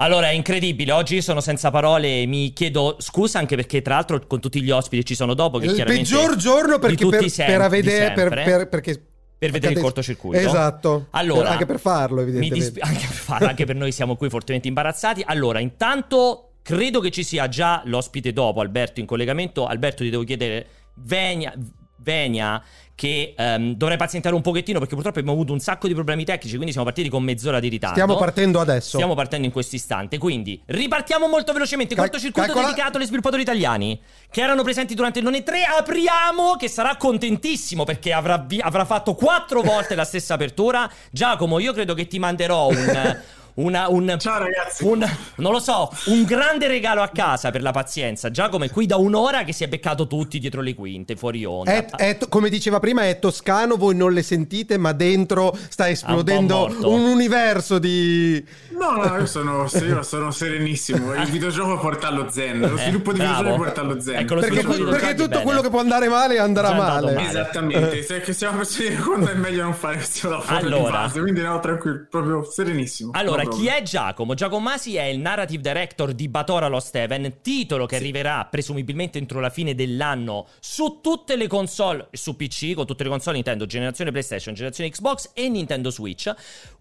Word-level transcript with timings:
Allora, 0.00 0.28
è 0.28 0.32
incredibile. 0.32 0.92
Oggi 0.92 1.20
sono 1.20 1.40
senza 1.40 1.70
parole. 1.70 2.24
Mi 2.26 2.52
chiedo 2.52 2.96
scusa 3.00 3.38
anche 3.38 3.56
perché, 3.56 3.82
tra 3.82 3.94
l'altro, 3.94 4.24
con 4.26 4.40
tutti 4.40 4.62
gli 4.62 4.70
ospiti 4.70 5.04
ci 5.04 5.14
sono 5.14 5.34
dopo. 5.34 5.58
Che 5.58 5.66
il 5.66 5.84
peggior 5.84 6.36
giorno 6.36 6.78
perché 6.78 7.06
per, 7.06 7.28
sempre, 7.28 7.56
per, 7.56 7.68
vedere, 7.68 8.08
di 8.08 8.14
per, 8.14 8.44
per- 8.44 8.68
perché 8.68 9.02
Per 9.38 9.50
vedere 9.50 9.74
il 9.74 9.80
cortocircuito. 9.80 10.38
Esatto. 10.38 11.06
Allora, 11.10 11.42
Per- 11.42 11.50
anche 11.50 11.66
per 11.66 11.80
farlo, 11.80 12.20
evidentemente. 12.20 12.58
dispi- 12.58 12.80
anche 12.80 13.06
per 13.06 13.16
farlo, 13.16 13.48
anche 13.48 13.64
per 13.64 13.74
noi 13.74 13.90
siamo 13.90 14.14
qui 14.16 14.28
fortemente 14.28 14.68
imbarazzati. 14.68 15.22
Allora, 15.26 15.58
intanto 15.58 16.52
credo 16.62 17.00
che 17.00 17.10
ci 17.10 17.24
sia 17.24 17.48
già 17.48 17.82
l'ospite 17.84 18.32
dopo, 18.32 18.60
Alberto, 18.60 19.00
in 19.00 19.06
collegamento. 19.06 19.66
Alberto, 19.66 20.04
ti 20.04 20.10
devo 20.10 20.22
chiedere, 20.22 20.66
Venia, 20.94 21.52
Venia 21.98 22.62
che 22.98 23.32
ehm, 23.36 23.74
dovrei 23.74 23.96
pazientare 23.96 24.34
un 24.34 24.40
pochettino 24.40 24.80
perché 24.80 24.94
purtroppo 24.94 25.20
abbiamo 25.20 25.38
avuto 25.38 25.52
un 25.52 25.60
sacco 25.60 25.86
di 25.86 25.94
problemi 25.94 26.24
tecnici, 26.24 26.54
quindi 26.54 26.72
siamo 26.72 26.84
partiti 26.84 27.08
con 27.08 27.22
mezz'ora 27.22 27.60
di 27.60 27.68
ritardo. 27.68 27.94
Stiamo 27.94 28.16
partendo 28.16 28.58
adesso. 28.58 28.96
Stiamo 28.96 29.14
partendo 29.14 29.46
in 29.46 29.52
questo 29.52 29.76
istante, 29.76 30.18
quindi 30.18 30.60
ripartiamo 30.66 31.28
molto 31.28 31.52
velocemente. 31.52 31.94
Cal- 31.94 32.06
cortocircuito 32.06 32.48
calcola- 32.48 32.66
dedicato 32.66 32.98
agli 32.98 33.04
sviluppatori 33.04 33.42
italiani 33.42 34.00
che 34.32 34.40
erano 34.40 34.64
presenti 34.64 34.94
durante 34.96 35.20
il 35.20 35.24
None 35.24 35.44
3. 35.44 35.62
Apriamo, 35.78 36.56
che 36.56 36.66
sarà 36.66 36.96
contentissimo 36.96 37.84
perché 37.84 38.12
avrà, 38.12 38.36
vi- 38.38 38.58
avrà 38.60 38.84
fatto 38.84 39.14
quattro 39.14 39.60
volte 39.62 39.94
la 39.94 40.04
stessa 40.04 40.34
apertura. 40.34 40.90
Giacomo, 41.12 41.60
io 41.60 41.72
credo 41.72 41.94
che 41.94 42.08
ti 42.08 42.18
manderò 42.18 42.66
un. 42.66 43.18
una- 43.58 43.88
un, 43.88 44.16
Ciao, 44.18 44.38
ragazzi. 44.38 44.84
un- 44.84 45.06
non 45.36 45.52
lo 45.52 45.58
so, 45.58 45.90
un 46.06 46.24
grande 46.24 46.66
regalo 46.68 47.02
a 47.02 47.08
casa 47.08 47.50
per 47.50 47.62
la 47.62 47.70
pazienza. 47.70 48.30
Giacomo 48.30 48.64
è 48.64 48.70
qui 48.70 48.86
da 48.86 48.96
un'ora 48.96 49.44
che 49.44 49.52
si 49.52 49.64
è 49.64 49.68
beccato 49.68 50.06
tutti 50.06 50.38
dietro 50.38 50.60
le 50.60 50.74
quinte, 50.74 51.16
fuori 51.16 51.44
onda. 51.44 51.72
È- 51.72 51.84
è 51.86 52.18
come 52.28 52.48
diceva 52.50 52.78
prima, 52.80 53.06
è 53.08 53.18
toscano, 53.18 53.76
voi 53.76 53.94
non 53.94 54.12
le 54.12 54.22
sentite, 54.22 54.76
ma 54.78 54.92
dentro 54.92 55.56
sta 55.68 55.88
esplodendo 55.88 56.56
morto. 56.56 56.90
un 56.90 57.00
universo 57.04 57.78
di... 57.78 58.44
No, 58.78 58.92
no, 58.92 59.16
io 59.18 59.26
sono, 59.26 59.66
io 59.72 60.02
sono 60.02 60.30
serenissimo. 60.30 61.12
Il 61.14 61.28
videogioco 61.30 61.78
porta 61.78 62.06
allo 62.08 62.30
zen. 62.30 62.60
Lo 62.60 62.76
Eh, 62.76 62.82
sviluppo 62.82 63.12
di 63.12 63.18
bravo. 63.18 63.34
videogiochi 63.38 63.62
porta 63.64 63.80
allo 63.80 64.00
zen. 64.00 64.16
Ecco, 64.18 64.34
Perché, 64.36 64.50
di 64.50 64.54
perché 64.66 64.76
videogiochi, 64.76 65.14
tutto 65.16 65.28
bene. 65.30 65.42
quello 65.42 65.60
che 65.62 65.70
può 65.70 65.80
andare 65.80 66.08
male 66.08 66.38
andrà 66.38 66.72
male. 66.74 67.12
male. 67.14 67.28
Esattamente, 67.28 68.02
se 68.06 68.20
che 68.20 68.32
siamo 68.32 68.58
per 68.58 68.68
tenere 68.68 68.96
conto 69.02 69.30
è 69.30 69.34
meglio 69.34 69.62
non 69.64 69.74
fare 69.74 69.96
questo 69.96 70.28
lavoro 70.30 70.54
Allora. 70.56 70.84
di 70.84 70.90
base, 70.90 71.20
quindi 71.20 71.40
no, 71.40 71.58
tranquillo, 71.58 72.06
proprio 72.08 72.44
serenissimo. 72.48 73.10
Allora, 73.14 73.44
chi 73.48 73.66
è 73.66 73.82
Giacomo? 73.82 74.34
Giacomo 74.34 74.60
Masi 74.60 74.96
è 74.96 75.04
il 75.04 75.18
narrative 75.18 75.62
director 75.62 76.12
di 76.12 76.28
Batora 76.28 76.68
Lost 76.68 76.94
Heaven, 76.94 77.38
titolo 77.42 77.86
che 77.86 77.96
arriverà 77.96 78.46
presumibilmente 78.50 79.18
entro 79.18 79.40
la 79.40 79.50
fine 79.50 79.74
dell'anno 79.74 80.46
su 80.60 81.00
tutte 81.02 81.36
le 81.36 81.46
console, 81.46 82.08
su 82.12 82.36
PC, 82.36 82.74
con 82.74 82.86
tutte 82.86 83.04
le 83.04 83.10
console 83.10 83.36
Nintendo, 83.36 83.66
generazione 83.66 84.10
PlayStation, 84.10 84.54
generazione 84.54 84.90
Xbox 84.90 85.30
e 85.34 85.48
Nintendo 85.48 85.90
Switch. 85.90 86.32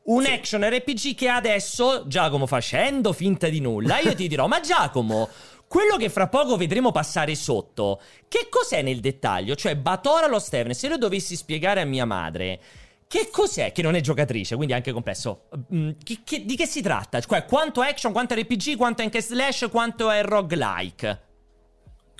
Un 0.04 0.26
action 0.26 0.64
RPG 0.64 1.16
che 1.16 1.28
adesso, 1.28 2.04
Giacomo 2.08 2.48
facendo 2.48 3.14
finta 3.14 3.50
di 3.50 3.60
nulla, 3.60 4.00
io 4.00 4.16
ti 4.16 4.28
dirò, 4.28 4.48
ma 4.48 4.60
Giacomo... 4.60 5.30
Quello 5.68 5.98
che 5.98 6.08
fra 6.08 6.30
poco 6.30 6.56
vedremo 6.56 6.94
passare 6.94 7.36
sotto, 7.36 8.00
che 8.30 8.48
cos'è 8.50 8.82
nel 8.82 9.02
dettaglio? 9.02 9.54
Cioè, 9.54 9.76
Batora 9.76 10.26
Lost 10.26 10.54
Heaven, 10.54 10.74
se 10.74 10.88
lo 10.88 10.98
dovessi 10.98 11.36
spiegare 11.36 11.82
a 11.82 11.86
mia 11.86 12.06
madre, 12.06 12.62
che 13.08 13.30
cos'è? 13.32 13.72
Che 13.72 13.82
non 13.82 13.96
è 13.96 14.02
giocatrice, 14.02 14.56
quindi 14.56 14.74
è 14.74 14.78
anche 14.78 14.92
complesso. 14.92 15.48
Mm, 15.74 15.92
chi- 16.04 16.22
che- 16.24 16.46
di 16.46 16.56
che 16.56 16.66
si 16.66 16.82
tratta? 16.82 17.20
Cioè, 17.22 17.46
quanto 17.46 17.82
action, 17.82 18.12
quanto 18.12 18.36
RPG, 18.36 18.76
quanto 18.76 19.02
è 19.02 19.06
anche 19.06 19.22
slash, 19.22 19.68
quanto 19.72 20.10
è 20.12 20.22
roguelike? 20.24 21.22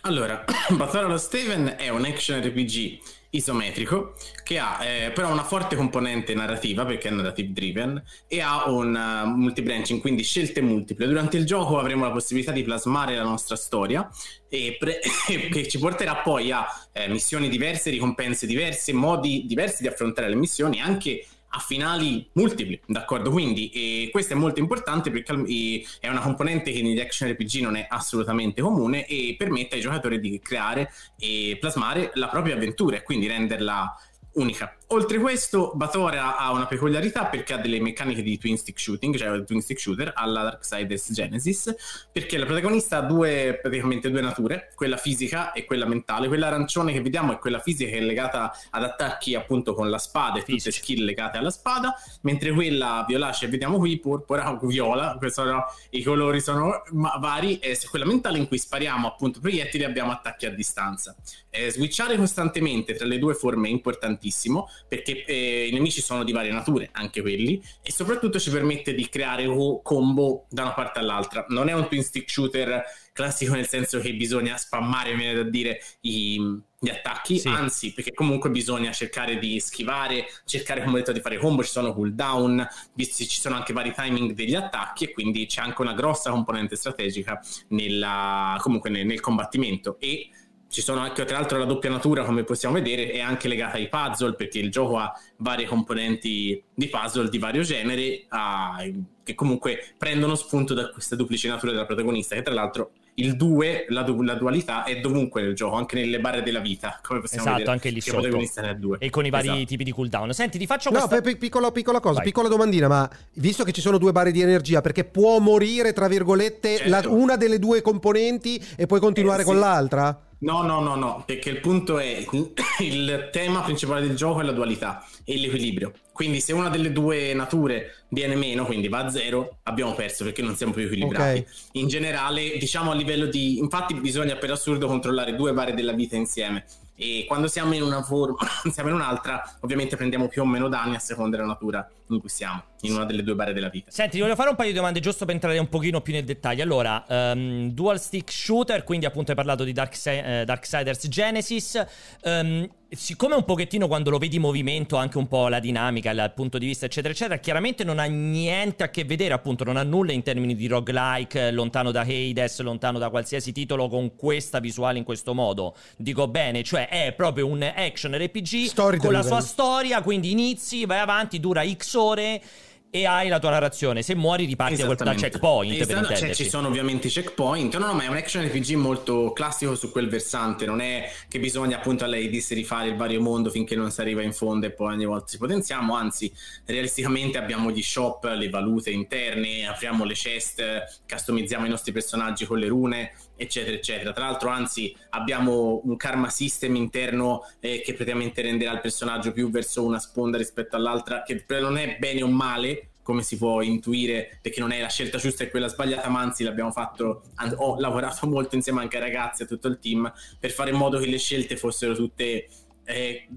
Allora, 0.02 0.46
Battle 0.72 1.00
allo 1.02 1.18
Steven 1.18 1.76
è 1.78 1.90
un 1.90 2.06
action 2.06 2.42
RPG 2.42 3.00
isometrico 3.32 4.16
che 4.44 4.58
ha 4.58 4.84
eh, 4.84 5.12
però 5.12 5.32
una 5.32 5.44
forte 5.44 5.76
componente 5.76 6.34
narrativa 6.34 6.86
perché 6.86 7.10
è 7.10 7.12
narrative 7.12 7.52
driven 7.52 8.04
e 8.28 8.40
ha 8.40 8.70
un 8.70 8.96
uh, 8.96 9.28
multibranching, 9.28 10.00
quindi 10.00 10.24
scelte 10.24 10.62
multiple. 10.62 11.08
Durante 11.08 11.38
il 11.38 11.46
gioco 11.46 11.78
avremo 11.78 12.06
la 12.06 12.12
possibilità 12.12 12.52
di 12.52 12.64
plasmare 12.64 13.16
la 13.16 13.24
nostra 13.24 13.56
storia 13.56 14.10
e 14.50 14.78
pre- 14.80 15.00
che 15.52 15.68
ci 15.68 15.80
porterà 15.80 16.18
poi 16.18 16.52
a 16.52 16.66
eh, 16.94 17.08
missioni 17.10 17.50
diverse, 17.50 17.90
ricompense 17.90 18.46
diverse, 18.46 18.94
modi 18.94 19.46
diversi 19.46 19.82
di 19.82 19.88
affrontare 19.88 20.30
le 20.30 20.36
missioni, 20.36 20.80
anche 20.80 21.26
a 21.50 21.60
finali 21.60 22.30
multipli, 22.34 22.80
d'accordo? 22.86 23.32
Quindi 23.32 23.70
e 23.70 24.10
questo 24.12 24.34
è 24.34 24.36
molto 24.36 24.60
importante 24.60 25.10
perché 25.12 25.32
al- 25.32 25.46
e- 25.48 25.86
è 26.00 26.08
una 26.10 26.20
componente 26.22 26.72
che 26.72 26.82
negli 26.82 27.00
action 27.00 27.30
RPG 27.30 27.62
non 27.62 27.76
è 27.76 27.86
assolutamente 27.90 28.62
comune 28.62 29.06
e 29.08 29.36
permette 29.38 29.76
ai 29.76 29.82
giocatori 29.82 30.20
di 30.20 30.40
creare 30.40 30.92
e 31.18 31.58
plasmare 31.60 32.12
la 32.16 32.28
propria 32.28 32.56
avventura 32.56 32.98
e 32.98 33.04
quindi 33.04 33.28
renderla 33.28 33.96
unica. 34.34 34.78
Oltre 34.92 35.20
questo, 35.20 35.74
Batora 35.76 36.38
ha 36.38 36.54
una 36.54 36.66
peculiarità 36.66 37.26
perché 37.26 37.52
ha 37.52 37.58
delle 37.58 37.82
meccaniche 37.82 38.22
di 38.22 38.38
twin 38.38 38.58
stick 38.58 38.80
shooting, 38.80 39.18
cioè 39.18 39.44
twin 39.44 39.60
stick 39.60 39.82
shooter 39.82 40.14
alla 40.16 40.44
Darksiders 40.44 41.12
Genesis, 41.12 41.76
perché 42.10 42.38
la 42.38 42.46
protagonista 42.46 43.00
ha 43.00 43.02
due, 43.02 43.60
praticamente 43.62 44.10
due 44.10 44.22
nature, 44.22 44.72
quella 44.76 44.96
fisica 44.96 45.52
e 45.52 45.66
quella 45.66 45.86
mentale. 45.86 46.30
Quella 46.30 46.48
arancione 46.48 46.94
che 46.94 47.02
vediamo 47.02 47.34
è 47.34 47.38
quella 47.38 47.60
fisica 47.60 47.92
che 47.92 47.98
è 47.98 48.00
legata 48.00 48.54
ad 48.70 48.82
attacchi 48.82 49.36
appunto 49.36 49.74
con 49.74 49.90
la 49.90 49.98
spada 49.98 50.38
e 50.38 50.40
tutte 50.40 50.54
Fisica. 50.54 50.72
skill 50.78 51.04
legate 51.04 51.38
alla 51.38 51.52
spada, 51.52 51.94
mentre 52.22 52.54
quella 52.54 53.04
violacea 53.06 53.42
che 53.42 53.52
vediamo 53.52 53.80
qui, 53.80 54.00
purpura, 54.00 54.58
viola, 54.62 55.18
questi 55.18 55.42
sono, 55.42 55.66
i 55.90 56.02
colori 56.02 56.40
sono 56.40 56.84
vari, 57.20 57.60
se 57.62 57.90
quella 57.90 58.06
mentale 58.06 58.38
in 58.38 58.48
cui 58.48 58.58
spariamo 58.58 59.06
appunto 59.06 59.42
proiettili 59.42 59.84
e 59.84 59.86
abbiamo 59.86 60.12
attacchi 60.12 60.46
a 60.46 60.50
distanza. 60.50 61.14
Eh, 61.50 61.72
switchare 61.72 62.16
costantemente 62.16 62.94
tra 62.94 63.06
le 63.06 63.20
due 63.20 63.34
forme 63.34 63.68
è 63.68 63.72
importantissimo 63.72 64.70
perché 64.88 65.26
eh, 65.26 65.68
i 65.68 65.72
nemici 65.72 66.02
sono 66.02 66.24
di 66.24 66.32
varie 66.32 66.52
nature, 66.52 66.90
anche 66.94 67.22
quelli, 67.22 67.62
e 67.82 67.92
soprattutto 67.92 68.40
ci 68.40 68.50
permette 68.52 68.94
di 68.94 69.08
creare 69.10 69.46
co- 69.46 69.82
combo 69.82 70.46
da 70.50 70.64
una 70.64 70.74
parte 70.74 71.00
all'altra. 71.00 71.46
Non 71.50 71.70
è 71.70 71.74
un 71.74 71.88
twin 71.88 72.04
stick 72.04 72.30
shooter 72.30 72.84
classico 73.14 73.54
nel 73.54 73.68
senso 73.68 74.00
che 74.00 74.14
bisogna 74.14 74.58
spammare, 74.58 75.16
viene 75.16 75.34
da 75.34 75.44
dire, 75.44 75.80
i- 76.02 76.40
gli 76.80 76.90
attacchi, 76.90 77.40
Sì. 77.40 77.48
anzi, 77.48 77.92
perché 77.94 78.14
comunque 78.14 78.52
bisogna 78.52 78.92
cercare 78.92 79.40
di 79.40 79.60
schivare, 79.60 80.28
cercare 80.46 80.82
come 80.84 80.94
ho 80.94 80.98
detto 80.98 81.12
di 81.12 81.22
fare 81.22 81.38
combo, 81.40 81.64
ci 81.64 81.72
sono 81.72 81.92
cooldown, 81.94 82.68
ci 83.04 83.28
sono 83.42 83.56
anche 83.56 83.74
vari 83.74 83.92
timing 83.96 84.34
degli 84.34 84.54
attacchi 84.54 85.06
e 85.06 85.12
quindi 85.12 85.48
c'è 85.48 85.62
anche 85.62 85.82
una 85.82 85.94
grossa 85.94 86.30
componente 86.30 86.76
strategica 86.76 87.40
nella, 87.70 88.58
comunque 88.62 88.90
nel, 88.92 89.06
nel 89.08 89.20
combattimento 89.20 89.98
e 90.00 90.30
ci 90.70 90.82
sono 90.82 91.00
anche 91.00 91.24
tra 91.26 91.38
l'altro 91.38 91.58
la 91.58 91.66
doppia 91.66 91.90
natura 91.90 92.24
come 92.26 92.44
possiamo 92.44 92.76
vedere 92.76 93.12
è 93.12 93.20
anche 93.22 93.48
legata 93.48 93.78
ai 93.78 93.88
puzzle 93.88 94.34
perché 94.36 94.60
il 94.60 94.70
gioco 94.70 94.98
ha 94.98 95.12
varie 95.38 95.66
componenti 95.66 96.62
di 96.74 96.88
puzzle 96.88 97.30
di 97.30 97.38
vario 97.38 97.62
genere 97.64 98.26
ah, 98.30 98.84
che 99.24 99.34
comunque 99.36 99.94
prendono 99.98 100.36
spunto 100.36 100.74
da 100.74 100.90
questa 100.90 101.16
duplice 101.16 101.48
natura 101.48 101.72
della 101.72 101.86
protagonista 101.86 102.36
che 102.36 102.42
tra 102.42 102.54
l'altro 102.54 102.92
il 103.20 103.36
2, 103.36 103.88
la, 103.90 104.04
du- 104.04 104.22
la 104.22 104.36
dualità 104.36 104.84
è 104.84 105.00
dovunque 105.00 105.42
nel 105.42 105.56
gioco, 105.56 105.76
anche 105.76 105.96
nelle 105.96 106.20
barre 106.20 106.44
della 106.44 106.60
vita, 106.60 107.00
come 107.02 107.20
possiamo 107.20 107.46
Esatto, 107.46 107.58
vedere. 107.58 107.74
anche 107.76 107.90
lì 107.90 107.96
che 107.96 108.02
sotto. 108.02 108.16
il 108.18 108.22
protagonista 108.22 108.62
ne 108.62 108.70
ha 108.70 108.74
due. 108.76 108.98
E 109.00 109.10
con 109.10 109.26
i 109.26 109.32
vari 109.32 109.48
Esatto. 109.48 109.66
tipi 109.66 109.84
di 109.84 109.92
cooldown. 109.92 110.34
Senti, 110.34 110.60
ti 110.60 110.68
faccio 110.68 110.92
No, 110.92 110.98
questa... 111.00 111.16
pe- 111.16 111.32
pe- 111.32 111.38
piccola, 111.38 111.72
piccola 111.72 112.00
cosa, 112.00 112.18
Vai. 112.18 112.26
piccola 112.26 112.48
domandina, 112.48 112.88
ma 112.88 113.10
visto 113.34 113.64
che 113.64 113.72
ci 113.72 113.82
sono 113.82 113.98
due 113.98 114.12
barre 114.12 114.32
di 114.32 114.40
energia, 114.42 114.82
perché 114.82 115.04
può 115.04 115.40
morire, 115.40 115.94
tra 115.94 116.08
virgolette, 116.08 116.78
Certo. 116.78 116.90
la- 116.92 117.10
una 117.10 117.38
delle 117.38 117.58
due 117.58 117.82
componenti 117.82 118.64
e 118.76 118.86
poi 118.86 119.00
continuare 119.00 119.42
Eh, 119.42 119.46
con 119.46 119.56
sì. 119.56 119.62
l'altra? 119.62 120.22
No, 120.40 120.62
no, 120.62 120.80
no, 120.82 120.96
no, 120.96 121.24
perché 121.26 121.50
il 121.50 121.60
punto 121.60 121.98
è 121.98 122.26
il 122.80 123.30
tema 123.32 123.62
principale 123.62 124.06
del 124.06 124.16
gioco 124.16 124.42
è 124.42 124.44
la 124.44 124.52
dualità 124.52 125.04
e 125.24 125.38
l'equilibrio. 125.38 125.94
Quindi 126.12 126.40
se 126.40 126.54
una 126.54 126.70
delle 126.70 126.92
due 126.92 127.34
nature 127.34 128.06
viene 128.10 128.36
meno, 128.36 128.66
quindi 128.66 128.88
va 128.88 129.06
a 129.06 129.10
zero, 129.10 129.58
abbiamo 129.64 129.94
perso 129.94 130.24
perché 130.24 130.42
non 130.42 130.56
siamo 130.56 130.74
più 130.74 130.84
equilibrati. 130.84 131.40
Ok. 131.40 131.46
In 131.74 131.88
generale, 131.88 132.58
diciamo 132.58 132.92
a 132.92 132.96
livello 132.96 133.26
di... 133.28 133.58
Infatti 133.58 133.94
bisogna 133.96 134.36
per 134.36 134.52
assurdo 134.52 134.88
controllare 134.88 135.36
due 135.36 135.54
barre 135.54 135.74
della 135.74 135.94
vita 135.94 136.16
insieme 136.16 136.66
e 137.00 137.26
quando 137.28 137.48
siamo 137.48 137.76
in 137.76 137.84
una 137.84 138.02
forma, 138.02 138.40
siamo 138.72 138.90
in 138.90 138.96
un'altra, 138.96 139.58
ovviamente 139.62 139.96
prendiamo 139.96 140.28
più 140.28 140.42
o 140.42 140.46
meno 140.46 140.68
danni 140.68 140.96
a 140.96 141.00
seconda 141.00 141.38
della 141.38 141.48
natura 141.48 141.88
in 142.10 142.20
cui 142.20 142.30
siamo, 142.30 142.64
in 142.82 142.94
una 142.94 143.06
delle 143.06 143.22
due 143.22 143.36
barre 143.36 143.54
della 143.54 143.70
vita. 143.70 143.92
Senti, 143.92 144.16
ti 144.16 144.22
voglio 144.22 144.36
fare 144.36 144.50
un 144.50 144.56
paio 144.56 144.70
di 144.70 144.76
domande 144.76 145.00
giusto 145.00 145.26
per 145.26 145.36
entrare 145.36 145.60
un 145.60 145.70
pochino 145.70 146.02
più 146.02 146.14
nel 146.14 146.24
dettaglio. 146.24 146.64
Allora, 146.64 147.06
ehm, 147.08 147.70
dual 147.72 148.00
stick 148.00 148.32
shooter, 148.32 148.84
quindi 148.84 149.06
appunto 149.06 149.30
hai 149.30 149.38
parlato 149.38 149.64
di 149.64 149.74
Darkse- 149.74 150.42
eh, 150.42 150.46
Darksiders 150.46 151.08
Genesis. 151.08 151.86
Ehm, 152.24 152.68
siccome 152.90 153.36
un 153.36 153.44
pochettino 153.44 153.88
quando 153.88 154.10
lo 154.10 154.18
vedi 154.18 154.38
in 154.38 154.42
movimento, 154.42 154.96
anche 154.96 155.18
un 155.18 155.28
po' 155.28 155.48
la 155.48 155.60
dinamica, 155.60 156.12
il 156.12 156.32
punto 156.36 156.58
di 156.58 156.66
vista, 156.66 156.86
eccetera, 156.86 157.14
eccetera, 157.14 157.38
chiaramente 157.40 157.84
non 157.84 158.00
ha 158.00 158.06
niente 158.06 158.84
a 158.84 158.90
che 158.90 159.04
vedere, 159.04 159.34
appunto, 159.34 159.64
non 159.64 159.78
ha 159.78 159.84
nulla 159.84 160.12
in 160.12 160.24
termini 160.24 160.56
di 160.56 160.68
roguelike, 160.68 161.52
lontano 161.52 161.92
da 161.92 162.02
Hades, 162.02 162.60
lontano 162.62 162.98
da 162.98 163.10
qualsiasi 163.10 163.52
titolo 163.52 163.88
con 163.90 164.16
questa 164.16 164.60
visuale 164.60 164.98
in 164.98 165.04
questo 165.04 165.34
modo. 165.34 165.76
Dico 165.98 166.28
bene, 166.28 166.64
cioè 166.64 166.88
è 166.88 167.14
proprio 167.14 167.48
un 167.48 167.62
action 167.62 168.16
RPG 168.18 168.66
Story 168.66 168.98
con 168.98 169.12
la 169.12 169.24
sua 169.24 169.42
storia, 169.42 170.02
quindi 170.02 170.32
inizi, 170.32 170.86
vai 170.86 171.00
avanti, 171.00 171.40
dura 171.40 171.68
X 171.68 171.94
ore. 171.96 172.42
E 172.90 173.06
hai 173.06 173.28
la 173.28 173.40
tua 173.40 173.52
narrazione. 173.52 174.02
Se 174.02 174.16
muori 174.16 174.46
riparti 174.46 174.78
da 174.78 174.86
quel 174.86 174.98
da 174.98 175.14
checkpoint. 175.14 175.82
Esatto, 175.82 176.16
cioè, 176.16 176.34
ci 176.34 176.50
sono 176.50 176.68
ovviamente 176.68 177.08
i 177.08 177.10
checkpoint. 177.10 177.78
No, 177.78 177.88
no, 177.88 177.94
ma 177.94 178.04
è 178.04 178.08
un 178.08 178.16
action 178.16 178.46
RPG 178.46 178.72
molto 178.72 179.34
classico 179.34 179.76
su 179.76 179.92
quel 179.92 180.08
versante. 180.10 180.66
Non 180.66 180.80
è 180.80 181.12
che 181.28 181.40
bisogna 181.40 181.78
appunto 181.78 182.04
a 182.04 182.08
lei 182.08 182.30
disse 182.30 182.54
rifare 182.56 182.90
il 182.90 182.96
vario 182.96 183.22
mondo 183.22 183.50
finché 183.50 183.76
non 183.76 183.92
si 183.92 184.02
arriva 184.02 184.22
in 184.22 184.34
fondo 184.34 184.66
e 184.66 184.72
poi 184.72 184.94
ogni 184.94 185.06
volta 185.06 185.28
si 185.28 185.38
potenziamo. 185.38 185.96
Anzi, 185.96 186.32
realisticamente 186.66 187.38
abbiamo 187.38 187.72
gli 187.72 187.82
shop, 187.82 188.24
le 188.36 188.50
valute 188.50 188.90
interne, 188.90 189.68
apriamo 189.68 190.06
le 190.06 190.14
chest, 190.14 190.64
customizziamo 191.08 191.66
i 191.66 191.70
nostri 191.70 191.92
personaggi 191.92 192.46
con 192.46 192.58
le 192.58 192.68
rune 192.68 193.12
eccetera 193.38 193.76
eccetera 193.76 194.12
tra 194.12 194.26
l'altro 194.26 194.50
anzi 194.50 194.96
abbiamo 195.12 195.82
un 195.84 195.96
karma 195.96 196.30
system 196.30 196.76
interno 196.76 197.48
eh, 197.60 197.82
che 197.82 197.94
praticamente 197.94 198.42
renderà 198.42 198.72
il 198.74 198.82
personaggio 198.82 199.32
più 199.32 199.50
verso 199.50 199.86
una 199.86 200.00
sponda 200.00 200.38
rispetto 200.38 200.76
all'altra 200.76 201.24
che 201.24 201.46
non 201.60 201.78
è 201.78 201.98
bene 202.00 202.24
o 202.24 202.28
male 202.28 202.90
come 203.04 203.22
si 203.24 203.38
può 203.38 203.62
intuire 203.62 204.40
perché 204.42 204.60
non 204.60 204.72
è 204.72 204.82
la 204.82 204.90
scelta 204.90 205.18
giusta 205.18 205.44
e 205.44 205.50
quella 205.50 205.70
sbagliata 205.70 206.10
ma 206.10 206.20
anzi 206.20 206.44
l'abbiamo 206.44 206.72
fatto 206.72 207.24
ho 207.56 207.80
lavorato 207.80 208.28
molto 208.28 208.56
insieme 208.56 208.82
anche 208.82 208.98
ai 208.98 209.04
ragazzi 209.04 209.44
e 209.44 209.46
a 209.46 209.48
tutto 209.48 209.68
il 209.68 209.80
team 209.80 210.12
per 210.40 210.52
fare 210.52 210.72
in 210.72 210.78
modo 210.78 211.00
che 211.00 211.06
le 211.06 211.18
scelte 211.18 211.56
fossero 211.56 211.96
tutte 211.96 212.48
eh, 212.90 213.28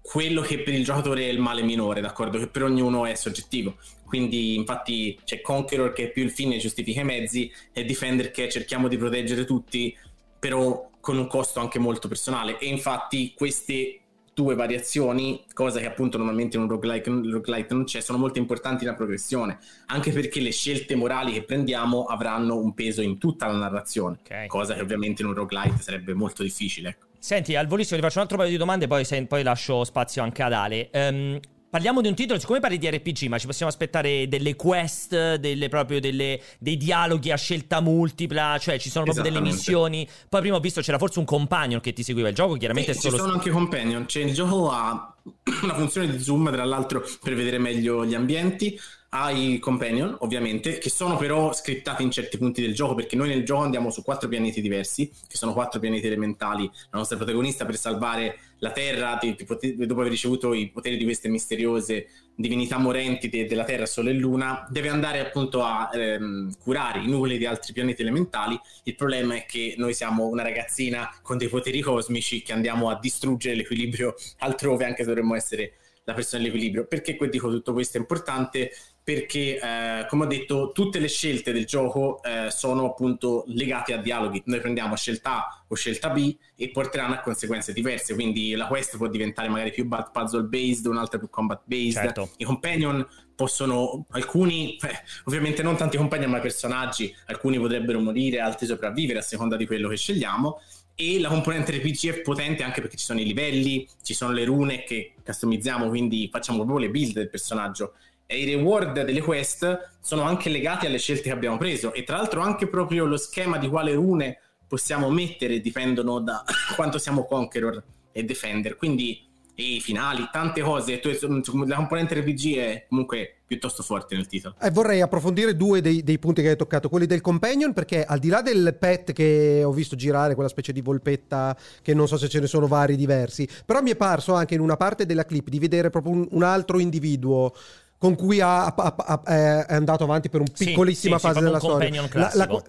quello 0.00 0.40
che 0.40 0.60
per 0.60 0.72
il 0.72 0.84
giocatore 0.84 1.22
è 1.22 1.28
il 1.28 1.40
male 1.40 1.62
minore, 1.62 2.00
d'accordo? 2.00 2.38
Che 2.38 2.46
per 2.46 2.62
ognuno 2.62 3.06
è 3.06 3.14
soggettivo. 3.16 3.76
Quindi, 4.10 4.56
infatti, 4.56 5.16
c'è 5.24 5.40
Conqueror 5.40 5.92
che 5.92 6.06
è 6.06 6.10
più 6.10 6.24
il 6.24 6.32
fine 6.32 6.58
giustifica 6.58 7.02
i 7.02 7.04
mezzi, 7.04 7.48
e 7.72 7.84
Defender 7.84 8.32
che 8.32 8.48
cerchiamo 8.48 8.88
di 8.88 8.96
proteggere 8.96 9.44
tutti, 9.44 9.96
però 10.36 10.90
con 10.98 11.16
un 11.16 11.28
costo 11.28 11.60
anche 11.60 11.78
molto 11.78 12.08
personale. 12.08 12.58
E 12.58 12.66
infatti, 12.66 13.32
queste 13.36 14.00
due 14.34 14.56
variazioni, 14.56 15.44
cosa 15.52 15.78
che 15.78 15.86
appunto 15.86 16.16
normalmente 16.16 16.56
in 16.56 16.64
un 16.64 16.68
roguelike, 16.68 17.08
roguelike 17.08 17.72
non 17.72 17.84
c'è, 17.84 18.00
sono 18.00 18.18
molto 18.18 18.40
importanti 18.40 18.84
nella 18.84 18.96
progressione, 18.96 19.58
anche 19.86 20.10
perché 20.10 20.40
le 20.40 20.50
scelte 20.50 20.96
morali 20.96 21.32
che 21.32 21.44
prendiamo 21.44 22.06
avranno 22.06 22.56
un 22.56 22.74
peso 22.74 23.00
in 23.00 23.18
tutta 23.18 23.46
la 23.46 23.58
narrazione, 23.58 24.18
okay. 24.24 24.48
cosa 24.48 24.74
che 24.74 24.80
ovviamente 24.80 25.22
in 25.22 25.28
un 25.28 25.34
roguelike 25.34 25.80
sarebbe 25.80 26.14
molto 26.14 26.42
difficile. 26.42 26.88
Ecco. 26.88 27.06
Senti, 27.20 27.54
al 27.54 27.68
volissimo 27.68 28.00
ti 28.00 28.02
faccio 28.02 28.16
un 28.16 28.24
altro 28.24 28.38
paio 28.38 28.50
di 28.50 28.56
domande, 28.56 28.88
poi, 28.88 29.06
poi 29.28 29.42
lascio 29.44 29.84
spazio 29.84 30.22
anche 30.24 30.42
ad 30.42 30.52
Ale. 30.52 30.90
Um, 30.92 31.38
Parliamo 31.70 32.00
di 32.00 32.08
un 32.08 32.16
titolo, 32.16 32.40
siccome 32.40 32.58
parli 32.58 32.78
di 32.78 32.90
RPG, 32.90 33.28
ma 33.28 33.38
ci 33.38 33.46
possiamo 33.46 33.70
aspettare 33.70 34.26
delle 34.26 34.56
quest, 34.56 35.36
delle, 35.36 35.68
proprio 35.68 36.00
delle, 36.00 36.40
dei 36.58 36.76
dialoghi 36.76 37.30
a 37.30 37.36
scelta 37.36 37.80
multipla, 37.80 38.58
cioè 38.58 38.76
ci 38.80 38.90
sono 38.90 39.04
proprio 39.04 39.22
delle 39.22 39.40
missioni. 39.40 40.04
Poi 40.28 40.40
prima 40.40 40.56
ho 40.56 40.60
visto 40.60 40.80
c'era 40.80 40.98
forse 40.98 41.20
un 41.20 41.24
companion 41.24 41.80
che 41.80 41.92
ti 41.92 42.02
seguiva 42.02 42.28
il 42.28 42.34
gioco, 42.34 42.54
chiaramente 42.54 42.92
sì, 42.92 42.98
è 42.98 43.00
solo... 43.02 43.14
Ci 43.14 43.22
sono 43.22 43.34
anche 43.34 43.50
companion, 43.50 44.08
cioè 44.08 44.24
il 44.24 44.34
gioco 44.34 44.68
ha 44.68 45.14
una 45.62 45.74
funzione 45.74 46.10
di 46.10 46.20
zoom, 46.20 46.50
tra 46.50 46.64
l'altro, 46.64 47.04
per 47.22 47.36
vedere 47.36 47.58
meglio 47.58 48.04
gli 48.04 48.14
ambienti 48.14 48.76
ai 49.10 49.60
companion, 49.60 50.16
ovviamente, 50.20 50.78
che 50.78 50.90
sono 50.90 51.16
però 51.16 51.52
scriptati 51.52 52.02
in 52.02 52.10
certi 52.10 52.36
punti 52.36 52.62
del 52.62 52.74
gioco, 52.74 52.96
perché 52.96 53.14
noi 53.14 53.28
nel 53.28 53.44
gioco 53.44 53.62
andiamo 53.62 53.90
su 53.90 54.02
quattro 54.02 54.28
pianeti 54.28 54.60
diversi, 54.60 55.08
che 55.08 55.36
sono 55.36 55.52
quattro 55.52 55.78
pianeti 55.78 56.06
elementali. 56.06 56.68
La 56.90 56.98
nostra 56.98 57.16
protagonista 57.16 57.64
per 57.64 57.76
salvare 57.76 58.38
la 58.60 58.70
Terra, 58.72 59.16
ti, 59.16 59.34
ti 59.34 59.44
pote- 59.44 59.74
dopo 59.74 60.00
aver 60.00 60.12
ricevuto 60.12 60.54
i 60.54 60.70
poteri 60.70 60.96
di 60.96 61.04
queste 61.04 61.28
misteriose 61.28 62.06
divinità 62.34 62.78
morenti 62.78 63.28
de- 63.28 63.46
della 63.46 63.64
Terra, 63.64 63.86
Sole 63.86 64.10
e 64.10 64.14
Luna, 64.14 64.66
deve 64.70 64.88
andare 64.88 65.20
appunto 65.20 65.62
a 65.62 65.90
ehm, 65.92 66.56
curare 66.58 67.00
i 67.00 67.08
nuclei 67.08 67.38
di 67.38 67.46
altri 67.46 67.72
pianeti 67.72 68.02
elementali. 68.02 68.58
Il 68.84 68.94
problema 68.94 69.34
è 69.34 69.44
che 69.46 69.74
noi 69.76 69.94
siamo 69.94 70.26
una 70.26 70.42
ragazzina 70.42 71.10
con 71.22 71.36
dei 71.36 71.48
poteri 71.48 71.80
cosmici 71.80 72.42
che 72.42 72.52
andiamo 72.52 72.88
a 72.88 72.98
distruggere 72.98 73.56
l'equilibrio 73.56 74.14
altrove, 74.38 74.84
anche 74.84 75.02
se 75.02 75.08
dovremmo 75.08 75.34
essere 75.34 75.74
la 76.04 76.14
persona 76.14 76.42
dell'equilibrio. 76.42 76.86
Perché 76.86 77.16
dico 77.30 77.50
tutto 77.50 77.72
questo 77.72 77.96
è 77.96 78.00
importante? 78.00 78.72
Perché, 79.02 79.58
eh, 79.58 80.06
come 80.08 80.24
ho 80.24 80.26
detto, 80.26 80.72
tutte 80.72 80.98
le 80.98 81.08
scelte 81.08 81.52
del 81.52 81.64
gioco 81.64 82.22
eh, 82.22 82.48
sono 82.50 82.86
appunto 82.86 83.44
legate 83.48 83.92
a 83.92 83.96
dialoghi. 83.96 84.42
Noi 84.46 84.60
prendiamo 84.60 84.94
scelta 84.94 85.38
A 85.38 85.64
o 85.66 85.74
scelta 85.74 86.10
B 86.10 86.36
e 86.54 86.70
porteranno 86.70 87.14
a 87.14 87.20
conseguenze 87.20 87.72
diverse. 87.72 88.14
Quindi 88.14 88.54
la 88.54 88.66
quest 88.66 88.96
può 88.96 89.08
diventare 89.08 89.48
magari 89.48 89.72
più 89.72 89.88
puzzle 89.88 90.42
based, 90.44 90.86
un'altra 90.86 91.18
più 91.18 91.28
combat 91.28 91.62
based. 91.64 92.02
Certo. 92.02 92.30
I 92.36 92.44
companion 92.44 93.06
possono, 93.34 94.06
alcuni, 94.10 94.76
eh, 94.82 95.02
ovviamente 95.24 95.62
non 95.62 95.76
tanti 95.76 95.96
companion, 95.96 96.30
ma 96.30 96.38
personaggi, 96.38 97.12
alcuni 97.26 97.58
potrebbero 97.58 97.98
morire, 98.00 98.40
altri 98.40 98.66
sopravvivere 98.66 99.18
a 99.18 99.22
seconda 99.22 99.56
di 99.56 99.66
quello 99.66 99.88
che 99.88 99.96
scegliamo 99.96 100.60
e 101.00 101.18
la 101.18 101.28
componente 101.30 101.72
RPG 101.72 102.08
è 102.08 102.20
potente 102.20 102.62
anche 102.62 102.82
perché 102.82 102.98
ci 102.98 103.06
sono 103.06 103.20
i 103.20 103.24
livelli, 103.24 103.88
ci 104.02 104.12
sono 104.12 104.32
le 104.32 104.44
rune 104.44 104.84
che 104.84 105.14
customizziamo, 105.24 105.88
quindi 105.88 106.28
facciamo 106.30 106.58
proprio 106.58 106.86
le 106.86 106.90
build 106.90 107.14
del 107.14 107.30
personaggio 107.30 107.94
e 108.30 108.38
i 108.38 108.44
reward 108.44 109.02
delle 109.02 109.20
quest 109.22 109.96
sono 110.00 110.22
anche 110.22 110.50
legati 110.50 110.86
alle 110.86 110.98
scelte 110.98 111.24
che 111.24 111.30
abbiamo 111.32 111.58
preso. 111.58 111.92
E 111.92 112.04
tra 112.04 112.16
l'altro 112.16 112.42
anche 112.42 112.68
proprio 112.68 113.04
lo 113.04 113.16
schema 113.16 113.58
di 113.58 113.68
quale 113.68 113.92
rune 113.92 114.38
possiamo 114.68 115.10
mettere 115.10 115.58
dipendono 115.58 116.20
da 116.20 116.44
quanto 116.76 116.98
siamo 116.98 117.24
Conqueror 117.24 117.82
e 118.12 118.22
Defender. 118.22 118.76
Quindi 118.76 119.26
i 119.56 119.80
finali, 119.80 120.28
tante 120.30 120.60
cose 120.60 121.00
la 121.02 121.76
componente 121.76 122.20
RPG 122.20 122.56
è 122.56 122.86
comunque 122.88 123.40
piuttosto 123.44 123.82
forte 123.82 124.14
nel 124.14 124.28
titolo. 124.28 124.54
E 124.60 124.70
vorrei 124.70 125.00
approfondire 125.00 125.56
due 125.56 125.80
dei, 125.80 126.04
dei, 126.04 126.20
punti 126.20 126.40
che 126.40 126.50
hai 126.50 126.56
toccato 126.56 126.88
quelli 126.88 127.06
del 127.06 127.20
companion 127.20 127.72
perché 127.72 128.04
al 128.04 128.20
di 128.20 128.28
là 128.28 128.42
del 128.42 128.76
pet 128.78 129.12
che 129.12 129.62
ho 129.64 129.72
visto 129.72 129.96
girare 129.96 130.34
quella 130.34 130.48
specie 130.48 130.72
di 130.72 130.80
volpetta 130.80 131.56
che 131.82 131.94
non 131.94 132.06
so 132.06 132.16
se 132.16 132.28
ce 132.28 132.38
ne 132.38 132.46
sono 132.46 132.68
vari 132.68 132.94
diversi 132.94 133.48
però 133.66 133.82
mi 133.82 133.90
è 133.90 133.96
parso 133.96 134.34
anche 134.34 134.54
in 134.54 134.60
una 134.60 134.76
parte 134.76 135.04
della 135.04 135.24
clip 135.24 135.48
di 135.48 135.58
vedere 135.58 135.90
proprio 135.90 136.12
un, 136.12 136.28
un 136.30 136.44
altro 136.44 136.78
individuo 136.78 137.52
con 138.00 138.16
cui 138.16 138.40
ha, 138.40 138.64
ha, 138.64 138.94
ha, 138.96 139.22
è 139.66 139.74
andato 139.74 140.04
avanti 140.04 140.30
per 140.30 140.40
un 140.40 140.46
piccolissima 140.50 141.18
sì, 141.18 141.26
sì, 141.26 141.32
fase 141.32 141.44
della 141.44 141.58
storia. 141.58 142.08
La, 142.14 142.30
la, 142.32 142.62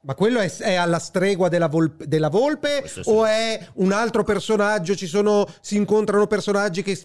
ma 0.00 0.14
quello 0.14 0.40
è, 0.40 0.50
è, 0.50 0.76
alla 0.76 0.98
stregua 0.98 1.50
della 1.50 1.68
volpe, 1.68 2.08
della 2.08 2.30
volpe 2.30 2.88
sì. 2.88 3.02
o 3.04 3.26
è 3.26 3.68
un 3.74 3.92
altro 3.92 4.24
personaggio? 4.24 4.94
Ci 4.94 5.06
sono, 5.06 5.46
si 5.60 5.76
incontrano 5.76 6.26
personaggi 6.26 6.82
che 6.82 6.98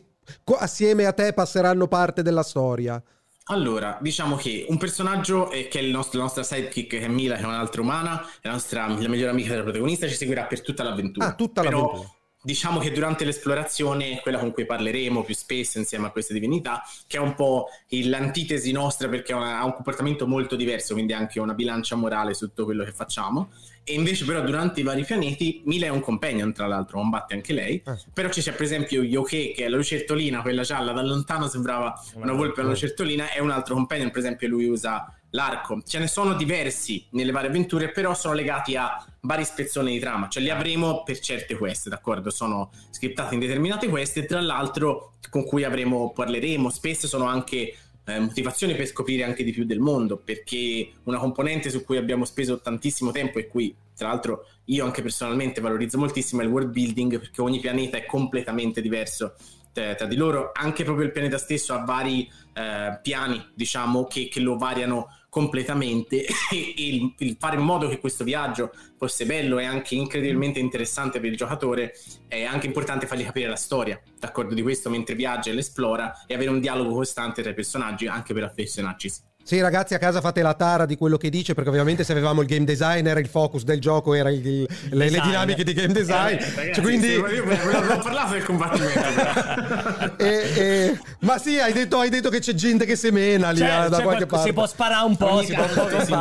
assieme 0.60 1.06
a 1.06 1.12
te 1.12 1.34
passeranno 1.34 1.90
parte 1.90 2.22
della 2.22 2.44
storia? 2.44 3.04
Allora, 3.48 3.98
diciamo 4.00 4.38
che 4.38 4.66
un 4.70 4.78
personaggio 4.78 5.52
eh, 5.52 5.68
che 5.68 5.80
è 5.80 5.84
nostro, 5.84 6.20
la 6.20 6.24
nostra 6.24 6.44
sidekick, 6.44 6.88
che 6.88 7.02
è 7.02 7.10
Mila, 7.10 7.36
che 7.36 7.42
è 7.42 7.46
un'altra 7.46 7.82
umana, 7.82 8.26
la 8.44 8.52
nostra 8.52 8.88
la 8.88 9.10
migliore 9.10 9.32
amica 9.32 9.50
della 9.50 9.64
protagonista, 9.64 10.08
ci 10.08 10.16
seguirà 10.16 10.46
per 10.46 10.62
tutta 10.62 10.84
l'avventura. 10.84 11.26
Ah, 11.26 11.34
tutta 11.34 11.62
Però, 11.62 11.82
l'avventura 11.82 12.22
diciamo 12.44 12.80
che 12.80 12.92
durante 12.92 13.24
l'esplorazione, 13.24 14.20
quella 14.22 14.38
con 14.38 14.52
cui 14.52 14.66
parleremo 14.66 15.24
più 15.24 15.34
spesso 15.34 15.80
insieme 15.80 16.08
a 16.08 16.12
queste 16.12 16.34
divinità, 16.34 16.84
che 17.08 17.18
è 17.18 17.20
un 17.20 17.34
po' 17.34 17.68
l'antitesi 17.88 18.72
nostra 18.72 19.08
perché 19.08 19.34
ha 19.34 19.64
un 19.64 19.74
comportamento 19.74 20.28
molto 20.28 20.56
diverso, 20.56 20.94
quindi 20.94 21.14
anche 21.14 21.40
una 21.40 21.54
bilancia 21.54 21.96
morale 21.96 22.34
su 22.34 22.48
tutto 22.48 22.66
quello 22.66 22.84
che 22.84 22.92
facciamo. 22.92 23.50
E 23.86 23.96
invece 23.96 24.24
però 24.24 24.42
durante 24.42 24.80
i 24.80 24.84
vari 24.84 25.04
pianeti, 25.04 25.62
Mila 25.66 25.88
è 25.88 25.90
un 25.90 26.00
companion 26.00 26.54
tra 26.54 26.68
l'altro, 26.68 27.00
combatte 27.00 27.34
anche 27.34 27.54
lei, 27.54 27.82
ah. 27.86 27.98
però 28.14 28.30
c'è 28.30 28.52
per 28.54 28.62
esempio 28.62 29.02
Yoke 29.02 29.54
che 29.54 29.66
è 29.66 29.68
la 29.68 29.76
lucertolina, 29.76 30.42
quella 30.42 30.62
gialla, 30.62 30.94
da 30.94 31.02
lontano 31.02 31.48
sembrava 31.48 31.94
una 32.16 32.32
volpe 32.34 32.62
una 32.62 32.70
lucertolina, 32.70 33.32
è 33.32 33.40
un 33.40 33.52
altro 33.52 33.74
companion, 33.76 34.10
per 34.10 34.20
esempio 34.20 34.48
lui 34.48 34.68
usa 34.68 35.14
l'arco. 35.34 35.82
Ce 35.86 36.00
ne 36.00 36.08
sono 36.08 36.34
diversi 36.34 37.06
nelle 37.12 37.32
varie 37.32 37.50
avventure, 37.50 37.92
però 37.92 38.14
sono 38.14 38.34
legati 38.34 38.76
a 38.76 39.04
vari 39.22 39.46
spezzoni 39.46 39.92
di 39.92 40.00
trama, 40.00 40.28
cioè 40.28 40.44
li 40.44 40.50
avremo 40.50 41.04
per 41.04 41.20
certe 41.20 41.56
quest, 41.56 41.90
d'accordo? 41.90 42.30
Sono 42.30 42.72
scriptati 42.90 43.36
in 43.36 43.40
determinate 43.40 43.88
quest 43.88 44.18
e 44.18 44.26
tra 44.26 44.42
l'altro 44.42 45.16
con 45.30 45.46
cui 45.46 45.64
avremo, 45.64 46.12
parleremo, 46.12 46.70
spesso 46.70 47.08
sono 47.08 47.26
anche 47.26 47.76
eh, 48.06 48.20
motivazioni 48.20 48.76
per 48.76 48.86
scoprire 48.86 49.24
anche 49.24 49.44
di 49.44 49.52
più 49.52 49.66
del 49.66 49.80
mondo, 49.80 50.18
perché 50.18 50.92
una 51.04 51.18
componente 51.18 51.70
su 51.70 51.84
cui 51.84 51.98
abbiamo 51.98 52.26
speso 52.26 52.60
tantissimo 52.60 53.12
tempo 53.12 53.40
e 53.40 53.48
cui 53.48 53.74
tra 53.96 54.10
l'altro 54.10 54.46
io 54.66 54.86
anche 54.86 55.02
personalmente 55.02 55.62
valorizzo 55.62 55.98
moltissimo 55.98 56.42
è 56.42 56.46
il 56.46 56.52
world 56.52 56.72
building, 56.72 57.20
perché 57.20 57.42
ogni 57.42 57.60
pianeta 57.60 57.98
è 57.98 58.06
completamente 58.06 58.82
diverso 58.82 59.36
tra, 59.72 59.96
tra 59.96 60.06
di 60.06 60.16
loro, 60.16 60.52
anche 60.54 60.84
proprio 60.84 61.06
il 61.06 61.12
pianeta 61.12 61.38
stesso 61.38 61.74
ha 61.74 61.84
vari 61.84 62.30
eh, 62.54 63.00
piani, 63.02 63.44
diciamo, 63.56 64.06
che, 64.06 64.28
che 64.28 64.40
lo 64.40 64.58
variano 64.58 65.08
completamente 65.34 66.24
e 66.54 66.74
il, 66.78 67.16
il, 67.18 67.38
fare 67.40 67.56
in 67.56 67.64
modo 67.64 67.88
che 67.88 68.00
questo 68.00 68.24
viaggio 68.24 68.72
fosse 68.96 69.26
bello 69.26 69.58
e 69.58 69.66
anche 69.66 69.96
incredibilmente 69.96 70.60
interessante 70.60 71.20
per 71.20 71.32
il 71.32 71.36
giocatore 71.36 71.96
è 72.28 72.44
anche 72.44 72.68
importante 72.68 73.08
fargli 73.08 73.24
capire 73.24 73.50
la 73.50 73.56
storia, 73.56 74.00
d'accordo 74.20 74.54
di 74.54 74.62
questo 74.62 74.92
mentre 74.92 75.16
viaggia 75.16 75.50
e 75.50 75.56
l'esplora 75.56 76.24
e 76.28 76.36
avere 76.36 76.52
un 76.52 76.60
dialogo 76.60 76.94
costante 76.94 77.42
tra 77.42 77.50
i 77.50 77.56
personaggi 77.56 78.06
anche 78.06 78.32
per 78.36 78.44
affezionarci 78.44 79.12
Sì, 79.46 79.60
ragazzi, 79.60 79.94
a 79.94 79.98
casa 79.98 80.22
fate 80.22 80.42
la 80.42 80.54
tara 80.54 80.86
di 80.86 80.96
quello 80.96 81.18
che 81.18 81.30
dice, 81.30 81.54
perché 81.54 81.70
ovviamente 81.70 82.06
se 82.06 82.14
avevamo 82.14 82.40
il 82.40 82.48
game 82.48 82.64
designer, 82.64 83.18
il 83.18 83.28
focus 83.28 83.64
del 83.66 83.82
gioco 83.82 84.14
era 84.14 84.30
il- 84.30 84.46
il- 84.48 84.68
le, 84.92 85.10
le 85.10 85.20
dinamiche 85.20 85.66
di 85.66 85.74
game 85.74 85.92
design. 85.94 86.36
Eh, 86.38 86.52
ragazzi, 86.56 86.74
Cioè, 86.76 86.82
quindi... 86.84 87.16
volevo 87.18 87.98
parlare 88.02 88.32
del 88.38 88.44
combattimento. 88.46 90.16
e- 90.18 90.52
e- 90.56 91.00
Ma 91.20 91.38
sì, 91.40 91.60
hai 91.60 91.74
detto, 91.74 92.00
hai 92.00 92.10
detto 92.10 92.30
che 92.30 92.40
c'è 92.40 92.54
gente 92.54 92.86
che 92.86 92.96
semena 92.96 93.50
lì 93.52 93.58
Cioè, 93.58 93.68
da 93.90 93.98
c'è 93.98 94.04
qualche 94.04 94.26
qual- 94.26 94.28
parte. 94.28 94.48
si 94.48 94.54
può 94.54 94.66
sparare 94.66 95.06
un 95.06 95.18
po', 95.18 95.32
Ogni 95.34 95.46
si 95.46 95.54
può 95.54 95.66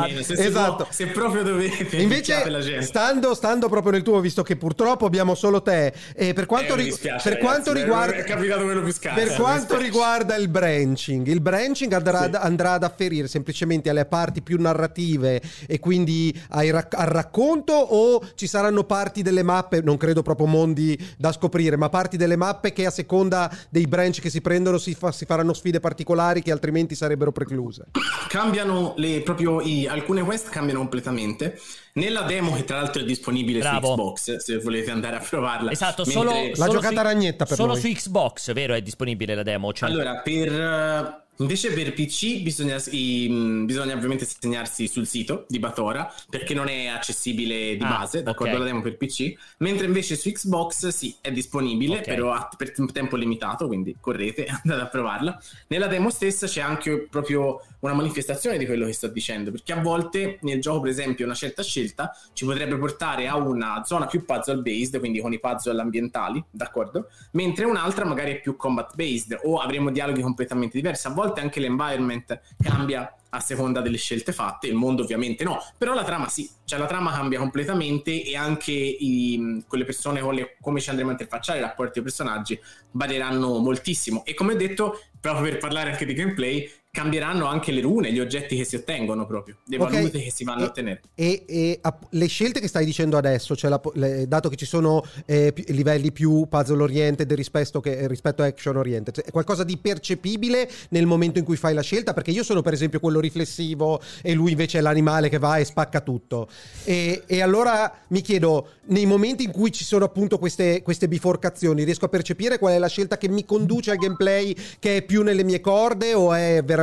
mena, 0.01 0.21
se, 0.21 0.33
Esatto. 0.33 0.75
può- 0.75 0.87
se 0.89 1.05
proprio 1.07 1.43
dovete 1.43 1.95
Invece, 1.95 2.81
stando, 2.81 3.33
stando 3.35 3.69
proprio 3.69 3.93
nel 3.93 4.01
tuo, 4.03 4.19
visto 4.19 4.43
che 4.43 4.57
purtroppo 4.57 5.05
abbiamo 5.05 5.33
solo 5.33 5.61
te, 5.61 5.93
e 6.13 6.33
per 6.33 6.45
quanto, 6.45 6.73
Eh, 6.73 6.77
ri- 6.77 6.83
dispiace, 6.85 7.29
per 7.29 7.39
ragazzi, 7.39 7.45
quanto 7.63 7.73
riguarda, 7.79 8.15
mi 8.15 8.21
è 8.21 8.23
capitato 8.25 8.63
quello 8.63 8.81
più 8.81 8.91
scarso, 8.91 9.23
per 9.23 9.33
quanto 9.35 9.77
riguarda 9.77 10.35
il 10.35 10.49
branching, 10.49 11.25
il 11.27 11.39
branching 11.39 11.93
andrà, 11.93 12.23
Sì. 12.23 12.29
andrà 12.33 12.73
ad 12.73 12.83
afferire 12.83 13.11
semplicemente 13.27 13.89
alle 13.89 14.05
parti 14.05 14.41
più 14.41 14.59
narrative 14.59 15.41
e 15.67 15.79
quindi 15.79 16.33
ai 16.49 16.69
rac- 16.71 16.95
al 16.95 17.07
racconto, 17.07 17.73
o 17.73 18.21
ci 18.35 18.47
saranno 18.47 18.83
parti 18.83 19.21
delle 19.21 19.43
mappe, 19.43 19.81
non 19.81 19.97
credo 19.97 20.21
proprio 20.21 20.47
mondi 20.47 20.97
da 21.17 21.31
scoprire, 21.31 21.77
ma 21.77 21.89
parti 21.89 22.17
delle 22.17 22.35
mappe 22.35 22.73
che 22.73 22.85
a 22.85 22.91
seconda 22.91 23.51
dei 23.69 23.87
branch 23.87 24.19
che 24.21 24.29
si 24.29 24.41
prendono 24.41 24.77
si, 24.77 24.93
fa- 24.93 25.11
si 25.11 25.25
faranno 25.25 25.53
sfide 25.53 25.79
particolari 25.79 26.41
che 26.41 26.51
altrimenti 26.51 26.95
sarebbero 26.95 27.31
precluse. 27.31 27.85
Cambiano 28.27 28.93
le, 28.97 29.21
proprio 29.21 29.61
i- 29.61 29.87
alcune 29.87 30.23
quest 30.23 30.49
cambiano 30.49 30.79
completamente. 30.79 31.59
Nella 31.95 32.21
demo, 32.23 32.53
che 32.55 32.63
tra 32.63 32.77
l'altro 32.77 33.01
è 33.03 33.05
disponibile 33.05 33.59
Bravo. 33.59 33.87
su 33.87 33.93
Xbox, 33.93 34.35
se 34.37 34.57
volete 34.59 34.89
andare 34.89 35.17
a 35.17 35.19
provarla. 35.19 35.69
Esatto, 35.71 36.03
Mentre- 36.05 36.13
solo, 36.27 36.47
La 36.49 36.55
solo 36.55 36.71
giocata 36.71 36.95
su- 37.01 37.01
ragnetta 37.07 37.45
per 37.45 37.55
Solo 37.55 37.73
noi. 37.73 37.81
su 37.81 37.87
Xbox, 37.87 38.53
vero? 38.53 38.73
È 38.73 38.81
disponibile 38.81 39.35
la 39.35 39.43
demo. 39.43 39.71
Cioè, 39.73 39.89
Allora, 39.89 40.15
per, 40.21 41.22
invece 41.37 41.73
per 41.73 41.93
PC 41.93 42.41
bisogna, 42.43 42.75
mh, 42.77 43.65
bisogna 43.65 43.93
ovviamente 43.95 44.25
segnarsi 44.25 44.87
sul 44.87 45.07
sito 45.07 45.45
di 45.47 45.57
Batora 45.59 46.11
perché 46.29 46.53
non 46.53 46.67
è 46.67 46.85
accessibile 46.87 47.75
di 47.75 47.83
Ah, 47.83 47.97
base, 47.99 48.21
d'accordo? 48.23 48.53
ok. 48.53 48.59
La 48.59 48.65
demo 48.65 48.81
per 48.81 48.97
PC, 48.97 49.33
mentre 49.57 49.87
invece 49.87 50.15
su 50.15 50.31
Xbox 50.31 50.87
sì, 50.89 51.15
è 51.21 51.31
disponibile, 51.31 51.97
Ok. 51.97 52.03
però 52.03 52.31
a- 52.33 52.49
per 52.55 52.71
tempo 52.91 53.15
limitato, 53.15 53.67
quindi 53.67 53.95
correte, 53.99 54.45
andate 54.63 54.81
a 54.81 54.87
provarla. 54.87 55.41
Nella 55.67 55.87
demo 55.87 56.09
stessa 56.11 56.45
c'è 56.47 56.61
anche 56.61 57.07
proprio 57.09 57.61
una 57.79 57.93
manifestazione 57.93 58.57
di 58.57 58.65
quello 58.65 58.85
che 58.85 58.93
sto 58.93 59.07
dicendo, 59.07 59.51
perché 59.51 59.73
a 59.73 59.81
volte 59.81 60.37
nel 60.43 60.61
gioco, 60.61 60.81
per 60.81 60.91
esempio, 60.91 61.25
una 61.25 61.33
certa 61.33 61.63
scelta 61.63 62.15
ci 62.33 62.45
potrebbe 62.45 62.77
portare 62.77 63.27
a 63.27 63.35
una 63.35 63.81
zona 63.85 64.05
più 64.05 64.23
puzzle 64.23 64.61
based, 64.61 64.99
quindi 64.99 65.19
con 65.19 65.33
i 65.33 65.39
puzzle 65.39 65.81
ambientali, 65.81 66.41
d'accordo? 66.49 67.09
Mentre 67.31 67.65
un'altra 67.65 68.05
magari 68.05 68.33
è 68.33 68.39
più 68.39 68.55
combat 68.55 68.95
based 68.95 69.39
o 69.43 69.57
avremo 69.57 69.89
dialoghi 69.89 70.21
completamente 70.21 70.77
diversi. 70.77 71.07
A 71.07 71.09
volte 71.09 71.21
anche 71.31 71.59
l'environment 71.59 72.39
cambia 72.61 73.15
a 73.29 73.39
seconda 73.39 73.81
delle 73.81 73.97
scelte 73.97 74.31
fatte, 74.31 74.67
il 74.67 74.75
mondo 74.75 75.01
ovviamente 75.03 75.43
no, 75.43 75.59
però 75.77 75.93
la 75.93 76.03
trama 76.03 76.27
sì, 76.27 76.47
cioè 76.65 76.77
la 76.77 76.85
trama 76.85 77.11
cambia 77.11 77.39
completamente 77.39 78.23
e 78.23 78.35
anche 78.35 78.71
i- 78.71 79.63
quelle 79.67 79.85
persone 79.85 80.21
con 80.21 80.35
le, 80.35 80.57
come 80.61 80.79
ci 80.79 80.89
andremo 80.89 81.09
a 81.09 81.13
interfacciare, 81.13 81.59
i 81.59 81.61
rapporti 81.61 81.93
dei 81.95 82.03
personaggi 82.03 82.59
varieranno 82.91 83.57
moltissimo 83.57 84.23
e 84.25 84.33
come 84.35 84.53
ho 84.53 84.57
detto, 84.57 84.99
proprio 85.19 85.49
per 85.49 85.57
parlare 85.59 85.91
anche 85.91 86.05
di 86.05 86.13
gameplay, 86.13 86.69
cambieranno 87.03 87.47
anche 87.47 87.71
le 87.71 87.81
rune, 87.81 88.11
gli 88.13 88.19
oggetti 88.19 88.55
che 88.55 88.63
si 88.65 88.75
ottengono 88.75 89.25
proprio, 89.25 89.57
le 89.65 89.77
Ok, 89.77 89.91
valute 89.93 90.21
che 90.21 90.29
si 90.31 90.43
vanno 90.43 90.59
e- 90.61 90.63
a 90.65 90.67
ottenere. 90.67 91.01
E, 91.15 91.43
e 91.47 91.79
app- 91.81 92.03
le 92.11 92.27
scelte 92.27 92.59
che 92.59 92.67
stai 92.67 92.85
dicendo 92.85 93.17
adesso, 93.17 93.55
cioè 93.55 93.71
la 93.71 93.81
le- 93.95 94.27
dato 94.27 94.47
che 94.47 94.55
ci 94.55 94.67
sono 94.67 95.03
eh, 95.25 95.51
pi- 95.53 95.65
livelli 95.73 96.11
più 96.11 96.45
puzzle 96.47 96.83
oriented 96.83 97.33
rispetto, 97.33 97.81
che, 97.81 98.07
rispetto 98.07 98.43
a 98.43 98.45
action 98.45 98.77
oriented, 98.77 99.21
è 99.23 99.31
qualcosa 99.31 99.63
di 99.63 99.75
percepibile 99.77 100.69
nel 100.89 101.07
momento 101.07 101.39
in 101.39 101.45
cui 101.45 101.55
fai 101.55 101.73
la 101.73 101.81
scelta? 101.81 102.13
Perché 102.13 102.29
io 102.29 102.43
sono 102.43 102.61
per 102.61 102.73
esempio 102.73 102.99
quello 102.99 103.19
riflessivo 103.19 103.99
e 104.21 104.33
lui 104.33 104.51
invece 104.51 104.77
è 104.77 104.81
l'animale 104.81 105.29
che 105.29 105.39
va 105.39 105.57
e 105.57 105.65
spacca 105.65 105.99
tutto. 106.01 106.47
E, 106.83 107.23
e 107.25 107.41
allora 107.41 107.91
mi 108.09 108.21
chiedo, 108.21 108.67
nei 108.89 109.07
momenti 109.07 109.43
in 109.45 109.51
cui 109.51 109.71
ci 109.71 109.83
sono 109.83 110.05
appunto 110.05 110.37
queste, 110.37 110.83
queste 110.83 111.07
biforcazioni, 111.07 111.85
riesco 111.85 112.05
a 112.05 112.09
percepire 112.09 112.59
qual 112.59 112.73
è 112.73 112.77
la 112.77 112.85
scelta 112.87 113.17
che 113.17 113.29
mi 113.29 113.45
conduce 113.45 113.89
al 113.89 113.97
gameplay 113.97 114.55
che 114.77 114.97
è 114.97 115.01
più 115.01 115.23
nelle 115.23 115.43
mie 115.43 115.59
corde 115.59 116.13
o 116.13 116.31
è 116.35 116.61
veramente 116.63 116.81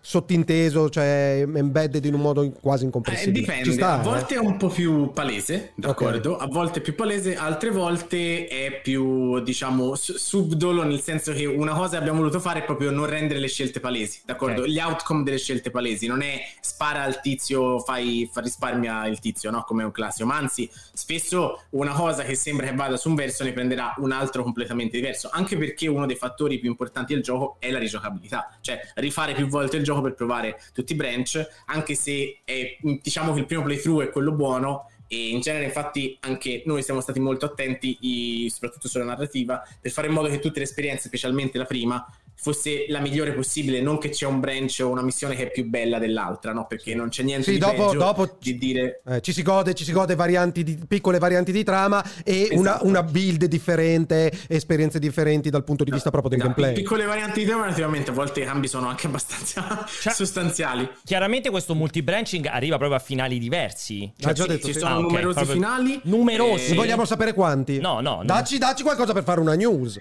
sottinteso, 0.00 0.88
cioè 0.88 1.44
embedded 1.46 2.04
in 2.04 2.14
un 2.14 2.20
modo 2.20 2.50
quasi 2.60 2.82
Eh, 2.82 2.86
incomprensibile? 2.86 3.40
dipende, 3.40 3.64
Ci 3.64 3.72
sta, 3.72 3.94
a 3.98 4.00
eh? 4.00 4.02
volte 4.02 4.34
è 4.34 4.38
un 4.38 4.56
po' 4.56 4.68
più 4.68 5.12
palese, 5.12 5.72
d'accordo? 5.74 6.36
A 6.36 6.46
volte 6.46 6.78
è 6.78 6.82
più 6.82 6.94
palese, 6.94 7.36
altre 7.36 7.70
volte 7.70 8.46
è 8.46 8.80
più, 8.82 9.40
diciamo, 9.40 9.94
su- 9.94 10.16
subdolo, 10.16 10.82
nel 10.84 11.00
senso 11.00 11.32
che 11.32 11.44
una 11.46 11.72
cosa 11.74 11.90
che 11.90 11.96
abbiamo 11.98 12.18
voluto 12.18 12.40
fare 12.40 12.60
è 12.60 12.64
proprio 12.64 12.90
non 12.90 13.06
rendere 13.06 13.40
le 13.40 13.48
scelte 13.48 13.80
palesi, 13.80 14.20
d'accordo? 14.24 14.62
Ok. 14.62 14.68
Gli 14.68 14.78
outcome 14.78 15.22
delle 15.22 15.38
scelte 15.38 15.70
palesi, 15.70 16.06
non 16.06 16.22
è 16.22 16.40
spara 16.60 17.02
al 17.02 17.20
tizio, 17.20 17.78
fai, 17.80 18.28
fa 18.32 18.40
risparmia 18.40 19.06
il 19.06 19.18
tizio, 19.18 19.50
no? 19.50 19.62
Come 19.62 19.84
un 19.84 19.92
classico, 19.92 20.26
ma 20.26 20.36
anzi, 20.36 20.68
spesso 20.92 21.62
una 21.70 21.92
cosa 21.92 22.22
che 22.22 22.34
sembra 22.34 22.66
che 22.66 22.74
vada 22.74 22.96
su 22.96 23.08
un 23.08 23.14
verso 23.14 23.44
ne 23.44 23.52
prenderà 23.52 23.94
un 23.98 24.12
altro 24.12 24.42
completamente 24.42 24.96
diverso, 24.96 25.28
anche 25.32 25.56
perché 25.56 25.86
uno 25.88 26.06
dei 26.06 26.16
fattori 26.16 26.58
più 26.58 26.68
importanti 26.68 27.14
del 27.14 27.22
gioco 27.22 27.56
è 27.58 27.70
la 27.70 27.78
rigiocabilità, 27.78 28.56
cioè 28.60 28.80
rifare 28.96 29.25
più 29.34 29.46
volte 29.48 29.76
il 29.76 29.84
gioco 29.84 30.00
per 30.02 30.14
provare 30.14 30.60
tutti 30.72 30.92
i 30.92 30.96
branch, 30.96 31.46
anche 31.66 31.94
se 31.94 32.40
è, 32.44 32.76
diciamo 33.02 33.32
che 33.32 33.40
il 33.40 33.46
primo 33.46 33.62
playthrough 33.62 34.02
è 34.04 34.10
quello 34.10 34.32
buono 34.32 34.90
e 35.08 35.28
in 35.28 35.40
genere 35.40 35.64
infatti 35.66 36.16
anche 36.20 36.62
noi 36.66 36.82
siamo 36.82 37.00
stati 37.00 37.20
molto 37.20 37.46
attenti, 37.46 37.96
i- 38.00 38.50
soprattutto 38.50 38.88
sulla 38.88 39.04
narrativa, 39.04 39.62
per 39.80 39.90
fare 39.92 40.08
in 40.08 40.14
modo 40.14 40.28
che 40.28 40.40
tutte 40.40 40.58
le 40.58 40.64
esperienze, 40.64 41.08
specialmente 41.08 41.58
la 41.58 41.64
prima, 41.64 42.04
fosse 42.38 42.84
la 42.88 43.00
migliore 43.00 43.32
possibile, 43.32 43.80
non 43.80 43.98
che 43.98 44.10
c'è 44.10 44.26
un 44.26 44.40
branch 44.40 44.80
o 44.82 44.88
una 44.88 45.02
missione 45.02 45.34
che 45.34 45.44
è 45.44 45.50
più 45.50 45.64
bella 45.68 45.98
dell'altra, 45.98 46.52
no? 46.52 46.66
Perché 46.66 46.94
non 46.94 47.08
c'è 47.08 47.22
niente 47.22 47.44
Sì, 47.46 47.52
di 47.52 47.58
dopo- 47.58 47.86
peggio 47.86 47.98
dopo- 47.98 48.36
di 48.38 48.58
dire 48.58 49.00
Eh, 49.06 49.20
ci 49.22 49.32
si 49.32 49.42
gode, 49.42 49.74
ci 49.74 49.84
si 49.84 49.92
gode 49.92 50.14
varianti 50.14 50.62
di, 50.62 50.78
piccole 50.86 51.18
varianti 51.18 51.50
di 51.50 51.64
trama 51.64 52.04
e 52.24 52.48
una, 52.52 52.70
Esatto. 52.74 52.86
una 52.86 53.02
build 53.02 53.44
differente, 53.46 54.30
esperienze 54.48 54.98
differenti 54.98 55.50
dal 55.50 55.64
punto 55.64 55.82
di 55.84 55.90
vista 55.90 56.10
proprio 56.10 56.30
del 56.30 56.38
No, 56.40 56.44
gameplay. 56.54 56.74
Piccole 56.74 57.04
varianti 57.04 57.40
di 57.40 57.46
tema, 57.46 57.62
relativamente 57.64 58.10
a 58.10 58.14
volte 58.14 58.40
i 58.40 58.44
cambi 58.44 58.68
sono 58.68 58.86
anche 58.88 59.06
abbastanza 59.06 59.84
Cioè- 60.00 60.12
sostanziali. 60.12 60.88
Chiaramente 61.04 61.50
questo 61.50 61.74
multibranching 61.74 62.46
arriva 62.46 62.76
proprio 62.76 62.98
a 62.98 63.00
finali 63.02 63.38
diversi. 63.38 64.12
Hai 64.22 64.34
già 64.34 64.42
Sì, 64.42 64.48
detto, 64.48 64.66
ci 64.66 64.72
sì. 64.74 64.78
sono 64.78 64.94
Ah, 64.94 64.98
ok, 64.98 65.02
numerosi 65.10 65.44
finali. 65.46 66.00
Numerosi. 66.04 66.64
Se 66.66 66.72
Eh, 66.72 66.76
vogliamo 66.76 67.04
sapere 67.04 67.32
quanti? 67.32 67.78
No, 67.80 68.00
no, 68.00 68.16
no. 68.16 68.24
Dacci, 68.24 68.58
dacci 68.58 68.82
qualcosa 68.82 69.12
per 69.12 69.24
fare 69.24 69.40
una 69.40 69.54
news. 69.54 69.98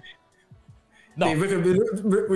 No. 1.17 1.33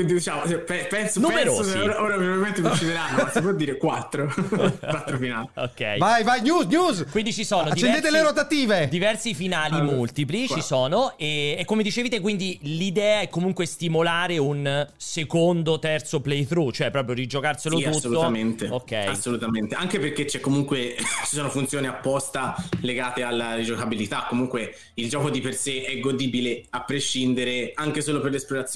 Diciamo, 0.05 0.41
pe- 0.65 0.87
penso, 0.89 1.19
Numerosi. 1.19 1.71
penso 1.71 1.73
che 1.73 1.79
ora, 1.83 2.01
ora 2.01 2.15
probabilmente 2.15 2.61
mi 2.61 2.67
uccideranno, 2.67 3.17
ma 3.23 3.29
si 3.29 3.41
può 3.41 3.51
dire 3.51 3.77
4. 3.77 4.33
4 4.79 5.17
finali. 5.19 5.49
Ok. 5.55 5.97
Vai, 5.97 6.23
vai, 6.23 6.41
news, 6.41 6.65
news! 6.65 7.05
Quindi 7.11 7.33
ci 7.33 7.43
sono 7.43 7.63
Accendete 7.69 8.07
diversi, 8.07 8.11
le 8.11 8.21
rotative! 8.23 8.87
diversi 8.89 9.33
finali 9.33 9.75
Allora, 9.75 9.95
multipli 9.97 10.47
qua. 10.47 10.55
ci 10.55 10.61
sono 10.61 11.17
e, 11.17 11.55
e 11.59 11.65
come 11.65 11.83
dicevi 11.83 12.07
te 12.09 12.19
quindi 12.21 12.57
l'idea 12.63 13.21
è 13.21 13.29
comunque 13.29 13.65
stimolare 13.65 14.37
un 14.37 14.87
secondo, 14.95 15.77
terzo 15.79 16.21
playthrough, 16.21 16.71
cioè 16.73 16.89
proprio 16.91 17.15
rigiocarselo 17.15 17.77
Sì, 17.77 17.83
tutto. 17.83 17.97
assolutamente. 17.97 18.67
Ok. 18.69 18.91
Assolutamente. 18.93 19.75
Anche 19.75 19.99
perché 19.99 20.23
c'è 20.25 20.39
comunque 20.39 20.95
ci 21.27 21.35
sono 21.35 21.49
funzioni 21.49 21.87
apposta 21.87 22.55
legate 22.81 23.23
alla 23.23 23.55
rigiocabilità. 23.55 24.25
Comunque 24.29 24.73
il 24.95 25.09
gioco 25.09 25.29
di 25.29 25.41
per 25.41 25.53
sé 25.53 25.83
è 25.83 25.99
godibile 25.99 26.63
a 26.69 26.81
prescindere, 26.83 27.71
anche 27.75 28.01
solo 28.01 28.21
per 28.21 28.31
l'esplorazione, 28.31 28.67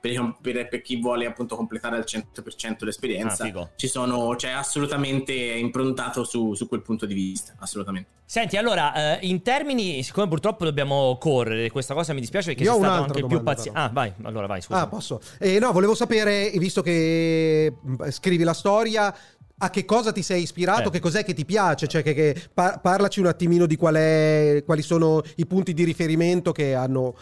per, 0.00 0.36
per- 0.40 0.68
per 0.68 0.80
chi 0.82 1.00
vuole 1.00 1.26
appunto 1.26 1.56
completare 1.56 1.96
al 1.96 2.04
100% 2.06 2.84
l'esperienza. 2.84 3.44
Ah, 3.44 3.68
ci 3.76 3.88
sono, 3.88 4.36
cioè 4.36 4.50
assolutamente 4.52 5.32
improntato 5.32 6.24
su, 6.24 6.54
su 6.54 6.68
quel 6.68 6.82
punto 6.82 7.06
di 7.06 7.14
vista. 7.14 7.54
Assolutamente. 7.58 8.08
Senti, 8.24 8.56
allora, 8.56 9.18
eh, 9.18 9.26
in 9.26 9.42
termini, 9.42 10.02
siccome 10.02 10.26
purtroppo 10.28 10.64
dobbiamo 10.64 11.18
correre, 11.18 11.70
questa 11.70 11.92
cosa 11.92 12.14
mi 12.14 12.20
dispiace 12.20 12.48
perché 12.48 12.62
Io 12.62 12.72
sei 12.74 12.82
stato 12.82 13.02
anche 13.02 13.26
più 13.26 13.42
paziente. 13.42 13.78
Ah, 13.78 13.90
vai, 13.92 14.12
allora 14.22 14.46
vai, 14.46 14.62
scusa. 14.62 14.80
Ah, 14.80 14.86
posso? 14.86 15.20
Eh, 15.38 15.58
no, 15.58 15.70
volevo 15.72 15.94
sapere, 15.94 16.50
visto 16.56 16.80
che 16.80 17.74
mh, 17.78 18.08
scrivi 18.10 18.42
la 18.44 18.54
storia, 18.54 19.14
a 19.58 19.70
che 19.70 19.84
cosa 19.84 20.12
ti 20.12 20.22
sei 20.22 20.42
ispirato, 20.42 20.88
Eh. 20.88 20.92
che 20.92 20.98
cos'è 21.00 21.24
che 21.24 21.34
ti 21.34 21.44
piace, 21.44 21.86
cioè 21.86 22.02
che, 22.02 22.14
che- 22.14 22.42
par- 22.54 22.80
parlaci 22.80 23.20
un 23.20 23.26
attimino 23.26 23.66
di 23.66 23.76
qual 23.76 23.94
è, 23.96 24.62
quali 24.64 24.82
sono 24.82 25.20
i 25.36 25.46
punti 25.46 25.74
di 25.74 25.84
riferimento 25.84 26.52
che 26.52 26.74
hanno 26.74 27.14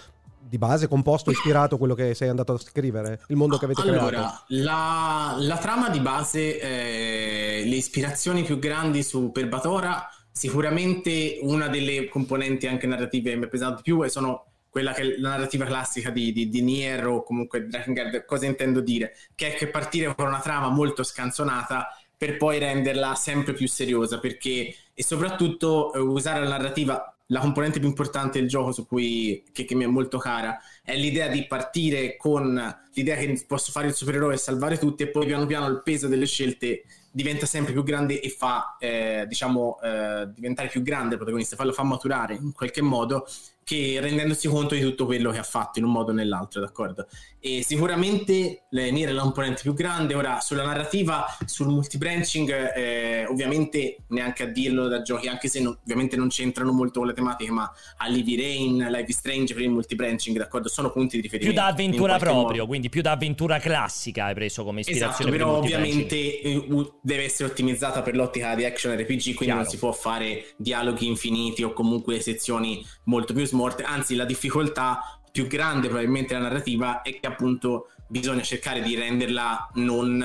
di 0.50 0.59
base 0.59 0.88
composto, 0.88 1.30
ispirato 1.30 1.78
quello 1.78 1.95
che 1.95 2.12
sei 2.14 2.28
andato 2.28 2.52
a 2.52 2.59
scrivere, 2.59 3.21
il 3.28 3.37
mondo 3.37 3.57
che 3.57 3.66
avete 3.66 3.83
creato. 3.83 4.00
allora, 4.00 4.45
la, 4.49 5.37
la 5.38 5.59
trama 5.59 5.88
di 5.88 6.00
base, 6.00 6.61
eh, 6.61 7.62
le 7.64 7.76
ispirazioni 7.76 8.42
più 8.42 8.59
grandi 8.59 9.04
su 9.04 9.30
per 9.30 9.49
Batora, 9.49 10.11
sicuramente 10.33 11.38
una 11.42 11.69
delle 11.69 12.09
componenti 12.09 12.66
anche 12.66 12.88
narrative 12.88 13.30
che 13.30 13.37
mi 13.37 13.49
pesata 13.49 13.76
di 13.76 13.83
più 13.83 14.02
e 14.04 14.09
sono 14.09 14.47
quella 14.69 14.92
che 14.92 15.02
è 15.02 15.19
la 15.19 15.30
narrativa 15.30 15.64
classica 15.64 16.11
di, 16.11 16.33
di, 16.33 16.49
di 16.49 16.62
Nier 16.62 17.07
o 17.07 17.23
comunque 17.23 17.66
Drakengard, 17.66 18.25
cosa 18.25 18.47
intendo 18.47 18.80
dire? 18.80 19.14
Che 19.35 19.54
è 19.54 19.57
che 19.57 19.69
partire 19.69 20.12
con 20.14 20.26
una 20.26 20.40
trama 20.40 20.69
molto 20.69 21.04
scanzonata 21.04 21.97
per 22.16 22.37
poi 22.37 22.59
renderla 22.59 23.14
sempre 23.14 23.52
più 23.52 23.69
seriosa 23.69 24.19
perché 24.19 24.75
e 24.92 25.02
soprattutto 25.02 25.92
eh, 25.92 26.00
usare 26.00 26.42
la 26.42 26.57
narrativa 26.57 27.14
la 27.31 27.41
componente 27.41 27.79
più 27.79 27.89
importante 27.89 28.39
del 28.39 28.49
gioco 28.49 28.73
su 28.73 28.87
cui, 28.87 29.43
che, 29.53 29.65
che 29.65 29.75
mi 29.75 29.85
è 29.85 29.89
molto 29.89 30.19
cara 30.19 30.61
è 30.83 30.97
l'idea 30.97 31.29
di 31.29 31.47
partire 31.47 32.17
con 32.17 32.55
l'idea 32.93 33.17
che 33.17 33.45
posso 33.47 33.73
fare 33.73 33.87
il 33.89 33.95
supereroe 33.95 34.35
e 34.35 34.39
salvare 34.39 34.79
tutti 34.79 35.03
e 35.03 35.09
poi 35.09 35.27
piano 35.27 35.47
piano 35.47 35.67
il 35.67 35.83
peso 35.83 36.09
delle 36.09 36.27
scelte 36.27 36.85
diventa 37.13 37.47
sempre 37.47 37.73
più 37.73 37.83
grande 37.83 38.21
e 38.21 38.29
fa, 38.29 38.77
eh, 38.79 39.25
diciamo, 39.27 39.81
eh, 39.83 40.29
diventare 40.33 40.69
più 40.69 40.83
grande 40.83 41.13
il 41.13 41.17
protagonista, 41.17 41.63
lo 41.65 41.73
fa 41.73 41.83
maturare 41.83 42.35
in 42.35 42.53
qualche 42.53 42.83
modo 42.83 43.27
che 43.71 44.00
rendendosi 44.00 44.49
conto 44.49 44.75
di 44.75 44.81
tutto 44.81 45.07
quello 45.07 45.31
che 45.31 45.39
ha 45.39 45.45
fatto 45.45 45.79
in 45.79 45.85
un 45.85 45.93
modo 45.93 46.11
o 46.11 46.15
nell'altro, 46.15 46.61
d'accordo? 46.61 47.07
E 47.39 47.62
sicuramente 47.65 48.65
Nier 48.71 49.11
è 49.11 49.12
la 49.12 49.23
componente 49.23 49.62
più 49.62 49.75
grande. 49.75 50.15
Ora, 50.15 50.41
sulla 50.41 50.65
narrativa, 50.65 51.25
sul 51.47 51.69
multibranching, 51.69 52.77
eh, 52.77 53.27
ovviamente 53.27 53.99
neanche 54.09 54.43
a 54.43 54.47
dirlo 54.47 54.89
da 54.89 55.03
giochi, 55.03 55.29
anche 55.29 55.47
se 55.47 55.61
non, 55.61 55.79
ovviamente 55.81 56.17
non 56.17 56.29
c'entrano 56.29 56.73
molto 56.73 56.99
con 56.99 57.09
le 57.09 57.15
tematiche, 57.15 57.53
ma 57.53 57.73
Alivi 57.99 58.35
Rain, 58.37 58.89
Life 58.91 59.11
is 59.11 59.19
Strange 59.19 59.55
per 59.55 59.62
il 59.62 59.71
multibranching, 59.71 60.37
d'accordo? 60.37 60.69
Sono 60.69 60.91
punti 60.91 61.15
di 61.15 61.23
riferimento. 61.23 61.55
Più 61.55 61.62
da 61.62 61.73
avventura 61.73 62.19
proprio, 62.19 62.43
modo. 62.43 62.67
quindi 62.67 62.89
più 62.89 63.03
da 63.03 63.12
avventura 63.12 63.61
classica 63.61 64.25
hai 64.25 64.35
preso 64.35 64.65
come 64.65 64.81
ispirazione. 64.81 65.31
Esatto, 65.31 65.31
però 65.31 65.59
ovviamente 65.59 66.41
eh, 66.41 66.67
deve 67.03 67.23
essere 67.23 67.49
ottimizzata 67.49 68.03
per 68.03 68.17
l'ottica 68.17 68.57
di 68.57 68.65
action 68.65 68.95
RPG, 68.95 69.07
quindi 69.07 69.45
Chiaro. 69.45 69.61
non 69.61 69.69
si 69.69 69.79
può 69.79 69.93
fare 69.93 70.47
dialoghi 70.57 71.07
infiniti 71.07 71.62
o 71.62 71.73
comunque 71.73 72.19
sezioni 72.19 72.85
molto 73.05 73.33
più 73.33 73.47
small 73.47 73.59
morte, 73.61 73.83
anzi 73.83 74.14
la 74.14 74.25
difficoltà 74.25 75.21
più 75.31 75.47
grande 75.47 75.87
probabilmente 75.87 76.35
la 76.35 76.40
narrativa 76.40 77.02
è 77.02 77.19
che 77.19 77.26
appunto 77.26 77.90
bisogna 78.09 78.43
cercare 78.43 78.83
di 78.83 78.97
renderla 78.97 79.71
non 79.75 80.25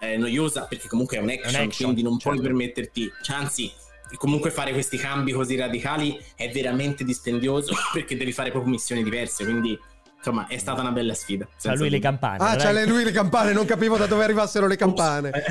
eh, 0.00 0.16
noiosa 0.16 0.66
perché 0.66 0.88
comunque 0.88 1.16
è 1.16 1.20
un 1.20 1.30
action, 1.30 1.54
un 1.54 1.66
action 1.66 1.84
quindi 1.84 2.02
non 2.02 2.18
certo. 2.18 2.28
puoi 2.30 2.40
permetterti, 2.40 3.10
cioè, 3.22 3.36
anzi 3.36 3.72
comunque 4.16 4.50
fare 4.50 4.72
questi 4.72 4.98
cambi 4.98 5.32
così 5.32 5.56
radicali 5.56 6.20
è 6.36 6.50
veramente 6.50 7.04
dispendioso 7.04 7.74
perché 7.92 8.16
devi 8.16 8.32
fare 8.32 8.50
proprio 8.50 8.72
missioni 8.72 9.02
diverse, 9.02 9.44
quindi 9.44 9.78
insomma 10.22 10.46
è 10.46 10.56
stata 10.56 10.80
una 10.80 10.92
bella 10.92 11.14
sfida. 11.14 11.48
C'ha 11.60 11.74
lui 11.74 11.90
le 11.90 11.98
campane. 11.98 12.38
Ah, 12.38 12.56
c'ha 12.56 12.70
lui 12.84 13.02
le 13.02 13.10
campane, 13.10 13.52
non 13.52 13.66
capivo 13.66 13.96
da 13.96 14.06
dove 14.06 14.22
arrivassero 14.22 14.68
le 14.68 14.76
campane. 14.76 15.30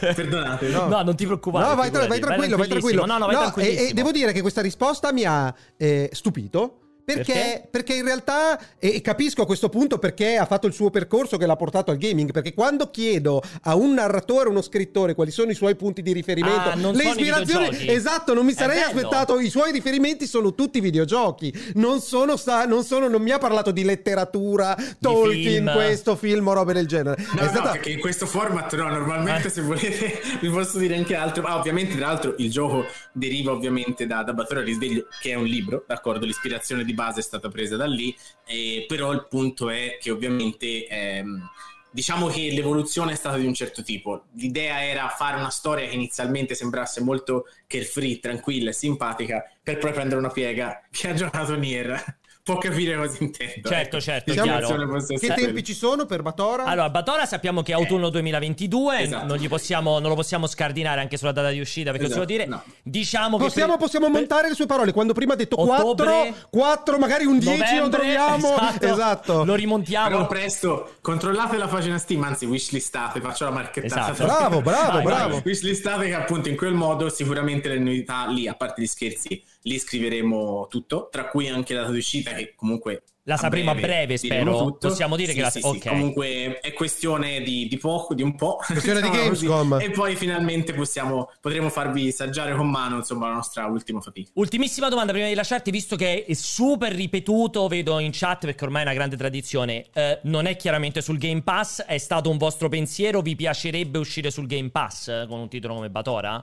Perdonate. 0.00 0.68
No. 0.68 0.88
no. 0.88 1.02
non 1.02 1.14
ti 1.14 1.24
preoccupare. 1.24 1.68
No, 1.68 1.74
vai, 1.76 1.90
tra- 1.90 2.06
vai 2.06 2.18
tranquillo, 2.18 2.56
vai 2.56 2.68
tranquillo. 2.68 3.06
No, 3.06 3.18
no, 3.18 3.26
vai 3.26 3.34
no, 3.34 3.54
e, 3.56 3.88
e, 3.88 3.92
devo 3.92 4.10
dire 4.10 4.32
che 4.32 4.40
questa 4.40 4.60
risposta 4.60 5.12
mi 5.12 5.24
ha 5.24 5.54
eh, 5.76 6.10
stupito 6.12 6.79
perché? 7.04 7.32
perché? 7.32 7.68
Perché, 7.70 7.94
in 7.94 8.04
realtà, 8.04 8.58
e 8.78 9.00
capisco 9.00 9.42
a 9.42 9.46
questo 9.46 9.68
punto 9.68 9.98
perché 9.98 10.36
ha 10.36 10.46
fatto 10.46 10.66
il 10.66 10.72
suo 10.72 10.90
percorso 10.90 11.36
che 11.36 11.46
l'ha 11.46 11.56
portato 11.56 11.90
al 11.90 11.96
gaming, 11.96 12.32
perché 12.32 12.54
quando 12.54 12.90
chiedo 12.90 13.42
a 13.62 13.74
un 13.74 13.94
narratore, 13.94 14.48
uno 14.48 14.62
scrittore, 14.62 15.14
quali 15.14 15.30
sono 15.30 15.50
i 15.50 15.54
suoi 15.54 15.76
punti 15.76 16.02
di 16.02 16.12
riferimento, 16.12 16.70
ah, 16.70 16.92
le 16.92 17.04
ispirazioni, 17.04 17.88
esatto, 17.88 18.34
non 18.34 18.44
mi 18.44 18.52
sarei 18.52 18.80
aspettato, 18.80 19.38
i 19.40 19.50
suoi 19.50 19.72
riferimenti 19.72 20.26
sono 20.26 20.54
tutti 20.54 20.80
videogiochi, 20.80 21.52
non 21.74 22.00
sono, 22.00 22.36
sta, 22.36 22.66
non, 22.66 22.84
sono 22.84 23.08
non 23.08 23.22
mi 23.22 23.30
ha 23.30 23.38
parlato 23.38 23.70
di 23.70 23.84
letteratura, 23.84 24.76
Tolkien, 25.00 25.64
film. 25.64 25.72
questo 25.72 26.16
film 26.16 26.46
o 26.48 26.52
robe 26.52 26.72
del 26.72 26.86
genere. 26.86 27.24
No, 27.34 27.40
È 27.40 27.44
no, 27.44 27.50
stata... 27.50 27.70
perché 27.72 27.90
in 27.90 28.00
questo 28.00 28.26
format, 28.26 28.74
no, 28.76 28.88
normalmente 28.88 29.48
eh. 29.48 29.50
se 29.50 29.62
volete 29.62 30.20
vi 30.40 30.48
posso 30.48 30.78
dire 30.78 30.96
anche 30.96 31.14
altro, 31.14 31.42
ma 31.42 31.56
ovviamente 31.56 31.96
tra 31.96 32.06
l'altro 32.06 32.34
il 32.38 32.50
gioco 32.50 32.84
deriva 33.12 33.52
ovviamente 33.52 34.06
da, 34.06 34.22
da 34.22 34.32
Battle 34.32 34.62
Risveglio, 34.62 35.06
che 35.20 35.30
è 35.30 35.34
un 35.34 35.44
libro, 35.44 35.84
d'accordo, 35.86 36.26
l'ispirazione 36.26 36.84
di 36.84 36.89
base 36.94 37.20
è 37.20 37.22
stata 37.22 37.48
presa 37.48 37.76
da 37.76 37.86
lì, 37.86 38.16
eh, 38.46 38.84
però 38.86 39.12
il 39.12 39.26
punto 39.28 39.70
è 39.70 39.98
che 40.00 40.10
ovviamente 40.10 40.86
ehm, 40.86 41.48
diciamo 41.90 42.28
che 42.28 42.50
l'evoluzione 42.52 43.12
è 43.12 43.16
stata 43.16 43.36
di 43.36 43.46
un 43.46 43.54
certo 43.54 43.82
tipo. 43.82 44.24
L'idea 44.34 44.84
era 44.84 45.08
fare 45.08 45.38
una 45.38 45.50
storia 45.50 45.88
che 45.88 45.94
inizialmente 45.94 46.54
sembrasse 46.54 47.00
molto 47.02 47.46
carefree, 47.66 48.20
tranquilla 48.20 48.70
e 48.70 48.74
simpatica, 48.74 49.44
per 49.62 49.78
poi 49.78 49.92
prendere 49.92 50.20
una 50.20 50.30
piega 50.30 50.82
che 50.90 51.08
ha 51.08 51.14
giocato 51.14 51.54
Nier 51.56 52.18
può 52.42 52.58
capire 52.58 52.96
cosa 52.96 53.16
intendo. 53.20 53.68
Certo, 53.68 53.96
ecco. 53.96 54.00
certo, 54.00 54.32
diciamo, 54.32 54.96
Che 55.18 55.34
tempi 55.34 55.62
ci 55.64 55.74
sono 55.74 56.06
per 56.06 56.22
Batora? 56.22 56.64
Allora, 56.64 56.90
Batora 56.90 57.26
sappiamo 57.26 57.62
che 57.62 57.72
è 57.72 57.74
autunno 57.74 58.08
2022, 58.08 58.98
eh, 58.98 59.02
esatto. 59.02 59.26
non, 59.26 59.48
possiamo, 59.48 59.98
non, 59.98 60.08
lo 60.08 60.14
possiamo 60.14 60.46
scardinare 60.46 61.00
anche 61.00 61.16
sulla 61.16 61.32
data 61.32 61.50
di 61.50 61.60
uscita, 61.60 61.90
perché 61.90 62.06
esatto. 62.06 62.24
dire, 62.24 62.46
no. 62.46 62.62
diciamo 62.82 63.36
che... 63.36 63.44
Possiamo, 63.44 63.72
per... 63.72 63.80
possiamo 63.80 64.08
montare 64.08 64.48
le 64.48 64.54
sue 64.54 64.66
parole, 64.66 64.92
quando 64.92 65.12
prima 65.12 65.34
ha 65.34 65.36
detto 65.36 65.60
Ottobre, 65.60 66.34
4, 66.34 66.48
4 66.50 66.98
magari 66.98 67.24
un 67.24 67.38
10 67.38 67.58
novembre, 67.58 67.80
lo 67.80 67.88
troviamo. 67.88 68.58
Esatto, 68.70 68.86
esatto. 68.86 69.44
Lo 69.44 69.54
rimontiamo. 69.54 70.08
Però 70.08 70.26
presto, 70.26 70.96
controllate 71.00 71.56
la 71.56 71.66
pagina 71.66 71.98
Steam, 71.98 72.22
anzi 72.22 72.46
wishlistate, 72.46 73.20
faccio 73.20 73.44
la 73.44 73.50
marchettata. 73.50 74.12
Esatto. 74.12 74.24
Bravo, 74.24 74.60
bravo, 74.60 74.92
vai, 74.92 75.02
bravo. 75.02 75.32
Vai. 75.34 75.42
Wishlistate 75.44 76.06
che 76.06 76.14
appunto 76.14 76.48
in 76.48 76.56
quel 76.56 76.74
modo 76.74 77.08
sicuramente 77.08 77.68
le 77.68 77.78
novità 77.78 78.26
lì, 78.26 78.46
a 78.46 78.54
parte 78.54 78.82
gli 78.82 78.86
scherzi, 78.86 79.42
lì 79.62 79.78
scriveremo 79.78 80.66
tutto, 80.68 81.08
tra 81.10 81.28
cui 81.28 81.48
anche 81.48 81.74
la 81.74 81.80
data 81.80 81.92
di 81.92 81.98
uscita 81.98 82.32
che 82.32 82.54
comunque 82.56 83.02
la 83.24 83.36
sapremo 83.36 83.70
a 83.70 83.74
breve, 83.74 84.16
spero. 84.16 84.76
Possiamo 84.80 85.14
dire 85.14 85.30
sì, 85.30 85.36
che 85.36 85.42
la 85.42 85.50
sì, 85.50 85.60
okay. 85.62 85.92
Comunque 85.92 86.58
è 86.58 86.72
questione 86.72 87.42
di, 87.42 87.68
di, 87.68 87.76
poco, 87.76 88.14
di 88.14 88.22
un 88.22 88.34
po'. 88.34 88.56
Questione 88.66 89.00
di 89.02 89.08
Gamescom. 89.10 89.78
E 89.80 89.90
poi 89.90 90.16
finalmente 90.16 90.72
possiamo, 90.72 91.30
potremo 91.40 91.68
farvi 91.68 92.08
assaggiare 92.08 92.56
con 92.56 92.68
mano 92.68 92.96
insomma, 92.96 93.28
la 93.28 93.34
nostra 93.34 93.66
ultima 93.66 94.00
fatica. 94.00 94.30
Ultimissima 94.34 94.88
domanda 94.88 95.12
prima 95.12 95.28
di 95.28 95.34
lasciarti, 95.34 95.70
visto 95.70 95.96
che 95.96 96.24
è 96.24 96.34
super 96.34 96.92
ripetuto, 96.92 97.68
vedo 97.68 97.98
in 97.98 98.10
chat 98.12 98.46
perché 98.46 98.64
ormai 98.64 98.82
è 98.82 98.84
una 98.86 98.94
grande 98.94 99.16
tradizione. 99.16 99.84
Eh, 99.92 100.18
non 100.24 100.46
è 100.46 100.56
chiaramente 100.56 101.02
sul 101.02 101.18
Game 101.18 101.42
Pass, 101.42 101.82
è 101.82 101.98
stato 101.98 102.30
un 102.30 102.36
vostro 102.38 102.68
pensiero? 102.68 103.20
Vi 103.20 103.36
piacerebbe 103.36 103.98
uscire 103.98 104.30
sul 104.30 104.46
Game 104.46 104.70
Pass 104.70 105.08
eh, 105.08 105.26
con 105.28 105.38
un 105.38 105.48
titolo 105.48 105.74
come 105.74 105.90
Batora? 105.90 106.42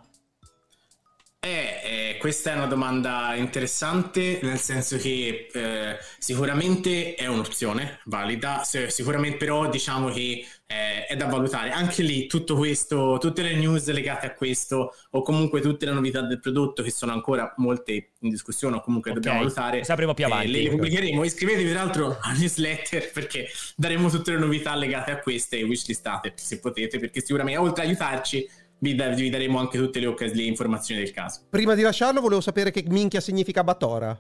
Eh, 1.40 1.82
eh, 1.84 2.18
questa 2.18 2.52
è 2.52 2.56
una 2.56 2.66
domanda 2.66 3.36
interessante, 3.36 4.40
nel 4.42 4.58
senso 4.58 4.98
che 4.98 5.48
eh, 5.54 5.98
sicuramente 6.18 7.14
è 7.14 7.28
un'opzione 7.28 8.00
valida, 8.06 8.64
sicuramente 8.64 9.38
però 9.38 9.70
diciamo 9.70 10.10
che 10.10 10.44
eh, 10.66 11.06
è 11.06 11.16
da 11.16 11.28
valutare. 11.28 11.70
Anche 11.70 12.02
lì 12.02 12.26
tutto 12.26 12.56
questo, 12.56 13.18
tutte 13.20 13.44
le 13.44 13.56
news 13.56 13.88
legate 13.92 14.26
a 14.26 14.34
questo 14.34 14.96
o 15.12 15.22
comunque 15.22 15.62
tutte 15.62 15.86
le 15.86 15.94
novità 15.94 16.22
del 16.22 16.40
prodotto 16.40 16.82
che 16.82 16.92
sono 16.92 17.14
ancora 17.14 17.54
molte 17.58 18.14
in 18.20 18.30
discussione 18.30 18.78
o 18.78 18.82
comunque 18.82 19.12
okay. 19.12 19.22
dobbiamo 19.22 19.44
valutare. 19.44 19.84
Sapremo 19.84 20.16
più 20.16 20.26
avanti. 20.26 20.52
le 20.52 20.70
pubblicheremo. 20.70 21.24
Iscrivetevi 21.24 21.70
tra 21.70 21.84
l'altro 21.84 22.18
a 22.20 22.32
newsletter 22.34 23.12
perché 23.12 23.48
daremo 23.76 24.10
tutte 24.10 24.32
le 24.32 24.40
novità 24.40 24.76
legate 24.76 25.12
a 25.12 25.20
queste 25.20 25.60
e 25.60 25.64
wishlistate 25.64 26.34
se 26.36 26.60
potete 26.60 26.98
perché 26.98 27.22
sicuramente 27.22 27.60
oltre 27.60 27.84
a 27.84 27.86
aiutarci 27.86 28.66
vi, 28.80 28.94
vi 28.94 29.30
daremo 29.30 29.60
anche 29.60 29.78
tutte 29.78 30.00
le, 30.00 30.08
occas- 30.08 30.34
le 30.34 30.44
informazioni 30.44 31.02
del 31.02 31.12
caso. 31.12 31.42
Prima 31.50 31.76
di 31.76 31.82
lasciarlo, 31.82 32.22
volevo 32.22 32.42
sapere 32.42 32.72
che 32.72 32.84
minchia 32.88 33.22
significa 33.22 33.64
Batora. 33.64 34.20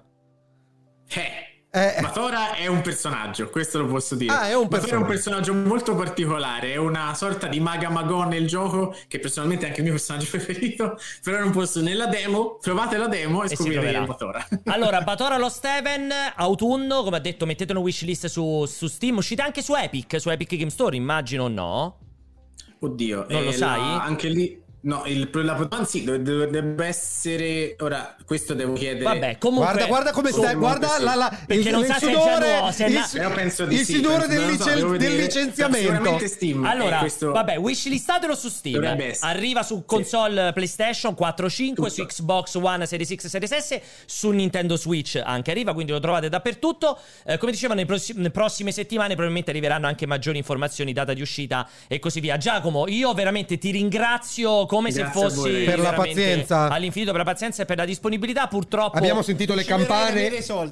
Eh. 1.09 1.45
Eh. 1.69 1.97
Batora 2.01 2.55
è 2.55 2.65
un 2.67 2.81
personaggio, 2.81 3.49
questo 3.49 3.79
lo 3.79 3.87
posso 3.87 4.15
dire. 4.15 4.33
Ah, 4.33 4.47
è 4.47 4.55
un 4.55 4.67
personaggio. 4.67 4.95
è 4.95 5.01
un 5.01 5.05
personaggio 5.05 5.53
molto 5.53 5.95
particolare, 5.95 6.71
è 6.71 6.77
una 6.77 7.13
sorta 7.13 7.47
di 7.47 7.59
maga 7.59 7.89
magon 7.89 8.29
nel 8.29 8.47
gioco, 8.47 8.95
che 9.07 9.19
personalmente 9.19 9.65
è 9.65 9.67
anche 9.67 9.81
il 9.81 9.85
mio 9.85 9.95
personaggio 9.95 10.27
preferito, 10.31 10.97
però 11.21 11.39
non 11.39 11.51
posso 11.51 11.81
nella 11.81 12.07
demo, 12.07 12.57
trovate 12.61 12.97
la 12.97 13.07
demo 13.07 13.43
e, 13.43 13.51
e 13.51 13.55
scoprirete 13.55 14.05
Batora. 14.05 14.47
allora, 14.65 15.01
Batora 15.01 15.37
lo 15.37 15.49
Steven, 15.49 16.09
autunno, 16.35 17.03
come 17.03 17.17
ha 17.17 17.21
detto, 17.21 17.45
mettete 17.45 17.73
una 17.73 17.81
wishlist 17.81 18.27
su, 18.27 18.65
su 18.65 18.87
Steam, 18.87 19.17
uscite 19.17 19.41
anche 19.41 19.61
su 19.61 19.75
Epic, 19.75 20.19
su 20.19 20.29
Epic 20.29 20.55
Game 20.55 20.71
Store, 20.71 20.95
immagino 20.95 21.47
no? 21.47 22.06
Oddio, 22.79 23.25
non 23.29 23.43
lo 23.43 23.51
sai? 23.51 23.79
La, 23.79 24.03
anche 24.03 24.29
lì. 24.29 24.61
No, 24.79 25.03
il, 25.05 25.29
la 25.33 25.67
anzi, 25.71 26.03
dovrebbe 26.03 26.85
essere. 26.85 27.75
Ora, 27.79 28.15
questo 28.25 28.53
devo 28.53 28.73
chiedere. 28.73 29.03
Vabbè, 29.03 29.37
comunque. 29.39 29.71
Guarda, 29.71 29.87
guarda 29.87 30.11
come 30.11 30.31
stai. 30.31 30.55
Guarda 30.55 30.99
la, 30.99 31.15
la, 31.15 31.39
il, 31.47 31.67
non 31.69 31.81
il 31.81 31.87
sa 31.87 31.97
sudore. 31.97 32.71
Se 32.71 32.85
il, 32.85 32.93
il, 32.93 33.31
penso 33.33 33.65
di 33.65 33.75
il 33.75 33.83
sì, 33.83 33.95
sudore 33.95 34.27
del, 34.27 34.55
so, 34.57 34.97
del 34.97 35.15
licenziamento. 35.15 36.19
Steam. 36.27 36.63
Allora, 36.63 36.99
questo... 36.99 37.31
vabbè, 37.31 37.57
wishlistatelo 37.57 38.35
su 38.35 38.49
Steam. 38.49 38.85
Arriva 39.21 39.63
su 39.63 39.83
console 39.83 40.47
sì. 40.47 40.53
PlayStation 40.53 41.15
4, 41.15 41.49
5, 41.49 41.89
Tutto. 41.89 41.89
su 41.89 42.05
Xbox 42.05 42.55
One, 42.55 42.85
Series 42.85 43.15
X, 43.15 43.25
Series 43.27 43.57
S, 43.57 43.79
su 44.05 44.29
Nintendo 44.29 44.77
Switch 44.77 45.19
anche 45.23 45.51
arriva, 45.51 45.73
quindi 45.73 45.91
lo 45.91 45.99
trovate 45.99 46.29
dappertutto. 46.29 46.99
Eh, 47.25 47.37
come 47.37 47.51
dicevo, 47.51 47.73
nelle, 47.73 47.87
prossi- 47.87 48.13
nelle 48.13 48.29
prossime 48.29 48.71
settimane 48.71 49.09
probabilmente 49.09 49.49
arriveranno 49.49 49.87
anche 49.87 50.05
maggiori 50.05 50.37
informazioni, 50.37 50.93
data 50.93 51.13
di 51.13 51.21
uscita 51.21 51.67
e 51.87 51.97
così 51.97 52.19
via. 52.19 52.37
Giacomo, 52.37 52.87
io 52.87 53.13
veramente 53.13 53.57
ti 53.57 53.71
ringrazio 53.71 54.65
come 54.67 54.91
Grazie 54.91 55.11
se 55.11 55.19
fossi 55.19 55.63
per 55.63 55.79
la 55.79 55.93
pazienza. 55.93 56.67
all'infinito 56.67 57.11
per 57.11 57.21
la 57.21 57.25
pazienza 57.25 57.63
e 57.63 57.65
per 57.65 57.77
la 57.77 57.85
disponibilità 57.85 58.47
purtroppo 58.47 58.97
abbiamo 58.97 59.23
sentito 59.23 59.55
le 59.55 59.65
campane. 59.65 60.27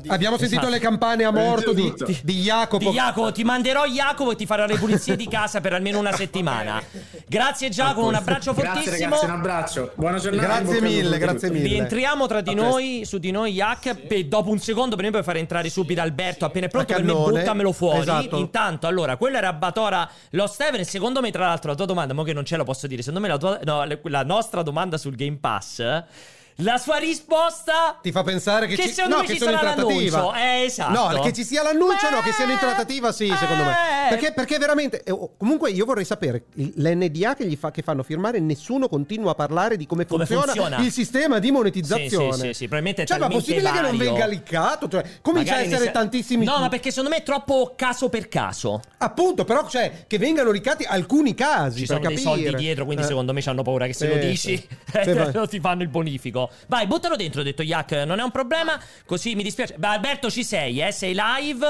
abbiamo 0.07 0.37
sentito 0.37 0.61
esatto. 0.61 0.69
le 0.69 0.79
campane 0.79 1.23
a 1.23 1.31
morto 1.31 1.73
di, 1.73 1.91
di, 2.05 2.19
di, 2.23 2.41
Jacopo. 2.41 2.89
Di 2.89 2.95
Jacopo 2.95 3.31
ti 3.31 3.43
manderò 3.43 3.85
Jacopo 3.85 4.31
e 4.31 4.35
ti 4.35 4.45
farà 4.45 4.65
le 4.65 4.77
pulizie 4.77 5.15
di 5.15 5.27
casa 5.27 5.61
per 5.61 5.73
almeno 5.73 5.97
una 5.99 6.11
settimana. 6.11 6.81
Grazie 7.27 7.69
Giacomo 7.69 8.07
un 8.07 8.15
abbraccio 8.15 8.53
grazie, 8.53 8.83
fortissimo. 8.83 9.09
ragazzi, 9.09 9.25
un 9.25 9.31
abbraccio. 9.31 9.91
Buona 9.95 10.19
giornata 10.19 10.61
grazie 10.61 10.81
mille 10.81 11.17
grazie 11.17 11.49
mille. 11.49 11.67
Rientriamo 11.67 12.27
tra 12.27 12.41
di 12.41 12.53
noi 12.53 13.01
su 13.05 13.17
di 13.17 13.31
noi 13.31 13.53
Jac 13.53 14.03
e 14.07 14.25
dopo 14.25 14.51
un 14.51 14.59
secondo 14.59 14.95
per 14.95 15.23
fare 15.23 15.39
entrare 15.39 15.69
subito 15.69 16.01
Alberto 16.01 16.45
appena 16.45 16.67
è 16.67 16.69
pronto 16.69 16.93
per 16.93 17.03
me 17.03 17.13
buttamelo 17.13 17.71
fuori. 17.71 17.99
Esatto. 17.99 18.37
intanto 18.37 18.87
allora 18.87 19.17
quello 19.17 19.37
era 19.37 19.53
Batora 19.53 20.09
lo 20.31 20.47
Steven 20.47 20.81
e 20.81 20.83
secondo 20.83 21.21
me 21.21 21.31
tra 21.31 21.47
l'altro 21.47 21.71
la 21.71 21.75
tua 21.75 21.85
domanda 21.85 22.13
mo 22.13 22.23
che 22.23 22.33
non 22.33 22.45
ce 22.45 22.57
la 22.57 22.63
posso 22.63 22.87
dire 22.87 23.01
secondo 23.01 23.25
me 23.25 23.27
la 23.27 23.37
tua 23.37 23.59
no, 23.63 23.84
la 24.03 24.23
nostra 24.23 24.61
domanda 24.61 24.97
sul 24.97 25.15
Game 25.15 25.37
Pass 25.37 26.03
La 26.59 26.77
sua 26.77 26.95
risposta 26.97 27.99
Ti 28.01 28.11
fa 28.13 28.23
pensare 28.23 28.65
che, 28.67 28.75
Che 28.75 28.83
ci, 28.83 28.93
secondo 28.93 29.15
no, 29.17 29.21
me 29.23 29.27
che 29.27 29.33
ci 29.33 29.39
sarà 29.39 29.59
trattativa. 29.59 30.17
l'annuncio. 30.19 30.33
Eh, 30.39 30.63
esatto. 30.63 31.13
No, 31.15 31.19
che 31.21 31.33
ci 31.33 31.43
sia 31.43 31.61
l'annuncio, 31.63 32.09
no, 32.09 32.21
che 32.21 32.31
siano 32.31 32.51
in 32.51 32.57
Eh, 32.57 32.61
trattativa, 32.61 33.11
sì, 33.11 33.27
secondo 33.37 33.65
me. 33.65 33.71
eh. 33.71 34.09
Perché, 34.09 34.31
perché 34.31 34.57
veramente. 34.57 35.03
eh, 35.03 35.11
oh, 35.11 35.31
comunque, 35.37 35.71
io 35.71 35.83
vorrei 35.83 36.05
sapere: 36.05 36.45
l'NDA 36.55 37.35
che 37.35 37.45
gli 37.45 37.57
fa, 37.57 37.71
che 37.71 37.81
fanno 37.81 38.03
firmare, 38.03 38.39
nessuno 38.39 38.87
continua 38.87 39.31
a 39.31 39.35
parlare 39.35 39.75
di 39.75 39.85
come, 39.85 40.05
Come 40.05 40.25
funziona, 40.25 40.53
funziona. 40.53 40.77
il 40.83 40.91
sistema 40.93 41.39
di 41.39 41.51
monetizzazione. 41.51 42.31
Sì, 42.31 42.39
sì, 42.39 42.45
sì, 42.47 42.53
sì, 42.53 42.67
probabilmente 42.67 43.01
è 43.01 43.05
Cioè, 43.05 43.17
ma 43.19 43.27
è 43.27 43.31
possibile 43.31 43.71
che 43.71 43.81
non 43.81 43.97
vario. 43.97 44.11
venga 44.11 44.25
liccato? 44.25 44.87
Cioè, 44.87 45.03
comincia 45.21 45.55
a 45.55 45.59
essere 45.59 45.85
sa- 45.85 45.91
tantissimi. 45.91 46.45
No, 46.45 46.59
ma 46.59 46.69
perché 46.69 46.89
secondo 46.89 47.09
me 47.09 47.17
è 47.17 47.23
troppo 47.23 47.73
caso 47.75 48.07
per 48.07 48.29
caso. 48.29 48.79
Appunto, 48.99 49.43
però, 49.43 49.67
cioè, 49.67 50.05
che 50.07 50.17
vengano 50.17 50.51
liccati 50.51 50.85
alcuni 50.85 51.33
casi. 51.35 51.79
Ci 51.79 51.85
sono 51.87 51.99
dei 51.99 52.15
capire. 52.15 52.21
soldi 52.29 52.55
dietro, 52.55 52.85
quindi 52.85 53.03
Eh. 53.03 53.07
secondo 53.07 53.33
me 53.33 53.41
hanno 53.45 53.61
paura 53.63 53.85
che 53.87 53.93
se 53.93 54.07
lo 54.07 54.15
dici 54.15 54.65
non 55.33 55.47
ti 55.49 55.59
fanno 55.59 55.81
il 55.81 55.89
bonifico. 55.89 56.44
Vai, 56.67 56.87
buttalo 56.87 57.15
dentro, 57.15 57.41
ho 57.41 57.43
detto 57.43 57.61
Yak, 57.63 57.91
non 58.05 58.19
è 58.19 58.23
un 58.23 58.31
problema. 58.31 58.79
Così 59.05 59.35
mi 59.35 59.43
dispiace. 59.43 59.75
Beh, 59.77 59.87
Alberto, 59.87 60.29
ci 60.29 60.43
sei, 60.43 60.81
eh? 60.81 60.91
Sei 60.91 61.15
live. 61.15 61.65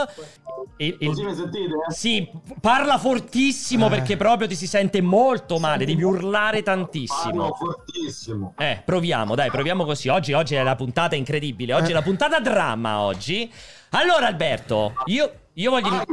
Il- 0.77 0.97
il- 0.99 1.07
Così 1.07 1.23
mi 1.23 1.33
sentite? 1.35 1.73
eh? 1.89 1.93
Sì, 1.93 2.29
parla 2.59 2.97
fortissimo 2.97 3.87
Eh. 3.87 3.89
perché 3.89 4.17
proprio 4.17 4.47
ti 4.47 4.55
si 4.55 4.67
sente 4.67 5.01
molto 5.01 5.57
male, 5.59 5.85
devi 5.85 6.03
urlare 6.03 6.63
Parlo 6.63 6.83
tantissimo. 6.83 7.53
fortissimo. 7.53 8.53
Eh, 8.57 8.81
proviamo, 8.83 9.35
dai, 9.35 9.49
proviamo 9.51 9.85
così. 9.85 10.09
Oggi, 10.09 10.33
oggi 10.33 10.55
è 10.55 10.63
la 10.63 10.75
puntata 10.75 11.15
incredibile. 11.15 11.73
Oggi 11.73 11.91
è 11.91 11.93
la 11.93 12.01
puntata 12.01 12.39
dramma. 12.39 12.99
Oggi. 13.01 13.51
Allora, 13.91 14.27
Alberto, 14.27 14.93
io, 15.05 15.31
io 15.53 15.71
voglio, 15.71 16.03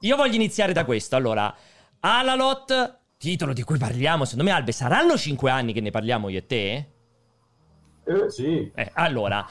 io 0.00 0.16
voglio 0.16 0.34
iniziare 0.34 0.72
da 0.72 0.84
questo. 0.84 1.14
Allora, 1.14 1.54
Alalot, 2.00 2.98
titolo 3.18 3.52
di 3.52 3.62
cui 3.62 3.78
parliamo. 3.78 4.24
Secondo 4.24 4.50
me, 4.50 4.56
Albe, 4.56 4.72
saranno 4.72 5.16
cinque 5.16 5.50
anni 5.50 5.72
che 5.72 5.80
ne 5.80 5.90
parliamo 5.90 6.28
io 6.28 6.38
e 6.38 6.46
te? 6.46 6.88
Eh, 8.04 8.30
sì. 8.30 8.70
Eh, 8.74 8.90
allora, 8.94 9.46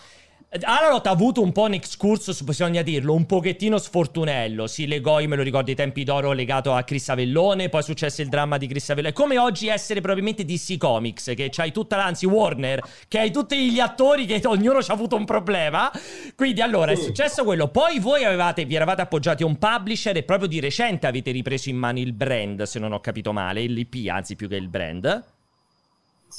Alalot 0.63 1.05
ha 1.05 1.11
avuto 1.11 1.43
un 1.43 1.51
po' 1.51 1.65
un 1.65 1.73
excursus, 1.73 2.41
bisogna 2.41 2.81
dirlo, 2.81 3.13
un 3.13 3.27
pochettino 3.27 3.77
sfortunello. 3.77 4.65
Si 4.65 4.87
legò, 4.87 5.19
io 5.19 5.27
me 5.27 5.35
lo 5.35 5.43
ricordo, 5.43 5.69
i 5.69 5.75
tempi 5.75 6.03
d'oro 6.03 6.31
legato 6.31 6.73
a 6.73 6.81
Chris 6.83 7.07
Avellone, 7.09 7.69
poi 7.69 7.83
successe 7.83 8.23
il 8.23 8.29
dramma 8.29 8.57
di 8.57 8.65
Chris 8.65 8.89
Avellone. 8.89 9.13
È 9.13 9.15
come 9.15 9.37
oggi 9.37 9.67
essere 9.67 10.01
probabilmente 10.01 10.43
DC 10.45 10.77
Comics, 10.77 11.33
che 11.35 11.49
c'hai 11.51 11.71
tutta, 11.71 12.03
anzi 12.03 12.25
Warner, 12.25 12.81
che 13.07 13.19
hai 13.19 13.31
tutti 13.31 13.69
gli 13.69 13.79
attori 13.79 14.25
che 14.25 14.41
ognuno 14.47 14.81
ci 14.81 14.89
ha 14.89 14.95
avuto 14.95 15.15
un 15.15 15.25
problema. 15.25 15.91
Quindi 16.35 16.61
allora, 16.61 16.93
è 16.93 16.95
Sì. 16.95 17.03
successo 17.03 17.43
quello. 17.43 17.67
Poi 17.67 17.99
voi 17.99 18.23
avevate, 18.23 18.65
vi 18.65 18.73
eravate 18.73 19.01
appoggiati 19.03 19.43
a 19.43 19.45
un 19.45 19.57
publisher 19.59 20.17
e 20.17 20.23
proprio 20.23 20.47
di 20.47 20.59
recente 20.59 21.05
avete 21.05 21.29
ripreso 21.29 21.69
in 21.69 21.77
mano 21.77 21.99
il 21.99 22.13
brand, 22.13 22.63
se 22.63 22.79
non 22.79 22.91
ho 22.91 22.99
capito 23.01 23.31
male, 23.31 23.61
l'IP, 23.67 24.09
anzi 24.09 24.35
più 24.35 24.47
che 24.49 24.55
il 24.55 24.67
brand. 24.67 25.23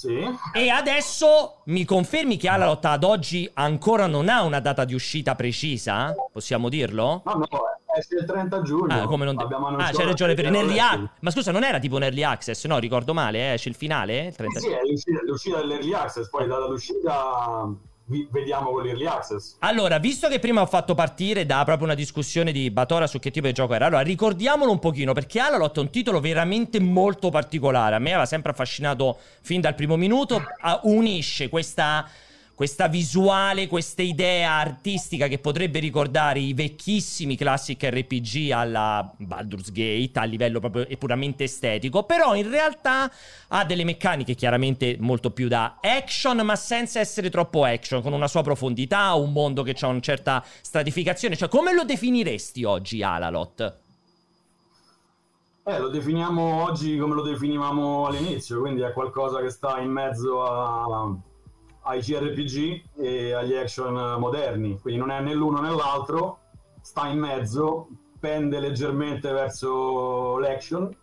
Sì. 0.00 0.18
E 0.54 0.70
adesso 0.70 1.60
mi 1.66 1.84
confermi 1.84 2.38
che 2.38 2.48
Alalot 2.48 2.82
ad 2.86 3.04
oggi 3.04 3.50
ancora 3.52 4.06
non 4.06 4.30
ha 4.30 4.40
una 4.44 4.58
data 4.58 4.86
di 4.86 4.94
uscita 4.94 5.34
precisa? 5.34 6.14
Possiamo 6.32 6.70
dirlo? 6.70 7.20
No, 7.26 7.32
no, 7.34 7.46
esce 7.98 8.14
il 8.14 8.24
30 8.24 8.62
giugno. 8.62 9.02
Ah, 9.02 9.04
come 9.04 9.26
non 9.26 9.36
de- 9.36 9.44
ah 9.44 9.90
c'hai 9.92 10.06
ragione 10.06 10.32
per 10.32 10.46
early 10.46 10.78
access. 10.78 11.08
Ma 11.20 11.30
scusa, 11.30 11.52
non 11.52 11.64
era 11.64 11.78
tipo 11.78 11.96
un 11.96 12.04
early 12.04 12.22
access? 12.22 12.64
No, 12.64 12.78
ricordo 12.78 13.12
male, 13.12 13.50
eh? 13.50 13.52
Esce 13.52 13.68
il 13.68 13.74
finale? 13.74 14.28
Il 14.28 14.36
30 14.36 14.58
Sì, 14.58 14.68
sì, 14.94 15.10
è 15.10 15.22
l'uscita, 15.26 15.58
dell'early 15.58 15.92
access, 15.92 16.30
poi 16.30 16.46
data 16.46 16.66
l'uscita 16.66 17.68
vediamo 18.30 18.70
con 18.72 18.82
l'early 18.82 19.06
access. 19.06 19.56
Allora, 19.60 19.98
visto 19.98 20.28
che 20.28 20.38
prima 20.38 20.60
ho 20.60 20.66
fatto 20.66 20.94
partire 20.94 21.46
da 21.46 21.62
proprio 21.64 21.86
una 21.86 21.94
discussione 21.94 22.52
di 22.52 22.70
Batora 22.70 23.06
su 23.06 23.18
che 23.18 23.30
tipo 23.30 23.46
di 23.46 23.52
gioco 23.52 23.74
era, 23.74 23.86
allora 23.86 24.02
ricordiamolo 24.02 24.70
un 24.70 24.78
pochino, 24.78 25.12
perché 25.12 25.40
Alalot 25.40 25.76
è 25.76 25.80
un 25.80 25.90
titolo 25.90 26.20
veramente 26.20 26.80
molto 26.80 27.30
particolare. 27.30 27.94
A 27.94 27.98
me 27.98 28.10
aveva 28.10 28.26
sempre 28.26 28.50
affascinato 28.50 29.18
fin 29.40 29.60
dal 29.60 29.74
primo 29.74 29.96
minuto. 29.96 30.42
Unisce 30.82 31.48
questa, 31.48 32.08
questa 32.60 32.88
visuale, 32.88 33.68
questa 33.68 34.02
idea 34.02 34.50
artistica 34.50 35.28
che 35.28 35.38
potrebbe 35.38 35.78
ricordare 35.78 36.40
i 36.40 36.52
vecchissimi 36.52 37.34
classic 37.34 37.82
RPG 37.82 38.50
alla 38.50 39.10
Baldur's 39.16 39.72
Gate 39.72 40.18
a 40.18 40.24
livello 40.24 40.60
proprio 40.60 40.86
e 40.86 40.98
puramente 40.98 41.44
estetico, 41.44 42.02
però 42.02 42.34
in 42.34 42.50
realtà 42.50 43.10
ha 43.48 43.64
delle 43.64 43.82
meccaniche 43.82 44.34
chiaramente 44.34 44.98
molto 45.00 45.30
più 45.30 45.48
da 45.48 45.78
action, 45.80 46.36
ma 46.40 46.54
senza 46.54 47.00
essere 47.00 47.30
troppo 47.30 47.64
action, 47.64 48.02
con 48.02 48.12
una 48.12 48.28
sua 48.28 48.42
profondità, 48.42 49.14
un 49.14 49.32
mondo 49.32 49.62
che 49.62 49.74
ha 49.80 49.86
una 49.86 50.00
certa 50.00 50.44
stratificazione. 50.60 51.38
Cioè, 51.38 51.48
come 51.48 51.72
lo 51.72 51.84
definiresti 51.84 52.64
oggi 52.64 53.02
Alalot? 53.02 53.78
Eh, 55.64 55.78
lo 55.78 55.88
definiamo 55.88 56.62
oggi 56.62 56.98
come 56.98 57.14
lo 57.14 57.22
definivamo 57.22 58.04
all'inizio, 58.04 58.60
quindi 58.60 58.82
è 58.82 58.92
qualcosa 58.92 59.40
che 59.40 59.48
sta 59.48 59.80
in 59.80 59.90
mezzo 59.90 60.42
a- 60.44 61.16
ai 61.82 62.00
CRPG 62.02 62.82
e 62.98 63.32
agli 63.32 63.54
action 63.54 64.18
moderni, 64.18 64.78
quindi 64.80 65.00
non 65.00 65.10
è 65.10 65.20
né 65.20 65.34
l'uno 65.34 65.60
né 65.60 65.70
l'altro, 65.70 66.38
sta 66.82 67.06
in 67.08 67.18
mezzo, 67.18 67.88
pende 68.18 68.60
leggermente 68.60 69.32
verso 69.32 70.38
l'action, 70.38 70.94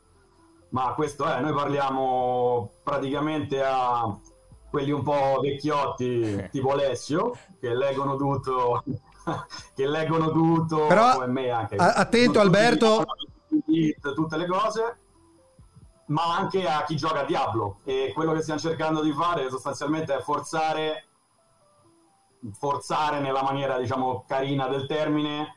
ma 0.69 0.93
questo 0.93 1.25
è, 1.25 1.39
noi 1.39 1.53
parliamo 1.53 2.71
praticamente 2.83 3.63
a 3.63 4.15
quelli 4.69 4.91
un 4.91 5.01
po' 5.01 5.39
vecchiotti 5.41 6.47
tipo 6.51 6.71
Alessio, 6.71 7.35
che 7.59 7.73
leggono 7.73 8.15
tutto, 8.17 8.83
che 9.75 9.87
leggono 9.87 10.31
tutto, 10.31 10.87
Però, 10.87 11.13
come 11.13 11.27
me 11.27 11.49
anche. 11.49 11.75
attento, 11.75 12.33
Tutti- 12.33 12.45
Alberto. 12.45 13.05
tutte 14.13 14.37
le 14.37 14.45
cose, 14.45 14.97
ma 16.07 16.35
anche 16.35 16.67
a 16.67 16.83
chi 16.83 16.95
gioca 16.95 17.21
a 17.21 17.25
Diablo. 17.25 17.79
E 17.83 18.11
quello 18.13 18.33
che 18.33 18.41
stiamo 18.41 18.59
cercando 18.59 19.01
di 19.01 19.11
fare 19.11 19.49
sostanzialmente 19.49 20.15
è 20.15 20.21
forzare, 20.21 21.05
forzare 22.51 23.19
nella 23.19 23.43
maniera, 23.43 23.77
diciamo, 23.77 24.23
carina 24.27 24.67
del 24.67 24.85
termine, 24.85 25.55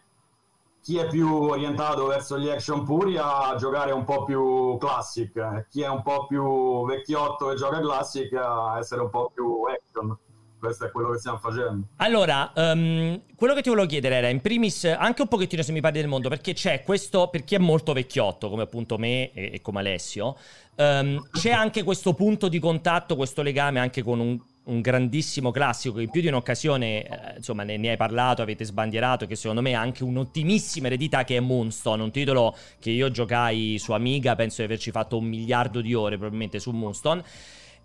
chi 0.82 0.96
è 0.96 1.06
più 1.06 1.30
orientato 1.30 2.06
verso 2.06 2.38
gli 2.38 2.48
action 2.48 2.84
puri 2.84 3.18
a 3.18 3.54
giocare 3.56 3.92
un 3.92 4.04
po' 4.04 4.24
più 4.24 4.76
classic, 4.78 5.66
chi 5.68 5.82
è 5.82 5.88
un 5.88 6.02
po' 6.02 6.26
più 6.26 6.86
vecchiotto 6.86 7.50
e 7.50 7.56
gioca 7.56 7.80
classic 7.80 8.32
a 8.32 8.78
essere 8.78 9.02
un 9.02 9.10
po' 9.10 9.30
più 9.32 9.62
action. 9.64 10.16
Questo 10.60 10.84
è 10.84 10.90
quello 10.90 11.10
che 11.10 11.18
stiamo 11.18 11.38
facendo. 11.38 11.86
Allora, 11.96 12.52
ehm, 12.54 13.22
quello 13.34 13.54
che 13.54 13.62
ti 13.62 13.70
volevo 13.70 13.86
chiedere 13.86 14.16
era, 14.16 14.28
in 14.28 14.42
primis, 14.42 14.84
anche 14.84 15.22
un 15.22 15.28
pochettino 15.28 15.62
se 15.62 15.72
mi 15.72 15.80
parli 15.80 16.00
del 16.00 16.08
mondo, 16.08 16.28
perché 16.28 16.52
c'è 16.52 16.82
questo, 16.82 17.28
per 17.28 17.44
chi 17.44 17.54
è 17.54 17.58
molto 17.58 17.94
vecchiotto, 17.94 18.50
come 18.50 18.62
appunto 18.62 18.98
me 18.98 19.32
e, 19.32 19.52
e 19.54 19.60
come 19.62 19.80
Alessio, 19.80 20.36
ehm, 20.76 21.30
c'è 21.32 21.50
anche 21.50 21.82
questo 21.82 22.12
punto 22.12 22.48
di 22.48 22.58
contatto, 22.58 23.16
questo 23.16 23.40
legame 23.40 23.80
anche 23.80 24.02
con 24.02 24.20
un, 24.20 24.38
un 24.64 24.80
grandissimo 24.82 25.50
classico 25.50 25.94
che 25.94 26.02
in 26.02 26.10
più 26.10 26.20
di 26.20 26.28
un'occasione, 26.28 27.04
eh, 27.04 27.36
insomma, 27.36 27.62
ne, 27.62 27.78
ne 27.78 27.90
hai 27.92 27.96
parlato, 27.96 28.42
avete 28.42 28.64
sbandierato, 28.64 29.26
che 29.26 29.36
secondo 29.36 29.62
me 29.62 29.74
ha 29.74 29.80
anche 29.80 30.04
un'ottimissima 30.04 30.88
eredità 30.88 31.24
che 31.24 31.38
è 31.38 31.40
Moonstone, 31.40 32.02
un 32.02 32.10
titolo 32.10 32.54
che 32.78 32.90
io 32.90 33.10
giocai 33.10 33.78
su 33.78 33.92
Amiga, 33.92 34.34
penso 34.34 34.56
di 34.56 34.64
averci 34.64 34.90
fatto 34.90 35.16
un 35.16 35.24
miliardo 35.24 35.80
di 35.80 35.94
ore 35.94 36.16
probabilmente 36.16 36.58
su 36.58 36.70
Moonstone. 36.70 37.24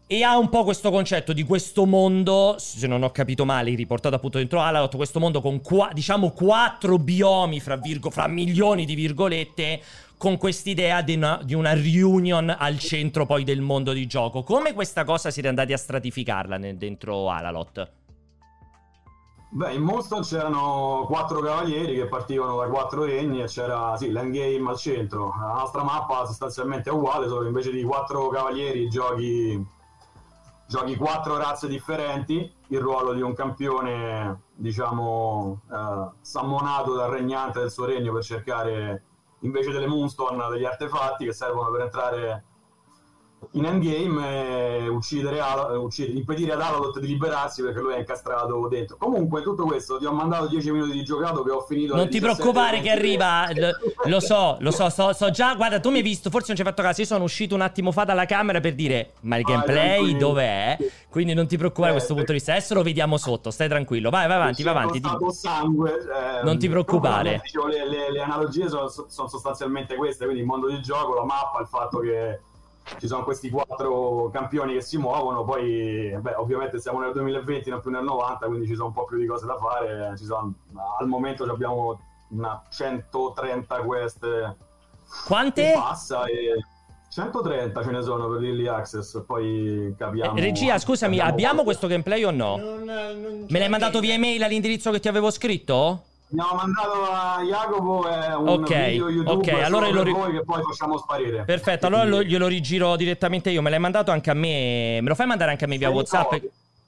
E 0.08 0.22
ha 0.22 0.38
un 0.38 0.50
po' 0.50 0.64
questo 0.64 0.92
concetto 0.92 1.34
di 1.34 1.44
questo 1.44 1.88
mondo, 1.88 2.58
se 2.60 2.86
non 2.86 3.02
ho 3.02 3.10
capito 3.10 3.44
male, 3.44 3.74
riportato 3.74 4.14
appunto 4.14 4.38
dentro 4.38 4.60
Alalot, 4.60 4.96
questo 4.96 5.20
mondo 5.20 5.42
con 5.42 5.62
qua- 5.62 5.90
diciamo 5.94 6.30
quattro 6.30 7.00
biomi, 7.00 7.60
fra, 7.60 7.76
virgo- 7.76 8.12
fra 8.12 8.28
milioni 8.28 8.86
di 8.86 8.94
virgolette, 8.94 9.82
con 10.16 10.38
quest'idea 10.38 11.02
di 11.02 11.16
una, 11.16 11.40
di 11.44 11.56
una 11.56 11.74
reunion 11.74 12.56
al 12.56 12.78
centro 12.78 13.26
poi 13.26 13.44
del 13.44 13.62
mondo 13.62 13.94
di 13.94 14.06
gioco. 14.06 14.44
Come 14.44 14.74
questa 14.74 15.04
cosa 15.06 15.32
siete 15.32 15.48
andati 15.48 15.74
a 15.74 15.78
stratificarla 15.78 16.58
nel- 16.58 16.78
dentro 16.78 17.32
Alalot? 17.32 17.92
Beh, 19.50 19.74
in 19.74 19.82
Moonstone 19.82 20.22
c'erano 20.22 21.06
quattro 21.08 21.40
cavalieri 21.40 21.96
che 21.96 22.06
partivano 22.06 22.58
da 22.58 22.68
quattro 22.68 23.06
regni 23.06 23.42
e 23.42 23.46
c'era 23.46 23.96
sì, 23.98 24.12
l'endgame 24.12 24.70
al 24.70 24.78
centro. 24.78 25.34
La 25.40 25.54
nostra 25.62 25.82
mappa 25.82 26.26
sostanzialmente 26.26 26.92
è 26.92 26.94
uguale, 26.94 27.28
solo 27.28 27.42
che 27.42 27.48
invece 27.48 27.72
di 27.72 27.82
quattro 27.82 28.28
cavalieri 28.28 28.88
giochi, 28.90 29.74
giochi 30.68 30.96
quattro 30.96 31.38
razze 31.38 31.68
differenti, 31.68 32.52
il 32.68 32.80
ruolo 32.80 33.14
di 33.14 33.22
un 33.22 33.34
campione, 33.34 34.42
diciamo, 34.54 35.62
eh, 35.72 36.10
sammonato 36.22 36.94
dal 36.94 37.12
regnante 37.12 37.60
del 37.60 37.72
suo 37.72 37.86
regno 37.86 38.14
per 38.14 38.24
cercare, 38.24 39.04
invece 39.40 39.72
delle 39.72 39.88
Moonstone, 39.88 40.48
degli 40.50 40.66
artefatti 40.66 41.26
che 41.26 41.34
servono 41.34 41.72
per 41.72 41.82
entrare 41.82 42.44
in 43.56 43.66
endgame 43.66 44.80
e 44.84 44.88
uccidere, 44.88 45.40
Ala- 45.40 45.78
uccidere- 45.80 46.18
impedire 46.18 46.52
ad 46.54 46.62
Alalot 46.62 47.00
di 47.00 47.08
liberarsi 47.08 47.62
perché 47.62 47.80
lui 47.80 47.94
è 47.94 48.00
incastrato 48.00 48.68
dentro. 48.70 48.98
Comunque, 48.98 49.42
tutto 49.42 49.64
questo 49.66 49.98
ti 49.98 50.06
ho 50.06 50.12
mandato 50.12 50.48
10 50.48 50.72
minuti 50.72 50.92
di 50.92 51.04
giocato 51.04 51.42
che 51.44 51.52
ho 51.52 51.62
finito. 51.62 51.96
Non 51.96 52.06
ti 52.10 52.20
17 52.20 52.34
preoccupare 52.42 52.82
che 52.82 52.94
23. 52.94 53.00
arriva, 53.00 53.48
lo, 53.54 54.10
lo 54.10 54.20
so, 54.20 54.58
lo 54.60 54.72
so, 54.72 54.90
so, 54.90 55.14
so 55.14 55.30
già, 55.32 55.56
guarda, 55.56 55.80
tu 55.80 55.90
mi 55.90 55.98
hai 55.98 56.04
visto, 56.04 56.30
forse 56.30 56.48
non 56.48 56.56
ci 56.58 56.62
hai 56.64 56.68
fatto 56.68 56.82
caso, 56.82 57.02
io 57.02 57.08
sono 57.08 57.24
uscito 57.24 57.56
un 57.56 57.62
attimo 57.62 57.92
fa 57.92 58.04
dalla 58.04 58.26
camera 58.26 58.60
per 58.60 58.74
dire, 58.76 59.14
ma 59.22 59.38
il 59.38 59.44
Vai, 59.44 59.54
gameplay 59.54 59.88
tranquillo. 59.96 60.20
dov'è? 60.20 60.78
Quindi 61.10 61.34
non 61.34 61.48
ti 61.48 61.58
preoccupare 61.58 61.92
da 61.94 61.96
Eh, 61.96 62.00
questo 62.00 62.14
punto 62.16 62.32
di 62.34 62.38
vista, 62.38 62.52
adesso 62.54 62.74
lo 62.74 62.84
vediamo 62.84 63.18
sotto, 63.18 63.52
stai 63.52 63.70
tranquillo, 63.70 64.10
vai, 64.10 64.28
vai 64.28 64.36
avanti, 64.36 64.64
vai 64.64 64.74
avanti. 64.76 65.02
sangue, 65.30 65.92
eh, 65.92 66.44
Non 66.44 66.58
ti 66.60 66.68
preoccupare. 66.68 67.40
dicevo, 67.42 67.68
le, 67.68 67.88
le- 67.88 68.12
le 68.12 68.22
analogie 68.22 68.68
sono, 68.68 68.90
sono 68.90 69.28
sostanzialmente 69.30 69.96
queste, 69.96 70.26
quindi 70.26 70.42
il 70.42 70.48
mondo 70.48 70.68
di 70.68 70.82
gioco, 70.82 71.14
la 71.14 71.24
mappa, 71.24 71.62
il 71.62 71.68
fatto 71.68 72.00
che 72.00 72.40
ci 73.00 73.08
sono 73.08 73.24
questi 73.24 73.50
quattro 73.50 74.30
campioni 74.32 74.74
che 74.74 74.82
si 74.82 74.98
muovono, 74.98 75.44
poi 75.44 76.16
beh, 76.20 76.36
ovviamente 76.36 76.80
siamo 76.80 77.00
nel 77.00 77.14
2020, 77.14 77.70
non 77.70 77.82
più 77.82 77.92
nel 77.92 78.04
90, 78.04 78.46
quindi 78.46 78.68
ci 78.68 78.76
sono 78.76 78.88
un 78.88 78.94
po' 78.94 79.06
più 79.06 79.18
di 79.18 79.26
cose 79.26 79.46
da 79.46 79.58
fare. 79.58 80.16
Sono, 80.18 80.54
al 81.00 81.08
momento 81.08 81.44
abbiamo 81.44 82.00
una 82.30 82.62
130 82.70 83.76
quest. 83.82 84.56
Quante? 85.26 85.74
Passa 85.76 86.26
e 86.26 86.64
130 87.10 87.84
ce 87.84 87.92
ne 87.92 88.02
sono 88.02 88.30
per 88.30 88.42
l'Early 88.42 88.68
Access, 88.68 89.24
poi 89.26 89.94
capiamo... 89.98 90.38
Eh, 90.38 90.42
regia, 90.42 90.78
scusami, 90.78 91.20
abbiamo 91.20 91.64
questo 91.64 91.88
gameplay 91.88 92.24
o 92.24 92.32
no? 92.32 92.58
Non, 92.58 92.84
non 92.84 93.46
Me 93.48 93.60
l'hai 93.60 93.70
mandato 93.70 94.00
via 94.00 94.14
email 94.14 94.44
all'indirizzo 94.44 94.92
che 94.92 95.00
ti 95.00 95.08
avevo 95.08 95.32
scritto? 95.32 96.04
Abbiamo 96.32 96.56
mandato 96.56 97.04
a 97.12 97.42
Jacopo 97.44 98.08
è 98.08 98.36
un 98.36 98.48
okay, 98.48 98.92
video 98.92 99.10
YouTube 99.10 99.52
ok, 99.52 99.64
allora 99.64 99.90
lo 99.90 100.04
ri- 100.04 100.14
che 100.32 100.44
poi 100.44 100.62
facciamo 100.64 100.98
sparire. 100.98 101.44
Perfetto, 101.44 101.86
allora 101.86 102.04
lo, 102.04 102.24
glielo 102.24 102.48
rigiro 102.48 102.96
direttamente 102.96 103.52
io. 103.52 103.62
Me 103.62 103.70
l'hai 103.70 103.80
mandato 103.80 104.12
anche 104.12 104.32
a 104.32 104.34
me. 104.34 105.00
Me 105.02 105.08
lo 105.08 105.16
fai 105.16 105.28
mandare 105.28 105.52
anche 105.52 105.66
a 105.66 105.68
me 105.68 105.78
via 105.78 105.90
WhatsApp? 105.90 106.34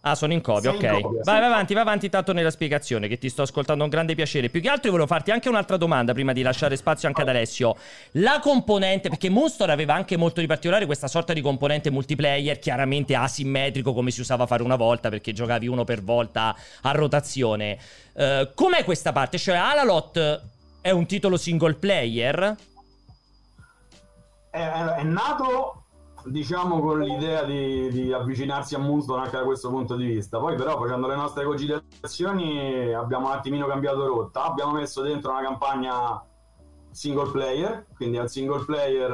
Ah, 0.10 0.15
sono 0.15 0.32
in 0.32 0.41
copia, 0.41 0.70
ok. 0.72 0.82
In 0.84 1.02
copia, 1.02 1.22
vai, 1.24 1.39
vai 1.39 1.50
avanti, 1.50 1.74
vai 1.74 1.84
avanti 1.84 2.10
tanto 2.10 2.32
nella 2.32 2.50
spiegazione 2.50 3.10
che 3.10 3.17
ti 3.17 3.28
sto 3.28 3.41
ascoltando 3.41 3.82
con 3.82 3.91
grande 3.91 4.15
piacere. 4.15 4.50
Più 4.50 4.62
che 4.62 4.70
altro 4.70 4.89
volevo 4.91 5.08
farti 5.08 5.32
anche 5.32 5.50
un'altra 5.50 5.76
domanda 5.76 6.13
prima 6.13 6.32
di 6.32 6.41
lasciare 6.41 6.78
spazio 6.78 7.10
anche 7.10 7.22
ad 7.22 7.28
Alessio. 7.28 7.76
La 8.13 8.39
componente, 8.41 9.10
perché 9.10 9.30
Moonstor 9.30 9.70
aveva 9.70 9.93
anche 9.93 10.15
molto 10.15 10.39
di 10.39 10.48
particolare 10.48 10.86
questa 10.86 11.08
sorta 11.08 11.34
di 11.34 11.41
componente 11.41 11.91
multiplayer, 11.91 12.58
chiaramente 12.60 13.15
asimmetrico 13.15 13.93
come 13.93 14.12
si 14.12 14.22
usava 14.22 14.46
fare 14.46 14.63
una 14.63 14.78
volta 14.78 15.10
perché 15.10 15.34
giocavi 15.34 15.67
uno 15.67 15.84
per 15.84 16.02
volta 16.02 16.56
a 16.82 16.91
rotazione. 16.91 17.78
Uh, 18.13 18.50
com'è 18.54 18.84
questa 18.84 19.12
parte? 19.12 19.38
Cioè 19.38 19.56
Alalot 19.56 20.41
è 20.80 20.91
un 20.91 21.06
titolo 21.06 21.36
single 21.36 21.76
player? 21.76 22.56
È, 24.50 24.58
è 24.58 25.04
nato 25.04 25.77
diciamo 26.30 26.80
con 26.80 27.00
l'idea 27.02 27.44
di, 27.44 27.90
di, 27.90 28.12
avvicinarsi 28.12 28.76
a 28.76 28.80
Moonstone 28.80 29.24
anche 29.24 29.38
da 29.38 29.44
questo 29.44 29.70
punto 29.70 29.96
di 29.96 30.06
vista. 30.06 30.40
Poi 30.40 30.56
però 30.56 30.80
facendo 30.80 31.08
le 31.08 31.16
nostre 31.16 31.46
cogitazioni 31.46 32.94
abbiamo 32.94 33.28
un 33.28 33.34
attimino 33.34 33.66
cambiato 33.68 34.06
rotta, 34.06 34.44
abbiamo 34.44 34.74
messo 34.74 35.02
dentro 35.02 35.32
una 35.32 35.42
campagna 35.42 36.22
single 36.92 37.30
player, 37.32 37.86
quindi 37.96 38.18
al 38.18 38.30
single 38.30 38.66
player 38.66 39.12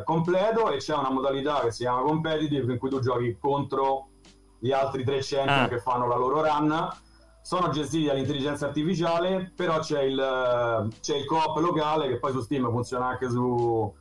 uh, 0.00 0.04
completo 0.04 0.70
e 0.70 0.78
c'è 0.78 0.96
una 0.96 1.10
modalità 1.10 1.60
che 1.60 1.70
si 1.70 1.82
chiama 1.82 2.02
competitive 2.02 2.72
in 2.72 2.78
cui 2.78 2.90
tu 2.90 2.98
giochi 3.00 3.36
contro 3.38 4.08
gli 4.58 4.72
altri 4.72 5.04
tre 5.04 5.20
champion 5.22 5.64
ah. 5.64 5.68
che 5.68 5.78
fanno 5.78 6.06
la 6.06 6.16
loro 6.16 6.42
run. 6.42 6.88
Sono 7.42 7.70
gestiti 7.70 8.06
dall'intelligenza 8.06 8.66
artificiale, 8.66 9.52
però 9.56 9.78
c'è 9.78 10.02
il, 10.02 10.88
c'è 11.00 11.16
il 11.16 11.24
co-op 11.24 11.56
locale 11.58 12.08
che 12.08 12.18
poi 12.18 12.32
su 12.32 12.42
Steam 12.42 12.70
funziona 12.70 13.06
anche 13.06 13.30
su, 13.30 13.92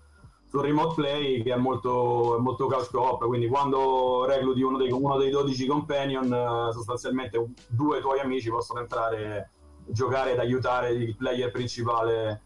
sul 0.50 0.62
remote 0.62 0.96
play 0.96 1.44
che 1.44 1.54
è 1.54 1.58
molto, 1.58 2.38
molto 2.40 2.66
couch 2.66 2.90
co-op, 2.90 3.26
quindi 3.28 3.48
quando 3.48 4.26
recluti 4.26 4.62
uno 4.64 4.78
dei, 4.78 4.92
uno 4.92 5.18
dei 5.18 5.30
12 5.30 5.68
companion, 5.68 6.34
eh, 6.34 6.74
sostanzialmente 6.74 7.54
due 7.68 8.00
tuoi 8.02 8.20
amici 8.20 8.50
possono 8.50 8.80
entrare, 8.80 9.52
giocare 9.86 10.34
ed 10.34 10.40
aiutare 10.40 10.90
il 10.90 11.16
player 11.16 11.52
principale 11.52 12.42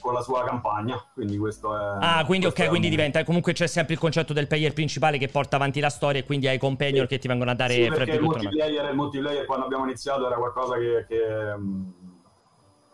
con 0.00 0.12
la 0.12 0.20
sua 0.20 0.44
campagna. 0.44 1.02
Quindi 1.14 1.38
questo 1.38 1.76
è. 1.76 1.96
Ah, 2.00 2.24
quindi 2.26 2.46
ok, 2.46 2.68
quindi 2.68 2.88
un... 2.88 2.94
diventa. 2.94 3.22
Comunque 3.22 3.52
c'è 3.52 3.68
sempre 3.68 3.94
il 3.94 4.00
concetto 4.00 4.32
del 4.32 4.48
player 4.48 4.72
principale 4.72 5.16
che 5.16 5.28
porta 5.28 5.54
avanti 5.54 5.78
la 5.78 5.90
storia 5.90 6.20
e 6.20 6.24
quindi 6.24 6.48
hai 6.48 6.58
companion 6.58 7.06
sì. 7.06 7.14
che 7.14 7.18
ti 7.20 7.28
vengono 7.28 7.52
a 7.52 7.54
dare 7.54 7.74
sì, 7.74 7.88
perché 7.88 8.16
il 8.16 8.20
multiplayer, 8.20 8.90
il 8.90 8.96
multiplayer 8.96 9.46
quando 9.46 9.64
abbiamo 9.64 9.84
iniziato 9.84 10.26
era 10.26 10.36
qualcosa 10.36 10.76
che. 10.76 11.06
che 11.08 11.22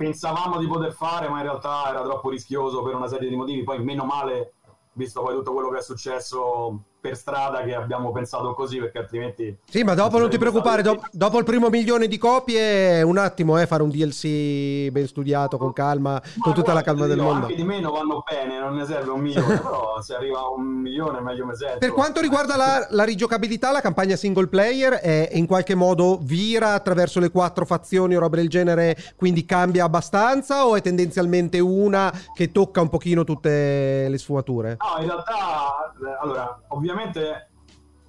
pensavamo 0.01 0.57
di 0.57 0.67
poter 0.67 0.95
fare, 0.95 1.29
ma 1.29 1.37
in 1.37 1.43
realtà 1.43 1.87
era 1.91 2.01
troppo 2.01 2.31
rischioso 2.31 2.83
per 2.83 2.95
una 2.95 3.07
serie 3.07 3.29
di 3.29 3.37
motivi. 3.37 3.65
Poi, 3.65 3.85
meno 3.85 4.07
male, 4.07 4.55
visto 4.95 5.21
poi 5.21 5.35
tutto 5.35 5.53
quello 5.53 5.69
che 5.69 5.77
è 5.77 5.83
successo 5.83 6.85
per 7.01 7.17
strada 7.17 7.63
che 7.63 7.75
abbiamo 7.75 8.13
pensato 8.13 8.53
così 8.55 8.79
perché 8.79 8.99
altrimenti... 8.99 9.57
Sì, 9.69 9.83
ma 9.83 9.95
dopo 9.95 10.19
non 10.19 10.29
ti 10.29 10.39
preoccupare, 10.39 10.83
do- 10.83 11.01
dopo 11.11 11.39
il 11.39 11.45
primo 11.45 11.71
milione 11.71 12.07
di 12.07 12.19
copie 12.19 13.03
un 13.03 13.17
attimo 13.17 13.59
eh, 13.59 13.67
fare 13.67 13.83
un 13.83 13.89
DLC 13.89 14.91
ben 14.91 15.07
studiato, 15.07 15.57
con 15.57 15.73
calma, 15.73 16.13
ma 16.13 16.23
con 16.39 16.53
tutta 16.53 16.73
la 16.73 16.83
calma 16.83 17.07
del 17.07 17.19
mondo. 17.19 17.47
Anche 17.47 17.57
di 17.57 17.65
meno 17.65 17.91
vanno 17.91 18.23
bene, 18.29 18.61
non 18.61 18.75
ne 18.75 18.85
serve 18.85 19.11
un 19.11 19.21
milione, 19.21 19.57
però 19.59 20.01
se 20.03 20.15
arriva 20.15 20.41
a 20.41 20.51
un 20.51 20.63
milione 20.63 21.21
meglio 21.21 21.47
mi 21.47 21.57
sento. 21.57 21.79
Per 21.79 21.93
quanto 21.93 22.21
riguarda 22.21 22.57
la, 22.57 22.87
la 22.91 23.05
rigiocabilità, 23.05 23.73
la 23.73 23.81
campagna 23.81 24.17
single 24.17 24.49
player 24.49 24.95
è 24.95 25.31
in 25.33 25.47
qualche 25.47 25.75
modo 25.75 26.19
vira 26.21 26.75
attraverso 26.75 27.19
le 27.19 27.31
quattro 27.31 27.65
fazioni 27.65 28.15
o 28.15 28.21
roba 28.21 28.37
del 28.37 28.49
genere, 28.49 28.97
quindi 29.17 29.45
cambia 29.47 29.85
abbastanza 29.85 30.67
o 30.67 30.77
è 30.77 30.83
tendenzialmente 30.83 31.59
una 31.61 32.13
che 32.35 32.53
tocca 32.53 32.83
un 32.83 32.89
pochino 32.89 33.25
tutte 33.25 34.07
le 34.09 34.19
sfumature? 34.19 34.77
No, 34.79 35.03
in 35.03 35.09
realtà, 35.09 35.95
allora, 36.21 36.61
ovviamente 36.69 36.90
ovviamente 36.91 37.49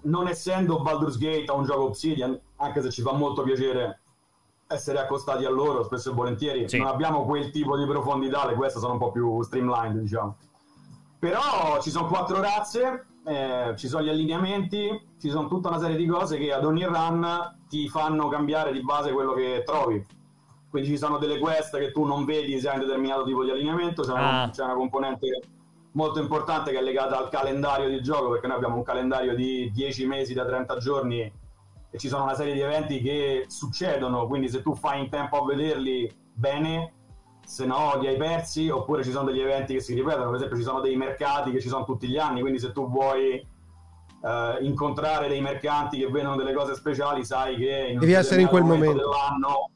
non 0.03 0.27
essendo 0.27 0.81
Baldur's 0.81 1.17
Gate 1.17 1.51
un 1.51 1.65
gioco 1.65 1.83
Obsidian, 1.83 2.37
anche 2.57 2.81
se 2.81 2.89
ci 2.89 3.01
fa 3.01 3.13
molto 3.13 3.43
piacere 3.43 3.99
essere 4.67 4.99
accostati 4.99 5.45
a 5.45 5.49
loro 5.49 5.83
spesso 5.83 6.11
e 6.11 6.13
volentieri, 6.13 6.69
sì. 6.69 6.77
non 6.77 6.87
abbiamo 6.87 7.25
quel 7.25 7.51
tipo 7.51 7.77
di 7.77 7.85
profondità, 7.85 8.47
le 8.47 8.55
queste 8.55 8.79
sono 8.79 8.93
un 8.93 8.99
po' 8.99 9.11
più 9.11 9.41
streamlined, 9.41 9.99
diciamo. 9.99 10.35
Però 11.19 11.79
ci 11.81 11.91
sono 11.91 12.07
quattro 12.07 12.41
razze, 12.41 13.05
eh, 13.25 13.73
ci 13.77 13.87
sono 13.87 14.03
gli 14.03 14.09
allineamenti, 14.09 15.07
ci 15.19 15.29
sono 15.29 15.47
tutta 15.47 15.67
una 15.67 15.79
serie 15.79 15.97
di 15.97 16.07
cose 16.07 16.37
che 16.37 16.51
ad 16.53 16.65
ogni 16.65 16.85
run 16.85 17.57
ti 17.69 17.87
fanno 17.89 18.27
cambiare 18.29 18.71
di 18.71 18.81
base 18.81 19.11
quello 19.11 19.33
che 19.33 19.63
trovi. 19.65 20.03
Quindi 20.69 20.89
ci 20.89 20.97
sono 20.97 21.17
delle 21.17 21.37
quest 21.37 21.77
che 21.77 21.91
tu 21.91 22.05
non 22.05 22.23
vedi 22.23 22.57
se 22.59 22.69
hai 22.69 22.79
un 22.79 22.85
determinato 22.85 23.23
tipo 23.23 23.43
di 23.43 23.51
allineamento, 23.51 24.03
c'è, 24.03 24.13
ah. 24.13 24.13
una, 24.13 24.49
c'è 24.51 24.63
una 24.63 24.73
componente 24.73 25.27
molto 25.93 26.19
importante 26.19 26.71
che 26.71 26.79
è 26.79 26.81
legata 26.81 27.17
al 27.17 27.29
calendario 27.29 27.89
di 27.89 28.01
gioco, 28.01 28.29
perché 28.29 28.47
noi 28.47 28.57
abbiamo 28.57 28.75
un 28.75 28.83
calendario 28.83 29.35
di 29.35 29.71
10 29.71 30.05
mesi 30.05 30.33
da 30.33 30.45
30 30.45 30.77
giorni 30.77 31.19
e 31.93 31.97
ci 31.97 32.07
sono 32.07 32.23
una 32.23 32.35
serie 32.35 32.53
di 32.53 32.61
eventi 32.61 33.01
che 33.01 33.45
succedono, 33.47 34.27
quindi 34.27 34.49
se 34.49 34.61
tu 34.61 34.75
fai 34.75 35.01
in 35.01 35.09
tempo 35.09 35.41
a 35.41 35.45
vederli 35.45 36.09
bene, 36.33 36.93
se 37.45 37.65
no 37.65 37.97
li 37.99 38.07
hai 38.07 38.15
persi, 38.15 38.69
oppure 38.69 39.03
ci 39.03 39.11
sono 39.11 39.25
degli 39.25 39.41
eventi 39.41 39.73
che 39.73 39.81
si 39.81 39.93
ripetono, 39.93 40.27
per 40.27 40.35
esempio 40.35 40.57
ci 40.57 40.63
sono 40.63 40.79
dei 40.79 40.95
mercati 40.95 41.51
che 41.51 41.59
ci 41.59 41.67
sono 41.67 41.83
tutti 41.83 42.07
gli 42.07 42.17
anni, 42.17 42.39
quindi 42.39 42.59
se 42.59 42.71
tu 42.71 42.89
vuoi 42.89 43.33
eh, 44.23 44.57
incontrare 44.61 45.27
dei 45.27 45.41
mercanti 45.41 45.97
che 45.97 46.07
vedono 46.09 46.37
delle 46.37 46.53
cose 46.53 46.75
speciali, 46.75 47.25
sai 47.25 47.57
che 47.57 47.89
in 47.91 47.99
devi 47.99 48.13
essere 48.13 48.41
in 48.41 48.47
quel 48.47 48.63
momento, 48.63 48.85
momento. 48.85 49.09
dell'anno 49.09 49.69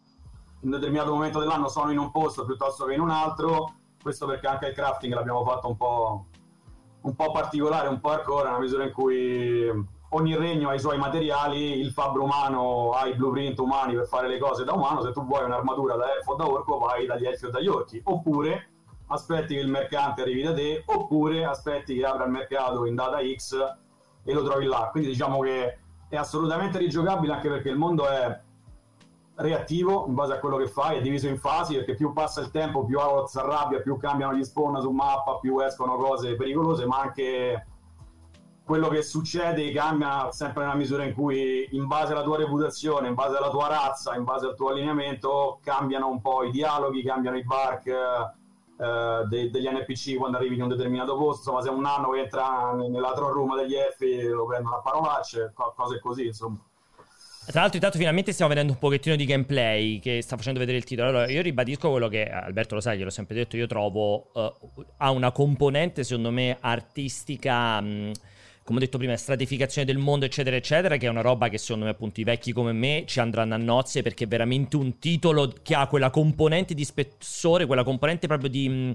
in 0.62 0.72
un 0.72 0.80
determinato 0.80 1.12
momento 1.12 1.40
dell'anno 1.40 1.68
sono 1.68 1.92
in 1.92 2.00
un 2.00 2.12
posto 2.12 2.44
piuttosto 2.44 2.86
che 2.86 2.94
in 2.94 3.00
un 3.00 3.12
altro 3.12 3.74
questo 4.06 4.28
perché 4.28 4.46
anche 4.46 4.68
il 4.68 4.76
crafting 4.76 5.16
l'abbiamo 5.16 5.44
fatto 5.44 5.68
un 5.68 5.78
po', 5.78 6.26
un 7.02 7.16
po' 7.16 7.32
particolare, 7.32 7.88
un 7.88 8.00
po' 8.00 8.12
hardcore, 8.12 8.44
nella 8.44 8.60
misura 8.60 8.84
in 8.84 8.92
cui 8.92 9.68
ogni 10.10 10.36
regno 10.36 10.70
ha 10.70 10.76
i 10.76 10.80
suoi 10.80 11.00
materiali, 11.00 11.80
il 11.80 11.90
fabbro 11.90 12.22
umano 12.22 12.92
ha 12.92 13.08
i 13.08 13.16
blueprint 13.16 13.58
umani 13.58 13.96
per 13.96 14.06
fare 14.06 14.28
le 14.28 14.38
cose 14.38 14.64
da 14.64 14.74
umano, 14.74 15.02
se 15.02 15.12
tu 15.12 15.26
vuoi 15.26 15.46
un'armatura 15.46 15.96
da 15.96 16.14
elfo 16.14 16.34
o 16.34 16.36
da 16.36 16.48
orco 16.48 16.78
vai 16.78 17.08
dagli 17.08 17.26
elfi 17.26 17.46
o 17.46 17.50
dagli 17.50 17.66
orchi, 17.66 18.00
oppure 18.04 18.70
aspetti 19.08 19.56
che 19.56 19.62
il 19.62 19.70
mercante 19.70 20.22
arrivi 20.22 20.44
da 20.44 20.54
te, 20.54 20.84
oppure 20.86 21.44
aspetti 21.44 21.96
che 21.96 22.06
apra 22.06 22.26
il 22.26 22.32
mercato 22.32 22.86
in 22.86 22.94
data 22.94 23.18
X 23.36 23.58
e 24.24 24.34
lo 24.34 24.44
trovi 24.44 24.66
là. 24.66 24.88
Quindi 24.92 25.10
diciamo 25.10 25.40
che 25.40 25.80
è 26.10 26.16
assolutamente 26.16 26.78
rigiocabile 26.78 27.34
anche 27.34 27.50
perché 27.50 27.70
il 27.70 27.78
mondo 27.78 28.08
è 28.08 28.40
reattivo 29.36 30.06
in 30.08 30.14
base 30.14 30.34
a 30.34 30.40
quello 30.40 30.58
che 30.58 30.68
fai, 30.68 30.98
è 30.98 31.02
diviso 31.02 31.28
in 31.28 31.38
fasi 31.38 31.76
perché 31.76 31.96
più 31.96 32.14
passa 32.14 32.42
il 32.42 32.52
tempo, 32.52 32.86
più 32.86 33.00
Avalot 33.00 33.36
arrabbia, 33.36 33.82
più 33.82 33.98
cambiano 33.98 34.34
gli 34.34 34.44
spawn 34.44 34.80
su 34.82 34.92
mappa, 34.92 35.38
più 35.40 35.60
escono 35.60 35.98
cose 35.98 36.36
pericolose, 36.36 36.86
ma 36.86 37.00
anche 37.00 37.68
quello 38.66 38.88
che 38.88 39.04
succede 39.04 39.72
cambia 39.72 40.32
sempre 40.32 40.64
nella 40.64 40.76
misura 40.76 41.04
in 41.04 41.14
cui 41.14 41.68
in 41.72 41.86
base 41.86 42.14
alla 42.14 42.24
tua 42.24 42.38
reputazione, 42.38 43.08
in 43.08 43.14
base 43.14 43.38
alla 43.38 43.50
tua 43.50 43.68
razza, 43.68 44.16
in 44.16 44.24
base 44.24 44.48
al 44.48 44.56
tuo 44.56 44.70
allineamento 44.70 45.60
cambiano 45.62 46.10
un 46.10 46.22
po' 46.22 46.44
i 46.44 46.52
dialoghi, 46.52 47.04
cambiano 47.04 47.38
i 47.38 47.44
bark 47.44 47.86
eh, 47.88 49.26
de- 49.28 49.52
degli 49.52 49.68
NPC 49.68 50.18
quando 50.18 50.38
arrivi 50.38 50.56
in 50.56 50.64
un 50.64 50.70
determinato 50.70 51.16
posto, 51.16 51.50
insomma 51.50 51.62
se 51.62 51.70
un 51.70 51.82
nano 51.82 52.16
entra 52.16 52.74
nella 52.74 53.14
throne 53.14 53.34
room 53.34 53.56
degli 53.56 53.76
F 53.76 54.02
lo 54.34 54.46
prendono 54.46 54.78
a 54.78 54.82
parolacce, 54.82 55.54
cose 55.54 56.00
così 56.00 56.26
insomma. 56.26 56.58
Tra 57.48 57.62
l'altro, 57.62 57.78
intanto, 57.78 58.00
finalmente 58.00 58.32
stiamo 58.32 58.52
vedendo 58.52 58.74
un 58.74 58.80
pochettino 58.80 59.16
di 59.16 59.24
gameplay 59.24 60.00
che 60.00 60.22
sta 60.22 60.36
facendo 60.36 60.60
vedere 60.60 60.78
il 60.78 60.84
titolo. 60.84 61.10
Allora, 61.10 61.30
io 61.30 61.44
ribadisco 61.44 61.92
quello 61.92 62.08
che 62.08 62.28
Alberto 62.28 62.76
lo 62.76 62.82
sa, 62.82 62.96
gliel'ho 62.96 63.12
sempre 63.12 63.36
detto. 63.36 63.56
Io 63.56 63.68
trovo 63.68 64.32
uh, 64.34 64.86
ha 64.98 65.12
una 65.12 65.32
componente, 65.32 66.04
secondo 66.04 66.32
me, 66.32 66.58
artistica. 66.60 67.80
Mh, 67.80 68.12
come 68.64 68.80
ho 68.80 68.82
detto 68.82 68.98
prima, 68.98 69.16
stratificazione 69.16 69.86
del 69.86 70.00
mondo, 70.00 70.26
eccetera, 70.26 70.56
eccetera, 70.56 70.98
che 70.98 71.06
è 71.06 71.10
una 71.10 71.22
roba 71.22 71.48
che 71.50 71.60
secondo 71.60 71.86
me, 71.86 71.92
appunto, 71.92 72.20
i 72.20 72.24
vecchi 72.24 72.52
come 72.52 72.74
me 72.74 73.04
ci 73.06 73.20
andranno 73.20 73.54
a 73.54 73.58
nozze 73.58 74.02
perché 74.02 74.24
è 74.24 74.28
veramente 74.28 74.76
un 74.76 74.98
titolo 74.98 75.54
che 75.62 75.76
ha 75.76 75.86
quella 75.86 76.10
componente 76.10 76.74
di 76.74 76.84
spessore, 76.84 77.68
quella 77.68 77.84
componente 77.84 78.26
proprio 78.26 78.50
di. 78.50 78.68
Mh, 78.68 78.92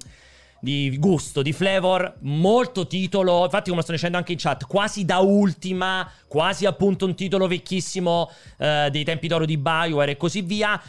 di 0.61 0.97
gusto, 0.99 1.43
di 1.43 1.53
flavor, 1.53 2.17
molto 2.21 2.87
titolo. 2.87 3.45
Infatti, 3.45 3.71
come 3.71 3.83
sto 3.83 3.93
dicendo 3.93 4.19
anche 4.19 4.33
in 4.33 4.39
chat, 4.39 4.67
quasi 4.67 5.05
da 5.05 5.19
ultima, 5.19 6.09
quasi 6.29 6.67
appunto 6.67 7.07
un 7.07 7.15
titolo 7.15 7.47
vecchissimo 7.47 8.31
eh, 8.59 8.89
dei 8.91 9.05
tempi 9.05 9.27
d'oro 9.27 9.47
di 9.47 9.57
Bioware 9.57 10.13
e 10.13 10.17
così 10.17 10.43
via. 10.43 10.81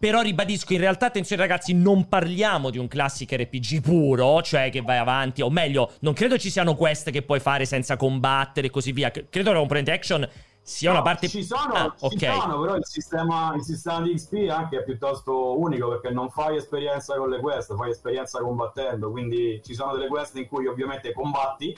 Però 0.00 0.22
ribadisco, 0.22 0.72
in 0.72 0.80
realtà, 0.80 1.06
attenzione 1.06 1.42
ragazzi, 1.42 1.74
non 1.74 2.08
parliamo 2.08 2.70
di 2.70 2.78
un 2.78 2.88
classico 2.88 3.36
RPG 3.36 3.82
puro, 3.82 4.40
cioè 4.40 4.70
che 4.70 4.80
vai 4.80 4.96
avanti, 4.96 5.42
o 5.42 5.50
meglio, 5.50 5.92
non 6.00 6.14
credo 6.14 6.38
ci 6.38 6.48
siano 6.48 6.74
quest 6.74 7.10
che 7.10 7.20
puoi 7.20 7.38
fare 7.38 7.66
senza 7.66 7.96
combattere 7.96 8.68
e 8.68 8.70
così 8.70 8.92
via. 8.92 9.10
Credo 9.10 9.28
che 9.30 9.42
la 9.42 9.58
componente 9.58 9.92
action 9.92 10.26
sia 10.62 10.90
No, 10.90 10.96
una 10.96 11.04
parte... 11.04 11.28
Ci 11.28 11.44
sono, 11.44 11.72
Ah, 11.74 11.94
ci 12.08 12.18
sono, 12.18 12.60
però 12.60 12.76
il 12.76 12.86
sistema, 12.86 13.52
il 13.54 13.62
sistema 13.62 14.00
di 14.02 14.14
XP 14.14 14.48
anche 14.50 14.78
è 14.78 14.84
piuttosto 14.84 15.58
unico 15.58 15.88
perché 15.88 16.10
non 16.10 16.30
fai 16.30 16.56
esperienza 16.56 17.16
con 17.16 17.28
le 17.28 17.40
quest, 17.40 17.74
fai 17.74 17.90
esperienza 17.90 18.40
combattendo. 18.40 19.10
Quindi 19.10 19.60
ci 19.64 19.74
sono 19.74 19.92
delle 19.92 20.08
quest 20.08 20.36
in 20.36 20.46
cui 20.46 20.66
ovviamente 20.66 21.12
combatti 21.12 21.76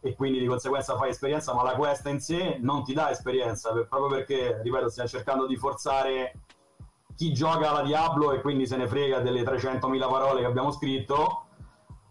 e 0.00 0.14
quindi 0.14 0.38
di 0.38 0.46
conseguenza 0.46 0.96
fai 0.96 1.10
esperienza, 1.10 1.54
ma 1.54 1.62
la 1.62 1.74
quest 1.74 2.06
in 2.06 2.20
sé 2.20 2.58
non 2.60 2.84
ti 2.84 2.92
dà 2.92 3.10
esperienza 3.10 3.72
per- 3.72 3.88
proprio 3.88 4.10
perché, 4.10 4.60
ripeto, 4.62 4.88
stiamo 4.90 5.08
cercando 5.08 5.46
di 5.46 5.56
forzare 5.56 6.32
chi 7.16 7.32
gioca 7.32 7.70
alla 7.70 7.82
Diablo 7.82 8.32
e 8.32 8.40
quindi 8.40 8.66
se 8.66 8.76
ne 8.76 8.86
frega 8.86 9.20
delle 9.20 9.42
300.000 9.42 10.08
parole 10.08 10.40
che 10.40 10.46
abbiamo 10.46 10.72
scritto 10.72 11.43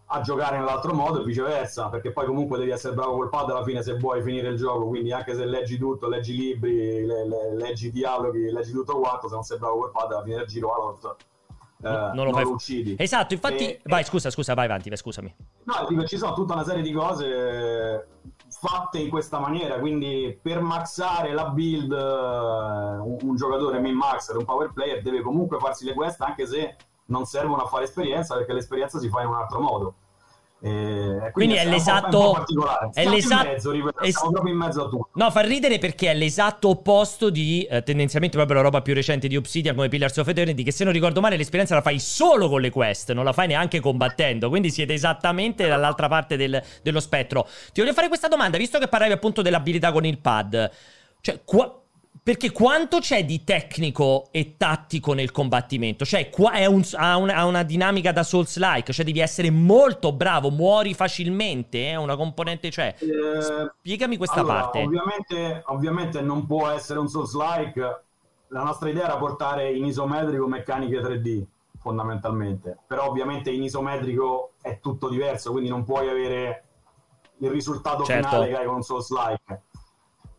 a 0.06 0.20
giocare 0.20 0.58
nell'altro 0.58 0.92
modo 0.92 1.20
e 1.20 1.24
viceversa, 1.24 1.88
perché 1.88 2.12
poi 2.12 2.26
comunque 2.26 2.58
devi 2.58 2.70
essere 2.70 2.94
bravo 2.94 3.16
col 3.16 3.30
pad 3.30 3.50
alla 3.50 3.64
fine 3.64 3.82
se 3.82 3.96
vuoi 3.96 4.22
finire 4.22 4.48
il 4.48 4.56
gioco, 4.56 4.86
quindi 4.86 5.12
anche 5.12 5.34
se 5.34 5.44
leggi 5.46 5.78
tutto, 5.78 6.08
leggi 6.08 6.36
libri, 6.36 7.04
le- 7.06 7.26
le- 7.26 7.54
leggi 7.56 7.90
dialoghi, 7.90 8.50
leggi 8.50 8.70
tutto 8.72 8.98
quanto, 8.98 9.28
se 9.28 9.34
non 9.34 9.42
sei 9.44 9.58
bravo 9.58 9.78
col 9.78 9.90
pad 9.90 10.12
alla 10.12 10.22
fine 10.22 10.36
del 10.36 10.46
giro 10.46 10.68
Valorant 10.68 11.16
eh, 11.82 11.88
non 11.88 12.10
non 12.14 12.24
lo 12.24 12.30
lo, 12.30 12.36
fai- 12.36 12.44
uccidi. 12.44 12.96
Esatto, 12.98 13.34
infatti... 13.34 13.64
E- 13.66 13.80
vai, 13.84 14.02
e- 14.02 14.04
scusa, 14.04 14.30
scusa, 14.30 14.54
vai 14.54 14.66
avanti, 14.66 14.88
vai, 14.88 14.96
scusami. 14.98 15.34
No, 15.64 15.86
dico, 15.88 16.04
ci 16.04 16.16
sono 16.16 16.32
tutta 16.34 16.54
una 16.54 16.64
serie 16.64 16.82
di 16.82 16.92
cose 16.92 18.08
fatte 18.48 18.98
in 18.98 19.10
questa 19.10 19.38
maniera, 19.38 19.78
quindi 19.78 20.38
per 20.40 20.60
maxare 20.60 21.32
la 21.32 21.48
build 21.48 21.92
eh, 21.92 21.96
un, 21.96 23.16
un 23.20 23.36
giocatore 23.36 23.80
min 23.80 23.94
maxer, 23.94 24.36
un 24.36 24.44
power 24.44 24.70
player 24.72 25.02
deve 25.02 25.20
comunque 25.22 25.58
farsi 25.58 25.84
le 25.84 25.92
quest 25.92 26.20
anche 26.22 26.46
se 26.46 26.76
non 27.06 27.24
servono 27.26 27.62
a 27.62 27.66
fare 27.66 27.84
esperienza 27.84 28.36
perché 28.36 28.52
l'esperienza 28.52 28.98
si 28.98 29.08
fa 29.08 29.22
in 29.22 29.28
un 29.28 29.34
altro 29.34 29.60
modo. 29.60 29.94
E, 30.60 31.30
Quindi 31.34 31.56
è 31.56 31.64
un 31.64 31.64
po'- 31.66 31.70
l'esatto- 31.72 32.44
è 32.94 33.04
l'esatto- 33.06 33.44
in 33.44 33.50
mezzo, 33.52 33.70
ripeto, 33.70 34.00
es- 34.00 34.18
proprio 34.18 34.50
in 34.50 34.58
mezzo 34.58 34.80
a 34.86 34.88
tutto. 34.88 35.08
No, 35.12 35.30
fa 35.30 35.42
ridere 35.42 35.78
perché 35.78 36.10
è 36.10 36.14
l'esatto 36.14 36.70
opposto 36.70 37.28
di 37.28 37.64
eh, 37.64 37.82
tendenzialmente 37.82 38.38
proprio 38.38 38.56
la 38.58 38.62
roba 38.62 38.80
più 38.80 38.94
recente 38.94 39.28
di 39.28 39.36
Obsidian 39.36 39.74
come 39.74 39.88
Pillars 39.90 40.16
of 40.16 40.26
Eternity, 40.26 40.62
che 40.62 40.72
se 40.72 40.84
non 40.84 40.94
ricordo 40.94 41.20
male 41.20 41.36
l'esperienza 41.36 41.74
la 41.74 41.82
fai 41.82 41.98
solo 41.98 42.48
con 42.48 42.62
le 42.62 42.70
quest, 42.70 43.12
non 43.12 43.24
la 43.24 43.34
fai 43.34 43.48
neanche 43.48 43.80
combattendo, 43.80 44.48
quindi 44.48 44.70
siete 44.70 44.94
esattamente 44.94 45.66
dall'altra 45.68 46.08
parte 46.08 46.38
del- 46.38 46.62
dello 46.82 47.00
spettro. 47.00 47.46
Ti 47.74 47.82
voglio 47.82 47.92
fare 47.92 48.08
questa 48.08 48.28
domanda, 48.28 48.56
visto 48.56 48.78
che 48.78 48.88
parlavi 48.88 49.12
appunto 49.12 49.42
dell'abilità 49.42 49.92
con 49.92 50.06
il 50.06 50.16
pad, 50.18 50.70
cioè 51.20 51.42
qua- 51.44 51.78
perché 52.24 52.52
quanto 52.52 53.00
c'è 53.00 53.22
di 53.26 53.44
tecnico 53.44 54.28
e 54.30 54.56
tattico 54.56 55.12
nel 55.12 55.30
combattimento? 55.30 56.06
Cioè, 56.06 56.30
qua 56.30 56.52
è 56.52 56.64
un- 56.64 56.82
ha, 56.94 57.18
una, 57.18 57.34
ha 57.34 57.44
una 57.44 57.62
dinamica 57.62 58.12
da 58.12 58.22
Souls-like, 58.22 58.94
cioè 58.94 59.04
devi 59.04 59.20
essere 59.20 59.50
molto 59.50 60.10
bravo, 60.10 60.48
muori 60.48 60.94
facilmente, 60.94 61.90
è 61.90 61.96
una 61.96 62.16
componente, 62.16 62.70
cioè... 62.70 62.94
Eh, 62.98 63.70
Spiegami 63.78 64.16
questa 64.16 64.40
allora, 64.40 64.60
parte. 64.62 64.84
Ovviamente, 64.84 65.62
ovviamente 65.66 66.22
non 66.22 66.46
può 66.46 66.70
essere 66.70 66.98
un 66.98 67.08
Souls-like. 67.08 68.02
La 68.48 68.62
nostra 68.62 68.88
idea 68.88 69.04
era 69.04 69.18
portare 69.18 69.70
in 69.72 69.84
isometrico 69.84 70.46
meccaniche 70.46 71.02
3D, 71.02 71.44
fondamentalmente. 71.78 72.78
Però 72.86 73.06
ovviamente 73.06 73.50
in 73.50 73.64
isometrico 73.64 74.52
è 74.62 74.80
tutto 74.80 75.10
diverso, 75.10 75.50
quindi 75.50 75.68
non 75.68 75.84
puoi 75.84 76.08
avere 76.08 76.64
il 77.40 77.50
risultato 77.50 78.02
Certo. 78.02 78.28
finale 78.28 78.48
che 78.48 78.56
hai 78.56 78.64
con 78.64 78.76
un 78.76 78.82
Souls-like. 78.82 79.60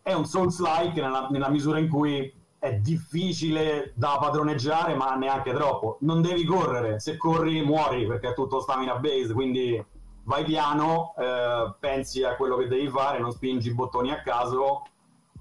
È 0.08 0.14
un 0.14 0.26
Souls-like 0.26 1.02
nella, 1.02 1.30
nella 1.32 1.50
misura 1.50 1.80
in 1.80 1.90
cui 1.90 2.32
è 2.60 2.74
difficile 2.76 3.92
da 3.96 4.18
padroneggiare, 4.20 4.94
ma 4.94 5.16
neanche 5.16 5.52
troppo. 5.52 5.98
Non 6.02 6.22
devi 6.22 6.46
correre, 6.46 7.00
se 7.00 7.18
corri 7.18 7.64
muori 7.64 8.06
perché 8.06 8.30
è 8.30 8.34
tutto 8.36 8.60
stamina 8.60 8.98
base, 8.98 9.34
quindi 9.34 9.84
vai 10.26 10.44
piano, 10.44 11.16
eh, 11.18 11.74
pensi 11.80 12.22
a 12.22 12.36
quello 12.36 12.56
che 12.56 12.68
devi 12.68 12.88
fare, 12.88 13.18
non 13.18 13.32
spingi 13.32 13.70
i 13.70 13.74
bottoni 13.74 14.12
a 14.12 14.22
caso. 14.22 14.84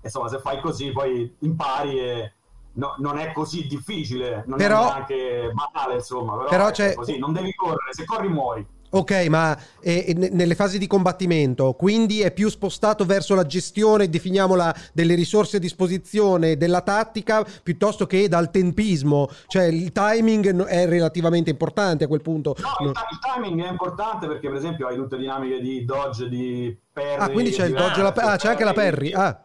Insomma, 0.00 0.29
se 0.29 0.38
fai 0.38 0.59
così 0.62 0.92
poi 0.92 1.37
impari 1.40 1.98
e 1.98 2.33
no- 2.72 2.94
non 3.00 3.18
è 3.18 3.33
così 3.33 3.66
difficile, 3.66 4.44
non 4.46 4.57
Però- 4.57 4.81
è 4.81 4.92
neanche 4.94 5.53
banale, 5.53 5.96
insomma, 5.96 6.38
però, 6.38 6.48
Però 6.48 6.94
così, 6.94 7.18
non 7.18 7.35
devi 7.35 7.55
correre, 7.55 7.92
se 7.92 8.07
corri 8.07 8.29
muori. 8.31 8.66
Ok, 8.96 9.26
ma 9.28 9.59
eh, 9.80 10.14
ne- 10.16 10.28
nelle 10.30 10.54
fasi 10.54 10.78
di 10.78 10.87
combattimento, 10.87 11.72
quindi 11.72 12.20
è 12.20 12.33
più 12.33 12.48
spostato 12.48 13.04
verso 13.04 13.35
la 13.35 13.44
gestione, 13.44 14.09
definiamola, 14.09 14.72
delle 14.92 15.16
risorse 15.16 15.57
a 15.57 15.61
disposizione, 15.61 16.57
della 16.57 16.80
tattica, 16.80 17.44
piuttosto 17.62 18.07
che 18.07 18.28
dal 18.28 18.52
tempismo. 18.52 19.28
Cioè 19.48 19.64
il 19.64 19.90
timing 19.90 20.64
è 20.66 20.87
relativamente 20.87 21.50
importante 21.50 22.04
a 22.04 22.07
quel 22.07 22.22
punto. 22.22 22.54
No, 22.59 22.87
il, 22.87 22.92
ti- 22.92 23.00
il 23.11 23.18
timing 23.18 23.64
è 23.64 23.70
importante 23.70 24.28
perché, 24.28 24.46
per 24.48 24.59
esempio, 24.59 24.87
hai 24.87 24.94
tutte 24.94 25.16
dinamiche 25.16 25.61
di 25.61 25.85
dodge, 25.85 26.28
di 26.28 26.78
parry. 26.92 27.16
Ah, 27.18 27.28
quindi 27.30 27.50
c'è 27.50 27.66
il 27.66 27.74
dodge 27.74 28.00
la 28.00 28.12
Ah, 28.14 28.37
c'è 28.37 28.48
anche 28.48 28.62
la 28.64 28.72
parry. 28.72 29.12
Ah, 29.12 29.40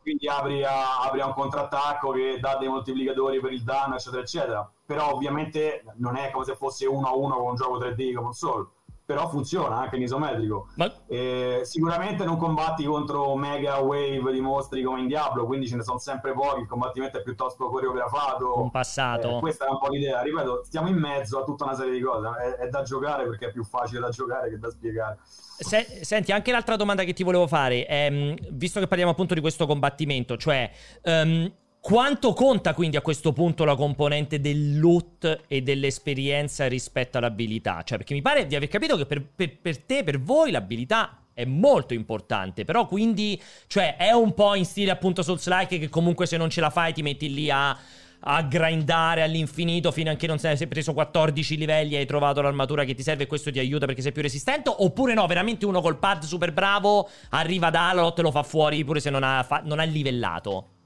Quindi 0.00 0.26
apri 0.26 0.64
a, 0.64 1.02
apri 1.02 1.20
a 1.20 1.26
un 1.26 1.34
contrattacco 1.34 2.12
che 2.12 2.38
dà 2.40 2.56
dei 2.58 2.68
moltiplicatori 2.68 3.38
per 3.40 3.52
il 3.52 3.62
danno, 3.62 3.96
eccetera, 3.96 4.22
eccetera. 4.22 4.72
Però, 4.86 5.12
ovviamente, 5.12 5.84
non 5.96 6.16
è 6.16 6.30
come 6.30 6.46
se 6.46 6.54
fosse 6.56 6.86
uno 6.86 7.06
a 7.08 7.14
uno 7.14 7.36
con 7.36 7.50
un 7.50 7.54
gioco 7.56 7.78
3D 7.78 8.14
come 8.14 8.28
un 8.28 8.32
Soul. 8.32 8.66
Però 9.08 9.26
funziona 9.30 9.78
anche 9.78 9.96
in 9.96 10.02
isometrico. 10.02 10.68
Ma 10.74 10.92
Eh, 11.06 11.60
sicuramente 11.62 12.26
non 12.26 12.36
combatti 12.36 12.84
contro 12.84 13.34
mega 13.36 13.78
wave 13.78 14.30
di 14.32 14.40
mostri 14.42 14.82
come 14.82 15.00
in 15.00 15.06
Diablo, 15.06 15.46
quindi 15.46 15.66
ce 15.66 15.76
ne 15.76 15.82
sono 15.82 15.96
sempre 15.98 16.34
pochi. 16.34 16.60
Il 16.60 16.66
combattimento 16.66 17.16
è 17.16 17.22
piuttosto 17.22 17.70
coreografato. 17.70 18.60
un 18.60 18.70
passato. 18.70 19.38
Eh, 19.38 19.40
questa 19.40 19.64
è 19.64 19.70
un 19.70 19.78
po' 19.78 19.88
l'idea. 19.88 20.20
Ripeto, 20.20 20.62
stiamo 20.62 20.88
in 20.88 20.96
mezzo 20.96 21.38
a 21.38 21.44
tutta 21.44 21.64
una 21.64 21.72
serie 21.74 21.92
di 21.92 22.02
cose. 22.02 22.28
È, 22.38 22.64
è 22.64 22.68
da 22.68 22.82
giocare 22.82 23.26
perché 23.26 23.46
è 23.46 23.50
più 23.50 23.64
facile 23.64 24.00
da 24.00 24.10
giocare 24.10 24.50
che 24.50 24.58
da 24.58 24.68
spiegare. 24.68 25.16
Se- 25.24 26.00
senti, 26.04 26.30
anche 26.30 26.52
l'altra 26.52 26.76
domanda 26.76 27.02
che 27.04 27.14
ti 27.14 27.22
volevo 27.24 27.46
fare, 27.46 27.86
ehm, 27.86 28.36
visto 28.50 28.78
che 28.78 28.86
parliamo 28.88 29.12
appunto 29.12 29.32
di 29.32 29.40
questo 29.40 29.64
combattimento, 29.66 30.36
cioè 30.36 30.70
ehm, 31.00 31.50
quanto 31.88 32.34
conta 32.34 32.74
quindi 32.74 32.98
a 32.98 33.00
questo 33.00 33.32
punto 33.32 33.64
la 33.64 33.74
componente 33.74 34.40
del 34.40 34.78
loot 34.78 35.44
e 35.48 35.62
dell'esperienza 35.62 36.68
rispetto 36.68 37.16
all'abilità? 37.16 37.82
Cioè, 37.82 37.96
perché 37.96 38.12
mi 38.12 38.20
pare 38.20 38.46
di 38.46 38.54
aver 38.54 38.68
capito 38.68 38.94
che 38.98 39.06
per, 39.06 39.24
per- 39.24 39.56
per 39.58 39.78
te, 39.78 40.04
per 40.04 40.20
voi, 40.20 40.50
l'abilità 40.50 41.22
è 41.32 41.46
molto 41.46 41.94
importante, 41.94 42.66
però 42.66 42.84
quindi, 42.86 43.40
cioè, 43.68 43.96
è 43.96 44.10
un 44.10 44.34
po' 44.34 44.54
in 44.54 44.66
stile 44.66 44.90
appunto 44.90 45.22
Souls-like 45.22 45.78
che 45.78 45.88
comunque 45.88 46.26
se 46.26 46.36
non 46.36 46.50
ce 46.50 46.60
la 46.60 46.68
fai 46.68 46.92
ti 46.92 47.00
metti 47.00 47.32
lì 47.32 47.48
a 47.48 47.74
a 48.22 48.42
grindare 48.42 49.22
all'infinito 49.22 49.92
fino 49.92 50.10
a 50.10 50.14
che 50.14 50.26
non 50.26 50.40
sei 50.40 50.66
preso 50.66 50.92
14 50.92 51.56
livelli 51.56 51.94
e 51.94 51.98
hai 51.98 52.04
trovato 52.04 52.42
l'armatura 52.42 52.82
che 52.82 52.92
ti 52.92 53.02
serve 53.04 53.22
e 53.22 53.26
questo 53.28 53.52
ti 53.52 53.60
aiuta 53.60 53.86
perché 53.86 54.02
sei 54.02 54.10
più 54.10 54.22
resistente 54.22 54.74
oppure 54.76 55.14
no, 55.14 55.24
veramente 55.28 55.64
uno 55.64 55.80
col 55.80 55.98
pad 55.98 56.24
super 56.24 56.52
bravo 56.52 57.08
arriva 57.30 57.70
da 57.70 57.90
Alot 57.90 58.18
e 58.18 58.22
lo 58.22 58.32
fa 58.32 58.42
fuori 58.42 58.84
pure 58.84 58.98
se 58.98 59.08
non 59.08 59.22
ha, 59.22 59.44
fa- 59.44 59.62
non 59.64 59.78
ha 59.78 59.84
livellato. 59.84 60.77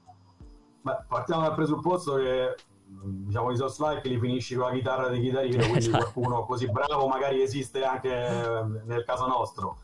Beh, 0.83 0.97
partiamo 1.07 1.43
dal 1.43 1.55
presupposto 1.55 2.15
che 2.15 2.55
mh, 2.85 3.25
diciamo 3.25 3.51
i 3.51 3.55
Souls-like 3.55 4.07
li 4.09 4.19
finisci 4.19 4.55
con 4.55 4.67
la 4.67 4.73
chitarra 4.73 5.07
di 5.07 5.21
chitarrino, 5.21 5.63
quindi 5.63 5.77
Esatto. 5.77 5.97
qualcuno 5.97 6.45
così 6.45 6.69
bravo 6.69 7.07
magari 7.07 7.41
esiste 7.41 7.85
anche 7.85 8.09
eh, 8.13 8.63
nel 8.85 9.05
caso 9.05 9.25
nostro. 9.25 9.77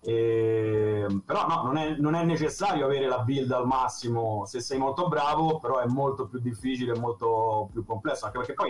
E- 0.00 1.06
però 1.24 1.46
no, 1.46 1.62
non 1.64 1.76
è, 1.76 1.96
non 1.98 2.14
è 2.14 2.24
necessario 2.24 2.86
avere 2.86 3.06
la 3.06 3.18
build 3.18 3.50
al 3.50 3.66
massimo 3.66 4.44
se 4.46 4.60
sei 4.60 4.78
molto 4.78 5.08
bravo, 5.08 5.58
però 5.58 5.78
è 5.80 5.86
molto 5.86 6.26
più 6.26 6.38
difficile 6.38 6.94
e 6.94 6.98
molto 6.98 7.68
più 7.72 7.84
complesso, 7.84 8.24
anche 8.24 8.38
perché 8.38 8.54
poi 8.54 8.68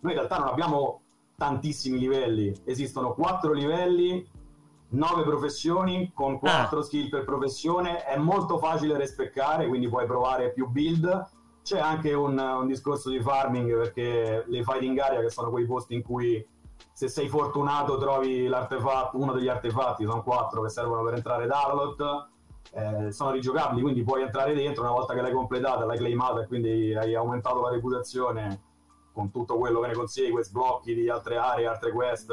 noi 0.00 0.12
in 0.12 0.18
realtà 0.18 0.38
non 0.38 0.48
abbiamo 0.48 1.00
tantissimi 1.36 1.98
livelli, 1.98 2.50
esistono 2.64 3.12
quattro 3.12 3.52
livelli, 3.52 4.26
nove 4.96 5.22
professioni 5.22 6.10
con 6.12 6.38
quattro 6.38 6.82
skill 6.82 7.08
per 7.08 7.24
professione, 7.24 8.04
è 8.04 8.16
molto 8.16 8.58
facile 8.58 8.96
respeccare, 8.96 9.68
quindi 9.68 9.88
puoi 9.88 10.06
provare 10.06 10.52
più 10.52 10.68
build. 10.68 11.30
C'è 11.62 11.78
anche 11.78 12.12
un, 12.12 12.38
un 12.38 12.66
discorso 12.66 13.10
di 13.10 13.20
farming 13.20 13.76
perché 13.76 14.44
le 14.46 14.62
fighting 14.62 14.98
area 14.98 15.20
che 15.20 15.30
sono 15.30 15.50
quei 15.50 15.66
posti 15.66 15.94
in 15.94 16.02
cui 16.02 16.44
se 16.92 17.08
sei 17.08 17.28
fortunato 17.28 17.98
trovi 17.98 18.46
l'artefatto, 18.46 19.18
uno 19.18 19.32
degli 19.32 19.48
artefatti, 19.48 20.04
sono 20.04 20.22
quattro 20.22 20.62
che 20.62 20.70
servono 20.70 21.02
per 21.02 21.14
entrare 21.14 21.46
da 21.46 21.62
Arlot, 21.62 22.28
eh, 22.72 23.12
sono 23.12 23.30
rigiocabili, 23.32 23.82
quindi 23.82 24.02
puoi 24.02 24.22
entrare 24.22 24.54
dentro 24.54 24.82
una 24.82 24.92
volta 24.92 25.12
che 25.12 25.20
l'hai 25.20 25.32
completata, 25.32 25.84
l'hai 25.84 25.98
claimata 25.98 26.42
e 26.42 26.46
quindi 26.46 26.94
hai 26.94 27.14
aumentato 27.14 27.60
la 27.60 27.70
reputazione 27.70 28.62
con 29.12 29.30
tutto 29.30 29.58
quello 29.58 29.80
che 29.80 29.88
ne 29.88 29.94
consegue, 29.94 30.44
sblocchi 30.44 30.94
di 30.94 31.08
altre 31.08 31.36
aree, 31.36 31.66
altre 31.66 31.90
quest, 31.90 32.32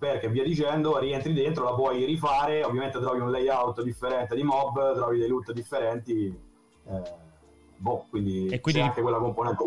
perché 0.00 0.30
via 0.30 0.42
dicendo, 0.42 0.98
rientri 0.98 1.34
dentro, 1.34 1.62
la 1.64 1.74
puoi 1.74 2.06
rifare, 2.06 2.64
ovviamente 2.64 2.98
trovi 2.98 3.20
un 3.20 3.30
layout 3.30 3.82
differente 3.82 4.34
di 4.34 4.42
mob, 4.42 4.94
trovi 4.94 5.18
dei 5.18 5.28
loot 5.28 5.52
differenti, 5.52 6.34
eh, 6.88 7.02
boh, 7.76 8.06
quindi, 8.08 8.48
E 8.48 8.60
quindi- 8.60 8.80
c'è 8.80 8.86
anche 8.86 9.02
quella 9.02 9.18
componente. 9.18 9.62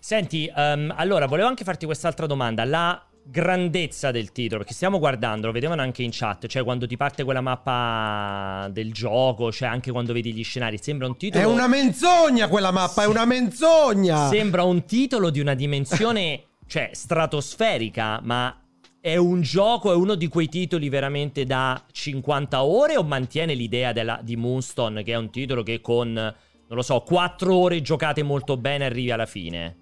Senti, 0.00 0.52
ehm, 0.54 0.92
allora 0.96 1.26
volevo 1.26 1.46
anche 1.46 1.62
farti 1.62 1.86
quest'altra 1.86 2.26
domanda. 2.26 2.64
La 2.64 3.00
grandezza 3.22 4.10
del 4.10 4.32
titolo, 4.32 4.58
perché 4.58 4.74
stiamo 4.74 4.98
guardando, 4.98 5.46
lo 5.46 5.52
vedevano 5.52 5.82
anche 5.82 6.02
in 6.02 6.10
chat, 6.12 6.48
cioè 6.48 6.64
quando 6.64 6.88
ti 6.88 6.96
parte 6.96 7.22
quella 7.22 7.40
mappa 7.40 8.68
del 8.70 8.92
gioco, 8.92 9.52
cioè 9.52 9.68
anche 9.68 9.92
quando 9.92 10.12
vedi 10.12 10.32
gli 10.32 10.42
scenari, 10.42 10.78
sembra 10.78 11.06
un 11.06 11.16
titolo... 11.16 11.44
È 11.44 11.46
una 11.46 11.68
menzogna 11.68 12.48
quella 12.48 12.72
mappa, 12.72 13.04
è 13.04 13.06
una 13.06 13.24
menzogna! 13.24 14.28
Sembra 14.28 14.64
un 14.64 14.84
titolo 14.84 15.30
di 15.30 15.38
una 15.38 15.54
dimensione, 15.54 16.42
cioè, 16.66 16.90
stratosferica, 16.92 18.20
ma 18.22 18.60
è 19.06 19.14
un 19.14 19.40
gioco, 19.40 19.92
è 19.92 19.94
uno 19.94 20.16
di 20.16 20.26
quei 20.26 20.48
titoli 20.48 20.88
veramente 20.88 21.44
da 21.44 21.80
50 21.88 22.64
ore 22.64 22.96
o 22.96 23.04
mantiene 23.04 23.54
l'idea 23.54 23.92
della, 23.92 24.18
di 24.20 24.34
Moonstone, 24.34 25.04
che 25.04 25.12
è 25.12 25.16
un 25.16 25.30
titolo 25.30 25.62
che 25.62 25.80
con, 25.80 26.12
non 26.12 26.34
lo 26.66 26.82
so, 26.82 27.00
4 27.02 27.54
ore 27.54 27.80
giocate 27.82 28.24
molto 28.24 28.56
bene 28.56 28.84
arrivi 28.84 29.12
alla 29.12 29.26
fine? 29.26 29.76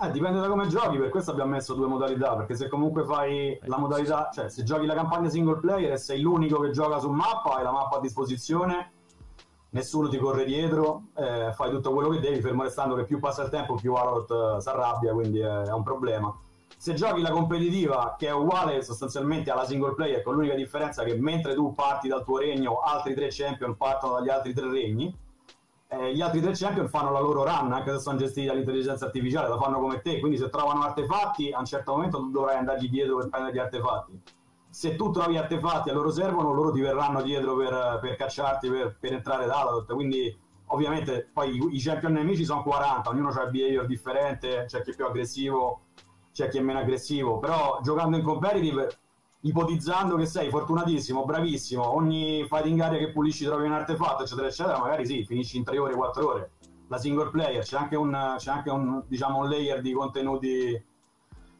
Eh, 0.00 0.10
dipende 0.12 0.38
da 0.38 0.46
come 0.46 0.68
giochi, 0.68 0.96
per 0.96 1.08
questo 1.08 1.32
abbiamo 1.32 1.54
messo 1.54 1.74
due 1.74 1.88
modalità, 1.88 2.36
perché 2.36 2.54
se 2.54 2.68
comunque 2.68 3.04
fai 3.04 3.58
la 3.62 3.78
modalità, 3.78 4.30
cioè 4.32 4.48
se 4.48 4.62
giochi 4.62 4.86
la 4.86 4.94
campagna 4.94 5.28
single 5.28 5.58
player 5.58 5.90
e 5.90 5.98
sei 5.98 6.20
l'unico 6.20 6.60
che 6.60 6.70
gioca 6.70 7.00
su 7.00 7.10
mappa, 7.10 7.56
hai 7.56 7.64
la 7.64 7.72
mappa 7.72 7.96
a 7.96 8.00
disposizione, 8.00 8.92
nessuno 9.70 10.08
ti 10.08 10.18
corre 10.18 10.44
dietro, 10.44 11.06
eh, 11.16 11.50
fai 11.52 11.70
tutto 11.70 11.92
quello 11.92 12.10
che 12.10 12.20
devi, 12.20 12.40
fermo 12.40 12.62
restando 12.62 12.94
che 12.94 13.02
più 13.02 13.18
passa 13.18 13.42
il 13.42 13.50
tempo 13.50 13.74
più 13.74 13.92
Valorant 13.92 14.30
uh, 14.30 14.60
si 14.60 14.68
arrabbia, 14.68 15.12
quindi 15.12 15.40
è, 15.40 15.62
è 15.62 15.72
un 15.72 15.82
problema. 15.82 16.32
Se 16.86 16.94
giochi 16.94 17.20
la 17.20 17.32
competitiva, 17.32 18.14
che 18.16 18.28
è 18.28 18.32
uguale 18.32 18.80
sostanzialmente 18.80 19.50
alla 19.50 19.64
single 19.64 19.94
player, 19.94 20.22
con 20.22 20.34
l'unica 20.34 20.54
differenza 20.54 21.02
che 21.02 21.16
mentre 21.18 21.52
tu 21.52 21.74
parti 21.74 22.06
dal 22.06 22.22
tuo 22.22 22.38
regno, 22.38 22.78
altri 22.78 23.12
tre 23.12 23.26
champion 23.28 23.76
partono 23.76 24.20
dagli 24.20 24.28
altri 24.28 24.54
tre 24.54 24.70
regni, 24.70 25.12
eh, 25.88 26.14
gli 26.14 26.20
altri 26.20 26.40
tre 26.40 26.52
champion 26.54 26.88
fanno 26.88 27.10
la 27.10 27.18
loro 27.18 27.42
run, 27.42 27.72
anche 27.72 27.90
se 27.90 27.98
sono 27.98 28.16
gestiti 28.18 28.46
dall'intelligenza 28.46 29.06
artificiale, 29.06 29.48
la 29.48 29.58
fanno 29.58 29.80
come 29.80 30.00
te, 30.00 30.20
quindi 30.20 30.38
se 30.38 30.48
trovano 30.48 30.84
artefatti, 30.84 31.50
a 31.50 31.58
un 31.58 31.64
certo 31.64 31.90
momento 31.90 32.18
tu 32.18 32.30
dovrai 32.30 32.58
andargli 32.58 32.88
dietro 32.88 33.16
per 33.16 33.30
prendere 33.30 33.52
gli 33.52 33.58
artefatti. 33.58 34.22
Se 34.70 34.94
tu 34.94 35.10
trovi 35.10 35.36
artefatti 35.36 35.90
a 35.90 35.92
loro 35.92 36.12
servono, 36.12 36.52
loro 36.52 36.70
ti 36.70 36.80
verranno 36.80 37.20
dietro 37.20 37.56
per, 37.56 37.98
per 38.00 38.14
cacciarti, 38.14 38.70
per, 38.70 38.96
per 39.00 39.12
entrare 39.12 39.42
Aladot, 39.42 39.92
quindi 39.92 40.38
ovviamente 40.66 41.28
poi 41.32 41.50
i, 41.50 41.74
i 41.74 41.80
champion 41.80 42.12
nemici 42.12 42.44
sono 42.44 42.62
40, 42.62 43.10
ognuno 43.10 43.30
ha 43.30 43.42
il 43.42 43.50
behavior 43.50 43.86
differente, 43.86 44.66
c'è 44.68 44.82
chi 44.82 44.92
è 44.92 44.94
più 44.94 45.04
aggressivo, 45.04 45.80
c'è 46.36 46.50
chi 46.50 46.58
è 46.58 46.60
meno 46.60 46.80
aggressivo, 46.80 47.38
però 47.38 47.80
giocando 47.82 48.18
in 48.18 48.22
competitive 48.22 48.98
ipotizzando 49.40 50.16
che 50.16 50.26
sei 50.26 50.50
fortunatissimo, 50.50 51.24
bravissimo, 51.24 51.94
ogni 51.94 52.44
fighting 52.46 52.78
area 52.78 52.98
che 52.98 53.10
pulisci 53.10 53.46
trovi 53.46 53.64
un 53.64 53.72
artefatto, 53.72 54.24
eccetera, 54.24 54.46
eccetera, 54.46 54.78
magari 54.78 55.06
sì, 55.06 55.24
finisci 55.24 55.56
in 55.56 55.64
3 55.64 55.78
ore, 55.78 55.94
4 55.94 56.28
ore. 56.28 56.50
La 56.88 56.98
single 56.98 57.30
player 57.30 57.64
c'è 57.64 57.78
anche 57.78 57.96
un, 57.96 58.34
c'è 58.36 58.50
anche 58.50 58.68
un, 58.68 59.02
diciamo, 59.06 59.38
un 59.38 59.48
layer 59.48 59.80
di 59.80 59.92
contenuti 59.92 60.84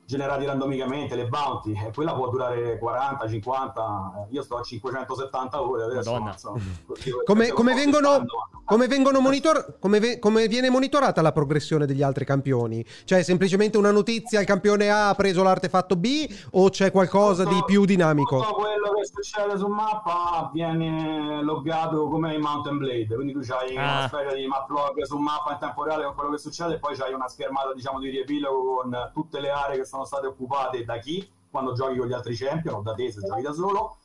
generati 0.07 0.44
randomicamente, 0.46 1.14
le 1.16 1.26
bounty, 1.26 1.72
e 1.72 1.90
quella 1.92 2.14
può 2.14 2.28
durare 2.28 2.78
40, 2.78 3.28
50, 3.28 4.26
io 4.30 4.42
sto 4.42 4.57
a 4.59 4.62
570 4.62 5.61
ore 5.62 5.82
adesso. 5.84 6.32
So, 6.36 6.59
Come, 7.24 7.48
come 7.48 7.74
vengono, 7.74 8.24
come, 8.64 8.86
vengono 8.86 9.20
monitor- 9.20 9.78
come, 9.80 9.98
ve- 9.98 10.18
come 10.20 10.46
viene 10.46 10.70
monitorata 10.70 11.20
la 11.22 11.32
progressione 11.32 11.86
degli 11.86 12.02
altri 12.02 12.24
campioni? 12.24 12.84
Cioè, 13.04 13.22
semplicemente 13.22 13.78
una 13.78 13.90
notizia: 13.90 14.40
il 14.40 14.46
campione 14.46 14.88
A 14.90 15.09
ha 15.09 15.14
preso 15.14 15.42
l'artefatto 15.42 15.96
B, 15.96 16.26
o 16.52 16.68
c'è 16.70 16.90
qualcosa 16.92 17.44
di 17.44 17.61
più 17.66 17.84
dinamico? 17.84 18.38
Tutto 18.40 18.54
quello 18.54 18.92
che 18.94 19.04
succede 19.07 19.59
su 19.59 19.66
mappa 19.66 20.50
viene 20.52 21.42
loggato 21.42 22.09
come 22.09 22.34
in 22.34 22.40
Mountain 22.40 22.78
Blade, 22.78 23.14
quindi 23.14 23.32
tu 23.32 23.40
hai 23.52 23.76
Ah. 23.76 23.98
una 23.98 24.07
specie 24.09 24.36
di 24.36 24.46
map 24.46 24.68
log 24.70 25.02
su 25.02 25.16
mappa 25.18 25.52
in 25.52 25.59
tempo 25.59 25.82
reale 25.84 26.04
con 26.04 26.14
quello 26.14 26.30
che 26.30 26.38
succede 26.38 26.74
e 26.74 26.78
poi 26.78 26.94
c'hai 26.96 27.12
una 27.12 27.28
schermata 27.28 27.72
diciamo 27.74 27.98
di 27.98 28.11
riepilogo 28.11 28.76
con 28.82 29.11
tutte 29.12 29.40
le 29.40 29.50
aree 29.50 29.78
che 29.78 29.84
sono 29.84 29.95
state 30.05 30.26
occupate 30.26 30.84
da 30.84 30.99
chi? 30.99 31.28
Quando 31.51 31.72
giochi 31.72 31.97
con 31.97 32.07
gli 32.07 32.12
altri 32.12 32.36
champion 32.36 32.76
o 32.76 32.82
da 32.82 32.92
te 32.94 33.11
se 33.11 33.20
giochi 33.20 33.42
da 33.42 33.53
solo 33.53 33.97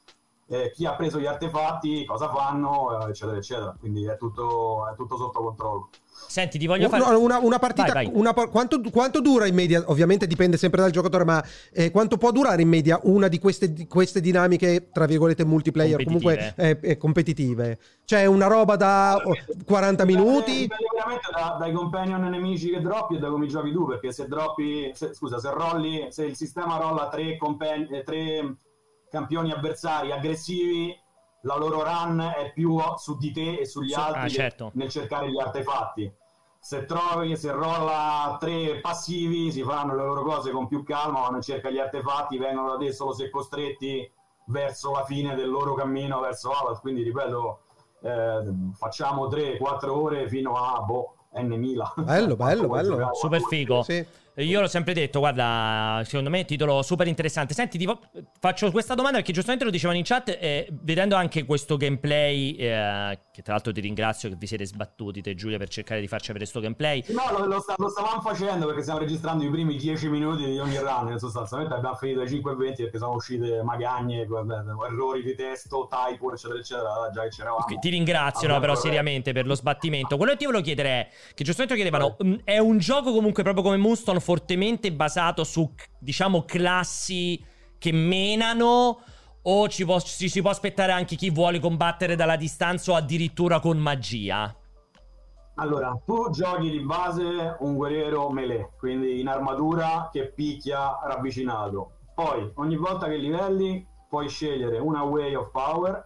eh, 0.51 0.69
chi 0.71 0.85
ha 0.85 0.95
preso 0.95 1.17
gli 1.17 1.25
artefatti, 1.25 2.03
cosa 2.03 2.29
fanno, 2.29 3.05
eh, 3.05 3.09
eccetera, 3.09 3.37
eccetera. 3.37 3.75
Quindi 3.79 4.05
è 4.05 4.17
tutto, 4.17 4.85
è 4.91 4.95
tutto 4.95 5.15
sotto 5.15 5.41
controllo. 5.41 5.89
Senti, 6.27 6.59
ti 6.59 6.67
voglio 6.67 6.89
fare... 6.89 7.15
Una, 7.15 7.39
una 7.39 7.57
partita, 7.57 7.93
Vai, 7.93 8.05
vai. 8.05 8.11
una 8.13 8.33
quanto, 8.33 8.81
quanto 8.91 9.21
dura 9.21 9.47
in 9.47 9.55
media? 9.55 9.81
Ovviamente 9.87 10.27
dipende 10.27 10.57
sempre 10.57 10.81
dal 10.81 10.91
giocatore, 10.91 11.23
ma 11.23 11.43
eh, 11.71 11.89
quanto 11.89 12.17
può 12.17 12.31
durare 12.31 12.61
in 12.61 12.67
media 12.67 12.99
una 13.03 13.29
di 13.29 13.39
queste, 13.39 13.71
di 13.71 13.87
queste 13.87 14.19
dinamiche, 14.19 14.89
tra 14.91 15.05
virgolette, 15.05 15.45
multiplayer, 15.45 16.03
comunque 16.03 16.53
eh, 16.57 16.77
eh, 16.81 16.97
competitive? 16.97 17.79
Cioè 18.03 18.25
una 18.25 18.47
roba 18.47 18.75
da 18.75 19.21
oh, 19.23 19.33
40 19.65 20.03
minuti? 20.03 20.51
Dipende 20.51 20.85
veramente 20.93 21.29
da- 21.33 21.55
dai 21.57 21.71
companion 21.71 22.21
nemici 22.23 22.71
che 22.71 22.81
droppi 22.81 23.15
e 23.15 23.19
da 23.19 23.29
come 23.29 23.47
giochi 23.47 23.71
tu, 23.71 23.87
perché 23.87 24.11
se 24.11 24.27
droppi, 24.27 24.91
se- 24.93 25.13
scusa, 25.13 25.39
se 25.39 25.49
rolli, 25.49 26.07
se 26.09 26.25
il 26.25 26.35
sistema 26.35 26.77
rolla 26.77 27.07
tre, 27.07 27.37
compagn- 27.37 27.91
eh, 27.93 28.03
tre 28.03 28.55
campioni 29.11 29.51
avversari 29.51 30.11
aggressivi, 30.11 30.97
la 31.41 31.57
loro 31.57 31.83
run 31.83 32.19
è 32.19 32.51
più 32.53 32.79
su 32.97 33.17
di 33.17 33.31
te 33.31 33.59
e 33.59 33.65
sugli 33.65 33.91
Su- 33.91 33.99
altri 33.99 34.21
ah, 34.21 34.27
certo. 34.29 34.71
nel 34.75 34.89
cercare 34.89 35.29
gli 35.29 35.39
artefatti. 35.39 36.11
Se 36.57 36.85
trovi, 36.85 37.35
se 37.35 37.51
rolla 37.51 38.37
tre 38.39 38.79
passivi, 38.79 39.51
si 39.51 39.63
faranno 39.63 39.95
le 39.95 40.05
loro 40.05 40.21
cose 40.21 40.51
con 40.51 40.67
più 40.67 40.83
calma, 40.83 41.21
vanno 41.21 41.37
in 41.37 41.41
cerca 41.41 41.69
gli 41.69 41.79
artefatti, 41.79 42.37
vengono 42.37 42.69
da 42.69 42.77
te 42.77 42.93
solo 42.93 43.13
se 43.13 43.29
costretti 43.29 44.09
verso 44.45 44.91
la 44.91 45.03
fine 45.03 45.35
del 45.35 45.49
loro 45.49 45.73
cammino 45.73 46.19
verso 46.19 46.51
Alat. 46.51 46.79
Quindi 46.79 47.01
ripeto, 47.01 47.59
eh, 48.03 48.53
facciamo 48.73 49.27
3-4 49.27 49.89
ore 49.89 50.29
fino 50.29 50.53
a 50.53 50.81
boh, 50.81 51.15
N1000. 51.33 52.03
Bello, 52.03 52.35
bello, 52.35 52.67
bello. 52.69 53.09
Super 53.13 53.41
figo. 53.41 53.81
Sì. 53.81 54.05
Io 54.35 54.61
l'ho 54.61 54.67
sempre 54.67 54.93
detto, 54.93 55.19
guarda, 55.19 56.01
secondo 56.05 56.29
me 56.29 56.37
è 56.37 56.41
un 56.41 56.45
titolo 56.45 56.81
super 56.83 57.05
interessante. 57.07 57.53
Senti, 57.53 57.77
ti 57.77 57.87
faccio 58.39 58.71
questa 58.71 58.95
domanda 58.95 59.17
perché 59.17 59.33
giustamente 59.33 59.65
lo 59.65 59.71
dicevano 59.71 59.97
in 59.97 60.05
chat, 60.05 60.37
eh, 60.39 60.69
vedendo 60.83 61.15
anche 61.15 61.43
questo 61.43 61.75
gameplay, 61.75 62.53
eh, 62.53 63.19
che 63.29 63.41
tra 63.41 63.53
l'altro 63.53 63.73
ti 63.73 63.81
ringrazio 63.81 64.29
che 64.29 64.35
vi 64.37 64.47
siete 64.47 64.65
sbattuti 64.65 65.21
te 65.21 65.35
Giulia 65.35 65.57
per 65.57 65.67
cercare 65.67 65.99
di 65.99 66.07
farci 66.07 66.29
avere 66.29 66.45
questo 66.45 66.61
gameplay. 66.61 67.03
No, 67.09 67.37
lo, 67.37 67.45
lo 67.45 67.59
sta- 67.59 67.75
lo 67.77 67.89
stavamo 67.89 68.21
facendo 68.21 68.67
perché 68.67 68.81
stiamo 68.83 68.99
registrando 68.99 69.43
i 69.43 69.49
primi 69.49 69.75
10 69.75 70.07
minuti 70.07 70.45
di 70.45 70.59
ogni 70.59 70.77
run. 70.77 71.19
Sostanzialmente 71.19 71.73
abbiamo 71.73 71.95
finito 71.95 72.21
ai 72.21 72.27
5.20 72.27 72.75
perché 72.83 72.97
sono 72.97 73.15
uscite 73.15 73.61
magagne, 73.63 74.21
errori 74.21 75.23
di 75.23 75.35
testo, 75.35 75.89
typo, 75.89 76.31
eccetera, 76.31 76.57
eccetera. 76.59 77.09
Già 77.13 77.23
che 77.23 77.29
c'eravamo. 77.29 77.65
Ok, 77.65 77.79
Ti 77.79 77.89
ringrazio, 77.89 78.47
no, 78.47 78.59
però 78.61 78.75
seriamente 78.75 79.33
per 79.33 79.45
lo 79.45 79.55
sbattimento. 79.55 80.15
Quello 80.15 80.31
che 80.31 80.37
ti 80.37 80.45
volevo 80.45 80.63
chiedere 80.63 80.89
è 80.89 81.09
che 81.33 81.43
giustamente 81.43 81.75
chiedevano, 81.75 82.15
mh, 82.17 82.35
è 82.45 82.59
un 82.59 82.77
gioco 82.77 83.11
comunque 83.11 83.43
proprio 83.43 83.61
come 83.63 83.75
Moonstone 83.75 84.19
fortemente 84.21 84.93
basato 84.93 85.43
su, 85.43 85.73
diciamo, 85.99 86.43
classi 86.45 87.43
che 87.77 87.91
menano 87.91 88.99
o 89.41 89.67
ci, 89.67 89.83
può- 89.83 89.99
ci 89.99 90.29
si 90.29 90.41
può 90.41 90.51
aspettare 90.51 90.91
anche 90.91 91.15
chi 91.15 91.29
vuole 91.29 91.59
combattere 91.59 92.15
dalla 92.15 92.35
distanza 92.37 92.91
o 92.91 92.95
addirittura 92.95 93.59
con 93.59 93.77
magia? 93.77 94.55
Allora, 95.55 95.99
tu 96.05 96.29
giochi 96.29 96.69
di 96.69 96.79
base 96.79 97.57
un 97.59 97.75
guerriero 97.75 98.29
melee, 98.29 98.69
quindi 98.77 99.19
in 99.19 99.27
armatura 99.27 100.09
che 100.11 100.29
picchia 100.29 100.99
ravvicinato. 101.03 101.97
Poi, 102.15 102.51
ogni 102.55 102.77
volta 102.77 103.07
che 103.07 103.17
livelli, 103.17 103.85
puoi 104.07 104.29
scegliere 104.29 104.77
una 104.77 105.03
way 105.03 105.33
of 105.35 105.51
power, 105.51 106.05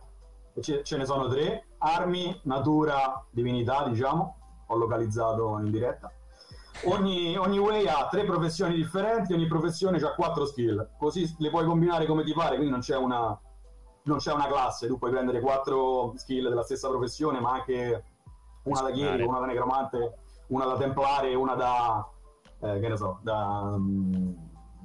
ce, 0.62 0.84
ce 0.84 0.98
ne 0.98 1.06
sono 1.06 1.28
tre, 1.28 1.68
armi, 1.80 2.40
natura, 2.44 3.26
divinità, 3.30 3.88
diciamo, 3.88 4.38
ho 4.68 4.76
localizzato 4.76 5.60
in 5.60 5.72
diretta. 5.72 6.12
Ogni, 6.84 7.36
ogni 7.36 7.58
way 7.58 7.88
ha 7.88 8.08
tre 8.12 8.26
professioni 8.26 8.76
differenti, 8.76 9.34
ogni 9.34 9.48
professione 9.48 9.98
ha 9.98 10.14
quattro 10.14 10.46
skill, 10.46 10.90
così 11.00 11.34
le 11.40 11.50
puoi 11.50 11.66
combinare 11.66 12.06
come 12.06 12.24
ti 12.24 12.34
pare, 12.34 12.56
quindi 12.56 12.70
non 12.70 12.82
c'è 12.82 12.96
una, 12.96 13.38
non 14.04 14.18
c'è 14.18 14.34
una 14.34 14.48
classe, 14.48 14.86
tu 14.88 14.98
puoi 15.00 15.10
prendere 15.10 15.40
quattro 15.40 16.14
skill 16.16 16.48
della 16.48 16.64
stessa 16.64 16.90
professione, 16.90 17.40
ma 17.40 17.52
anche 17.54 18.04
una 18.64 18.82
da 18.82 18.92
chierico, 18.92 19.30
una 19.30 19.40
da 19.40 19.46
necromante, 19.48 20.18
una 20.48 20.66
da 20.66 20.78
templare 20.78 21.32
e 21.32 21.36
una 21.36 21.56
da, 21.56 22.08
eh, 22.62 22.80
che 22.80 22.88
ne 22.88 22.98
so, 22.98 23.20
da, 23.24 23.76
mm, 23.78 24.34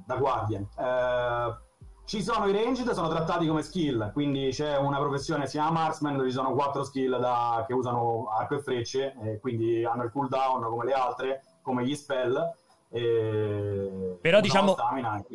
da 0.05 0.15
guardian. 0.15 0.67
Eh, 0.77 1.69
ci 2.05 2.23
sono 2.23 2.47
i 2.47 2.51
ranged, 2.51 2.89
sono 2.91 3.09
trattati 3.09 3.45
come 3.45 3.61
skill, 3.61 4.11
quindi 4.11 4.49
c'è 4.49 4.75
una 4.77 4.97
professione, 4.97 5.45
si 5.45 5.57
chiama 5.57 5.81
marksman, 5.81 6.17
dove 6.17 6.29
ci 6.29 6.35
sono 6.35 6.53
quattro 6.53 6.83
skill 6.83 7.19
da- 7.19 7.63
che 7.67 7.73
usano 7.73 8.25
arco 8.27 8.55
e 8.55 8.59
frecce, 8.61 9.13
e 9.21 9.39
quindi 9.39 9.85
hanno 9.85 10.03
il 10.03 10.11
cooldown 10.11 10.63
come 10.63 10.85
le 10.85 10.93
altre, 10.93 11.43
come 11.61 11.85
gli 11.85 11.95
spell. 11.95 12.53
Però 14.21 14.41
diciamo- 14.41 14.75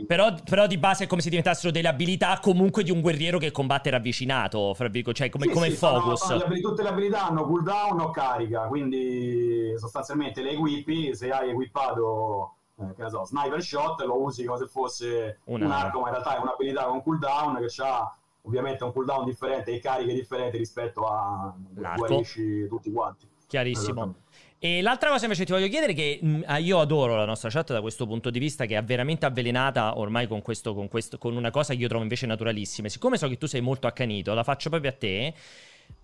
Però, 0.06 0.34
però 0.44 0.66
di 0.66 0.76
base 0.78 1.04
è 1.04 1.06
come 1.06 1.22
se 1.22 1.30
diventassero 1.30 1.72
delle 1.72 1.88
abilità 1.88 2.38
comunque 2.40 2.82
di 2.82 2.90
un 2.90 3.00
guerriero 3.00 3.38
che 3.38 3.50
combatte 3.50 3.88
ravvicinato, 3.90 4.74
fra 4.74 4.88
virgo- 4.88 5.12
cioè 5.12 5.30
come, 5.30 5.46
Sì, 5.46 5.52
come 5.52 5.70
sì, 5.70 5.76
sono- 5.76 6.00
focus. 6.00 6.24
sono 6.26 6.42
abili- 6.44 6.60
tutte 6.60 6.82
le 6.82 6.88
abilità 6.90 7.26
hanno 7.26 7.46
cooldown 7.46 8.00
o 8.00 8.10
carica, 8.10 8.66
quindi 8.66 9.72
sostanzialmente 9.78 10.42
le 10.42 10.50
equipi, 10.50 11.14
se 11.14 11.30
hai 11.30 11.50
equipato 11.50 12.50
eh, 12.78 12.94
che 12.94 13.04
ne 13.04 13.08
so, 13.08 13.24
sniper 13.24 13.62
shot, 13.62 14.02
lo 14.02 14.20
usi 14.20 14.44
come 14.44 14.58
se 14.58 14.66
fosse 14.66 15.38
Una- 15.44 15.64
un 15.64 15.70
arco, 15.72 16.00
ma 16.00 16.08
in 16.08 16.12
realtà 16.12 16.36
è 16.36 16.40
un'abilità 16.40 16.84
con 16.84 17.02
cooldown 17.02 17.56
che 17.66 17.82
ha 17.82 18.14
ovviamente 18.42 18.84
un 18.84 18.92
cooldown 18.92 19.24
differente 19.24 19.72
e 19.72 19.78
cariche 19.80 20.12
differenti 20.12 20.58
rispetto 20.58 21.06
a 21.08 21.54
guarisci 21.96 22.68
tutti 22.68 22.92
quanti. 22.92 23.26
Chiarissimo. 23.46 24.14
E 24.58 24.80
l'altra 24.80 25.10
cosa 25.10 25.24
invece 25.24 25.44
ti 25.44 25.52
voglio 25.52 25.68
chiedere 25.68 25.92
che 25.92 26.18
mh, 26.20 26.42
ah, 26.46 26.58
io 26.58 26.80
adoro 26.80 27.14
la 27.14 27.26
nostra 27.26 27.50
chat 27.50 27.72
da 27.72 27.80
questo 27.82 28.06
punto 28.06 28.30
di 28.30 28.38
vista 28.38 28.64
che 28.64 28.76
è 28.76 28.82
veramente 28.82 29.26
avvelenata 29.26 29.98
ormai 29.98 30.26
con, 30.26 30.40
questo, 30.40 30.74
con, 30.74 30.88
questo, 30.88 31.18
con 31.18 31.36
una 31.36 31.50
cosa 31.50 31.74
che 31.74 31.80
io 31.80 31.88
trovo 31.88 32.02
invece 32.02 32.26
naturalissima. 32.26 32.88
Siccome 32.88 33.18
so 33.18 33.28
che 33.28 33.36
tu 33.36 33.46
sei 33.46 33.60
molto 33.60 33.86
accanito, 33.86 34.32
la 34.32 34.44
faccio 34.44 34.70
proprio 34.70 34.90
a 34.90 34.94
te, 34.94 35.34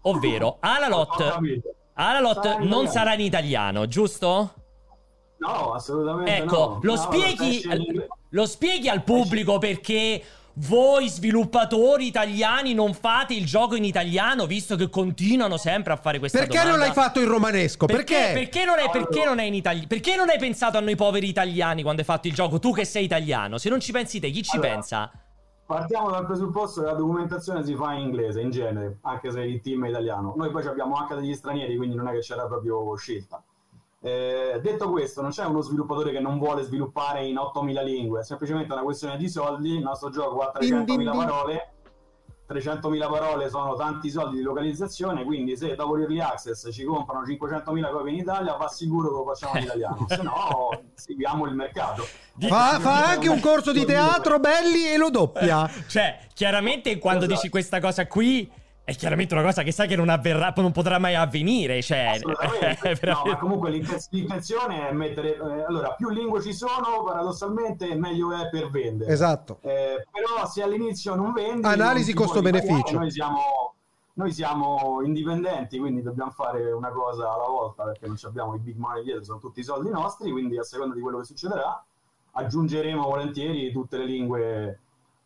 ovvero 0.02 0.58
Alalot, 0.60 1.38
Alalot 1.94 2.58
non 2.58 2.88
sarà 2.88 3.14
in 3.14 3.20
italiano, 3.20 3.86
giusto? 3.86 4.54
No, 5.38 5.72
assolutamente 5.72 6.36
Ecco, 6.36 6.56
no. 6.56 6.78
lo, 6.82 6.94
No, 6.94 6.96
spieghi, 6.96 7.62
lo 8.28 8.46
spieghi 8.46 8.88
al 8.88 9.02
pubblico 9.02 9.58
perché 9.58 10.22
voi 10.54 11.08
sviluppatori 11.08 12.06
italiani 12.06 12.74
non 12.74 12.92
fate 12.92 13.34
il 13.34 13.46
gioco 13.46 13.74
in 13.74 13.84
italiano 13.84 14.46
visto 14.46 14.76
che 14.76 14.90
continuano 14.90 15.56
sempre 15.56 15.92
a 15.92 15.96
fare 15.96 16.18
questa 16.18 16.38
Perché 16.38 16.58
domanda? 16.58 16.76
non 16.76 16.86
l'hai 16.86 16.94
fatto 16.94 17.20
in 17.20 17.28
romanesco? 17.28 17.86
Perché? 17.86 18.32
Perché 18.34 18.64
non, 18.64 18.78
è, 18.78 18.90
perché 18.90 19.24
non 19.24 19.38
è 19.38 19.44
in 19.44 19.54
italiano? 19.54 19.86
Perché 19.86 20.16
non 20.16 20.28
hai 20.28 20.38
pensato 20.38 20.76
a 20.76 20.80
noi 20.80 20.96
poveri 20.96 21.28
italiani 21.28 21.82
quando 21.82 22.00
hai 22.00 22.06
fatto 22.06 22.28
il 22.28 22.34
gioco? 22.34 22.58
Tu 22.58 22.72
che 22.72 22.84
sei 22.84 23.04
italiano. 23.04 23.58
Se 23.58 23.68
non 23.68 23.80
ci 23.80 23.92
pensi 23.92 24.20
te, 24.20 24.30
chi 24.30 24.42
ci 24.42 24.56
Allora, 24.56 24.70
pensa? 24.70 25.10
Partiamo 25.64 26.10
dal 26.10 26.26
presupposto 26.26 26.80
che 26.80 26.86
la 26.88 26.94
documentazione 26.94 27.64
si 27.64 27.74
fa 27.74 27.94
in 27.94 28.00
inglese, 28.00 28.40
in 28.40 28.50
genere, 28.50 28.98
anche 29.02 29.30
se 29.30 29.40
il 29.40 29.60
team 29.62 29.86
è 29.86 29.88
italiano. 29.88 30.34
Noi 30.36 30.50
poi 30.50 30.66
abbiamo 30.66 30.96
anche 30.96 31.14
degli 31.14 31.34
stranieri, 31.34 31.76
quindi 31.76 31.96
non 31.96 32.08
è 32.08 32.12
che 32.12 32.18
c'era 32.18 32.46
proprio 32.46 32.94
scelta. 32.96 33.42
Eh, 34.04 34.58
detto 34.60 34.90
questo, 34.90 35.22
non 35.22 35.30
c'è 35.30 35.44
uno 35.44 35.60
sviluppatore 35.60 36.10
che 36.10 36.18
non 36.18 36.36
vuole 36.38 36.64
sviluppare 36.64 37.24
in 37.24 37.38
8000 37.38 37.82
lingue, 37.82 38.20
è 38.20 38.24
semplicemente 38.24 38.72
una 38.72 38.82
questione 38.82 39.16
di 39.16 39.28
soldi. 39.28 39.76
Il 39.76 39.82
nostro 39.82 40.10
gioco 40.10 40.40
ha 40.40 40.52
Din, 40.58 40.84
din, 40.84 40.98
300.000 40.98 41.10
din. 41.10 41.10
parole. 41.24 41.66
300.000 42.48 43.08
parole 43.08 43.48
sono 43.48 43.74
tanti 43.76 44.10
soldi 44.10 44.36
di 44.36 44.42
localizzazione, 44.42 45.24
quindi 45.24 45.56
se 45.56 45.74
dopo 45.74 45.94
l'early 45.94 46.20
access 46.20 46.68
ci 46.70 46.84
comprano 46.84 47.24
500.000 47.24 47.90
copie 47.90 48.12
in 48.12 48.18
Italia, 48.18 48.56
va 48.56 48.68
sicuro 48.68 49.08
che 49.08 49.14
lo 49.14 49.24
facciamo 49.24 49.56
in 49.58 49.62
italiano, 49.64 50.04
se 50.08 50.20
no 50.22 50.68
seguiamo 50.92 51.46
il 51.46 51.54
mercato. 51.54 52.02
Fa, 52.38 52.78
fa 52.78 53.06
anche 53.08 53.28
un 53.30 53.40
corso 53.40 53.72
di 53.72 53.86
teatro 53.86 54.38
belli 54.38 54.86
e 54.92 54.98
lo 54.98 55.08
doppia. 55.08 55.70
Cioè, 55.88 56.26
chiaramente 56.34 56.98
quando 56.98 57.24
Esatto. 57.24 57.34
dici 57.36 57.48
questa 57.48 57.80
cosa 57.80 58.06
qui 58.06 58.50
è 58.92 58.96
chiaramente 58.96 59.34
una 59.34 59.42
cosa 59.42 59.62
che 59.62 59.72
sai 59.72 59.88
che 59.88 59.96
non 59.96 60.08
avverrà, 60.08 60.52
non 60.56 60.72
potrà 60.72 60.98
mai 60.98 61.14
avvenire, 61.14 61.82
cioè 61.82 62.18
no, 62.22 63.22
ma 63.24 63.36
comunque 63.38 63.70
l'inten- 63.70 64.00
l'intenzione 64.10 64.88
è 64.88 64.92
mettere 64.92 65.34
eh, 65.34 65.64
allora 65.64 65.92
più 65.94 66.10
lingue 66.10 66.40
ci 66.40 66.52
sono 66.52 67.02
paradossalmente 67.04 67.94
meglio 67.94 68.32
è 68.32 68.48
per 68.48 68.70
vendere 68.70 69.10
Esatto. 69.12 69.58
Eh, 69.62 70.06
però 70.10 70.46
se 70.46 70.62
all'inizio 70.62 71.14
non 71.14 71.32
vendi 71.32 71.66
Analisi 71.66 72.12
costo-beneficio. 72.14 72.98
noi 72.98 73.10
siamo 73.10 73.74
noi 74.14 74.30
siamo 74.32 75.00
indipendenti 75.02 75.78
quindi 75.78 76.02
dobbiamo 76.02 76.30
fare 76.30 76.70
una 76.70 76.90
cosa 76.90 77.32
alla 77.32 77.46
volta 77.46 77.84
perché 77.84 78.06
non 78.06 78.16
ci 78.16 78.26
abbiamo 78.26 78.54
i 78.54 78.58
big 78.58 78.76
money 78.76 79.02
dietro 79.02 79.24
sono 79.24 79.38
tutti 79.38 79.60
i 79.60 79.64
soldi 79.64 79.88
nostri 79.88 80.30
quindi 80.30 80.58
a 80.58 80.62
seconda 80.62 80.94
di 80.94 81.00
quello 81.00 81.18
che 81.18 81.24
succederà 81.24 81.82
aggiungeremo 82.32 83.02
volentieri 83.02 83.72
tutte 83.72 83.96
le 83.96 84.04
lingue 84.04 84.78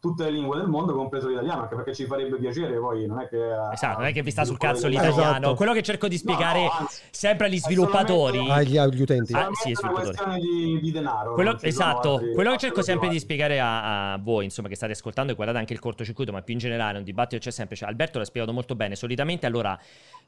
tutte 0.07 0.24
le 0.24 0.30
lingue 0.30 0.57
del 0.59 0.68
mondo 0.68 0.94
compreso 0.94 1.28
l'italiano 1.28 1.62
anche 1.62 1.74
perché 1.74 1.94
ci 1.94 2.07
farebbe 2.07 2.36
piacere 2.38 2.78
poi 2.78 3.07
non 3.07 3.20
è 3.20 3.28
che 3.28 3.44
Esatto, 3.72 3.98
non 3.98 4.09
è 4.09 4.12
che 4.12 4.22
vi 4.22 4.30
sta 4.30 4.44
sul 4.44 4.57
sviluppare 4.57 4.74
cazzo 4.74 4.88
l'italiano. 4.88 5.36
Esatto. 5.36 5.54
Quello 5.54 5.72
che 5.72 5.82
cerco 5.82 6.09
di 6.09 6.16
spiegare 6.16 6.61
No, 6.61 6.64
no, 6.66 6.72
anzi, 6.78 7.00
sempre 7.11 7.46
agli 7.46 7.57
è 7.57 7.61
sviluppatori. 7.61 8.48
Agli, 8.50 8.76
agli 8.76 9.00
utenti. 9.00 9.32
Ah, 9.34 9.48
sì, 9.52 9.68
una 9.68 9.76
sviluppatori. 9.76 10.16
questione 10.16 10.38
di, 10.40 10.80
di 10.80 10.90
denaro 10.92 11.34
Quello- 11.34 11.59
esatto, 11.61 12.14
altri- 12.14 12.32
quello 12.34 12.50
che 12.52 12.59
cerco 12.59 12.82
sempre 12.82 13.09
di 13.09 13.18
spiegare 13.18 13.61
a, 13.61 14.12
a 14.12 14.18
voi, 14.18 14.44
insomma, 14.44 14.68
che 14.68 14.76
state 14.76 14.92
ascoltando 14.92 15.32
e 15.32 15.34
guardate 15.34 15.59
anche 15.59 15.72
il 15.72 15.80
cortocircuito, 15.80 16.32
ma 16.32 16.42
più 16.42 16.54
in 16.54 16.61
generale 16.61 16.98
un 16.98 17.04
dibattito 17.04 17.40
c'è 17.42 17.50
sempre. 17.50 17.76
Cioè, 17.76 17.88
Alberto 17.88 18.18
l'ha 18.18 18.24
spiegato 18.24 18.52
molto 18.52 18.74
bene. 18.74 18.94
Solitamente, 18.94 19.46
allora, 19.46 19.78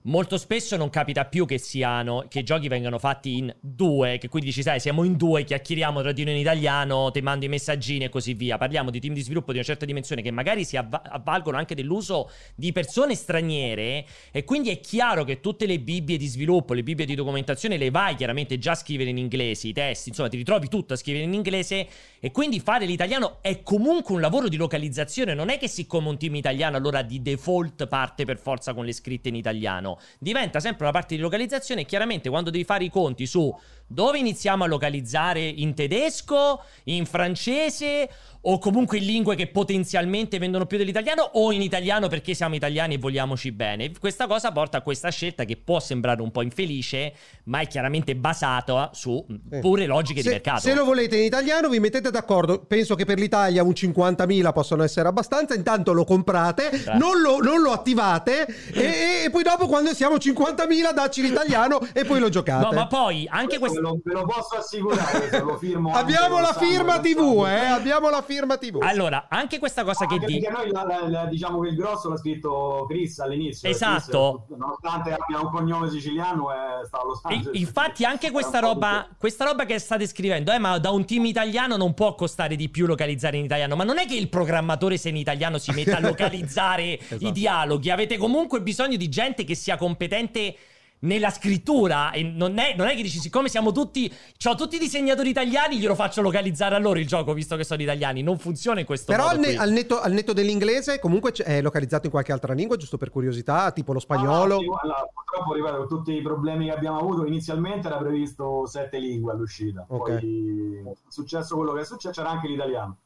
molto 0.02 0.36
spesso 0.36 0.76
non 0.76 0.90
capita 0.90 1.24
più 1.24 1.44
che 1.46 1.58
siano 1.58 2.24
che 2.28 2.40
i 2.40 2.44
giochi 2.44 2.68
vengano 2.68 2.98
fatti 2.98 3.36
in 3.38 3.54
due, 3.60 4.18
che 4.18 4.28
quindi 4.28 4.48
dici, 4.48 4.62
sai, 4.62 4.80
siamo 4.80 5.04
in 5.04 5.16
due, 5.16 5.44
chiacchieriamo 5.44 6.00
tra 6.00 6.12
di 6.12 6.24
noi 6.24 6.34
in 6.34 6.40
italiano, 6.40 7.10
ti 7.10 7.20
mando 7.20 7.44
i 7.44 7.48
messaggini 7.48 8.04
e 8.04 8.08
così 8.08 8.34
via. 8.34 8.58
Parliamo 8.58 8.90
di 8.90 9.00
team 9.00 9.14
di 9.14 9.22
sviluppo 9.22 9.52
di 9.52 9.58
una 9.58 9.66
certa 9.68 9.84
dimensione 9.84 10.22
che 10.22 10.30
magari 10.30 10.64
si 10.64 10.76
avva- 10.76 11.02
avvalgono 11.02 11.56
anche 11.56 11.74
dell'uso 11.74 12.30
di 12.54 12.72
persone 12.72 13.14
straniere 13.14 14.04
e 14.32 14.44
quindi 14.44 14.70
è 14.70 14.80
chiaro 14.80 15.24
che 15.24 15.40
tutte 15.40 15.66
le 15.66 15.78
bibbie 15.78 16.16
di 16.16 16.26
sviluppo, 16.26 16.72
le 16.72 16.82
bibbie 16.82 17.04
di 17.04 17.14
documentazione 17.14 17.76
le 17.76 17.90
vai 17.90 18.14
chiaramente 18.14 18.58
già 18.58 18.72
a 18.72 18.74
scrivere 18.74 19.10
in 19.10 19.18
inglese, 19.18 19.68
i 19.68 19.72
testi, 19.72 20.08
insomma, 20.08 20.28
ti 20.28 20.36
ritrovi 20.36 20.68
tutto 20.68 20.94
a 20.94 20.96
scrivere 20.96 21.24
in 21.24 21.34
inglese 21.34 21.86
e 22.18 22.30
quindi 22.30 22.60
fare 22.60 22.86
l'italiano 22.86 23.38
è 23.40 23.62
comunque 23.62 24.14
un 24.14 24.20
lavoro 24.20 24.48
di 24.48 24.56
localizzazione, 24.56 25.34
non 25.34 25.50
è 25.50 25.58
che 25.58 25.68
siccome 25.68 26.08
un 26.08 26.18
team 26.18 26.34
italiano 26.34 26.76
allora 26.76 27.02
di 27.02 27.20
default 27.20 27.86
parte 27.86 28.24
per 28.24 28.38
forza 28.38 28.72
con 28.74 28.84
le 28.84 28.92
scritte 28.92 29.28
in 29.28 29.34
italiano, 29.34 29.98
diventa 30.18 30.60
sempre 30.60 30.84
una 30.84 30.92
parte 30.92 31.14
di 31.14 31.20
localizzazione 31.20 31.82
e 31.82 31.84
chiaramente 31.84 32.28
quando 32.28 32.50
devi 32.50 32.64
fare 32.64 32.84
i 32.84 32.90
conti 32.90 33.26
su 33.26 33.54
dove 33.88 34.18
iniziamo 34.18 34.64
a 34.64 34.66
localizzare 34.66 35.40
in 35.40 35.74
tedesco, 35.74 36.62
in 36.84 37.06
francese 37.06 38.08
o 38.42 38.58
comunque 38.58 38.98
in 38.98 39.04
lingue 39.04 39.34
che 39.34 39.48
potenzialmente 39.48 40.38
vendono 40.38 40.64
più 40.66 40.78
dell'italiano 40.78 41.22
o 41.34 41.50
in 41.50 41.60
italiano 41.60 42.06
perché 42.06 42.34
siamo 42.34 42.54
italiani 42.54 42.94
e 42.94 42.98
vogliamoci 42.98 43.50
bene. 43.50 43.90
Questa 43.98 44.26
cosa 44.28 44.52
porta 44.52 44.78
a 44.78 44.82
questa 44.82 45.08
scelta 45.10 45.44
che 45.44 45.56
può 45.56 45.80
sembrare 45.80 46.22
un 46.22 46.30
po' 46.30 46.42
infelice, 46.42 47.12
ma 47.44 47.60
è 47.60 47.66
chiaramente 47.66 48.14
basata 48.14 48.90
su 48.92 49.24
Sì. 49.50 49.58
pure 49.60 49.86
logiche 49.86 50.20
di 50.20 50.26
Se, 50.28 50.32
mercato. 50.34 50.60
se 50.60 50.74
lo 50.74 50.84
volete 50.84 51.16
in 51.16 51.24
italiano, 51.24 51.68
vi 51.68 51.80
mettete 51.80 52.10
d'accordo. 52.10 52.60
Penso 52.60 52.94
che 52.94 53.04
per 53.04 53.18
l'Italia 53.18 53.62
un 53.64 53.72
50.000 53.74 54.52
possono 54.52 54.84
essere 54.84 55.08
abbastanza. 55.08 55.54
Intanto 55.54 55.92
lo 55.92 56.04
comprate, 56.04 56.84
non 56.94 57.20
lo, 57.20 57.38
non 57.38 57.60
lo 57.60 57.72
attivate, 57.72 58.46
e, 58.72 59.24
e 59.24 59.30
poi 59.30 59.42
dopo, 59.42 59.66
quando 59.66 59.92
siamo 59.94 60.14
50.000, 60.16 60.92
dacci 60.94 61.22
l'italiano 61.22 61.80
e 61.92 62.04
poi 62.04 62.20
lo 62.20 62.28
giocate. 62.28 62.64
No, 62.66 62.72
ma 62.72 62.86
poi 62.86 63.26
anche 63.28 63.58
questo 63.58 63.77
ve 63.78 63.80
lo, 63.80 64.00
ve 64.02 64.12
lo 64.12 64.24
posso 64.24 64.56
assicurare 64.56 65.28
se 65.30 65.40
lo 65.40 65.56
firmo 65.56 65.92
Abbiamo 65.94 66.40
la 66.40 66.52
firma 66.52 66.98
TV, 67.00 67.44
eh? 67.46 67.66
Abbiamo 67.66 68.10
la 68.10 68.22
firma 68.22 68.56
TV. 68.56 68.78
Allora, 68.82 69.26
anche 69.28 69.58
questa 69.58 69.84
cosa 69.84 70.06
che 70.06 70.14
Anche 70.14 70.26
dico 70.26 70.46
perché 70.50 70.62
noi 70.62 70.70
la- 70.72 70.84
la- 70.84 71.08
la- 71.08 71.24
diciamo 71.26 71.60
che 71.60 71.68
il 71.68 71.76
grosso 71.76 72.08
l'ha 72.08 72.16
scritto 72.16 72.86
Chris 72.88 73.18
all'inizio. 73.20 73.68
Esatto. 73.68 74.44
Chris, 74.46 74.58
nonostante 74.58 75.12
abbia 75.12 75.40
un 75.40 75.50
cognome 75.50 75.88
siciliano, 75.90 76.50
è 76.52 76.84
sta 76.86 76.98
a 77.00 77.04
Los 77.04 77.20
E- 77.24 77.34
Angeles. 77.34 77.60
infatti 77.60 78.04
anche 78.04 78.30
questa 78.30 78.58
roba, 78.58 79.08
questa 79.18 79.44
roba 79.44 79.64
che 79.64 79.78
state 79.78 80.06
scrivendo, 80.06 80.52
eh, 80.52 80.58
ma 80.58 80.78
da 80.78 80.90
un 80.90 81.04
team 81.04 81.24
italiano 81.26 81.76
non 81.76 81.94
può 81.94 82.14
costare 82.14 82.56
di 82.56 82.68
più 82.68 82.86
localizzare 82.86 83.36
in 83.36 83.44
italiano, 83.44 83.76
ma 83.76 83.84
non 83.84 83.98
è 83.98 84.06
che 84.06 84.16
il 84.16 84.28
programmatore 84.28 84.96
se 84.96 85.08
in 85.10 85.16
italiano 85.16 85.58
si 85.58 85.70
metta 85.72 85.96
a 85.96 86.00
localizzare 86.08 86.98
Esatto. 86.98 87.26
i 87.26 87.32
dialoghi, 87.32 87.90
avete 87.90 88.16
comunque 88.16 88.60
bisogno 88.62 88.96
di 88.96 89.08
gente 89.08 89.44
che 89.44 89.54
sia 89.54 89.76
competente 89.76 90.54
nella 91.00 91.30
scrittura 91.30 92.10
e 92.10 92.22
non 92.22 92.58
è, 92.58 92.74
non 92.76 92.86
è 92.88 92.96
che 92.96 93.02
dici 93.02 93.18
siccome 93.20 93.48
siamo 93.48 93.70
tutti 93.72 94.12
ho 94.46 94.54
tutti 94.56 94.76
i 94.76 94.78
disegnatori 94.80 95.28
italiani 95.28 95.78
glielo 95.78 95.94
faccio 95.94 96.20
localizzare 96.22 96.74
a 96.74 96.78
loro 96.78 96.98
il 96.98 97.06
gioco 97.06 97.32
visto 97.34 97.54
che 97.56 97.62
sono 97.64 97.80
italiani 97.82 98.22
non 98.22 98.36
funziona 98.38 98.80
in 98.80 98.86
questo 98.86 99.12
Però 99.12 99.28
modo 99.28 99.42
qui. 99.42 99.54
al 99.56 99.70
netto, 99.70 100.00
al 100.00 100.12
netto 100.12 100.32
dell'inglese, 100.32 100.98
comunque 100.98 101.30
è 101.32 101.60
localizzato 101.62 102.06
in 102.06 102.10
qualche 102.12 102.32
altra 102.32 102.52
lingua, 102.52 102.76
giusto 102.76 102.96
per 102.96 103.10
curiosità, 103.10 103.70
tipo 103.72 103.92
lo 103.92 103.98
Ah, 103.98 104.14
no, 104.14 104.20
spagnolo. 104.22 104.58
sì, 104.58 104.64
guarda, 104.66 105.08
purtroppo, 105.12 105.54
ripeto, 105.54 105.76
con 105.76 105.88
tutti 105.88 106.12
i 106.14 106.22
problemi 106.22 106.66
che 106.66 106.72
abbiamo 106.72 106.98
avuto, 106.98 107.24
inizialmente 107.26 107.86
era 107.86 107.96
previsto 107.98 108.66
sette 108.66 108.98
lingue 108.98 109.32
all'uscita. 109.32 109.84
Ok. 109.88 110.08
Poi 110.08 110.82
è 110.86 110.92
successo 111.08 111.56
quello 111.56 111.72
che 111.74 111.80
è 111.80 111.84
successo, 111.84 112.20
c'era 112.20 112.30
anche 112.30 112.48
l'italiano. 112.48 112.96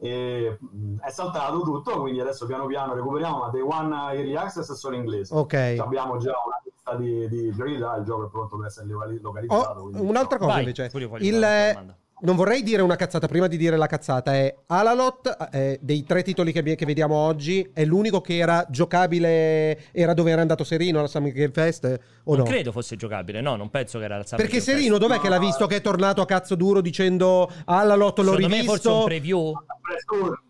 E, 0.00 0.56
mh, 0.60 1.00
è 1.00 1.10
saltato 1.10 1.60
tutto, 1.62 2.00
quindi 2.00 2.20
adesso 2.20 2.46
piano 2.46 2.66
piano 2.66 2.94
recuperiamo, 2.94 3.38
ma 3.38 3.48
Day 3.48 3.60
One 3.60 3.94
Early 4.14 4.34
Access 4.36 4.70
è 4.72 4.76
solo 4.76 4.96
inglese. 4.96 5.34
Ok. 5.34 5.54
Abbiamo 5.80 6.16
già 6.18 6.30
una 6.44 6.60
lista 6.88 6.96
di, 6.96 7.28
di 7.28 7.52
priorità, 7.56 7.96
il 7.96 8.04
gioco 8.04 8.26
è 8.26 8.30
pronto 8.30 8.56
per 8.56 8.66
essere 8.66 8.86
locali- 8.86 9.20
localizzato. 9.20 9.80
Oh, 9.80 10.02
un'altra 10.02 10.38
cosa 10.38 10.52
Vai, 10.52 10.60
invece. 10.62 10.90
Il, 11.18 11.42
eh, 11.42 11.96
non 12.20 12.34
vorrei 12.34 12.64
dire 12.64 12.82
una 12.82 12.96
cazzata 12.96 13.28
prima 13.28 13.46
di 13.46 13.56
dire 13.56 13.76
la 13.76 13.86
cazzata. 13.86 14.34
È 14.34 14.52
Alalot, 14.66 15.36
eh, 15.52 15.78
dei 15.80 16.02
tre 16.02 16.22
titoli 16.24 16.50
che, 16.52 16.62
che 16.74 16.84
vediamo 16.84 17.14
oggi, 17.14 17.70
è 17.72 17.84
l'unico 17.84 18.20
che 18.20 18.38
era 18.38 18.66
giocabile, 18.68 19.92
era 19.92 20.14
dove 20.14 20.30
era 20.32 20.40
andato 20.40 20.64
Serino 20.64 20.98
alla 20.98 21.06
Summer 21.06 21.30
Game 21.32 21.52
Fest 21.52 21.84
o 22.24 22.34
non 22.34 22.44
no? 22.44 22.50
credo 22.50 22.72
fosse 22.72 22.96
giocabile 22.96 23.40
no 23.40 23.54
non 23.56 23.70
penso 23.70 23.98
che 23.98 24.04
era 24.04 24.16
il 24.18 24.26
Summer 24.26 24.44
Perché 24.44 24.58
Game 24.58 24.64
Fest. 24.66 24.76
Serino 24.78 24.98
dov'è 24.98 25.14
No. 25.16 25.20
che 25.20 25.28
l'ha 25.28 25.38
visto 25.38 25.66
che 25.66 25.76
è 25.76 25.80
tornato 25.80 26.20
a 26.20 26.26
cazzo 26.26 26.54
duro 26.56 26.80
dicendo 26.80 27.48
Alalot 27.66 28.18
l'ho 28.18 28.24
secondo 28.34 28.48
me 28.48 28.64
forse 28.64 28.88
un 28.88 28.94
rivisto? 28.94 29.04
preview 29.04 29.52
Press 29.80 30.04
tour, 30.04 30.42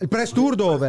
Il 0.00 0.08
press 0.08 0.32
tour 0.32 0.54
dove? 0.56 0.88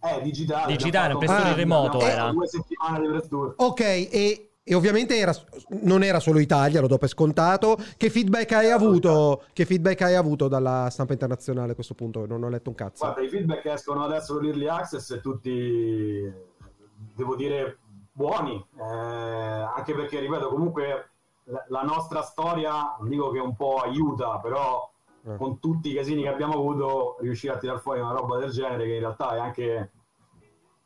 Eh, 0.00 0.22
digitale. 0.22 0.72
Digitale, 0.76 1.14
fatto- 1.14 1.48
in 1.48 1.54
remoto 1.56 1.98
abbiamo 1.98 2.12
era. 2.12 2.30
Due 2.30 2.46
settimane 2.46 3.00
di 3.00 3.08
press 3.08 3.28
tour. 3.28 3.54
Ok, 3.56 3.80
e, 3.80 4.50
e 4.62 4.74
ovviamente 4.74 5.16
era- 5.16 5.34
non 5.82 6.02
era 6.04 6.20
solo 6.20 6.38
Italia, 6.38 6.80
lo 6.80 6.86
do 6.86 6.98
per 6.98 7.08
scontato. 7.08 7.76
Che 7.96 8.08
feedback 8.10 8.52
hai 8.52 8.70
avuto? 8.70 9.42
Che 9.52 9.64
feedback 9.64 10.02
hai 10.02 10.14
avuto 10.14 10.46
dalla 10.46 10.88
stampa 10.90 11.14
internazionale 11.14 11.72
a 11.72 11.74
questo 11.74 11.94
punto? 11.94 12.26
Non 12.26 12.42
ho 12.44 12.48
letto 12.48 12.68
un 12.68 12.76
cazzo. 12.76 13.04
Guarda, 13.04 13.22
i 13.22 13.28
feedback 13.28 13.64
escono 13.66 14.04
adesso 14.04 14.34
con 14.34 14.44
l'Early 14.44 14.66
Access 14.68 15.10
e 15.10 15.20
tutti, 15.20 16.32
devo 17.14 17.34
dire, 17.34 17.78
buoni, 18.12 18.64
eh, 18.78 18.82
anche 18.82 19.94
perché, 19.94 20.20
ripeto, 20.20 20.48
comunque 20.48 21.08
la, 21.44 21.64
la 21.68 21.82
nostra 21.82 22.22
storia, 22.22 22.96
non 23.00 23.08
dico 23.08 23.30
che 23.30 23.38
un 23.40 23.56
po' 23.56 23.76
aiuta, 23.78 24.38
però 24.38 24.88
Eh. 25.26 25.36
con 25.36 25.58
tutti 25.60 25.90
i 25.90 25.94
casini 25.94 26.22
che 26.22 26.28
abbiamo 26.28 26.54
avuto, 26.54 27.16
riuscire 27.20 27.52
a 27.54 27.58
tirare 27.58 27.80
fuori 27.80 28.00
una 28.00 28.12
roba 28.12 28.38
del 28.38 28.50
genere 28.50 28.84
che 28.84 28.94
in 28.94 29.00
realtà 29.00 29.34
è 29.34 29.38
anche 29.38 29.90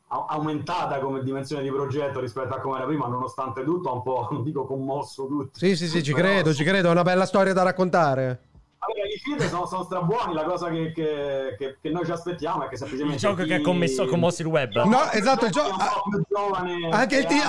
aumentata 0.07 0.99
come 0.99 1.23
dimensione 1.23 1.63
di 1.63 1.71
progetto 1.71 2.19
rispetto 2.19 2.53
a 2.53 2.59
come 2.59 2.77
era 2.77 2.85
prima, 2.85 3.07
nonostante 3.07 3.63
tutto, 3.63 3.89
ha 3.89 3.93
un 3.93 4.03
po', 4.03 4.27
non 4.31 4.43
dico 4.43 4.65
commosso 4.65 5.25
tutti. 5.27 5.57
Sì, 5.59 5.75
sì, 5.75 5.87
sì, 5.87 6.03
ci 6.03 6.13
Però- 6.13 6.27
credo, 6.27 6.53
ci 6.53 6.63
credo, 6.63 6.89
è 6.89 6.91
una 6.91 7.01
bella 7.03 7.25
storia 7.25 7.53
da 7.53 7.63
raccontare. 7.63 8.39
Allora, 8.79 9.07
i 9.07 9.17
feed 9.17 9.49
sono, 9.49 9.65
sono 9.65 9.83
strabuoni, 9.83 10.33
la 10.33 10.43
cosa 10.43 10.69
che, 10.69 10.91
che- 10.91 11.55
che- 11.57 11.77
che 11.81 11.89
noi 11.89 12.03
ci 12.05 12.11
aspettiamo 12.11 12.63
è 12.63 12.67
che 12.67 12.73
Il 12.73 12.79
semplicemente 12.79 13.17
gioco 13.17 13.43
che 13.43 13.53
ha 13.53 13.57
chi- 13.57 13.63
commesso, 13.63 14.05
commosso 14.05 14.41
il 14.41 14.47
web. 14.49 14.73
No, 14.83 15.09
esatto, 15.11 15.45
il 15.45 15.51
chi 15.51 15.59
gioco- 15.59 15.71
un 15.71 15.77
po' 15.77 16.09
più 16.09 16.21
giovane 16.29 16.89
Anche 16.91 17.17
il, 17.19 17.23
e 17.23 17.27
ti- 17.27 17.41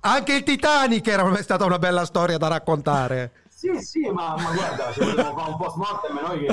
anche 0.00 0.34
il 0.34 0.42
Titanic 0.42 1.06
era 1.06 1.32
è 1.32 1.42
stata 1.42 1.64
una 1.64 1.78
bella 1.78 2.04
storia 2.04 2.36
da 2.38 2.48
raccontare. 2.48 3.30
Sì, 3.64 3.80
sì, 3.80 4.10
ma, 4.10 4.34
ma 4.36 4.52
guarda, 4.52 4.92
ci 4.92 5.00
vogliamo 5.00 5.34
fare 5.34 5.50
un 5.50 5.56
po' 5.56 5.70
smart 5.70 6.10
noi 6.10 6.40
che 6.40 6.52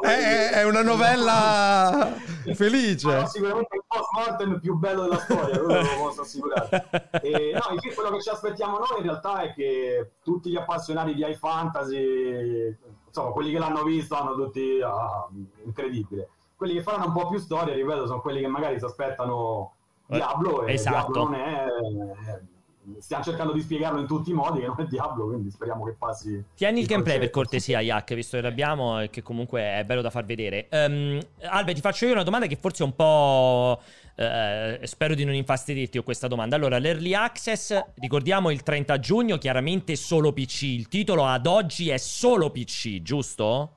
È, 0.00 0.08
è- 0.08 0.50
è 0.50 0.64
una 0.64 0.82
novella 0.82 2.12
felice. 2.54 3.06
Ma 3.06 3.26
sicuramente 3.26 3.76
il 3.76 3.84
post 3.86 4.08
mortem 4.12 4.58
più 4.58 4.74
bello 4.76 5.02
della 5.02 5.18
storia, 5.18 5.58
quello 5.58 5.80
lo 5.80 5.86
posso 5.98 6.22
assicurare. 6.22 6.88
E, 7.22 7.52
no, 7.52 7.60
quello 7.94 8.10
che 8.10 8.20
ci 8.20 8.30
aspettiamo 8.30 8.78
noi 8.78 8.98
in 8.98 9.02
realtà 9.04 9.42
è 9.42 9.52
che 9.52 10.10
tutti 10.24 10.50
gli 10.50 10.56
appassionati 10.56 11.14
di 11.14 11.22
high 11.22 11.36
fantasy, 11.36 12.76
insomma, 13.06 13.30
quelli 13.30 13.52
che 13.52 13.58
l'hanno 13.58 13.84
visto 13.84 14.16
hanno 14.16 14.34
tutti 14.34 14.80
ah, 14.82 15.28
incredibile. 15.64 16.30
Quelli 16.56 16.74
che 16.74 16.82
faranno 16.82 17.06
un 17.06 17.12
po' 17.12 17.28
più 17.28 17.38
storia, 17.38 17.74
ripeto, 17.74 18.06
sono 18.06 18.20
quelli 18.20 18.40
che 18.40 18.48
magari 18.48 18.78
si 18.78 18.84
aspettano 18.84 19.74
Diablo 20.06 20.64
e 20.64 20.72
Esatto. 20.72 21.12
Diablo 21.12 21.24
non 21.24 21.34
è 21.34 21.66
eh, 21.66 22.54
stiamo 22.98 23.22
cercando 23.24 23.52
di 23.52 23.60
spiegarlo 23.60 24.00
in 24.00 24.06
tutti 24.06 24.30
i 24.30 24.34
modi 24.34 24.60
che 24.60 24.66
non 24.66 24.76
è 24.80 24.84
Diablo, 24.86 25.26
quindi 25.26 25.50
speriamo 25.50 25.84
che 25.84 25.94
passi 25.98 26.42
Tieni 26.54 26.80
il 26.80 26.86
gameplay 26.86 27.18
per 27.18 27.30
cortesia, 27.30 27.80
Yak, 27.80 28.14
visto 28.14 28.36
che 28.36 28.42
l'abbiamo 28.42 29.00
e 29.00 29.10
che 29.10 29.22
comunque 29.22 29.60
è 29.60 29.84
bello 29.84 30.02
da 30.02 30.10
far 30.10 30.24
vedere. 30.24 30.68
Ehm, 30.70 31.20
Albe, 31.42 31.74
ti 31.74 31.80
faccio 31.80 32.06
io 32.06 32.12
una 32.12 32.22
domanda 32.22 32.46
che 32.46 32.56
forse 32.56 32.82
è 32.82 32.86
un 32.86 32.94
po'. 32.94 33.80
eh, 34.16 34.80
spero 34.84 35.14
di 35.14 35.24
non 35.24 35.34
infastidirti 35.34 35.96
con 35.96 36.04
questa 36.04 36.26
domanda. 36.28 36.56
Allora, 36.56 36.78
l'early 36.78 37.14
access, 37.14 37.78
ricordiamo 37.96 38.50
il 38.50 38.62
30 38.62 38.98
giugno, 38.98 39.36
chiaramente 39.38 39.94
solo 39.96 40.32
PC. 40.32 40.62
Il 40.62 40.88
titolo 40.88 41.26
ad 41.26 41.46
oggi 41.46 41.90
è 41.90 41.98
solo 41.98 42.50
PC, 42.50 43.02
giusto? 43.02 43.75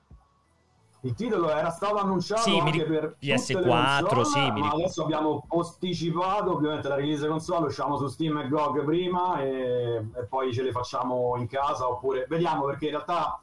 Il 1.01 1.13
titolo 1.13 1.49
era 1.49 1.69
stato 1.69 1.95
annunciato 1.95 2.41
Sì, 2.41 2.57
anche 2.57 2.83
per 2.83 3.15
PS4, 3.21 3.39
tutte 3.39 3.59
le 3.59 4.15
console, 4.15 4.25
sì, 4.25 4.51
mi 4.51 4.59
ma 4.59 4.69
adesso 4.71 5.03
abbiamo 5.03 5.45
posticipato 5.47 6.53
ovviamente 6.53 6.87
la 6.89 6.95
release 6.95 7.25
console, 7.25 7.67
usciamo 7.67 7.97
su 7.97 8.07
Steam 8.07 8.37
e 8.39 8.47
GOG 8.49 8.83
prima 8.83 9.39
e, 9.39 10.05
e 10.13 10.25
poi 10.27 10.53
ce 10.53 10.61
le 10.61 10.71
facciamo 10.71 11.37
in 11.37 11.47
casa 11.47 11.87
oppure 11.87 12.25
vediamo 12.27 12.65
perché 12.65 12.85
in 12.85 12.91
realtà 12.91 13.39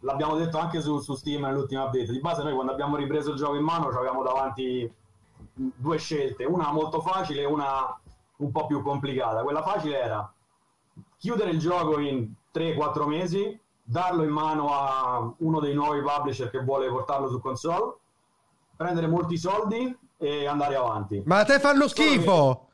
l'abbiamo 0.00 0.36
detto 0.36 0.58
anche 0.58 0.80
su, 0.80 1.00
su 1.00 1.14
Steam 1.16 1.42
nell'ultima 1.42 1.84
update. 1.84 2.12
Di 2.12 2.20
base 2.20 2.44
noi 2.44 2.54
quando 2.54 2.70
abbiamo 2.70 2.96
ripreso 2.96 3.30
il 3.30 3.36
gioco 3.36 3.56
in 3.56 3.64
mano 3.64 3.90
ci 3.90 3.96
avevamo 3.96 4.22
davanti 4.22 4.92
due 5.52 5.98
scelte, 5.98 6.44
una 6.44 6.70
molto 6.70 7.00
facile 7.00 7.42
e 7.42 7.46
una 7.46 7.98
un 8.36 8.52
po' 8.52 8.66
più 8.66 8.82
complicata. 8.82 9.42
Quella 9.42 9.62
facile 9.62 10.00
era 10.00 10.32
chiudere 11.16 11.50
il 11.50 11.58
gioco 11.58 11.98
in 11.98 12.32
3-4 12.54 13.06
mesi, 13.06 13.60
darlo 13.90 14.22
in 14.22 14.30
mano 14.30 14.68
a 14.74 15.32
uno 15.38 15.60
dei 15.60 15.72
nuovi 15.74 16.02
publisher 16.02 16.50
che 16.50 16.62
vuole 16.62 16.88
portarlo 16.90 17.28
su 17.28 17.40
console, 17.40 17.94
prendere 18.76 19.06
molti 19.06 19.38
soldi 19.38 19.96
e 20.18 20.46
andare 20.46 20.76
avanti. 20.76 21.22
Ma 21.24 21.38
a 21.38 21.44
te 21.44 21.58
fanno 21.58 21.88
schifo. 21.88 22.66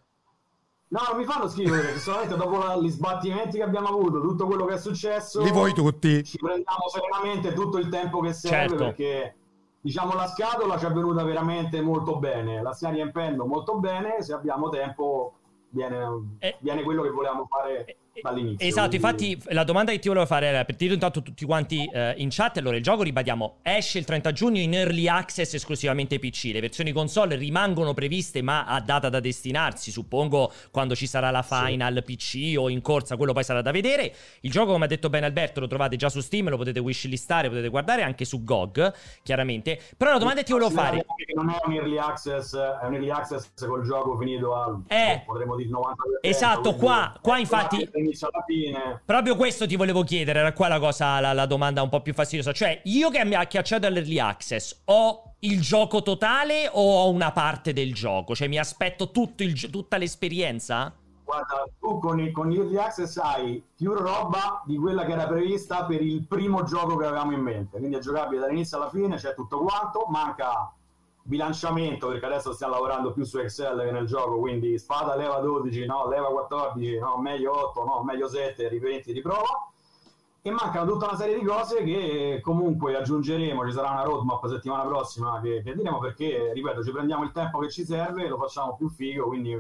No, 0.89 1.01
non 1.09 1.17
mi 1.19 1.25
fanno 1.25 1.49
schifo 1.49 1.73
perché 1.73 1.99
solamente 1.99 2.37
dopo 2.37 2.59
la- 2.59 2.77
gli 2.77 2.89
sbattimenti 2.89 3.57
che 3.59 3.62
abbiamo 3.62 3.89
avuto, 3.89 4.21
tutto 4.21 4.47
quello 4.47 4.65
che 4.65 4.75
è 4.75 4.79
successo, 4.79 5.43
Li 5.43 5.51
vuoi 5.53 5.73
tutti. 5.73 6.25
ci 6.25 6.37
prendiamo 6.37 6.89
serenamente 6.89 7.53
tutto 7.53 7.79
il 7.79 7.89
tempo 7.89 8.21
che 8.21 8.33
serve 8.33 8.69
Certo. 8.69 8.77
perché 8.77 9.37
diciamo 9.81 10.15
la 10.15 10.27
scatola 10.27 10.79
ci 10.79 10.85
è 10.87 10.91
venuta 10.93 11.23
veramente 11.23 11.81
molto 11.81 12.17
bene, 12.19 12.61
la 12.62 12.73
stiamo 12.73 12.95
riempendo 12.95 13.45
molto 13.47 13.79
bene, 13.79 14.21
se 14.23 14.33
abbiamo 14.35 14.69
tempo 14.69 15.35
viene, 15.71 16.37
Eh, 16.39 16.57
viene 16.61 16.83
quello 16.83 17.03
che 17.03 17.11
volevamo 17.11 17.47
fare 17.47 17.85
Eh, 17.85 17.97
dall'inizio. 18.23 18.67
Esatto, 18.67 18.95
infatti 18.95 19.41
la 19.49 19.65
domanda 19.65 19.93
che 19.93 19.99
ti 19.99 20.09
volevo 20.09 20.27
fare 20.27 20.47
era 20.47 20.65
per 20.65 20.77
dire 20.77 20.95
intanto 20.95 21.23
tutti 21.23 21.45
quanti 21.45 21.85
eh, 21.93 22.15
in 22.19 22.29
chat, 22.31 22.59
allora 22.59 22.77
il 22.77 22.83
gioco 22.83 23.03
ribadiamo 23.03 23.59
esce 23.62 23.99
il 23.99 24.05
30 24.05 24.33
giugno 24.33 24.61
in 24.61 24.75
early 24.75 25.09
access 25.09 25.55
esclusivamente 25.55 26.19
PC, 26.19 26.51
le 26.53 26.61
versioni 26.61 26.93
console 26.93 27.37
rimangono 27.37 27.95
previste 27.95 28.43
ma 28.43 28.65
a 28.67 28.81
data 28.81 29.09
da 29.09 29.21
destinarsi, 29.21 29.91
suppongo 29.91 30.53
quando 30.71 30.95
ci 30.95 31.07
sarà 31.07 31.31
la 31.31 31.43
final 31.43 32.03
PC 32.05 32.55
o 32.57 32.69
in 32.69 32.81
corsa, 32.81 33.17
quello 33.17 33.33
poi 33.33 33.45
sarà 33.45 33.62
da 33.62 33.71
vedere. 33.71 34.12
Il 34.41 34.51
gioco 34.51 34.73
come 34.73 34.85
ha 34.85 34.89
detto 34.89 35.09
bene 35.09 35.27
Alberto 35.27 35.61
lo 35.61 35.67
trovate 35.67 35.97
già 35.97 36.09
su 36.09 36.21
Steam, 36.21 36.49
lo 36.49 36.57
potete 36.57 36.81
wishlistare, 36.81 37.49
potete 37.49 37.69
guardare 37.69 38.03
anche 38.03 38.25
su 38.25 38.43
GOG, 38.45 38.93
chiaramente. 39.23 39.81
Però 39.97 40.12
la 40.12 40.19
domanda 40.19 40.41
che 40.41 40.47
ti 40.47 40.53
volevo 40.53 40.71
fare 40.71 41.05
Che 41.17 41.33
non 41.35 41.51
è 41.51 41.57
un 41.67 41.73
early 41.73 41.99
access, 41.99 42.55
è 42.57 42.87
un 42.87 42.95
early 42.95 43.11
access 43.11 43.51
col 43.67 43.83
gioco 43.85 44.17
finito 44.19 44.55
al 44.55 44.83
Eh, 44.89 45.23
potremmo 45.27 45.57
dire 45.57 45.69
90%. 45.71 45.95
esatto, 46.23 46.61
quindi- 46.61 46.79
qua- 46.81 47.19
qua 47.21 47.39
infatti- 47.39 47.89
Inizio 48.05 48.29
alla 48.33 48.45
fine. 48.47 49.03
Proprio 49.05 49.37
questo 49.37 49.67
ti 49.67 49.77
volevo 49.77 50.03
chiedere, 50.03 50.39
era 50.39 50.53
qua 50.53 50.69
la 50.69 50.79
cosa, 50.79 51.21
la, 51.21 51.33
la 51.33 51.47
domanda 51.47 51.83
un 51.83 51.89
po' 51.89 52.01
più 52.01 52.13
fastidiosa. 52.15 52.53
Cioè, 52.53 52.81
io 52.85 53.11
che 53.11 53.25
mi 53.25 53.35
ha 53.35 53.41
acchiacciato 53.41 53.87
all'early 53.87 54.19
access, 54.19 54.83
ho 54.87 55.35
il 55.41 55.61
gioco 55.61 56.03
totale 56.03 56.69
o 56.73 56.81
ho 56.81 57.11
una 57.11 57.33
parte 57.33 57.73
del 57.73 57.93
gioco? 57.95 58.35
Cioè, 58.35 58.49
mi 58.49 58.59
aspetto 58.59 59.11
tutto 59.11 59.43
il 59.43 59.71
tutta 59.71 59.97
l'esperienza? 59.97 60.93
Guarda, 61.25 61.65
tu 61.81 61.99
con, 62.01 62.21
il- 62.21 62.33
con 62.33 62.53
early 62.53 62.77
access 62.77 63.17
hai 63.17 63.63
più 63.75 63.95
roba 63.95 64.63
di 64.67 64.77
quella 64.77 65.05
che 65.07 65.13
era 65.13 65.27
prevista 65.27 65.85
per 65.85 66.03
il 66.03 66.27
primo 66.27 66.65
gioco 66.65 66.97
che 66.97 67.07
avevamo 67.07 67.33
in 67.33 67.41
mente. 67.41 67.79
Quindi 67.79 67.97
è 67.97 68.01
giocabile 68.01 68.41
dall'inizio 68.41 68.77
alla 68.77 68.91
fine, 68.91 69.17
c'è 69.17 69.35
tutto 69.35 69.61
quanto. 69.61 70.05
Manca 70.09 70.71
bilanciamento 71.27 72.09
perché 72.09 72.27
adesso 72.27 72.53
stiamo 72.53 72.75
lavorando 72.75 73.11
più 73.12 73.25
su 73.25 73.39
Excel 73.39 73.81
che 73.81 73.91
nel 73.91 74.07
gioco. 74.07 74.39
Quindi 74.39 74.79
spada 74.79 75.16
leva 75.16 75.41
12, 75.41 75.87
no, 75.87 76.09
leva 76.09 76.29
14, 76.29 76.99
no, 76.99 77.18
meglio 77.18 77.68
8, 77.68 77.85
no, 77.85 78.03
meglio 78.05 78.29
7, 78.29 78.68
ripetti, 78.68 79.12
riprova. 79.12 79.68
E 80.47 80.51
mancano 80.51 80.91
tutta 80.91 81.07
una 81.07 81.16
serie 81.16 81.39
di 81.39 81.45
cose 81.45 81.83
che 81.83 82.41
comunque 82.43 82.95
aggiungeremo. 82.97 83.66
Ci 83.66 83.72
sarà 83.72 83.91
una 83.91 84.03
roadmap 84.03 84.47
settimana 84.47 84.85
prossima 84.85 85.41
che, 85.41 85.62
che 85.64 85.75
diremo 85.75 85.99
perché, 85.99 86.53
ripeto, 86.53 86.85
ci 86.85 86.91
prendiamo 86.91 87.25
il 87.25 87.33
tempo 87.33 87.59
che 87.61 87.70
ci 87.70 87.85
serve 87.85 88.25
e 88.25 88.29
lo 88.29 88.37
facciamo 88.37 88.77
più 88.77 88.91
figo. 88.91 89.27
Quindi 89.27 89.55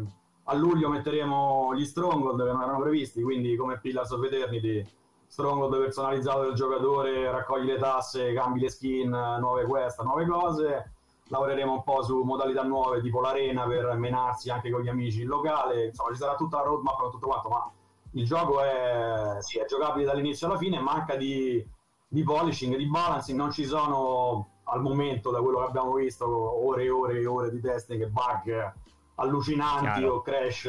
a 0.44 0.54
luglio 0.54 0.90
metteremo 0.90 1.74
gli 1.74 1.86
Stronghold 1.86 2.44
che 2.44 2.52
non 2.52 2.60
erano 2.60 2.80
previsti, 2.80 3.22
quindi 3.22 3.56
come 3.56 3.78
Pillars 3.80 4.10
of 4.10 4.22
Eternity, 4.24 4.86
Stronghold 5.26 5.78
personalizzato 5.78 6.42
del 6.42 6.52
giocatore, 6.52 7.30
raccogli 7.30 7.64
le 7.64 7.78
tasse, 7.78 8.34
cambi 8.34 8.60
le 8.60 8.68
skin, 8.68 9.08
nuove 9.08 9.64
quest, 9.64 10.02
nuove 10.02 10.26
cose. 10.26 10.93
Lavoreremo 11.28 11.72
un 11.72 11.82
po' 11.82 12.02
su 12.02 12.22
modalità 12.22 12.62
nuove 12.62 13.00
tipo 13.00 13.20
l'arena 13.20 13.66
per 13.66 13.94
menarsi 13.96 14.50
anche 14.50 14.70
con 14.70 14.82
gli 14.82 14.88
amici 14.88 15.22
in 15.22 15.28
locale. 15.28 15.86
Insomma, 15.86 16.10
ci 16.10 16.18
sarà 16.18 16.34
tutta 16.34 16.58
la 16.58 16.64
roadmap 16.64 16.96
con 16.96 17.10
tutto 17.10 17.26
quanto, 17.26 17.48
ma 17.48 17.70
il 18.12 18.24
gioco 18.26 18.62
è, 18.62 19.36
sì, 19.40 19.58
è 19.58 19.64
giocabile 19.64 20.04
dall'inizio 20.04 20.46
alla 20.46 20.58
fine, 20.58 20.78
manca 20.78 21.16
di, 21.16 21.66
di 22.06 22.22
polishing, 22.22 22.76
di 22.76 22.86
balancing, 22.86 23.38
non 23.38 23.50
ci 23.50 23.64
sono 23.64 24.48
al 24.64 24.80
momento, 24.80 25.30
da 25.30 25.40
quello 25.40 25.58
che 25.58 25.66
abbiamo 25.66 25.94
visto, 25.94 26.26
ore 26.26 26.84
e 26.84 26.90
ore 26.90 27.20
e 27.20 27.26
ore 27.26 27.50
di 27.50 27.60
testing 27.60 28.02
e 28.02 28.08
bug 28.08 28.72
allucinanti 29.16 30.00
Chiaro. 30.00 30.14
o 30.14 30.22
crash 30.22 30.64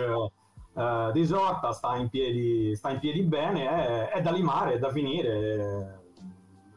eh, 0.77 1.09
di 1.13 1.25
sorta, 1.25 1.71
sta 1.71 1.95
in 1.95 2.09
piedi, 2.09 2.75
sta 2.75 2.91
in 2.91 2.99
piedi 2.99 3.21
bene, 3.23 3.67
è, 3.67 4.09
è 4.09 4.21
da 4.21 4.31
limare, 4.31 4.73
è 4.73 4.79
da 4.79 4.89
finire. 4.89 6.03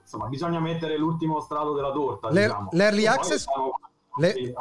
Insomma, 0.08 0.26
bisogna 0.28 0.58
mettere 0.58 0.96
l'ultimo 0.96 1.38
strato 1.40 1.74
della 1.74 1.92
torta. 1.92 2.30
Le- 2.30 2.44
diciamo. 2.44 2.68
l'early 2.72 3.04
access- 3.04 3.44
le-. 4.16 4.54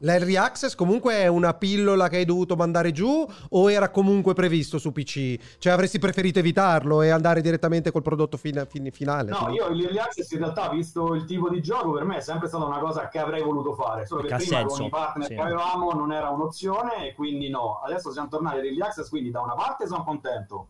L'early 0.00 0.34
access 0.36 0.74
comunque 0.74 1.14
è 1.14 1.26
una 1.26 1.52
pillola 1.52 2.08
che 2.08 2.16
hai 2.16 2.24
dovuto 2.24 2.56
mandare 2.56 2.90
giù 2.90 3.24
o 3.50 3.70
era 3.70 3.90
comunque 3.90 4.32
previsto 4.32 4.78
su 4.78 4.90
PC? 4.90 5.58
Cioè 5.58 5.72
avresti 5.74 5.98
preferito 5.98 6.38
evitarlo 6.38 7.02
e 7.02 7.10
andare 7.10 7.42
direttamente 7.42 7.92
col 7.92 8.00
prodotto 8.02 8.38
fina- 8.38 8.64
fin- 8.64 8.90
finale? 8.90 9.30
No, 9.30 9.50
io 9.50 9.68
l'Early 9.68 9.98
Access 9.98 10.30
in 10.32 10.38
realtà, 10.38 10.70
visto 10.70 11.14
il 11.14 11.26
tipo 11.26 11.50
di 11.50 11.60
gioco, 11.60 11.92
per 11.92 12.04
me 12.04 12.16
è 12.16 12.20
sempre 12.20 12.48
stata 12.48 12.64
una 12.64 12.78
cosa 12.80 13.08
che 13.08 13.18
avrei 13.18 13.42
voluto 13.42 13.74
fare. 13.74 14.06
Solo 14.06 14.22
che 14.22 14.28
Che 14.28 14.36
prima 14.36 14.58
senso, 14.60 14.76
con 14.76 14.86
i 14.86 14.88
partner 14.88 15.26
sì. 15.28 15.34
che 15.34 15.40
avevamo 15.42 15.92
non 15.92 16.10
era 16.12 16.30
un'opzione 16.30 17.08
e 17.08 17.14
quindi 17.14 17.50
no. 17.50 17.80
Adesso 17.84 18.10
siamo 18.10 18.28
tornati 18.28 18.56
all'Early 18.56 18.80
Access, 18.80 19.10
quindi 19.10 19.30
da 19.30 19.42
una 19.42 19.54
parte 19.54 19.86
sono 19.86 20.02
contento. 20.02 20.68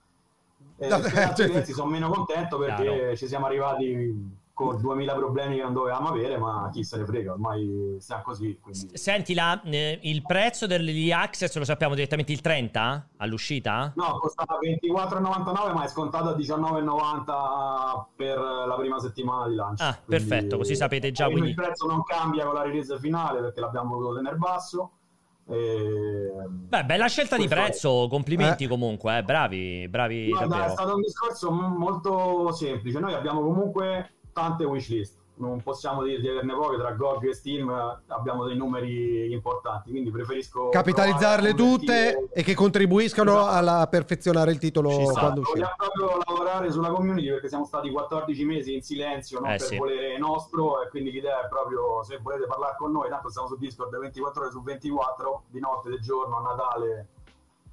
E 0.78 0.88
Vabbè, 0.88 1.10
per 1.12 1.22
altri 1.24 1.44
cioè- 1.44 1.54
versi 1.54 1.72
sono 1.72 1.90
meno 1.90 2.08
contento 2.08 2.56
perché 2.58 2.82
Chiaro. 2.82 3.16
ci 3.16 3.26
siamo 3.26 3.46
arrivati 3.46 4.36
con 4.58 4.80
2000 4.80 5.14
problemi 5.14 5.54
che 5.56 5.62
non 5.62 5.72
dovevamo 5.72 6.08
avere, 6.08 6.36
ma 6.36 6.68
chi 6.72 6.82
se 6.82 6.96
ne 6.98 7.04
frega, 7.04 7.32
ormai 7.32 7.96
stiamo 8.00 8.22
così. 8.24 8.58
Quindi... 8.60 8.90
Senti, 8.98 9.32
la- 9.34 9.60
eh, 9.62 10.00
il 10.02 10.22
prezzo 10.22 10.66
dell'early 10.66 11.12
access 11.12 11.56
lo 11.56 11.64
sappiamo 11.64 11.94
direttamente 11.94 12.32
il 12.32 12.40
30 12.40 13.08
all'uscita? 13.18 13.92
No, 13.94 14.18
costava 14.18 14.58
24,99 14.60 15.72
ma 15.74 15.84
è 15.84 15.88
scontato 15.88 16.30
a 16.30 16.36
19,90 16.36 18.04
per 18.16 18.38
la 18.38 18.74
prima 18.76 18.98
settimana 18.98 19.48
di 19.48 19.54
lancio. 19.54 19.82
Ah, 19.84 19.96
perfetto, 20.04 20.56
così 20.56 20.74
sapete 20.74 21.10
già, 21.12 21.26
Il 21.26 21.32
quindi- 21.32 21.54
prezzo 21.54 21.86
non 21.86 22.02
cambia 22.02 22.44
con 22.44 22.54
la 22.54 22.62
release 22.62 22.98
finale 22.98 23.40
perché 23.40 23.60
l'abbiamo 23.60 23.94
voluto 23.94 24.16
tenere 24.16 24.36
basso. 24.36 24.90
E... 25.50 26.30
Beh, 26.68 26.84
bella 26.84 27.06
scelta 27.06 27.36
di 27.36 27.46
Questo 27.46 27.60
è- 27.60 27.66
prezzo, 27.66 28.06
complimenti 28.10 28.64
Eh. 28.64 28.68
comunque, 28.68 29.18
eh, 29.18 29.22
bravi, 29.22 29.88
bravi 29.88 30.28
Guarda, 30.28 30.66
è 30.66 30.68
stato 30.70 30.94
un 30.94 31.00
discorso 31.00 31.50
molto 31.50 32.52
semplice. 32.52 32.98
Noi 32.98 33.14
abbiamo 33.14 33.40
comunque 33.40 34.12
tante 34.32 34.64
wishlist 34.64 35.16
non 35.38 35.62
possiamo 35.62 36.02
dire 36.02 36.20
di 36.20 36.28
averne 36.28 36.52
poche, 36.52 36.76
tra 36.78 36.90
GOG 36.92 37.28
e 37.28 37.32
Steam 37.34 37.70
abbiamo 38.08 38.44
dei 38.44 38.56
numeri 38.56 39.32
importanti, 39.32 39.90
quindi 39.90 40.10
preferisco... 40.10 40.68
Capitalizzarle 40.70 41.54
tutte 41.54 42.28
e 42.32 42.42
che 42.42 42.54
contribuiscano 42.54 43.30
Esatto. 43.38 43.46
alla 43.56 43.78
a 43.78 43.86
perfezionare 43.86 44.50
il 44.50 44.58
titolo 44.58 44.90
Ci 44.90 44.96
quando 44.96 45.12
Vogliamo 45.14 45.40
uscirà. 45.42 45.74
proprio 45.76 46.37
lavorare 46.58 46.70
sulla 46.70 46.90
community 46.90 47.28
perché 47.30 47.48
siamo 47.48 47.64
stati 47.64 47.90
14 47.90 48.44
mesi 48.44 48.74
in 48.74 48.82
silenzio, 48.82 49.40
non 49.40 49.50
Eh, 49.50 49.56
per 49.56 49.66
sì. 49.66 49.76
volere 49.76 50.18
nostro, 50.18 50.82
e 50.82 50.88
quindi 50.88 51.10
l'idea 51.10 51.44
è 51.44 51.48
proprio 51.48 52.02
se 52.02 52.18
volete 52.18 52.46
parlare 52.46 52.76
con 52.76 52.92
noi, 52.92 53.08
tanto 53.08 53.30
siamo 53.30 53.48
su 53.48 53.56
Discord 53.56 53.96
24 53.96 54.42
ore 54.42 54.50
su 54.50 54.62
24, 54.62 55.42
di 55.48 55.60
notte, 55.60 55.90
di 55.90 56.00
giorno, 56.00 56.38
a 56.38 56.42
Natale, 56.42 57.08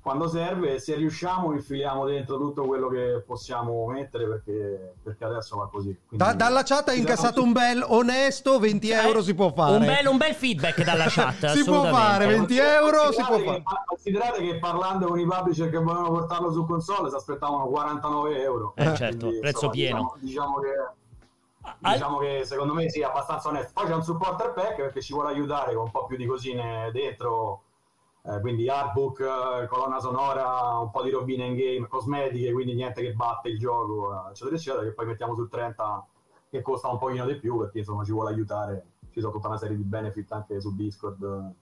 quando 0.05 0.27
serve, 0.27 0.77
se 0.77 0.93
riusciamo 0.93 1.51
infiliamo 1.53 2.05
dentro 2.05 2.37
tutto 2.37 2.65
quello 2.65 2.89
che 2.89 3.23
possiamo 3.25 3.87
mettere 3.87 4.27
perché, 4.27 4.93
perché 5.01 5.25
adesso 5.25 5.57
va 5.57 5.67
così. 5.67 5.97
Quindi- 6.07 6.23
Da- 6.23 6.33
dalla 6.33 6.61
chat 6.61 6.89
ha 6.89 6.91
Ci 6.91 6.99
incassato 6.99 7.41
un 7.41 7.51
bel 7.51 7.83
onesto 7.83 8.59
20 8.59 8.91
euro 8.91 9.23
si 9.23 9.33
può 9.33 9.51
fare. 9.51 9.77
Un 9.77 9.83
bel, 9.83 10.05
un 10.05 10.17
bel 10.17 10.35
feedback 10.35 10.83
dalla 10.83 11.05
chat. 11.07 11.47
Si 11.57 11.63
può 11.63 11.85
fare, 11.85 12.27
20 12.27 12.55
euro 12.55 13.11
si 13.11 13.23
può 13.23 13.39
fare. 13.39 13.43
che, 13.43 13.63
considerate 13.83 14.41
che 14.43 14.59
parlando 14.59 15.07
con 15.07 15.17
i 15.17 15.25
publisher 15.25 15.71
che 15.71 15.77
volevano 15.79 16.11
portarlo 16.11 16.51
su 16.51 16.67
console 16.67 17.09
si 17.09 17.15
aspettavano 17.15 17.65
49 17.65 18.41
euro. 18.43 18.73
Eh, 18.75 18.95
certo, 18.95 19.29
prezzo 19.39 19.69
pieno. 19.71 20.15
Diciamo, 20.19 20.59
diciamo 20.59 20.59
che, 20.59 21.79
diciamo 21.79 22.17
che 22.19 22.41
secondo 22.45 22.75
me 22.75 22.91
sì, 22.91 22.99
è 22.99 23.05
abbastanza 23.05 23.49
onesto. 23.49 23.71
Poi 23.73 23.87
c'è 23.87 23.95
un 23.95 24.03
supporter 24.03 24.53
pack 24.53 24.75
perché 24.75 25.01
ci 25.01 25.13
vuole 25.13 25.29
aiutare 25.31 25.73
con 25.73 25.85
un 25.85 25.91
po' 25.91 26.05
più 26.05 26.15
di 26.15 26.27
cosine 26.27 26.91
dentro. 26.93 27.61
Eh, 28.27 28.39
quindi 28.41 28.67
artbook, 28.67 29.19
eh, 29.19 29.67
colonna 29.67 29.99
sonora, 29.99 30.79
un 30.79 30.89
po' 30.89 31.03
di 31.03 31.11
robine 31.11 31.45
in 31.45 31.55
game, 31.55 31.87
cosmetiche, 31.87 32.51
quindi 32.51 32.73
niente 32.73 33.01
che 33.01 33.13
batte 33.13 33.49
il 33.49 33.59
gioco, 33.59 34.29
eccetera, 34.29 34.55
eccetera, 34.55 34.83
che 34.83 34.93
poi 34.93 35.05
mettiamo 35.05 35.35
sul 35.35 35.47
30 35.47 36.07
che 36.49 36.61
costa 36.61 36.89
un 36.89 36.97
pochino 36.97 37.25
di 37.25 37.35
più 37.35 37.59
perché 37.59 37.79
insomma 37.79 38.03
ci 38.03 38.11
vuole 38.11 38.31
aiutare. 38.31 38.85
Ci 39.11 39.19
sono 39.19 39.31
tutta 39.31 39.47
una 39.47 39.57
serie 39.57 39.77
di 39.77 39.83
benefit 39.83 40.31
anche 40.31 40.59
su 40.59 40.75
Discord. 40.75 41.53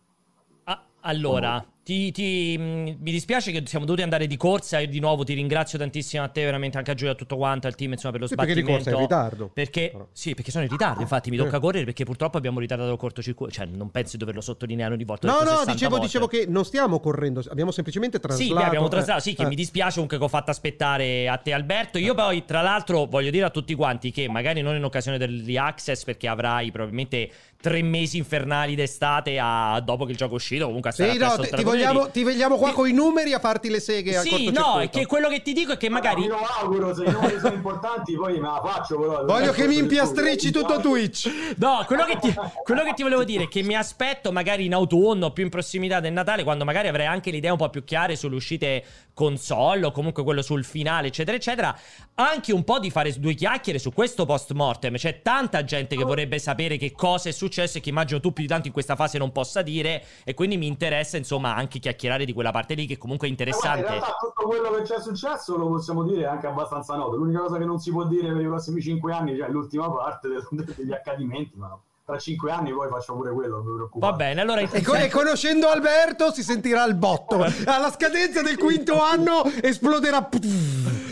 Ah, 0.63 0.83
allora, 1.01 1.63
ti, 1.83 2.11
ti- 2.11 2.57
mh, 2.57 2.97
mi 3.01 3.11
dispiace 3.11 3.51
che 3.51 3.61
siamo 3.65 3.83
dovuti 3.83 4.03
andare 4.03 4.25
di 4.25 4.37
corsa. 4.37 4.79
Io 4.79 4.87
di 4.87 4.99
nuovo 4.99 5.23
ti 5.25 5.33
ringrazio 5.33 5.77
tantissimo 5.77 6.23
a 6.23 6.29
te, 6.29 6.43
veramente 6.45 6.77
anche 6.77 6.91
a 6.91 6.93
Giulia, 6.93 7.11
a 7.13 7.15
tutto 7.15 7.35
quanto, 7.35 7.67
al 7.67 7.75
team, 7.75 7.91
insomma, 7.91 8.13
per 8.13 8.21
lo 8.21 8.27
Sì, 8.27 8.35
perché 8.35 8.53
di 8.53 8.61
sbattimento. 8.61 8.89
corsa 8.89 9.01
in 9.01 9.07
ritardo. 9.09 9.51
Perché, 9.53 9.89
Però. 9.91 10.07
sì, 10.13 10.33
perché 10.33 10.51
sono 10.51 10.63
in 10.63 10.69
ritardo. 10.69 11.01
Infatti, 11.01 11.29
mi 11.29 11.35
Eh. 11.35 11.39
tocca 11.39 11.59
correre 11.59 11.83
perché 11.85 12.05
purtroppo 12.05 12.37
abbiamo 12.37 12.59
ritardato 12.59 12.89
il 12.91 12.97
cortocircuito. 12.97 13.53
Cioè, 13.53 13.65
non 13.65 13.91
penso 13.91 14.11
di 14.13 14.17
doverlo 14.19 14.39
sottolineare 14.41 14.93
ogni 14.93 15.03
volta. 15.03 15.27
No, 15.27 15.39
no, 15.39 15.43
60 15.57 15.71
dicevo, 15.73 15.99
dicevo 15.99 16.27
che 16.27 16.45
non 16.47 16.63
stiamo 16.63 16.99
correndo, 17.01 17.43
abbiamo 17.49 17.71
semplicemente 17.71 18.19
traslato. 18.19 18.57
Sì, 18.59 18.65
abbiamo 18.65 18.87
eh, 18.87 18.89
traslato. 18.89 19.19
Sì, 19.21 19.33
che 19.33 19.43
eh. 19.43 19.47
mi 19.47 19.55
dispiace 19.55 19.93
comunque 19.93 20.17
che 20.17 20.23
ho 20.23 20.27
fatto 20.29 20.51
aspettare 20.51 21.27
a 21.27 21.35
te, 21.37 21.51
Alberto. 21.53 21.97
Io 21.97 22.13
poi, 22.13 22.45
tra 22.45 22.61
l'altro, 22.61 23.05
voglio 23.07 23.29
dire 23.29 23.45
a 23.45 23.49
tutti 23.49 23.75
quanti 23.75 24.11
che 24.11 24.29
magari 24.29 24.61
non 24.61 24.75
in 24.75 24.83
occasione 24.85 25.17
dell'Early 25.17 25.57
Access, 25.57 26.05
perché 26.05 26.29
avrai 26.29 26.71
probabilmente 26.71 27.29
tre 27.59 27.81
mesi 27.81 28.17
infernali 28.17 28.75
d'estate 28.75 29.37
a- 29.39 29.79
dopo 29.79 30.03
che 30.05 30.11
il 30.11 30.17
gioco 30.17 30.33
è 30.33 30.35
uscito. 30.35 30.65
Comunque, 30.65 30.91
Sì, 30.91 31.03
sarà 31.05 31.35
no, 31.35 31.41
ti, 31.43 31.49
ti. 31.55 31.63
Vogliamo, 31.75 32.09
ti 32.09 32.23
vogliamo 32.23 32.57
qua 32.57 32.69
Sì. 32.69 32.73
con 32.73 32.87
i 32.87 32.93
numeri 32.93 33.33
a 33.33 33.39
farti 33.39 33.69
le 33.69 33.79
seghe 33.79 34.17
al 34.17 34.23
Sì, 34.25 34.51
no, 34.51 34.79
è 34.79 34.89
che 34.89 35.05
quello 35.05 35.29
che 35.29 35.41
ti 35.41 35.53
dico 35.53 35.73
è 35.73 35.77
che 35.77 35.89
magari. 35.89 36.23
Io 36.23 36.37
auguro, 36.61 36.93
se 36.93 37.03
i 37.03 37.11
numeri 37.11 37.39
sono 37.39 37.53
importanti, 37.53 38.15
poi 38.15 38.39
me 38.39 38.47
la 38.47 38.61
faccio. 38.63 38.99
Però, 38.99 39.25
Voglio 39.25 39.51
che 39.51 39.67
mi 39.67 39.77
impiastricci 39.77 40.51
tutto 40.51 40.79
Twitch. 40.79 41.29
No, 41.57 41.83
quello 41.85 42.05
che, 42.05 42.17
ti, 42.19 42.33
quello 42.63 42.83
che 42.83 42.93
ti 42.93 43.03
volevo 43.03 43.23
dire 43.23 43.43
è 43.43 43.47
che 43.47 43.63
mi 43.63 43.75
aspetto 43.75 44.31
magari 44.31 44.65
in 44.65 44.73
autunno, 44.73 45.31
più 45.31 45.43
in 45.43 45.49
prossimità 45.49 45.99
del 45.99 46.13
Natale, 46.13 46.43
quando 46.43 46.63
magari 46.65 46.87
avrai 46.87 47.05
anche 47.05 47.31
le 47.31 47.37
idee 47.37 47.51
un 47.51 47.57
po' 47.57 47.69
più 47.69 47.83
chiare 47.83 48.15
sulle 48.15 48.35
uscite 48.35 48.83
console 49.13 49.85
o 49.85 49.91
comunque 49.91 50.23
quello 50.23 50.41
sul 50.41 50.63
finale, 50.63 51.07
eccetera, 51.07 51.37
eccetera, 51.37 51.77
anche 52.15 52.51
un 52.53 52.63
po' 52.63 52.79
di 52.79 52.89
fare 52.89 53.11
due 53.19 53.33
chiacchiere 53.33 53.79
su 53.79 53.91
questo 53.93 54.25
post 54.25 54.51
mortem. 54.53 54.95
C'è 54.95 55.21
tanta 55.21 55.63
gente 55.63 55.95
che 55.95 56.03
vorrebbe 56.03 56.39
sapere 56.39 56.77
che 56.77 56.91
cosa 56.91 57.29
è 57.29 57.31
successo 57.31 57.77
e 57.77 57.81
che 57.81 57.89
immagino 57.89 58.19
tu 58.19 58.31
più 58.33 58.43
di 58.43 58.49
tanto 58.49 58.67
in 58.67 58.73
questa 58.73 58.95
fase 58.95 59.17
non 59.17 59.31
possa 59.31 59.61
dire 59.61 60.03
e 60.23 60.33
quindi 60.33 60.57
mi 60.57 60.67
interessa 60.67 61.17
insomma 61.17 61.55
anche 61.55 61.79
chiacchierare 61.79 62.25
di 62.25 62.33
quella 62.33 62.51
parte 62.51 62.73
lì 62.73 62.85
che 62.85 62.97
comunque 62.97 63.27
è 63.27 63.31
Eh, 63.31 63.35
guarda, 63.35 63.51
interessante. 63.51 63.93
in 63.93 63.99
realtà 63.99 64.17
tutto 64.19 64.47
quello 64.47 64.71
che 64.77 64.81
c'è 64.83 64.99
successo 65.01 65.57
lo 65.57 65.67
possiamo 65.67 66.03
dire 66.03 66.25
anche 66.25 66.47
abbastanza 66.47 66.95
noto. 66.95 67.15
L'unica 67.15 67.39
cosa 67.39 67.57
che 67.57 67.65
non 67.65 67.79
si 67.79 67.91
può 67.91 68.05
dire 68.05 68.31
per 68.31 68.41
i 68.41 68.45
prossimi 68.47 68.81
5 68.81 69.13
anni 69.13 69.37
cioè 69.37 69.49
l'ultima 69.49 69.89
parte 69.91 70.29
degli 70.75 70.91
accadimenti, 70.91 71.55
ma 71.57 71.79
tra 72.13 72.19
5 72.19 72.51
anni 72.51 72.71
poi 72.71 72.87
faccio 72.89 73.13
pure 73.15 73.31
quello, 73.31 73.61
non 73.63 73.75
preoccupate. 73.75 74.11
Va 74.11 74.17
bene, 74.17 74.41
allora 74.41 74.61
E, 74.61 74.81
co- 74.81 74.93
e 74.95 75.09
conoscendo 75.09 75.67
Alberto 75.69 76.31
si 76.31 76.43
sentirà 76.43 76.85
il 76.85 76.95
botto. 76.95 77.43
Alla 77.65 77.91
scadenza 77.91 78.41
del 78.41 78.57
quinto 78.57 79.01
anno 79.01 79.43
esploderà. 79.61 80.29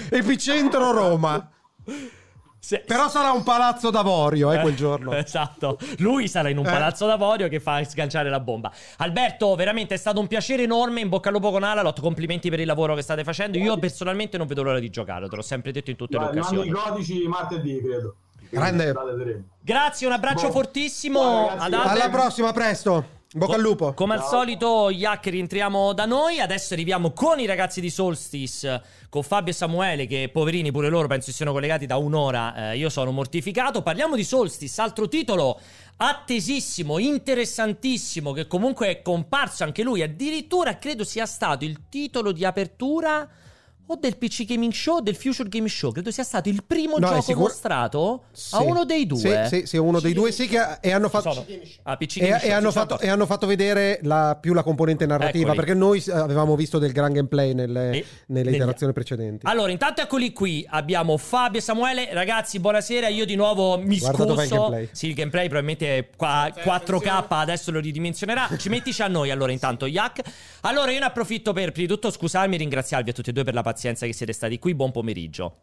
Epicentro 0.09 0.91
Roma. 0.91 1.49
Se- 2.63 2.83
Però 2.85 3.09
sarà 3.09 3.31
un 3.31 3.41
palazzo 3.41 3.89
d'avorio, 3.89 4.51
eh, 4.51 4.59
quel 4.59 4.75
giorno. 4.75 5.13
Esatto, 5.17 5.79
lui 5.97 6.27
sarà 6.27 6.49
in 6.49 6.59
un 6.59 6.65
Eh. 6.67 6.69
palazzo 6.71 7.07
d'avorio 7.07 7.47
che 7.47 7.59
fa 7.59 7.83
sganciare 7.83 8.29
la 8.29 8.39
bomba. 8.39 8.71
Alberto, 8.97 9.55
veramente 9.55 9.95
è 9.95 9.97
stato 9.97 10.19
un 10.19 10.27
piacere 10.27 10.63
enorme. 10.63 11.01
In 11.01 11.09
bocca 11.09 11.29
al 11.29 11.35
lupo 11.35 11.49
con 11.49 11.63
Alalot. 11.63 11.99
Complimenti 11.99 12.49
per 12.51 12.59
il 12.59 12.67
lavoro 12.67 12.93
che 12.93 13.01
state 13.01 13.23
facendo. 13.23 13.57
Io 13.57 13.77
personalmente 13.79 14.37
non 14.37 14.45
vedo 14.45 14.61
l'ora 14.61 14.77
di 14.79 14.89
giocare, 14.91 15.27
te 15.27 15.35
l'ho 15.35 15.41
sempre 15.41 15.71
detto 15.71 15.89
in 15.89 15.95
tutte 15.95 16.17
le 16.17 16.23
Guarda, 16.23 16.39
mando 16.41 16.59
occasioni. 16.61 16.79
i 16.79 16.83
codici 16.91 17.27
martedì, 17.27 17.81
credo. 17.81 18.15
Grande. 18.51 18.93
Grazie, 19.61 20.07
un 20.07 20.13
abbraccio 20.13 20.47
Boh. 20.47 20.53
fortissimo. 20.53 21.49
Alberto. 21.49 21.87
Alla 21.87 22.09
prossima, 22.09 22.51
presto. 22.51 23.19
Bocca 23.33 23.55
al 23.55 23.61
lupo. 23.61 23.93
Come 23.93 24.15
al 24.15 24.25
solito, 24.25 24.89
Yak 24.89 25.27
rientriamo 25.27 25.93
da 25.93 26.05
noi. 26.05 26.41
Adesso 26.41 26.73
arriviamo 26.73 27.11
con 27.11 27.39
i 27.39 27.45
ragazzi 27.45 27.79
di 27.79 27.89
Solstice, 27.89 28.81
con 29.07 29.23
Fabio 29.23 29.53
e 29.53 29.55
Samuele, 29.55 30.05
che 30.05 30.29
poverini 30.33 30.69
pure 30.71 30.89
loro 30.89 31.07
penso 31.07 31.31
siano 31.31 31.53
collegati 31.53 31.85
da 31.85 31.95
un'ora. 31.95 32.71
Eh, 32.71 32.77
io 32.77 32.89
sono 32.89 33.11
mortificato. 33.11 33.83
Parliamo 33.83 34.17
di 34.17 34.25
Solstice, 34.25 34.81
altro 34.81 35.07
titolo 35.07 35.57
attesissimo, 35.95 36.97
interessantissimo, 36.97 38.33
che 38.33 38.47
comunque 38.47 38.89
è 38.89 39.01
comparso 39.01 39.63
anche 39.63 39.81
lui. 39.81 40.01
Addirittura 40.01 40.77
credo 40.77 41.05
sia 41.05 41.25
stato 41.25 41.63
il 41.63 41.87
titolo 41.87 42.33
di 42.33 42.43
apertura. 42.43 43.29
O 43.88 43.97
del 43.99 44.15
PC 44.17 44.45
Gaming 44.45 44.71
Show 44.71 44.97
o 44.97 45.01
del 45.01 45.17
Future 45.17 45.49
Game 45.49 45.67
Show. 45.67 45.91
Credo 45.91 46.11
sia 46.11 46.23
stato 46.23 46.47
il 46.47 46.63
primo 46.65 46.97
No, 46.97 47.07
gioco 47.07 47.21
sicuro- 47.21 47.47
mostrato 47.47 48.23
Sì. 48.32 48.55
a 48.55 48.61
uno 48.61 48.86
dei 48.86 49.05
due. 49.05 49.19
Sì, 49.19 49.57
sì, 49.59 49.65
sì, 49.65 49.75
uno 49.77 49.99
dei 49.99 50.13
due 50.13 50.32
sì 50.32 50.47
che 50.47 50.77
e 50.79 50.91
hanno 50.93 51.09
fatto 51.09 51.45
Ah, 51.84 51.97
PC 51.97 52.17
e, 52.17 52.19
Gaming 52.21 52.36
e 52.36 52.39
Show, 52.47 52.51
hanno 52.57 52.71
fatto, 52.71 52.99
e 52.99 53.09
hanno 53.09 53.25
fatto 53.25 53.47
vedere 53.47 53.99
la- 54.03 54.38
più 54.39 54.53
la 54.53 54.63
componente 54.63 55.05
narrativa 55.05 55.51
Eccoli. 55.51 55.57
perché 55.57 55.73
noi 55.73 56.01
avevamo 56.09 56.55
visto 56.55 56.77
del 56.79 56.93
gran 56.93 57.11
gameplay 57.11 57.53
nelle, 57.53 57.91
E- 57.91 58.05
nelle 58.27 58.51
iterazioni 58.51 58.93
precedenti. 58.93 59.45
Allora, 59.45 59.71
intanto 59.73 59.99
eccoli 60.01 60.32
qui. 60.32 60.65
Abbiamo 60.69 61.17
Fabio 61.17 61.59
e 61.59 61.61
Samuele. 61.61 62.13
Ragazzi, 62.13 62.59
buonasera. 62.61 63.09
Io 63.09 63.25
di 63.25 63.36
nuovo 63.36 63.77
mi 63.77 63.97
Guarda 63.97 64.23
dov'è 64.23 64.43
il 64.43 64.47
scuso. 64.47 64.61
gameplay. 64.61 64.89
Sì, 64.93 65.07
il 65.07 65.15
gameplay 65.15 65.49
probabilmente 65.49 65.97
è 65.97 66.07
qua- 66.15 66.49
4K. 66.63 67.41
Adesso 67.41 67.71
lo 67.71 67.79
ridimensionerà. 67.82 68.47
Ci 68.57 68.69
mettici 68.69 69.01
a 69.01 69.07
noi 69.09 69.32
allora, 69.32 69.51
intanto, 69.51 69.86
Yak. 69.86 70.21
Allora, 70.61 70.91
io 70.91 70.99
ne 70.99 71.05
approfitto 71.05 71.51
per 71.51 71.73
prima 71.73 71.88
di 71.88 71.93
tutto 71.93 72.09
scusarmi 72.09 72.55
e 72.55 72.57
ringraziarvi 72.59 73.09
a 73.09 73.13
tutti 73.13 73.32
e 73.32 73.34
due 73.34 73.43
per 73.43 73.53
la 73.53 73.61
pazienza 73.72 74.05
che 74.05 74.13
siete 74.13 74.34
stati 74.34 74.59
qui. 74.59 74.76
Buon 74.76 74.91
pomeriggio. 74.91 75.55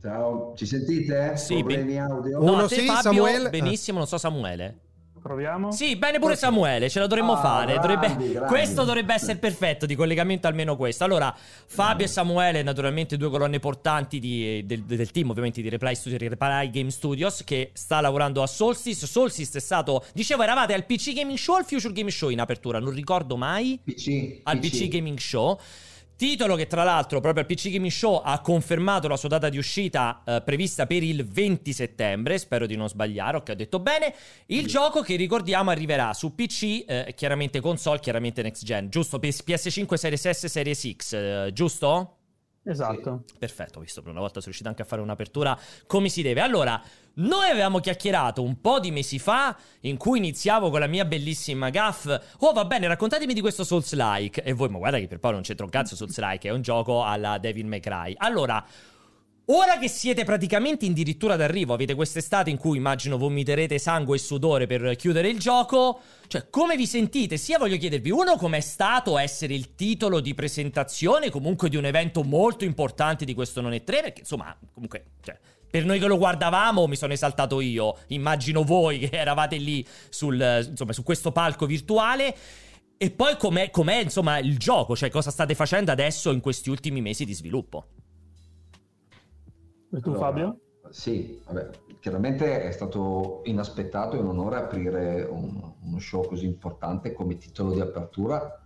Ciao, 0.00 0.52
ci 0.56 0.66
sentite? 0.66 1.36
Sì, 1.36 1.58
Problemi 1.58 1.92
ben- 1.94 2.02
audio? 2.02 2.40
Uno 2.40 2.56
No, 2.56 2.62
a 2.64 2.68
te, 2.68 2.74
sì, 2.74 2.86
Fabio, 2.86 3.00
Samuele- 3.02 3.50
benissimo. 3.50 3.98
Non 3.98 4.06
so, 4.08 4.18
Samuele. 4.18 4.78
Proviamo? 5.22 5.70
Sì, 5.70 5.94
bene 5.94 6.18
pure 6.18 6.34
Samuele, 6.34 6.90
ce 6.90 6.98
la 6.98 7.06
dovremmo 7.06 7.34
Ah, 7.34 7.40
fare. 7.40 7.74
grandi, 7.74 7.94
Dovrebbe- 7.94 8.32
grandi. 8.32 8.48
Questo 8.52 8.82
dovrebbe 8.82 9.14
essere 9.14 9.38
perfetto 9.38 9.86
di 9.86 9.94
collegamento, 9.94 10.48
almeno 10.48 10.74
questo. 10.76 11.04
Allora, 11.04 11.32
Fabio 11.66 12.06
e 12.06 12.08
Samuele, 12.08 12.64
naturalmente 12.64 13.16
due 13.16 13.30
colonne 13.30 13.60
portanti 13.60 14.18
di- 14.18 14.66
del, 14.66 14.82
del 14.82 15.12
team, 15.12 15.30
ovviamente 15.30 15.62
di 15.62 15.68
Reply 15.68 15.94
Studio, 15.94 16.18
di 16.18 16.26
Reply 16.26 16.70
Game 16.70 16.90
Studios, 16.90 17.44
che 17.44 17.70
sta 17.72 18.00
lavorando 18.00 18.42
a 18.42 18.48
Solstice. 18.48 19.06
Solstice 19.06 19.58
è 19.58 19.60
stato, 19.60 20.04
dicevo, 20.12 20.42
eravate 20.42 20.74
al 20.74 20.84
PC 20.84 21.12
Gaming 21.12 21.38
Show 21.38 21.54
o 21.54 21.58
al 21.58 21.64
Future 21.66 21.92
Game 21.94 22.10
Show 22.10 22.30
in 22.30 22.40
apertura? 22.40 22.80
Non 22.80 22.92
ricordo 22.92 23.36
mai. 23.36 23.78
PC. 23.84 24.40
Al 24.42 24.58
PC 24.58 24.88
Gaming 24.88 25.18
Show. 25.18 25.56
Titolo 26.22 26.54
che 26.54 26.68
tra 26.68 26.84
l'altro 26.84 27.18
proprio 27.18 27.42
al 27.42 27.48
PC 27.48 27.68
Gaming 27.70 27.90
Show 27.90 28.20
ha 28.24 28.40
confermato 28.40 29.08
la 29.08 29.16
sua 29.16 29.28
data 29.28 29.48
di 29.48 29.58
uscita 29.58 30.22
eh, 30.24 30.40
prevista 30.42 30.86
per 30.86 31.02
il 31.02 31.26
20 31.26 31.72
settembre, 31.72 32.38
spero 32.38 32.64
di 32.66 32.76
non 32.76 32.88
sbagliare, 32.88 33.38
ok 33.38 33.48
ho 33.48 33.54
detto 33.54 33.80
bene. 33.80 34.14
Il 34.46 34.68
gioco 34.68 35.00
che 35.02 35.16
ricordiamo 35.16 35.70
arriverà 35.70 36.14
su 36.14 36.36
PC, 36.36 36.84
eh, 36.86 37.12
chiaramente 37.16 37.58
console, 37.58 37.98
chiaramente 37.98 38.40
next 38.40 38.62
gen, 38.62 38.88
giusto? 38.88 39.18
PS- 39.18 39.42
PS5, 39.44 39.94
Series 39.94 40.30
S, 40.30 40.46
Series 40.46 40.92
X, 40.94 41.12
eh, 41.14 41.50
giusto? 41.52 42.18
Esatto. 42.64 43.24
Perfetto, 43.36 43.80
ho 43.80 43.82
visto 43.82 44.00
per 44.02 44.12
una 44.12 44.20
volta 44.20 44.34
sono 44.34 44.44
riuscito 44.44 44.68
anche 44.68 44.82
a 44.82 44.84
fare 44.84 45.02
un'apertura 45.02 45.58
come 45.88 46.08
si 46.08 46.22
deve. 46.22 46.40
Allora, 46.40 46.80
noi 47.14 47.50
avevamo 47.50 47.78
chiacchierato 47.80 48.42
un 48.42 48.60
po' 48.60 48.80
di 48.80 48.90
mesi 48.90 49.18
fa 49.18 49.56
in 49.80 49.96
cui 49.96 50.18
iniziavo 50.18 50.70
con 50.70 50.80
la 50.80 50.86
mia 50.86 51.04
bellissima 51.04 51.68
gaff. 51.70 52.06
Oh, 52.38 52.52
va 52.52 52.64
bene, 52.64 52.86
raccontatemi 52.86 53.34
di 53.34 53.40
questo 53.40 53.64
Souls-like. 53.64 54.42
E 54.42 54.52
voi, 54.52 54.68
ma 54.68 54.78
guarda 54.78 54.98
che 54.98 55.08
per 55.08 55.18
poi 55.18 55.32
non 55.32 55.42
c'entra 55.42 55.64
un 55.64 55.70
cazzo 55.70 55.96
Souls-like, 55.96 56.48
è 56.48 56.52
un 56.52 56.62
gioco 56.62 57.04
alla 57.04 57.38
Devil 57.38 57.66
May 57.66 57.80
Cry. 57.80 58.14
Allora, 58.16 58.64
Ora 59.46 59.76
che 59.76 59.88
siete 59.88 60.22
praticamente 60.22 60.86
addirittura 60.86 61.34
d'arrivo, 61.34 61.74
avete 61.74 61.96
quest'estate 61.96 62.48
in 62.48 62.58
cui 62.58 62.76
immagino 62.76 63.18
vomiterete 63.18 63.76
sangue 63.76 64.14
e 64.14 64.20
sudore 64.20 64.68
per 64.68 64.94
chiudere 64.94 65.28
il 65.28 65.40
gioco, 65.40 66.00
cioè 66.28 66.48
come 66.48 66.76
vi 66.76 66.86
sentite? 66.86 67.36
Sia 67.36 67.58
voglio 67.58 67.76
chiedervi, 67.76 68.12
uno, 68.12 68.36
com'è 68.36 68.60
stato 68.60 69.18
essere 69.18 69.54
il 69.54 69.74
titolo 69.74 70.20
di 70.20 70.32
presentazione 70.32 71.28
comunque 71.28 71.68
di 71.68 71.76
un 71.76 71.86
evento 71.86 72.22
molto 72.22 72.64
importante 72.64 73.24
di 73.24 73.34
questo 73.34 73.60
Non 73.60 73.72
è 73.72 73.82
3, 73.82 74.00
perché 74.00 74.20
insomma, 74.20 74.56
comunque, 74.72 75.06
cioè, 75.22 75.36
per 75.72 75.86
noi 75.86 75.98
che 75.98 76.06
lo 76.06 76.18
guardavamo 76.18 76.86
mi 76.86 76.96
sono 76.96 77.14
esaltato 77.14 77.62
io, 77.62 77.96
immagino 78.08 78.62
voi 78.62 78.98
che 78.98 79.16
eravate 79.16 79.56
lì 79.56 79.82
sul, 80.10 80.66
insomma, 80.68 80.92
su 80.92 81.02
questo 81.02 81.32
palco 81.32 81.64
virtuale. 81.64 82.36
E 82.98 83.10
poi 83.10 83.38
com'è, 83.38 83.70
com'è 83.70 84.02
insomma 84.02 84.38
il 84.38 84.58
gioco, 84.58 84.94
cioè 84.94 85.08
cosa 85.08 85.30
state 85.30 85.54
facendo 85.54 85.90
adesso 85.90 86.30
in 86.30 86.40
questi 86.40 86.68
ultimi 86.68 87.00
mesi 87.00 87.24
di 87.24 87.32
sviluppo? 87.32 87.86
E 89.90 90.00
tu 90.00 90.10
Allora, 90.10 90.18
Fabio? 90.18 90.60
Sì, 90.90 91.40
vabbè, 91.46 91.70
chiaramente 92.00 92.64
è 92.64 92.70
stato 92.70 93.40
inaspettato 93.44 94.16
e 94.16 94.18
un 94.18 94.28
onore 94.28 94.56
aprire 94.56 95.22
un- 95.22 95.72
uno 95.80 95.98
show 95.98 96.26
così 96.26 96.44
importante 96.44 97.14
come 97.14 97.38
titolo 97.38 97.72
di 97.72 97.80
apertura. 97.80 98.61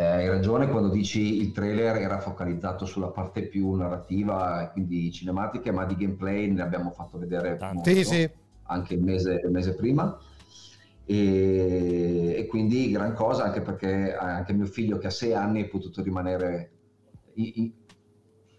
Eh, 0.00 0.04
hai 0.04 0.28
ragione 0.28 0.68
quando 0.68 0.90
dici 0.90 1.40
il 1.40 1.50
trailer 1.50 1.96
era 1.96 2.20
focalizzato 2.20 2.86
sulla 2.86 3.08
parte 3.08 3.48
più 3.48 3.72
narrativa 3.72 4.62
e 4.62 4.70
quindi 4.70 5.10
cinematica, 5.10 5.72
ma 5.72 5.86
di 5.86 5.96
gameplay 5.96 6.48
ne 6.52 6.62
abbiamo 6.62 6.92
fatto 6.92 7.18
vedere 7.18 7.58
molto, 7.60 7.90
Sì, 7.90 8.04
sì. 8.04 8.30
anche 8.62 8.94
il 8.94 9.02
mese, 9.02 9.40
il 9.44 9.50
mese 9.50 9.74
prima. 9.74 10.16
E, 11.04 12.32
e 12.38 12.46
quindi 12.46 12.92
gran 12.92 13.12
cosa 13.12 13.42
anche 13.42 13.60
perché 13.60 14.14
anche 14.14 14.52
mio 14.52 14.66
figlio 14.66 14.98
che 14.98 15.08
ha 15.08 15.10
sei 15.10 15.32
anni 15.32 15.64
è 15.64 15.66
potuto 15.68 16.00
rimanere 16.00 16.70
in, 17.34 17.72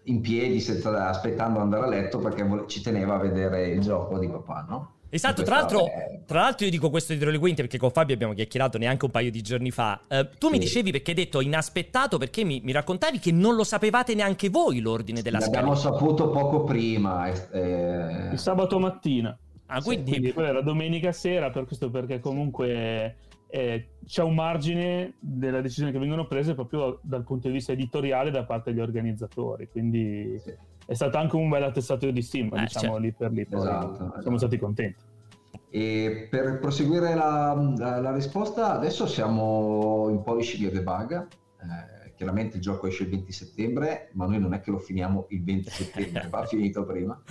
in- 0.02 0.20
piedi 0.20 0.60
senza, 0.60 1.08
aspettando 1.08 1.56
di 1.56 1.62
andare 1.64 1.84
a 1.84 1.88
letto 1.88 2.18
perché 2.18 2.46
ci 2.66 2.82
teneva 2.82 3.14
a 3.14 3.18
vedere 3.18 3.68
il 3.68 3.80
gioco 3.80 4.18
di 4.18 4.28
papà, 4.28 4.66
no? 4.68 4.99
Esatto, 5.10 5.42
tra 5.42 5.56
l'altro, 5.56 5.86
è- 5.86 6.20
tra 6.24 6.40
l'altro 6.42 6.64
io 6.64 6.70
dico 6.70 6.88
questo 6.88 7.12
dietro 7.12 7.30
le 7.30 7.38
quinte 7.38 7.62
perché 7.62 7.78
con 7.78 7.90
Fabio 7.90 8.14
abbiamo 8.14 8.32
chiacchierato 8.32 8.78
neanche 8.78 9.04
un 9.04 9.10
paio 9.10 9.30
di 9.30 9.42
giorni 9.42 9.70
fa. 9.70 10.00
Eh, 10.08 10.28
tu 10.38 10.46
mi 10.48 10.54
Sì. 10.54 10.60
dicevi 10.60 10.90
perché 10.92 11.10
hai 11.10 11.16
detto 11.16 11.40
inaspettato 11.40 12.16
perché 12.16 12.44
mi, 12.44 12.60
mi 12.62 12.72
raccontavi 12.72 13.18
che 13.18 13.32
non 13.32 13.54
lo 13.56 13.64
sapevate 13.64 14.14
neanche 14.14 14.48
voi 14.48 14.80
l'ordine 14.80 15.20
della 15.20 15.38
L'abbiamo 15.40 15.74
scala. 15.74 15.96
saputo 15.96 16.30
poco 16.30 16.62
prima. 16.64 17.26
eh, 17.28 17.34
eh, 17.52 18.32
Il 18.32 18.38
sabato 18.38 18.78
mattina. 18.78 19.36
Ah, 19.66 19.80
Sì, 19.80 19.86
quindi, 19.86 20.10
quindi 20.10 20.32
quella 20.32 20.48
era 20.48 20.62
domenica 20.62 21.12
sera, 21.12 21.50
per 21.50 21.64
questo 21.64 21.90
perché 21.90 22.18
comunque 22.20 23.16
eh, 23.52 23.86
c'è 24.06 24.22
un 24.22 24.34
margine 24.34 25.14
delle 25.18 25.60
decisioni 25.60 25.90
che 25.92 25.98
vengono 25.98 26.26
prese 26.26 26.54
proprio 26.54 26.98
dal 27.02 27.24
punto 27.24 27.48
di 27.48 27.54
vista 27.54 27.72
editoriale 27.72 28.30
da 28.30 28.44
parte 28.44 28.70
degli 28.72 28.80
organizzatori. 28.80 29.68
Quindi 29.68 30.40
sì. 30.44 30.54
È 30.90 30.94
stato 30.94 31.18
anche 31.18 31.36
un 31.36 31.48
bel 31.48 31.62
attestato 31.62 32.10
di 32.10 32.20
stima, 32.20 32.56
Eh, 32.56 32.60
diciamo 32.62 32.94
certo. 32.94 32.98
lì 32.98 33.12
per 33.12 33.30
lì. 33.30 33.46
Esatto, 33.48 33.94
siamo 33.94 34.14
esatto. 34.18 34.38
stati 34.38 34.58
contenti. 34.58 35.00
E 35.70 36.26
per 36.28 36.58
proseguire 36.58 37.14
la, 37.14 37.54
la- 37.76 38.00
la 38.00 38.12
risposta, 38.12 38.72
adesso 38.72 39.06
siamo 39.06 40.08
in 40.10 40.20
polish 40.24 40.56
di 40.56 40.68
debug. 40.68 41.12
Eh, 41.62 42.12
chiaramente 42.16 42.56
il 42.56 42.62
gioco 42.62 42.88
esce 42.88 43.04
il 43.04 43.10
20 43.10 43.30
settembre, 43.30 44.10
ma 44.14 44.26
noi 44.26 44.40
non 44.40 44.52
è 44.52 44.58
che 44.60 44.72
lo 44.72 44.78
finiamo 44.80 45.26
il 45.28 45.44
20 45.44 45.70
settembre, 45.70 46.26
va 46.28 46.44
finito 46.44 46.84
prima. 46.84 47.22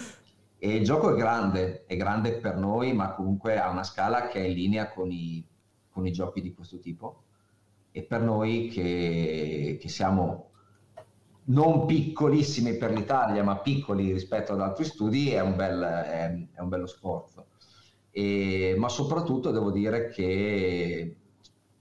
E 0.57 0.76
il 0.76 0.86
gioco 0.86 1.14
è 1.14 1.18
grande, 1.18 1.84
è 1.86 1.97
grande 1.97 2.38
per 2.38 2.55
noi, 2.55 2.93
ma 2.93 3.12
comunque 3.14 3.60
ha 3.60 3.70
una 3.70 3.84
scala 3.84 4.30
che 4.30 4.39
è 4.41 4.45
in 4.47 4.55
linea 4.55 4.89
con 4.89 5.12
i, 5.12 5.45
con 5.89 6.07
i 6.07 6.12
giochi 6.14 6.41
di 6.41 6.53
questo 6.53 6.80
tipo. 6.80 7.24
E 7.91 8.03
per 8.03 8.22
noi 8.22 8.70
che, 8.70 9.78
che 9.82 9.89
siamo 9.89 10.49
non 11.50 11.86
piccolissimi 11.86 12.78
per 12.78 12.91
l'Italia, 12.91 13.43
ma 13.43 13.60
piccoli 13.60 14.12
rispetto 14.12 14.54
ad 14.54 14.62
altri 14.62 14.86
studi, 14.86 15.32
è 15.32 15.39
un, 15.41 15.56
bel, 15.56 15.82
è- 15.82 16.47
è 16.54 16.60
un 16.62 16.70
bello 16.70 16.86
sforzo. 16.88 17.47
E- 18.12 18.76
ma 18.78 18.89
soprattutto 18.89 19.52
devo 19.52 19.72
dire 19.72 20.10
che 20.10 21.16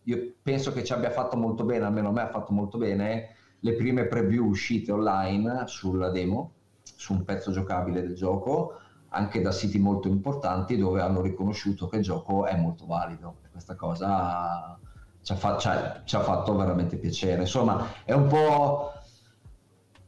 io 0.02 0.34
penso 0.42 0.72
che 0.72 0.84
ci 0.84 0.92
abbia 0.92 1.10
fatto 1.10 1.36
molto 1.36 1.64
bene, 1.64 1.84
almeno 1.84 2.08
a 2.08 2.12
me 2.12 2.22
ha 2.22 2.30
fatto 2.30 2.52
molto 2.52 2.78
bene, 2.78 3.34
le 3.60 3.74
prime 3.74 4.06
preview 4.06 4.46
uscite 4.46 4.92
online 4.92 5.64
sulla 5.66 6.08
demo, 6.10 6.52
su 6.82 7.12
un 7.12 7.24
pezzo 7.24 7.50
giocabile 7.50 8.00
del 8.02 8.14
gioco, 8.14 8.78
anche 9.10 9.40
da 9.42 9.52
siti 9.52 9.78
molto 9.78 10.08
importanti 10.08 10.76
dove 10.76 11.00
hanno 11.00 11.20
riconosciuto 11.20 11.88
che 11.88 11.96
il 11.96 12.02
gioco 12.02 12.46
è 12.46 12.56
molto 12.56 12.86
valido. 12.86 13.36
Questa 13.50 13.74
cosa 13.74 14.78
ci 15.22 15.32
ha, 15.32 15.36
fa- 15.36 15.58
cioè, 15.58 16.02
ci 16.04 16.16
ha 16.16 16.20
fatto 16.20 16.54
veramente 16.56 16.96
piacere. 16.96 17.42
Insomma, 17.42 17.86
è 18.04 18.12
un 18.12 18.26
po' 18.28 18.92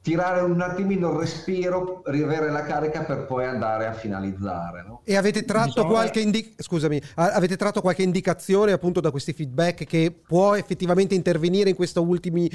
tirare 0.03 0.41
un 0.41 0.61
attimino 0.61 1.11
il 1.11 1.19
respiro, 1.19 2.03
riavere 2.07 2.51
la 2.51 2.63
carica 2.63 3.05
per 3.05 3.27
poi 3.27 3.45
andare 3.45 3.87
a 3.87 3.93
finalizzare. 3.93 4.83
No? 4.87 5.03
E 5.05 5.17
avete 5.17 5.45
tratto, 5.45 5.67
Diciamo 5.75 5.89
qualche 5.89 6.21
che- 6.21 6.21
indi- 6.21 6.55
scusami, 6.57 7.01
avete 7.17 7.57
tratto 7.57 7.81
qualche 7.83 8.03
indicazione 8.03 8.73
appunto 8.73 9.01
da 9.01 9.11
questi 9.11 9.33
feedback 9.33 9.85
che 9.85 10.15
può 10.27 10.55
effettivamente 10.55 11.15
intervenire 11.15 11.69
in 11.71 11.77
questi 11.77 11.99
ultimi, 11.99 12.51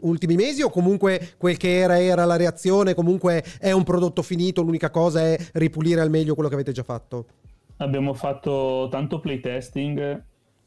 ultimi 0.00 0.34
mesi 0.34 0.62
o 0.62 0.70
comunque 0.70 1.34
quel 1.36 1.56
che 1.56 1.78
era 1.78 2.00
era 2.00 2.24
la 2.24 2.36
reazione, 2.36 2.94
comunque 2.94 3.44
è 3.60 3.70
un 3.70 3.84
prodotto 3.84 4.22
finito, 4.22 4.62
l'unica 4.62 4.90
cosa 4.90 5.20
è 5.20 5.36
ripulire 5.52 6.00
al 6.00 6.10
meglio 6.10 6.34
quello 6.34 6.48
che 6.48 6.54
avete 6.56 6.72
già 6.72 6.82
fatto? 6.82 7.26
Abbiamo 7.76 8.12
fatto 8.14 8.88
tanto 8.90 9.20
playtesting 9.20 9.98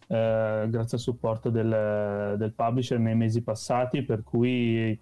eh, 0.07 0.67
grazie 0.69 0.97
al 0.97 0.99
supporto 1.03 1.49
del, 1.49 2.35
del 2.37 2.53
publisher 2.53 2.99
nei 2.99 3.15
mesi 3.15 3.41
passati, 3.41 4.03
per 4.03 4.23
cui 4.23 4.97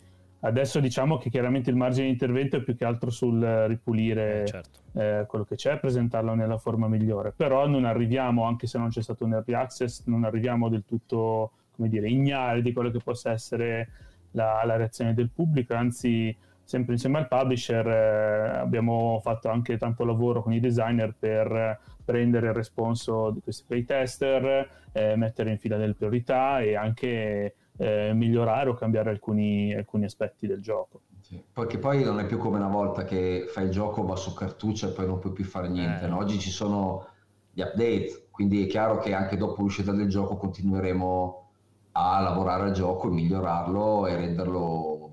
adesso 0.45 0.79
diciamo 0.79 1.17
che 1.17 1.29
chiaramente 1.29 1.69
il 1.69 1.75
margine 1.75 2.05
di 2.07 2.11
intervento 2.13 2.57
è 2.57 2.61
più 2.61 2.75
che 2.75 2.85
altro 2.85 3.09
sul 3.09 3.41
ripulire 3.67 4.43
Eh, 4.43 4.47
certo. 4.47 4.79
eh, 4.93 5.25
quello 5.27 5.45
che 5.45 5.55
c'è, 5.55 5.79
presentarlo 5.79 6.33
nella 6.33 6.57
forma 6.57 6.87
migliore. 6.87 7.33
Però 7.35 7.67
non 7.67 7.85
arriviamo, 7.85 8.43
anche 8.43 8.67
se 8.67 8.77
non 8.77 8.89
c'è 8.89 9.01
stato 9.01 9.25
un 9.25 9.33
early 9.33 9.53
access, 9.53 10.03
non 10.05 10.23
arriviamo 10.23 10.69
del 10.69 10.83
tutto, 10.85 11.51
come 11.75 11.87
dire, 11.89 12.09
ignari 12.09 12.61
di 12.61 12.73
quello 12.73 12.91
che 12.91 12.99
possa 12.99 13.31
essere 13.31 13.89
la, 14.31 14.61
la 14.65 14.75
reazione 14.75 15.13
del 15.13 15.29
pubblico, 15.29 15.73
anzi 15.75 16.35
sempre 16.65 16.93
insieme 16.93 17.17
al 17.19 17.27
publisher 17.27 17.85
eh, 17.87 18.57
abbiamo 18.57 19.19
fatto 19.21 19.49
anche 19.49 19.77
tanto 19.77 20.05
lavoro 20.05 20.41
con 20.41 20.53
i 20.53 20.59
designer 20.61 21.13
per 21.17 21.51
eh, 21.51 21.79
prendere 22.03 22.47
il 22.47 22.53
responso 22.53 23.31
di 23.31 23.41
questi 23.41 23.63
playtester, 23.67 24.69
eh, 24.91 25.15
mettere 25.15 25.51
in 25.51 25.57
fila 25.57 25.77
delle 25.77 25.93
priorità 25.93 26.59
e 26.59 26.75
anche 26.75 27.55
eh, 27.77 28.11
migliorare 28.13 28.69
o 28.69 28.73
cambiare 28.73 29.09
alcuni, 29.09 29.73
alcuni 29.73 30.05
aspetti 30.05 30.47
del 30.47 30.61
gioco. 30.61 31.01
Sì. 31.21 31.41
Perché 31.51 31.77
poi 31.77 32.03
non 32.03 32.19
è 32.19 32.25
più 32.25 32.37
come 32.37 32.57
una 32.57 32.67
volta 32.67 33.03
che 33.03 33.45
fai 33.47 33.65
il 33.65 33.71
gioco, 33.71 34.03
va 34.03 34.15
su 34.15 34.33
cartuccia 34.33 34.89
e 34.89 34.91
poi 34.91 35.07
non 35.07 35.19
puoi 35.19 35.33
più 35.33 35.45
fare 35.45 35.69
niente. 35.69 36.05
Eh. 36.05 36.07
no? 36.07 36.17
Oggi 36.17 36.39
ci 36.39 36.51
sono 36.51 37.07
gli 37.51 37.61
update, 37.61 38.27
quindi 38.31 38.63
è 38.63 38.67
chiaro 38.67 38.97
che 38.97 39.13
anche 39.13 39.37
dopo 39.37 39.61
l'uscita 39.61 39.91
del 39.91 40.09
gioco 40.09 40.37
continueremo 40.37 41.49
a 41.93 42.19
lavorare 42.21 42.63
al 42.63 42.71
gioco 42.71 43.07
e 43.07 43.11
migliorarlo 43.11 44.07
e 44.07 44.15
renderlo 44.15 45.11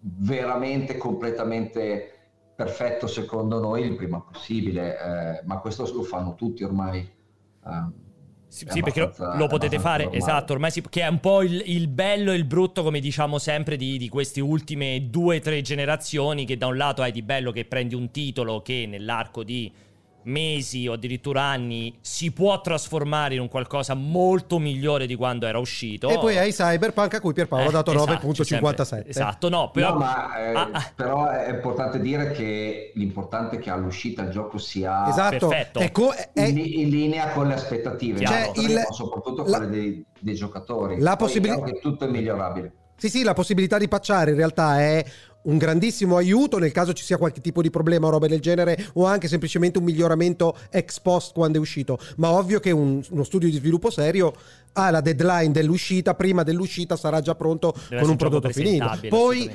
veramente 0.00 0.96
completamente 0.98 2.10
perfetto 2.54 3.06
secondo 3.06 3.58
noi 3.60 3.82
il 3.82 3.96
prima 3.96 4.20
possibile. 4.20 4.98
Eh, 4.98 5.42
ma 5.44 5.58
questo 5.58 5.90
lo 5.94 6.02
fanno 6.02 6.34
tutti 6.34 6.62
ormai. 6.64 6.98
Eh, 7.00 8.03
Sì, 8.54 8.66
sì, 8.68 8.82
perché 8.82 9.00
lo, 9.00 9.36
lo 9.36 9.46
potete 9.48 9.80
fare, 9.80 10.04
normale. 10.04 10.22
esatto, 10.22 10.52
ormai 10.52 10.70
si, 10.70 10.80
che 10.88 11.00
è 11.00 11.08
un 11.08 11.18
po' 11.18 11.42
il, 11.42 11.60
il 11.66 11.88
bello 11.88 12.30
e 12.30 12.36
il 12.36 12.44
brutto, 12.44 12.84
come 12.84 13.00
diciamo 13.00 13.40
sempre, 13.40 13.76
di, 13.76 13.98
di 13.98 14.08
queste 14.08 14.40
ultime 14.40 15.10
due 15.10 15.38
o 15.38 15.40
tre 15.40 15.60
generazioni, 15.60 16.44
che 16.44 16.56
da 16.56 16.68
un 16.68 16.76
lato 16.76 17.02
hai 17.02 17.10
di 17.10 17.22
bello 17.22 17.50
che 17.50 17.64
prendi 17.64 17.96
un 17.96 18.12
titolo 18.12 18.62
che 18.62 18.86
nell'arco 18.88 19.42
di 19.42 19.72
mesi 20.24 20.86
o 20.88 20.92
addirittura 20.92 21.42
anni 21.42 21.96
si 22.00 22.32
può 22.32 22.60
trasformare 22.60 23.34
in 23.34 23.40
un 23.40 23.48
qualcosa 23.48 23.94
molto 23.94 24.58
migliore 24.58 25.06
di 25.06 25.14
quando 25.16 25.46
era 25.46 25.58
uscito. 25.58 26.08
E 26.08 26.18
poi 26.18 26.38
hai 26.38 26.52
Cyberpunk 26.52 27.14
a 27.14 27.20
cui 27.20 27.32
Pierpaolo 27.32 27.64
Eh, 27.64 27.68
ha 27.68 27.70
dato 27.72 27.92
esatto, 27.92 28.26
9.57. 28.26 28.84
sempre- 28.84 29.10
Esatto, 29.10 29.48
no, 29.48 29.70
però... 29.70 29.92
No, 29.92 29.98
ma 29.98 30.36
eh, 30.38 30.52
Ah, 30.54 30.68
ah. 30.72 30.92
però 30.94 31.28
è 31.28 31.50
importante 31.50 32.00
dire 32.00 32.30
che 32.32 32.92
l'importante 32.94 33.56
è 33.56 33.58
che 33.58 33.70
all'uscita 33.70 34.22
il 34.22 34.30
gioco 34.30 34.58
sia 34.58 35.08
Esatto, 35.08 35.48
Perfetto. 35.48 35.78
è 35.80 35.90
co- 35.90 36.12
è- 36.12 36.30
in, 36.46 36.58
in 36.58 36.88
linea 36.88 37.28
con 37.30 37.46
le 37.46 37.54
aspettative, 37.54 38.24
Cioè, 38.24 38.50
il- 38.56 38.86
soprattutto 38.90 39.44
la- 39.46 39.58
quelle 39.58 39.70
dei, 39.70 40.04
dei 40.18 40.34
giocatori. 40.34 40.98
La 41.00 41.16
Poi 41.16 41.26
è 41.26 41.30
possibili- 41.30 41.54
chiaro 41.54 41.70
che 41.70 41.78
tutto 41.80 42.04
è 42.04 42.08
migliorabile. 42.08 42.72
Sì, 42.96 43.08
sì, 43.08 43.22
la 43.22 43.32
possibilità 43.34 43.78
di 43.78 43.88
patchare 43.88 44.30
in 44.30 44.36
realtà 44.36 44.80
è 44.80 45.04
un 45.44 45.58
grandissimo 45.58 46.16
aiuto 46.16 46.58
nel 46.58 46.72
caso 46.72 46.94
ci 46.94 47.04
sia 47.04 47.18
qualche 47.18 47.42
tipo 47.42 47.60
di 47.60 47.68
problema 47.68 48.06
o 48.06 48.10
roba 48.10 48.26
del 48.26 48.40
genere 48.40 48.82
o 48.94 49.04
anche 49.04 49.28
semplicemente 49.28 49.76
un 49.76 49.84
miglioramento 49.84 50.56
ex 50.70 51.00
post 51.00 51.32
quando 51.34 51.58
è 51.58 51.60
uscito. 51.60 51.98
Ma 52.16 52.30
ovvio 52.30 52.60
che 52.60 52.70
un- 52.70 53.02
uno 53.10 53.24
studio 53.24 53.48
di 53.50 53.56
sviluppo 53.56 53.90
serio 53.90 54.32
ha 54.72 54.90
la 54.90 55.00
deadline 55.02 55.52
dell'uscita, 55.52 56.14
prima 56.14 56.42
dell'uscita 56.44 56.96
sarà 56.96 57.20
già 57.20 57.34
pronto 57.34 57.74
deve 57.88 58.00
con 58.00 58.10
un 58.10 58.16
prodotto 58.16 58.48
finito. 58.48 58.84
Poi. 59.08 59.54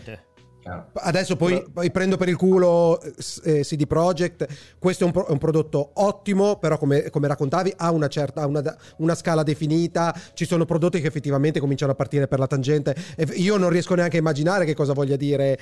Adesso 0.93 1.35
poi, 1.35 1.65
poi 1.71 1.91
prendo 1.91 2.17
per 2.17 2.29
il 2.29 2.35
culo 2.35 2.99
eh, 3.43 3.61
CD 3.61 3.87
Projekt. 3.87 4.47
Questo 4.77 5.03
è 5.03 5.05
un, 5.07 5.13
pro- 5.13 5.27
è 5.27 5.31
un 5.31 5.37
prodotto 5.37 5.91
ottimo, 5.95 6.57
però 6.57 6.77
come, 6.77 7.09
come 7.09 7.27
raccontavi 7.27 7.73
ha 7.77 7.91
una 7.91 8.07
certa 8.07 8.45
una, 8.45 8.77
una 8.97 9.15
scala 9.15 9.43
definita. 9.43 10.15
Ci 10.33 10.45
sono 10.45 10.65
prodotti 10.65 11.01
che 11.01 11.07
effettivamente 11.07 11.59
cominciano 11.59 11.91
a 11.91 11.95
partire 11.95 12.27
per 12.27 12.39
la 12.39 12.47
tangente. 12.47 12.95
Io 13.35 13.57
non 13.57 13.69
riesco 13.69 13.95
neanche 13.95 14.17
a 14.17 14.19
immaginare 14.19 14.65
che 14.65 14.73
cosa 14.73 14.93
voglia 14.93 15.15
dire 15.15 15.57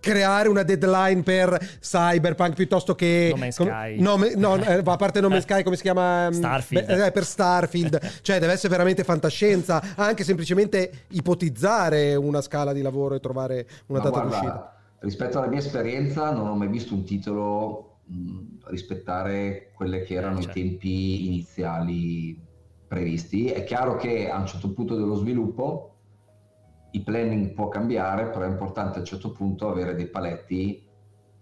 creare 0.00 0.48
una 0.48 0.62
deadline 0.62 1.22
per 1.22 1.58
Cyberpunk 1.80 2.54
piuttosto 2.54 2.94
che 2.94 3.28
No 3.32 3.36
Man's 3.36 3.56
com- 3.56 3.66
Sky. 3.68 4.00
no, 4.00 4.56
eh, 4.56 4.80
a 4.84 4.96
parte 4.96 5.20
No 5.20 5.28
Man's 5.28 5.42
Sky 5.48 5.62
come 5.62 5.76
si 5.76 5.82
chiama 5.82 6.28
Mm, 6.30 6.32
Starfield. 6.32 6.86
beh, 6.86 7.06
eh, 7.06 7.10
per 7.12 7.24
Starfield 7.24 8.00
cioè 8.22 8.38
deve 8.38 8.52
essere 8.52 8.68
veramente 8.70 9.04
fantascienza 9.04 9.82
anche 9.96 10.24
semplicemente 10.24 10.90
ipotizzare 11.10 12.14
una 12.16 12.40
scala 12.40 12.72
di 12.72 12.82
lavoro 12.82 13.14
e 13.14 13.20
trovare 13.20 13.66
una 13.86 13.98
Ma 13.98 14.04
data 14.04 14.10
guarda, 14.20 14.28
d'uscita 14.38 14.74
rispetto 15.00 15.38
alla 15.38 15.46
mia 15.48 15.58
esperienza 15.58 16.30
non 16.32 16.46
ho 16.48 16.54
mai 16.54 16.68
visto 16.68 16.94
un 16.94 17.04
titolo 17.04 17.98
mh, 18.04 18.38
rispettare 18.68 19.70
quelli 19.74 20.02
che 20.02 20.14
erano 20.14 20.40
certo. 20.42 20.58
i 20.58 20.62
tempi 20.62 21.26
iniziali 21.26 22.48
previsti. 22.86 23.46
È 23.46 23.64
chiaro 23.64 23.96
che 23.96 24.28
a 24.28 24.38
un 24.38 24.46
certo 24.46 24.72
punto 24.72 24.96
dello 24.96 25.14
sviluppo 25.14 25.89
il 26.92 27.02
planning 27.02 27.52
può 27.52 27.68
cambiare, 27.68 28.28
però 28.30 28.44
è 28.44 28.48
importante 28.48 28.96
a 28.98 29.00
un 29.00 29.06
certo 29.06 29.32
punto 29.32 29.68
avere 29.68 29.94
dei 29.94 30.06
paletti 30.08 30.82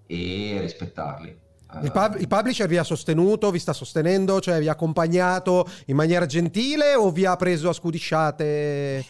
e 0.07 0.57
rispettarli. 0.61 1.47
Il, 1.83 1.93
pub- 1.93 2.19
il 2.19 2.29
publisher 2.29 2.67
vi 2.67 2.79
ha 2.79 2.83
sostenuto, 2.83 3.51
vi 3.51 3.59
sta 3.59 3.75
sostenendo, 3.75 4.41
cioè 4.41 4.59
vi 4.59 4.69
ha 4.69 4.73
accompagnato 4.73 5.67
in 5.87 5.97
maniera 5.97 6.25
gentile 6.25 6.95
o 6.95 7.11
vi 7.11 7.27
ha 7.27 7.37
preso 7.37 7.69
a 7.69 7.75
scudisciate? 7.75 9.05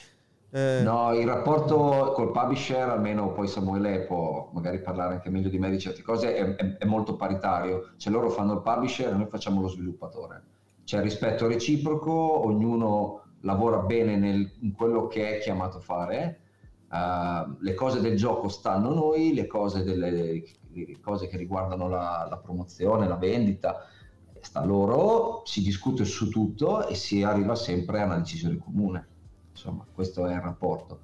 Eh, 0.51 0.81
No, 0.83 1.13
il 1.15 1.27
rapporto 1.27 2.13
col 2.15 2.33
publisher, 2.33 2.89
almeno 2.89 3.33
poi 3.33 3.47
Samuele 3.47 4.01
può 4.07 4.51
magari 4.53 4.81
parlare 4.81 5.15
anche 5.15 5.31
meglio 5.31 5.51
di 5.51 5.59
me 5.59 5.71
di 5.71 5.79
certe 5.79 6.03
cose, 6.03 6.35
è, 6.35 6.55
è- 6.57 6.77
è 6.79 6.85
molto 6.85 7.15
paritario. 7.17 7.91
Cioè 7.97 8.13
loro 8.13 8.29
fanno 8.31 8.55
il 8.55 8.63
publisher 8.63 9.09
e 9.13 9.17
noi 9.17 9.27
facciamo 9.27 9.61
lo 9.61 9.69
sviluppatore. 9.69 10.43
C'è 10.85 11.01
rispetto 11.03 11.47
reciproco, 11.47 12.45
ognuno 12.47 13.23
lavora 13.43 13.79
bene 13.79 14.17
nel- 14.17 14.51
in 14.61 14.73
quello 14.73 15.07
che 15.07 15.37
è 15.37 15.41
chiamato 15.41 15.79
a 15.79 15.81
fare. 15.81 16.41
Uh, 16.91 17.57
le 17.61 17.75
cose 17.75 18.01
del 18.01 18.17
gioco 18.17 18.49
stanno 18.49 18.91
a 18.91 18.95
noi, 18.95 19.35
le 19.35 19.47
cose, 19.47 19.85
delle, 19.85 20.11
le 20.11 21.01
cose 21.01 21.29
che 21.29 21.37
riguardano 21.37 21.87
la, 21.89 22.27
la 22.29 22.39
promozione, 22.39 23.07
la 23.07 23.17
vendita, 23.17 23.87
sta 24.41 24.61
a 24.61 24.65
loro, 24.65 25.43
si 25.45 25.63
discute 25.63 26.05
su 26.05 26.31
tutto 26.31 26.87
e 26.87 26.95
si 26.95 27.23
arriva 27.23 27.55
sempre 27.55 28.01
a 28.01 28.05
una 28.07 28.17
decisione 28.17 28.57
comune. 28.57 29.07
Insomma, 29.51 29.87
questo 29.93 30.27
è 30.27 30.35
il 30.35 30.41
rapporto. 30.41 31.01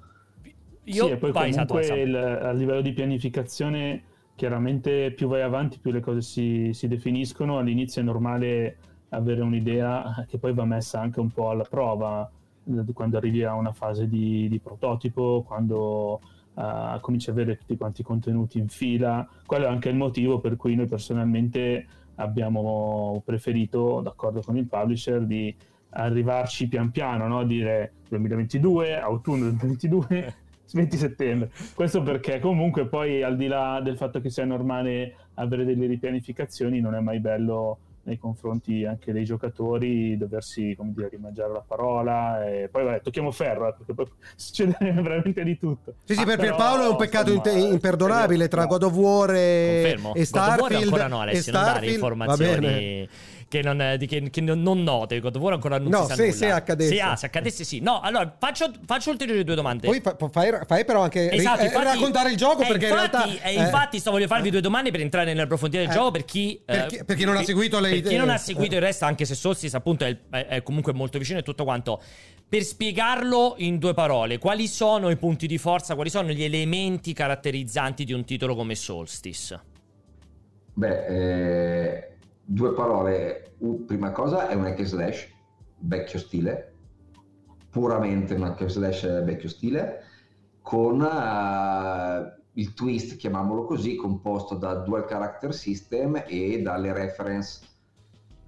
Io 0.85 1.05
sì, 1.05 1.11
e 1.11 1.17
poi 1.17 1.31
vai, 1.31 1.51
comunque 1.51 1.81
esatto, 1.81 1.99
il- 1.99 2.15
a 2.15 2.51
livello 2.51 2.81
di 2.81 2.93
pianificazione, 2.93 4.03
chiaramente 4.35 5.11
più 5.11 5.27
vai 5.27 5.41
avanti, 5.41 5.79
più 5.79 5.91
le 5.91 5.99
cose 5.99 6.21
si, 6.21 6.69
si 6.73 6.87
definiscono. 6.87 7.57
All'inizio 7.57 8.01
è 8.01 8.05
normale 8.05 8.77
avere 9.15 9.41
un'idea 9.41 10.25
che 10.27 10.37
poi 10.37 10.53
va 10.53 10.65
messa 10.65 10.99
anche 10.99 11.19
un 11.19 11.31
po' 11.31 11.49
alla 11.49 11.63
prova 11.63 12.29
eh, 12.65 12.93
quando 12.93 13.17
arrivi 13.17 13.43
a 13.43 13.53
una 13.53 13.73
fase 13.73 14.07
di, 14.07 14.47
di 14.49 14.59
prototipo, 14.59 15.43
quando 15.45 16.19
eh, 16.55 16.97
cominci 17.01 17.29
ad 17.29 17.37
avere 17.37 17.57
tutti 17.57 17.77
quanti 17.77 18.01
i 18.01 18.03
contenuti 18.03 18.57
in 18.59 18.67
fila. 18.67 19.27
Quello 19.45 19.65
è 19.65 19.69
anche 19.69 19.89
il 19.89 19.95
motivo 19.95 20.39
per 20.39 20.55
cui 20.55 20.75
noi 20.75 20.87
personalmente 20.87 21.87
abbiamo 22.15 23.21
preferito, 23.25 24.01
d'accordo 24.01 24.41
con 24.41 24.57
il 24.57 24.67
publisher, 24.67 25.25
di 25.25 25.53
arrivarci 25.89 26.67
pian 26.67 26.91
piano, 26.91 27.27
no? 27.27 27.43
dire 27.43 27.93
2022, 28.09 28.99
autunno 28.99 29.49
2022, 29.49 30.35
20 30.73 30.97
settembre. 30.97 31.51
Questo 31.73 32.01
perché 32.03 32.39
comunque 32.39 32.87
poi 32.87 33.23
al 33.23 33.35
di 33.37 33.47
là 33.47 33.79
del 33.81 33.97
fatto 33.97 34.19
che 34.19 34.29
sia 34.29 34.45
normale 34.45 35.15
avere 35.35 35.65
delle 35.65 35.87
ripianificazioni, 35.87 36.79
non 36.79 36.95
è 36.95 36.99
mai 36.99 37.19
bello 37.19 37.77
nei 38.05 38.17
confronti 38.17 38.85
anche 38.85 39.11
dei 39.11 39.25
giocatori 39.25 40.15
doversi 40.17 40.75
come 40.77 40.93
dire 40.95 41.09
rimangiare 41.09 41.51
la 41.51 41.63
parola 41.65 42.45
e 42.47 42.69
poi 42.69 42.83
vabbè 42.83 43.01
tocchiamo 43.01 43.31
ferro 43.31 43.67
eh, 43.67 43.73
perché 43.73 43.93
poi 43.93 44.05
succede 44.35 44.77
veramente 44.79 45.43
di 45.43 45.57
tutto 45.57 45.95
Sì, 46.03 46.13
sì, 46.13 46.23
per 46.23 46.37
Però, 46.37 46.55
Pierpaolo 46.55 46.83
è 46.85 46.89
un 46.89 46.95
peccato 46.97 47.31
insomma, 47.33 47.57
imperdonabile 47.57 48.47
tra 48.47 48.61
no. 48.61 48.67
God 48.67 48.83
of 48.83 48.93
War 48.93 49.31
e, 49.33 49.81
Confermo. 49.81 50.13
e 50.13 50.27
God 50.29 50.35
of 50.35 50.35
War 50.35 50.55
Starfield. 50.57 50.83
ancora 50.83 51.07
no, 51.07 51.19
Alessio, 51.21 51.51
non 51.51 51.61
dare 51.61 51.69
Starfield- 51.73 51.99
Va 51.99 52.07
informazioni 52.07 52.59
bene. 52.59 53.07
Che 53.47 53.61
non, 53.61 53.95
di- 53.97 54.07
che- 54.07 54.29
che 54.29 54.41
non- 54.41 54.61
note. 54.61 55.19
God 55.19 55.35
of 55.35 55.41
War 55.41 55.53
ancora 55.53 55.77
non 55.77 55.89
No, 55.89 56.01
si 56.01 56.07
sa 56.07 56.15
se- 56.15 56.21
nulla. 56.23 56.33
se 56.35 56.49
accadesse. 56.51 56.95
Se, 56.95 57.01
ah, 57.01 57.15
se 57.15 57.25
accadesse 57.27 57.63
sì. 57.63 57.79
No, 57.79 57.99
allora 58.01 58.35
faccio, 58.39 58.71
faccio 58.85 59.11
ulteriori 59.11 59.43
due 59.43 59.55
domande. 59.55 59.87
Poi 59.87 60.01
fa- 60.01 60.15
fai, 60.31 60.51
fai 60.65 60.83
però 60.85 61.01
anche 61.03 61.29
ri- 61.29 61.37
Esatto, 61.37 61.61
eh, 61.61 61.65
infatti- 61.65 61.85
raccontare 61.85 62.31
il 62.31 62.37
gioco 62.37 62.63
eh, 62.63 62.67
perché 62.67 62.87
infatti, 62.87 63.15
in 63.15 63.23
realtà... 63.23 63.47
eh, 63.47 63.55
eh, 63.55 63.61
infatti 63.61 63.99
sto 63.99 64.11
voglio 64.11 64.27
farvi 64.27 64.49
due 64.49 64.61
domande 64.61 64.91
per 64.91 64.99
entrare 65.01 65.33
nella 65.33 65.47
profondità 65.47 65.81
del 65.83 65.91
Eh, 65.91 65.93
gioco 65.93 66.11
per 66.11 66.25
chi, 66.25 66.61
per 66.65 66.75
eh, 66.75 66.85
chi- 66.87 67.03
per 67.05 67.15
chi 67.15 67.23
non 67.25 67.37
ha 67.37 67.43
seguito 67.43 67.79
le 67.79 67.89
per 67.89 67.99
chi 68.01 68.05
idee. 68.07 68.17
non 68.17 68.29
ha 68.29 68.37
seguito 68.37 68.73
Eh. 68.73 68.77
il 68.77 68.81
resto 68.83 69.05
anche 69.05 69.25
se 69.25 69.35
Solstice 69.35 69.75
appunto 69.77 70.05
è, 70.05 70.17
è- 70.29 70.45
è 70.47 70.63
comunque 70.63 70.93
molto 70.93 71.17
vicino 71.17 71.39
e 71.39 71.43
tutto 71.43 71.63
quanto 71.63 72.01
per 72.47 72.63
spiegarlo 72.63 73.55
in 73.57 73.77
due 73.79 73.93
parole 73.93 74.37
quali 74.37 74.67
sono 74.67 75.09
i 75.09 75.17
punti 75.17 75.47
di 75.47 75.57
forza 75.57 75.95
quali 75.95 76.09
sono 76.09 76.29
gli 76.31 76.43
elementi 76.43 77.13
caratterizzanti 77.13 78.03
di 78.03 78.13
un 78.13 78.23
titolo 78.25 78.55
come 78.55 78.75
Solstice 78.75 79.59
Beh, 80.73 81.05
eh, 81.07 82.14
due 82.45 82.73
parole. 82.73 83.55
Prima 83.85 84.11
cosa 84.11 84.47
è 84.47 84.53
un 84.53 84.65
hack 84.65 84.83
slash 84.83 85.33
vecchio 85.79 86.19
stile, 86.19 86.73
puramente 87.69 88.33
un 88.33 88.43
hack 88.43 88.67
slash 88.67 89.23
vecchio 89.23 89.49
stile, 89.49 90.03
con 90.61 91.01
eh, 91.01 92.41
il 92.53 92.73
twist, 92.73 93.17
chiamiamolo 93.17 93.65
così, 93.65 93.95
composto 93.95 94.55
da 94.55 94.75
dual 94.75 95.05
character 95.05 95.53
system 95.53 96.23
e 96.27 96.61
dalle 96.61 96.93
reference 96.93 97.65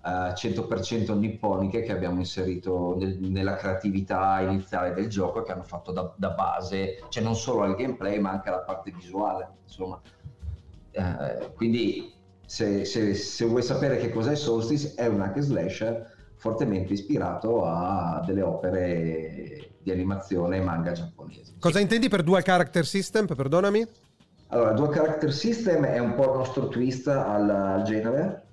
eh, 0.03 0.33
100% 0.33 1.17
nipponiche 1.17 1.81
che 1.81 1.91
abbiamo 1.91 2.19
inserito 2.19 2.95
nel- 2.97 3.19
nella 3.19 3.55
creatività 3.55 4.39
iniziale 4.41 4.93
del 4.93 5.07
gioco 5.09 5.41
che 5.41 5.51
hanno 5.51 5.63
fatto 5.63 5.91
da, 5.91 6.13
da 6.15 6.29
base, 6.29 7.03
cioè 7.09 7.23
non 7.23 7.35
solo 7.35 7.63
al 7.63 7.75
gameplay 7.75 8.19
ma 8.19 8.31
anche 8.31 8.49
alla 8.49 8.61
parte 8.61 8.91
visuale, 8.91 9.57
insomma. 9.63 9.99
Eh, 10.91 11.51
quindi 11.53 12.16
se, 12.47 12.85
se- 12.85 13.13
se 13.13 13.45
vuoi 13.45 13.61
sapere 13.61 13.97
che 13.97 14.09
cos'è 14.09 14.33
Solstice 14.35 14.93
è 14.95 15.05
un 15.05 15.19
hack 15.21 15.35
and 15.35 15.43
slash 15.43 15.85
fortemente 16.35 16.93
ispirato 16.93 17.65
a 17.65 18.23
delle 18.25 18.41
opere 18.41 19.71
di 19.81 19.91
animazione 19.91 20.57
e 20.57 20.61
manga 20.61 20.93
giapponesi. 20.93 21.55
Cosa 21.59 21.79
intendi 21.81 22.07
per 22.07 22.23
dual 22.23 22.43
character 22.43 22.85
system? 22.85 23.25
Perdonami. 23.27 23.85
Allora, 24.49 24.71
Dual 24.71 24.91
Character 24.93 25.33
System 25.33 25.83
è 25.83 25.99
un 25.99 26.13
po' 26.15 26.31
il 26.31 26.37
nostro 26.37 26.69
twist 26.69 27.09
al, 27.09 27.49
al 27.49 27.83
genere. 27.83 28.43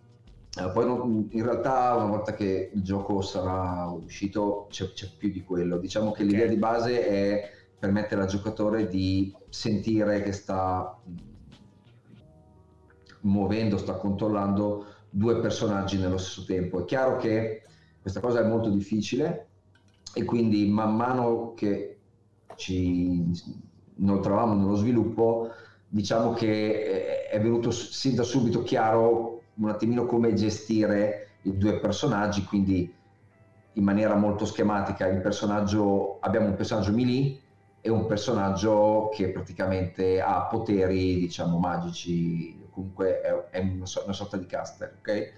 Eh, 0.59 0.69
poi 0.73 0.87
non- 0.87 1.29
in 1.31 1.45
realtà 1.45 1.95
una 1.95 2.07
volta 2.07 2.35
che 2.35 2.71
il 2.75 2.83
gioco 2.83 3.21
sarà 3.23 3.87
uscito 3.87 4.67
c'è, 4.71 4.93
c'è 4.93 5.07
più 5.17 5.31
di 5.31 5.45
quello. 5.45 5.79
Diciamo 5.79 6.11
che 6.11 6.25
l'idea 6.25 6.47
Ok. 6.47 6.51
di 6.51 6.57
base 6.57 7.07
è 7.07 7.49
permettere 7.79 8.23
al 8.23 8.27
giocatore 8.27 8.89
di 8.89 9.33
sentire 9.49 10.21
che 10.23 10.33
sta 10.33 10.99
muovendo, 13.25 13.77
sta 13.77 13.95
controllando 13.95 14.87
due 15.11 15.41
personaggi 15.41 15.99
nello 15.99 16.19
stesso 16.19 16.45
tempo. 16.45 16.81
È 16.81 16.85
chiaro 16.85 17.17
che 17.17 17.63
questa 18.01 18.21
cosa 18.21 18.41
è 18.41 18.47
molto 18.47 18.71
difficile 18.71 19.49
e 20.15 20.25
quindi 20.25 20.67
man 20.69 20.95
mano 20.97 21.55
che 21.55 21.99
ci 22.57 23.25
inoltravamo 23.97 24.55
nello 24.55 24.77
sviluppo, 24.77 25.51
diciamo 25.89 26.33
che 26.33 26.49
eh, 26.49 27.29
è 27.29 27.41
venuto 27.41 27.71
sin 27.71 28.15
da 28.15 28.23
subito 28.23 28.63
chiaro 28.63 29.43
un 29.55 29.69
attimino 29.69 30.07
come 30.07 30.35
gestire 30.35 31.29
i 31.43 31.57
due 31.57 31.79
personaggi, 31.79 32.45
quindi 32.45 32.93
in 33.77 33.85
maniera 33.85 34.15
molto 34.15 34.45
schematica 34.45 35.07
abbiamo 35.07 36.47
un 36.47 36.57
personaggio 36.57 36.93
melee 36.93 37.39
e 37.81 37.91
un 37.91 38.07
personaggio 38.07 39.11
che 39.13 39.31
praticamente 39.31 40.21
ha 40.21 40.47
poteri, 40.47 41.19
diciamo, 41.19 41.59
magici, 41.59 42.64
comunque 42.75 43.21
è, 43.21 43.33
è 43.51 43.61
una, 43.61 43.87
so- 43.87 44.03
una 44.05 44.13
sorta 44.13 44.37
di 44.37 44.47
caster, 44.47 44.97
ok? 44.99 45.33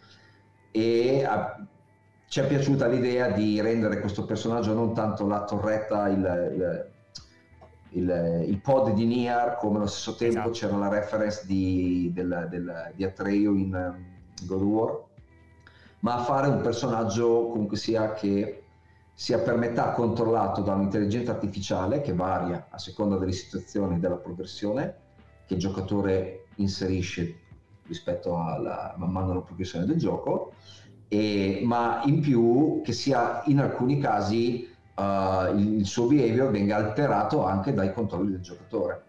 E 0.73 1.25
ha- 1.25 1.65
ci 2.29 2.41
è 2.41 2.47
piaciuta 2.47 2.87
l'idea 2.89 3.29
di 3.31 3.61
rendere 3.61 4.01
questo 4.01 4.25
personaggio 4.25 4.73
non 4.75 4.95
tanto 4.95 5.27
la 5.27 5.45
torretta, 5.45 6.09
il, 6.09 6.19
il- 6.55 6.91
il- 7.91 8.45
il 8.49 8.61
pod 8.61 8.93
di 8.95 9.05
Niar, 9.07 9.57
come 9.59 9.77
allo 9.77 9.87
stesso 9.87 10.17
tempo 10.17 10.39
Esatto. 10.39 10.51
c'era 10.51 10.77
la 10.77 10.89
reference 10.89 11.47
di, 11.47 12.11
del- 12.13 12.47
del- 12.51 12.93
di 12.95 13.05
Atreyu 13.05 13.55
in 13.55 13.75
um, 13.75 14.47
God 14.47 14.61
of 14.61 14.67
War, 14.67 15.05
ma 16.01 16.15
a 16.17 16.23
fare 16.25 16.49
un 16.49 16.61
personaggio 16.61 17.49
comunque 17.49 17.77
sia 17.77 18.13
che 18.13 18.63
sia 19.15 19.39
per 19.39 19.57
metà 19.57 19.93
controllato 19.93 20.61
da 20.61 20.75
un'intelligenza 20.75 21.31
artificiale 21.31 22.03
che 22.03 22.13
varia 22.13 22.67
a 22.69 22.77
seconda 22.79 23.17
delle 23.17 23.33
situazioni 23.33 23.95
e 23.95 23.99
della 23.99 24.17
progressione 24.17 24.95
che 25.47 25.55
il 25.55 25.61
giocatore 25.61 26.46
inserisce 26.57 27.41
rispetto 27.87 28.37
alla 28.39 28.95
man 28.97 29.11
mano 29.11 29.33
alla 29.33 29.41
progressione 29.41 29.87
del 29.87 29.97
gioco, 29.97 30.53
e- 31.09 31.61
ma 31.65 32.03
in 32.05 32.21
più 32.21 32.81
che 32.83 32.93
sia 32.93 33.43
in 33.47 33.61
alcuni 33.61 34.01
casi 34.01 34.69
eh, 34.95 35.53
il, 35.55 35.79
il 35.79 35.87
suo 35.87 36.07
behavior 36.07 36.51
venga 36.51 36.77
alterato 36.77 37.45
anche 37.45 37.73
dai 37.73 37.93
controlli 37.93 38.33
del 38.33 38.41
giocatore. 38.41 39.05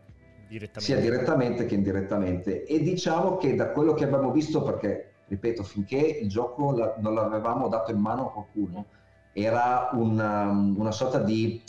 Direttamente. 0.47 0.79
Sia 0.79 0.99
direttamente 0.99 1.65
che 1.65 1.75
indirettamente. 1.75 2.65
E 2.65 2.81
diciamo 2.81 3.37
che 3.37 3.55
da 3.55 3.71
quello 3.71 3.93
che 3.93 4.05
abbiamo 4.05 4.31
visto 4.31 4.61
perché 4.61 5.11
ripeto 5.27 5.63
finché 5.63 5.97
il 5.97 6.29
gioco 6.29 6.71
la- 6.71 6.95
non 6.99 7.13
l'avevamo 7.13 7.67
dato 7.67 7.91
in 7.91 7.99
mano 7.99 8.27
a 8.27 8.31
qualcuno 8.31 8.85
era 9.33 9.89
una, 9.91 10.47
una 10.49 10.91
sorta 10.91 11.19
di 11.19 11.61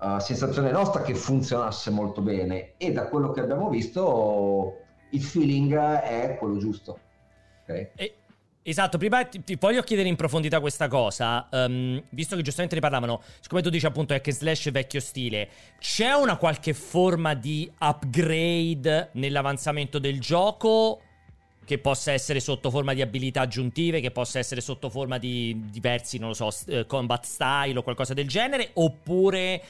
uh, 0.00 0.18
sensazione 0.18 0.70
nostra 0.70 1.02
che 1.02 1.14
funzionasse 1.14 1.90
molto 1.90 2.20
bene. 2.20 2.72
E 2.78 2.90
da 2.92 3.06
quello 3.06 3.30
che 3.32 3.40
abbiamo 3.40 3.68
visto 3.68 4.78
il 5.10 5.22
feeling 5.22 5.74
è 5.74 6.36
quello 6.38 6.58
giusto 6.58 6.98
ok? 7.70 7.88
Eh, 7.96 8.14
Esatto, 8.62 8.98
prima 8.98 9.24
ti, 9.24 9.42
ti 9.42 9.56
voglio 9.58 9.80
chiedere 9.82 10.06
in 10.06 10.16
profondità 10.16 10.60
questa 10.60 10.86
cosa, 10.86 11.48
ehm, 11.50 12.02
visto 12.10 12.36
che 12.36 12.42
giustamente 12.42 12.74
ne 12.74 12.82
parlavano, 12.82 13.22
siccome 13.40 13.62
tu 13.62 13.70
dici 13.70 13.86
appunto 13.86 14.12
hack 14.12 14.30
slash 14.30 14.70
vecchio 14.70 15.00
stile, 15.00 15.48
c'è 15.78 16.12
una 16.12 16.36
qualche 16.36 16.74
forma 16.74 17.32
di 17.32 17.68
upgrade 17.80 19.08
nell'avanzamento 19.12 19.98
del 19.98 20.20
gioco 20.20 21.00
che 21.64 21.78
possa 21.78 22.12
essere 22.12 22.38
sotto 22.38 22.70
forma 22.70 22.92
di 22.92 23.00
abilità 23.00 23.40
aggiuntive, 23.40 24.00
che 24.00 24.10
possa 24.10 24.38
essere 24.38 24.60
sotto 24.60 24.90
forma 24.90 25.16
di 25.16 25.68
diversi, 25.70 26.18
non 26.18 26.28
lo 26.28 26.34
so, 26.34 26.50
st- 26.50 26.84
combat 26.84 27.24
style 27.24 27.78
o 27.78 27.82
qualcosa 27.82 28.12
del 28.12 28.28
genere, 28.28 28.70
oppure 28.74 29.62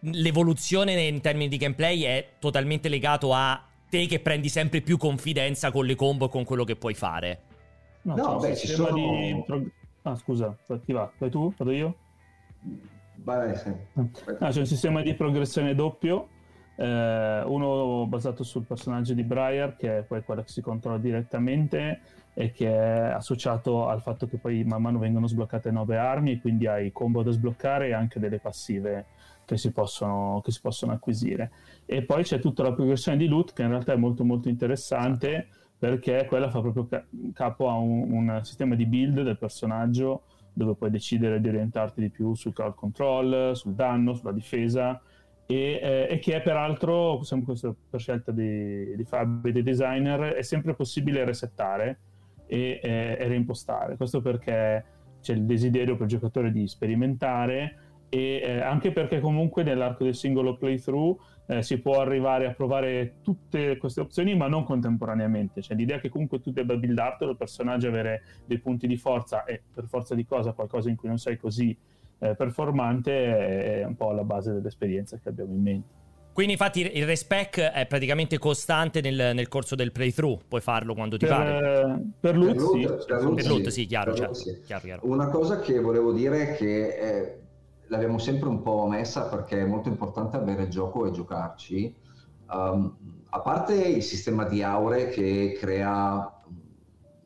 l'evoluzione 0.00 0.98
in 1.02 1.20
termini 1.20 1.48
di 1.48 1.58
gameplay 1.58 2.02
è 2.02 2.28
totalmente 2.38 2.88
legato 2.88 3.34
a 3.34 3.67
te 3.88 4.06
che 4.06 4.20
prendi 4.20 4.48
sempre 4.48 4.80
più 4.80 4.96
confidenza 4.96 5.70
con 5.70 5.84
le 5.86 5.94
combo 5.94 6.26
e 6.26 6.28
con 6.28 6.44
quello 6.44 6.64
che 6.64 6.76
puoi 6.76 6.94
fare. 6.94 7.40
No, 8.02 8.14
No, 8.14 8.38
beh, 8.38 8.54
ci 8.56 8.66
sistema 8.66 8.88
sono- 8.88 8.96
di 9.44 9.44
Ah, 10.02 10.14
scusa, 10.14 10.56
ti 10.84 10.92
va? 10.92 11.10
Vai 11.18 11.28
tu? 11.28 11.52
Vado 11.56 11.70
io? 11.70 11.96
Vai, 13.16 13.54
sì. 13.56 13.70
Ah, 14.38 14.48
c'è 14.50 14.60
un 14.60 14.66
sistema 14.66 15.02
di 15.02 15.12
progressione 15.14 15.74
doppio, 15.74 16.28
eh, 16.76 17.42
uno 17.44 18.06
basato 18.06 18.42
sul 18.42 18.64
personaggio 18.64 19.12
di 19.12 19.22
Briar, 19.24 19.76
che 19.76 19.98
è 19.98 20.02
poi 20.02 20.22
quello 20.22 20.42
che 20.42 20.48
si 20.48 20.62
controlla 20.62 20.96
direttamente 20.98 22.00
e 22.32 22.52
che 22.52 22.68
è 22.70 23.10
associato 23.10 23.88
al 23.88 24.00
fatto 24.00 24.28
che 24.28 24.38
poi 24.38 24.62
man 24.64 24.80
mano 24.80 24.98
vengono 24.98 25.26
sbloccate 25.26 25.72
nuove 25.72 25.96
armi 25.98 26.40
quindi 26.40 26.68
hai 26.68 26.92
combo 26.92 27.24
da 27.24 27.32
sbloccare 27.32 27.88
e 27.88 27.92
anche 27.94 28.20
delle 28.20 28.38
passive 28.38 29.06
che 29.48 29.56
si 29.56 29.72
possono, 29.72 30.42
che 30.44 30.50
si 30.50 30.60
possono 30.60 30.92
acquisire. 30.92 31.50
E 31.86 32.02
poi 32.02 32.22
c'è 32.22 32.38
tutta 32.38 32.62
la 32.62 32.74
progressione 32.74 33.16
di 33.16 33.26
loot 33.26 33.54
che 33.54 33.62
in 33.62 33.70
realtà 33.70 33.94
è 33.94 33.96
molto 33.96 34.22
molto 34.22 34.50
interessante 34.50 35.48
perché 35.78 36.26
quella 36.28 36.50
fa 36.50 36.60
proprio 36.60 36.86
ca- 36.86 37.06
capo 37.32 37.70
a 37.70 37.76
un, 37.76 38.12
un 38.12 38.40
sistema 38.42 38.74
di 38.74 38.84
build 38.84 39.22
del 39.22 39.38
personaggio 39.38 40.24
dove 40.52 40.74
puoi 40.74 40.90
decidere 40.90 41.40
di 41.40 41.48
orientarti 41.48 41.98
di 41.98 42.10
più 42.10 42.34
sul 42.34 42.52
crowd 42.52 42.74
control, 42.74 43.56
sul 43.56 43.72
danno, 43.72 44.12
sulla 44.12 44.32
difesa 44.32 45.00
e, 45.46 45.80
eh, 45.82 46.08
e 46.10 46.18
che 46.18 46.34
è 46.34 46.42
peraltro, 46.42 47.22
sempre 47.22 47.46
questo 47.46 47.74
per 47.88 48.00
scelta 48.00 48.32
di, 48.32 48.94
di 48.94 49.04
Fabio 49.04 49.48
e 49.48 49.52
dei 49.52 49.62
designer, 49.62 50.34
è 50.34 50.42
sempre 50.42 50.74
possibile 50.74 51.24
resettare 51.24 52.00
e, 52.46 52.80
eh, 52.82 53.16
e 53.18 53.28
reimpostare. 53.28 53.96
Questo 53.96 54.20
perché 54.20 54.84
c'è 55.22 55.32
il 55.32 55.44
desiderio 55.44 55.94
per 55.94 56.02
il 56.02 56.10
giocatore 56.10 56.52
di 56.52 56.68
sperimentare 56.68 57.87
e 58.08 58.40
eh, 58.42 58.60
anche 58.60 58.92
perché 58.92 59.20
comunque 59.20 59.62
nell'arco 59.62 60.04
del 60.04 60.14
singolo 60.14 60.56
playthrough 60.56 61.18
eh, 61.46 61.62
si 61.62 61.78
può 61.78 62.00
arrivare 62.00 62.46
a 62.46 62.52
provare 62.52 63.16
tutte 63.22 63.76
queste 63.76 64.00
opzioni 64.00 64.34
ma 64.34 64.48
non 64.48 64.64
contemporaneamente 64.64 65.60
cioè 65.60 65.76
l'idea 65.76 65.98
che 65.98 66.08
comunque 66.08 66.40
tu 66.40 66.50
debba 66.50 66.76
buildartelo 66.76 67.32
il 67.32 67.36
personaggio 67.36 67.88
avere 67.88 68.22
dei 68.46 68.58
punti 68.58 68.86
di 68.86 68.96
forza 68.96 69.44
e 69.44 69.62
per 69.72 69.86
forza 69.86 70.14
di 70.14 70.24
cosa 70.24 70.52
qualcosa 70.52 70.88
in 70.88 70.96
cui 70.96 71.08
non 71.08 71.18
sei 71.18 71.36
così 71.36 71.76
eh, 72.20 72.34
performante 72.34 73.80
è 73.80 73.84
un 73.84 73.94
po' 73.94 74.12
la 74.12 74.24
base 74.24 74.52
dell'esperienza 74.52 75.18
che 75.22 75.28
abbiamo 75.28 75.52
in 75.52 75.62
mente 75.62 75.96
Quindi, 76.32 76.52
infatti, 76.52 76.80
il 76.80 77.04
respec 77.04 77.58
è 77.58 77.86
praticamente 77.86 78.38
costante 78.38 79.00
nel, 79.00 79.34
nel 79.34 79.48
corso 79.48 79.74
del 79.74 79.90
playthrough. 79.90 80.42
Puoi 80.46 80.60
farlo 80.60 80.94
quando 80.94 81.16
ti 81.16 81.26
per, 81.26 81.34
pare. 81.34 82.00
per 82.20 82.36
loot, 82.38 82.52
Per 82.52 82.60
sì. 82.60 82.82
loot, 82.82 83.06
per 83.06 83.22
loot, 83.22 83.34
Per 83.34 83.46
loot, 83.48 83.66
sì, 83.68 83.86
chiaro, 83.86 84.14
loot, 84.14 84.30
sì. 84.30 84.60
chiaro, 84.64 84.84
chiaro. 84.84 85.00
Una 85.02 85.28
cosa 85.30 85.58
che 85.58 85.80
volevo 85.80 86.12
dire 86.12 86.50
è 86.50 86.56
che 86.56 86.86
eh, 86.86 87.38
l'abbiamo 87.88 88.18
sempre 88.18 88.48
un 88.48 88.62
po' 88.62 88.86
messa 88.86 89.28
perché 89.28 89.60
è 89.62 89.64
molto 89.66 89.88
importante 89.88 90.36
avere 90.36 90.68
gioco 90.68 91.06
e 91.06 91.10
giocarci. 91.10 91.94
Um, 92.50 92.96
a 93.30 93.40
parte 93.40 93.74
il 93.74 94.02
sistema 94.02 94.44
di 94.44 94.62
aure 94.62 95.08
che 95.08 95.54
crea 95.58 96.42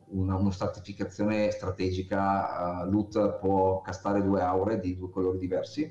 una, 0.07 0.37
una 0.37 0.51
stratificazione 0.51 1.51
strategica, 1.51 2.83
uh, 2.85 2.91
loot 2.91 3.39
può 3.39 3.81
castare 3.81 4.23
due 4.23 4.43
aure 4.43 4.79
di 4.81 4.97
due 4.97 5.11
colori 5.11 5.39
diversi 5.39 5.91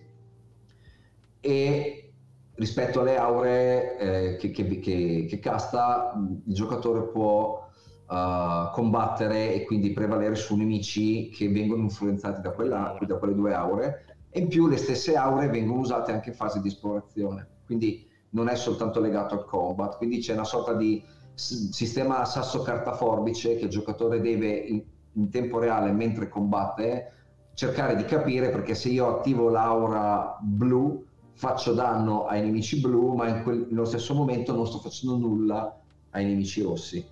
e 1.40 2.14
rispetto 2.54 3.00
alle 3.02 3.18
aure 3.18 3.98
eh, 3.98 4.36
che, 4.38 4.52
che- 4.52 4.80
che- 4.80 5.26
che 5.28 5.40
casta 5.40 6.14
il 6.46 6.54
giocatore 6.54 7.08
può 7.10 7.68
uh, 8.08 8.72
combattere 8.72 9.54
e 9.54 9.64
quindi 9.66 9.92
prevalere 9.94 10.36
su 10.36 10.56
nemici 10.56 11.30
che 11.30 11.50
vengono 11.50 11.84
influenzati 11.84 12.42
da, 12.42 12.52
quella, 12.52 12.98
da 13.00 13.18
quelle 13.18 13.34
due 13.34 13.54
aure 13.54 14.06
e 14.32 14.40
in 14.40 14.48
più 14.48 14.68
le 14.68 14.78
stesse 14.78 15.16
aure 15.16 15.50
vengono 15.50 15.82
usate 15.82 16.12
anche 16.12 16.30
in 16.30 16.36
fase 16.36 16.62
di 16.62 16.70
esplorazione 16.70 17.48
quindi 17.72 18.06
non 18.32 18.50
è 18.50 18.56
soltanto 18.56 19.00
legato 19.00 19.34
al 19.34 19.46
combat. 19.46 19.96
Quindi 19.96 20.20
c'è 20.20 20.34
una 20.34 20.44
sorta 20.44 20.74
di 20.74 21.02
sistema 21.34 22.26
sasso 22.26 22.62
carta 22.62 22.94
forbice 22.94 23.56
che 23.56 23.64
il 23.64 23.70
giocatore 23.70 24.20
deve 24.20 24.50
in, 24.50 24.84
in 25.14 25.30
tempo 25.30 25.58
reale 25.58 25.92
mentre 25.94 26.28
combatte 26.28 27.14
cercare 27.54 27.96
di 27.96 28.04
capire 28.04 28.50
perché 28.50 28.76
se 28.76 28.90
io 28.90 29.08
attivo 29.08 29.50
l'aura 29.50 30.38
blu 30.42 31.04
faccio 31.34 31.74
danno 31.74 32.26
ai 32.26 32.42
nemici 32.42 32.80
blu 32.82 33.14
ma 33.14 33.30
in 33.30 33.44
quel- 33.44 33.68
nello 33.70 33.86
stesso 33.86 34.14
momento 34.14 34.54
non 34.54 34.68
sto 34.68 34.80
facendo 34.80 35.18
nulla 35.18 35.80
ai 36.12 36.26
nemici 36.26 36.62
rossi. 36.62 37.04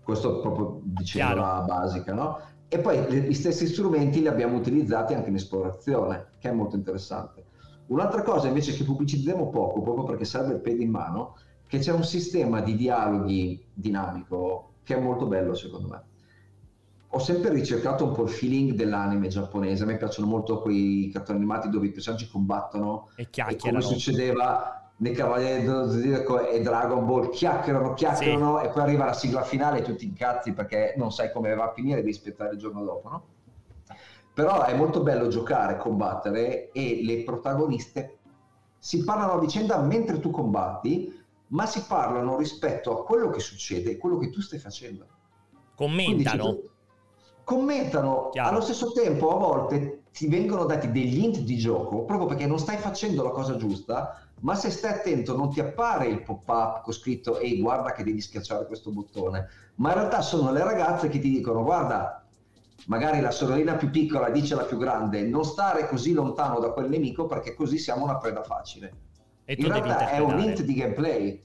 Questo 0.00 0.40
proprio 0.40 0.80
dicendo 0.84 1.40
la 1.40 1.64
basica 1.66 2.14
no? 2.14 2.38
E 2.68 2.78
poi 2.78 3.26
gli 3.26 3.34
stessi 3.34 3.66
strumenti 3.66 4.20
li 4.20 4.26
abbiamo 4.26 4.56
utilizzati 4.56 5.14
anche 5.14 5.28
in 5.28 5.36
esplorazione 5.36 6.26
che 6.38 6.48
è 6.48 6.52
molto 6.52 6.76
interessante. 6.76 7.44
Un'altra 7.86 8.22
cosa 8.22 8.48
invece 8.48 8.72
che 8.72 8.84
pubblicizziamo 8.84 9.50
poco 9.50 9.82
proprio 9.82 10.04
perché 10.04 10.24
serve 10.24 10.54
il 10.54 10.60
piede 10.60 10.82
in 10.82 10.90
mano 10.90 11.36
che 11.66 11.78
c'è 11.78 11.92
un 11.92 12.04
sistema 12.04 12.60
di 12.60 12.76
dialoghi 12.76 13.64
dinamico 13.72 14.74
che 14.82 14.96
è 14.96 15.00
molto 15.00 15.26
bello 15.26 15.54
secondo 15.54 15.88
me. 15.88 16.02
Ho 17.08 17.18
sempre 17.20 17.50
ricercato 17.50 18.04
un 18.04 18.12
po' 18.12 18.24
il 18.24 18.30
feeling 18.30 18.72
dell'anime 18.72 19.28
giapponese. 19.28 19.84
A 19.84 19.86
me 19.86 19.96
piacciono 19.96 20.26
molto 20.26 20.60
quei 20.60 21.10
cartoni 21.12 21.38
animati 21.38 21.68
dove 21.68 21.86
i 21.86 21.92
personaggi 21.92 22.28
combattono 22.28 23.10
E 23.14 23.28
e 23.30 23.56
come 23.56 23.80
succedeva 23.82 24.83
nei 24.96 25.12
Cavalieri 25.12 25.64
dello 25.64 25.90
Zodiaco 25.90 26.46
e 26.46 26.60
Dragon 26.60 27.04
Ball 27.04 27.30
chiacchierano, 27.30 27.94
chiacchierano 27.94 28.60
e 28.60 28.68
poi 28.68 28.82
arriva 28.82 29.04
la 29.04 29.12
sigla 29.12 29.42
finale 29.42 29.78
e 29.78 29.82
tutti 29.82 30.04
incazzi 30.04 30.52
perché 30.52 30.94
non 30.96 31.10
sai 31.10 31.32
come 31.32 31.54
va 31.54 31.64
a 31.64 31.72
finire, 31.72 31.96
devi 31.96 32.12
aspettare 32.12 32.52
il 32.52 32.58
giorno 32.58 32.84
dopo, 32.84 33.08
no? 33.08 33.24
Però 34.32 34.64
è 34.64 34.74
molto 34.74 35.02
bello 35.02 35.28
giocare, 35.28 35.76
combattere 35.76 36.70
e 36.72 37.00
le 37.04 37.22
protagoniste 37.22 38.18
si 38.78 39.02
parlano 39.02 39.32
a 39.32 39.38
vicenda 39.38 39.78
mentre 39.78 40.20
tu 40.20 40.30
combatti, 40.30 41.22
ma 41.48 41.66
si 41.66 41.84
parlano 41.86 42.36
rispetto 42.36 42.98
a 42.98 43.04
quello 43.04 43.30
che 43.30 43.40
succede 43.40 43.92
e 43.92 43.96
quello 43.96 44.18
che 44.18 44.30
tu 44.30 44.40
stai 44.40 44.58
facendo. 44.58 45.06
Commentano. 45.74 46.58
commentano 47.42 48.28
Chiaro. 48.30 48.48
allo 48.50 48.60
stesso 48.60 48.92
tempo 48.92 49.34
a 49.34 49.38
volte 49.38 50.04
ti 50.12 50.28
vengono 50.28 50.64
dati 50.64 50.92
degli 50.92 51.18
int 51.18 51.38
di 51.38 51.56
gioco 51.56 52.04
proprio 52.04 52.28
perché 52.28 52.46
non 52.46 52.58
stai 52.58 52.76
facendo 52.76 53.24
la 53.24 53.30
cosa 53.30 53.56
giusta 53.56 54.24
ma 54.44 54.54
se 54.54 54.70
stai 54.70 54.92
attento 54.92 55.36
non 55.36 55.50
ti 55.50 55.60
appare 55.60 56.06
il 56.06 56.22
pop-up 56.22 56.82
con 56.82 56.92
scritto 56.92 57.38
ehi 57.38 57.60
guarda 57.60 57.92
che 57.92 58.04
devi 58.04 58.20
schiacciare 58.20 58.66
questo 58.66 58.90
bottone. 58.90 59.48
Ma 59.76 59.88
in 59.88 59.94
realtà 59.96 60.20
sono 60.20 60.52
le 60.52 60.62
ragazze 60.62 61.08
che 61.08 61.18
ti 61.18 61.30
dicono 61.30 61.62
guarda 61.64 62.24
magari 62.86 63.20
la 63.20 63.30
sorellina 63.30 63.76
più 63.76 63.90
piccola 63.90 64.28
dice 64.28 64.52
alla 64.52 64.64
più 64.64 64.76
grande 64.76 65.22
non 65.22 65.44
stare 65.44 65.88
così 65.88 66.12
lontano 66.12 66.58
da 66.58 66.72
quel 66.72 66.90
nemico 66.90 67.26
perché 67.26 67.54
così 67.54 67.78
siamo 67.78 68.04
una 68.04 68.18
preda 68.18 68.42
facile. 68.42 68.92
E 69.44 69.56
in 69.58 69.66
realtà 69.66 70.10
è 70.10 70.18
un 70.18 70.38
interpretare. 70.38 70.48
int 70.48 70.62
di 70.62 70.74
gameplay 70.74 71.42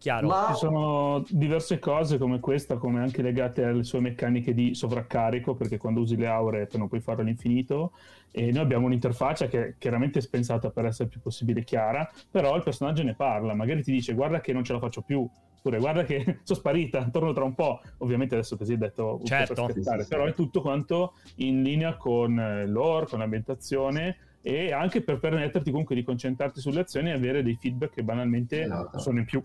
Chiaro. 0.00 0.28
ma 0.28 0.46
Ci 0.48 0.54
sono 0.54 1.22
diverse 1.28 1.78
cose 1.78 2.16
come 2.16 2.40
questa, 2.40 2.78
come 2.78 3.00
anche 3.00 3.20
legate 3.20 3.64
alle 3.64 3.84
sue 3.84 4.00
meccaniche 4.00 4.54
di 4.54 4.74
sovraccarico, 4.74 5.54
perché 5.54 5.76
quando 5.76 6.00
usi 6.00 6.16
le 6.16 6.26
aure 6.26 6.66
non 6.72 6.88
puoi 6.88 7.00
farlo 7.02 7.20
all'infinito. 7.20 7.92
E 8.30 8.50
noi 8.50 8.62
abbiamo 8.62 8.86
un'interfaccia 8.86 9.46
che 9.48 9.66
è 9.66 9.74
chiaramente 9.76 10.22
spensata 10.22 10.70
per 10.70 10.86
essere 10.86 11.04
il 11.04 11.10
più 11.10 11.20
possibile 11.20 11.64
chiara, 11.64 12.10
però 12.30 12.56
il 12.56 12.62
personaggio 12.62 13.02
ne 13.02 13.14
parla, 13.14 13.52
magari 13.54 13.82
ti 13.82 13.92
dice 13.92 14.14
guarda 14.14 14.40
che 14.40 14.54
non 14.54 14.64
ce 14.64 14.72
la 14.72 14.78
faccio 14.78 15.02
più, 15.02 15.28
oppure 15.58 15.78
guarda 15.78 16.04
che 16.04 16.24
sono 16.44 16.58
sparita, 16.58 17.06
torno 17.10 17.34
tra 17.34 17.44
un 17.44 17.54
po'. 17.54 17.82
Ovviamente 17.98 18.34
adesso 18.36 18.56
così 18.56 18.72
è 18.72 18.76
detto 18.78 19.20
Certo. 19.24 19.52
per 19.52 19.64
aspettare, 19.64 19.98
Sì, 19.98 20.04
sì, 20.04 20.08
sì. 20.10 20.16
però 20.16 20.24
è 20.24 20.32
tutto 20.32 20.62
quanto 20.62 21.12
in 21.36 21.62
linea 21.62 21.96
con 21.98 22.38
eh, 22.40 22.66
l'ore, 22.66 23.04
con 23.04 23.18
l'ambientazione 23.18 24.16
e 24.40 24.72
anche 24.72 25.02
per 25.02 25.18
permetterti 25.18 25.70
comunque 25.70 25.94
di 25.94 26.02
concentrarti 26.04 26.58
sulle 26.58 26.80
azioni 26.80 27.10
e 27.10 27.12
avere 27.12 27.42
dei 27.42 27.56
feedback 27.56 27.92
che 27.96 28.02
banalmente 28.02 28.62
Esatto. 28.62 28.98
sono 28.98 29.18
in 29.18 29.26
più. 29.26 29.42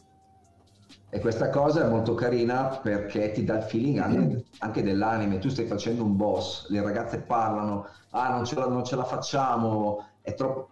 E 1.16 1.22
questa 1.22 1.50
cosa 1.50 1.86
è 1.86 1.88
molto 1.88 2.14
carina 2.14 2.78
perché 2.84 3.32
ti 3.32 3.46
dà 3.46 3.56
il 3.56 3.64
feeling 3.64 4.00
anche, 4.00 4.44
anche 4.60 4.84
dell'anime. 4.84 5.40
Tu 5.40 5.48
stai 5.48 5.66
facendo 5.66 6.04
un 6.04 6.18
boss, 6.18 6.68
le 6.68 6.82
ragazze 6.82 7.20
parlano, 7.20 7.88
ah 8.10 8.32
non 8.32 8.44
ce 8.44 8.56
la, 8.56 8.68
non 8.68 8.84
ce 8.84 8.98
la 8.98 9.06
facciamo, 9.06 10.06
è 10.22 10.34
troppo... 10.34 10.68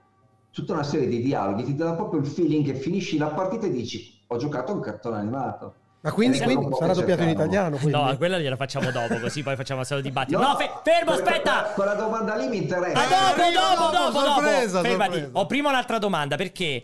Tutta 0.52 0.74
una 0.74 0.84
serie 0.84 1.08
di 1.08 1.22
dialoghi, 1.22 1.64
ti 1.64 1.76
dà 1.76 1.94
proprio 1.94 2.20
il 2.20 2.28
feeling 2.28 2.66
che 2.66 2.76
finisci 2.76 3.18
la 3.18 3.28
partita 3.28 3.68
e 3.68 3.72
dici 3.72 4.22
ho 4.28 4.36
giocato 4.36 4.74
a 4.74 4.76
un 4.76 4.82
cartone 4.82 5.18
animato. 5.18 5.76
Ma 6.02 6.12
quindi, 6.12 6.38
Eh, 6.40 6.44
quindi 6.44 6.68
sarà 6.78 6.94
doppiato 6.94 7.24
in 7.24 7.30
italiano? 7.30 7.78
Quindi. 7.78 7.98
No, 7.98 8.18
quella 8.18 8.38
gliela 8.38 8.58
facciamo 8.58 8.92
dopo, 8.92 9.18
così 9.20 9.42
poi 9.42 9.56
facciamo 9.56 9.86
solo 9.86 10.02
dibattito. 10.02 10.38
No, 10.38 10.56
fe- 10.58 10.70
fermo, 10.84 11.14
quella- 11.14 11.30
aspetta! 11.30 11.64
Quella 11.74 11.94
domanda 11.94 12.36
lì 12.36 12.50
mi 12.50 12.58
interessa. 12.58 13.00
Ah, 13.00 13.08
dopo, 13.08 13.42
arriva 13.42 13.62
dopo, 13.62 13.92
dopo, 13.96 14.12
dopo, 14.12 14.42
sorpresa, 14.42 14.76
dopo. 14.82 14.88
Fermati. 14.90 15.12
sorpresa. 15.14 15.40
Ho 15.40 15.46
prima 15.46 15.70
un'altra 15.70 15.98
domanda 16.00 16.36
perché. 16.36 16.84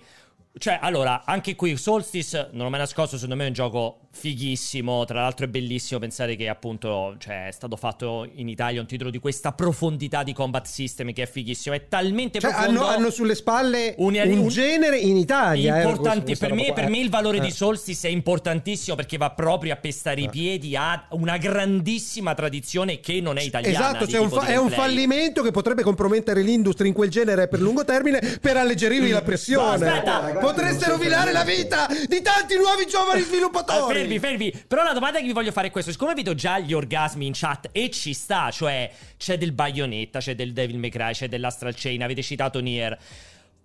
Cioè, 0.58 0.80
allora, 0.82 1.24
anche 1.26 1.56
qui 1.56 1.78
Solstice, 1.78 2.50
non 2.52 2.64
l'ho 2.64 2.70
mai 2.70 2.80
nascosto, 2.80 3.16
secondo 3.16 3.36
me 3.36 3.46
è 3.46 3.48
un 3.48 3.54
gioco 3.54 4.09
Fighissimo, 4.20 5.06
tra 5.06 5.22
l'altro 5.22 5.46
è 5.46 5.48
bellissimo 5.48 5.98
pensare 6.00 6.36
che 6.36 6.50
appunto 6.50 7.16
cioè, 7.20 7.48
è 7.48 7.52
stato 7.52 7.76
fatto 7.78 8.28
in 8.36 8.50
Italia 8.50 8.82
un 8.82 8.86
titolo 8.88 9.10
di 9.10 9.18
questa 9.20 9.54
profondità 9.54 10.24
di 10.24 10.34
combat 10.34 10.66
system 10.66 11.14
che 11.14 11.24
è 11.24 11.26
fighissimo, 11.26 11.74
è 11.74 11.88
talmente 11.88 12.40
Cioè, 12.40 12.52
profondo. 12.52 12.82
hanno, 12.84 12.90
hanno 12.96 13.10
sulle 13.12 13.34
spalle 13.36 13.94
Un- 13.98 14.16
un, 14.22 14.38
un- 14.40 14.48
genere 14.50 14.98
in 14.98 15.16
Italia. 15.16 15.78
eh, 15.80 15.84
Importanti- 15.84 16.26
questa 16.26 16.48
per, 16.48 16.56
me, 16.56 16.74
per 16.74 16.84
eh. 16.84 16.90
me 16.90 17.00
il 17.00 17.10
valore 17.10 17.38
Eh. 17.38 17.42
di 17.42 17.52
Solstice 17.52 18.08
è 18.10 18.12
importantissimo 18.12 18.96
perché 18.98 19.16
va 19.18 19.30
proprio 19.32 19.72
a 19.74 19.78
pestare 19.78 20.20
i 20.20 20.26
Eh. 20.26 20.30
piedi 20.30 20.76
a 20.76 21.06
una 21.12 21.38
grandissima 21.38 22.34
tradizione 22.34 23.00
che 23.00 23.22
non 23.22 23.38
è 23.38 23.42
italiana. 23.42 23.74
Esatto, 23.74 24.06
cioè 24.08 24.20
un 24.20 24.30
fa- 24.30 24.46
è 24.48 24.58
un 24.58 24.70
fallimento 24.70 25.42
che 25.42 25.52
potrebbe 25.52 25.82
compromettere 25.82 26.42
l'industria 26.42 26.88
in 26.88 26.94
quel 26.94 27.10
genere 27.10 27.48
per 27.48 27.62
lungo 27.62 27.86
termine 27.86 28.20
per 28.42 28.58
alleggerirvi 28.58 29.12
la 29.12 29.22
pressione. 29.22 29.78
No, 29.86 29.92
aspetta. 29.92 30.20
Potreste 30.40 30.90
rovinare 30.90 31.32
la 31.32 31.44
vita 31.44 31.88
di 32.08 32.22
tanti 32.22 32.56
nuovi 32.58 32.86
giovani 32.86 33.22
sviluppatori. 33.22 34.09
Fermi, 34.18 34.50
fermi. 34.52 34.64
Però 34.68 34.84
la 34.84 34.94
domanda 34.94 35.20
che 35.20 35.26
vi 35.26 35.34
voglio 35.34 35.52
fare 35.52 35.68
è 35.68 35.72
questa: 35.72 35.92
siccome 35.92 36.14
vedo 36.14 36.34
già 36.34 36.58
gli 36.58 36.74
orgasmi 36.74 37.26
in 37.26 37.34
chat 37.36 37.70
e 37.72 37.90
ci 37.90 38.14
sta, 38.14 38.50
cioè 38.50 38.90
c'è 39.18 39.38
del 39.38 39.52
Bayonetta, 39.52 40.20
c'è 40.20 40.36
del 40.36 40.54
Devil 40.54 40.78
May 40.78 40.90
Cry, 40.90 41.14
c'è 41.14 41.28
dell'Astral 41.28 41.74
Chain, 41.76 42.02
avete 42.02 42.22
citato 42.22 42.60
Nier. 42.60 42.98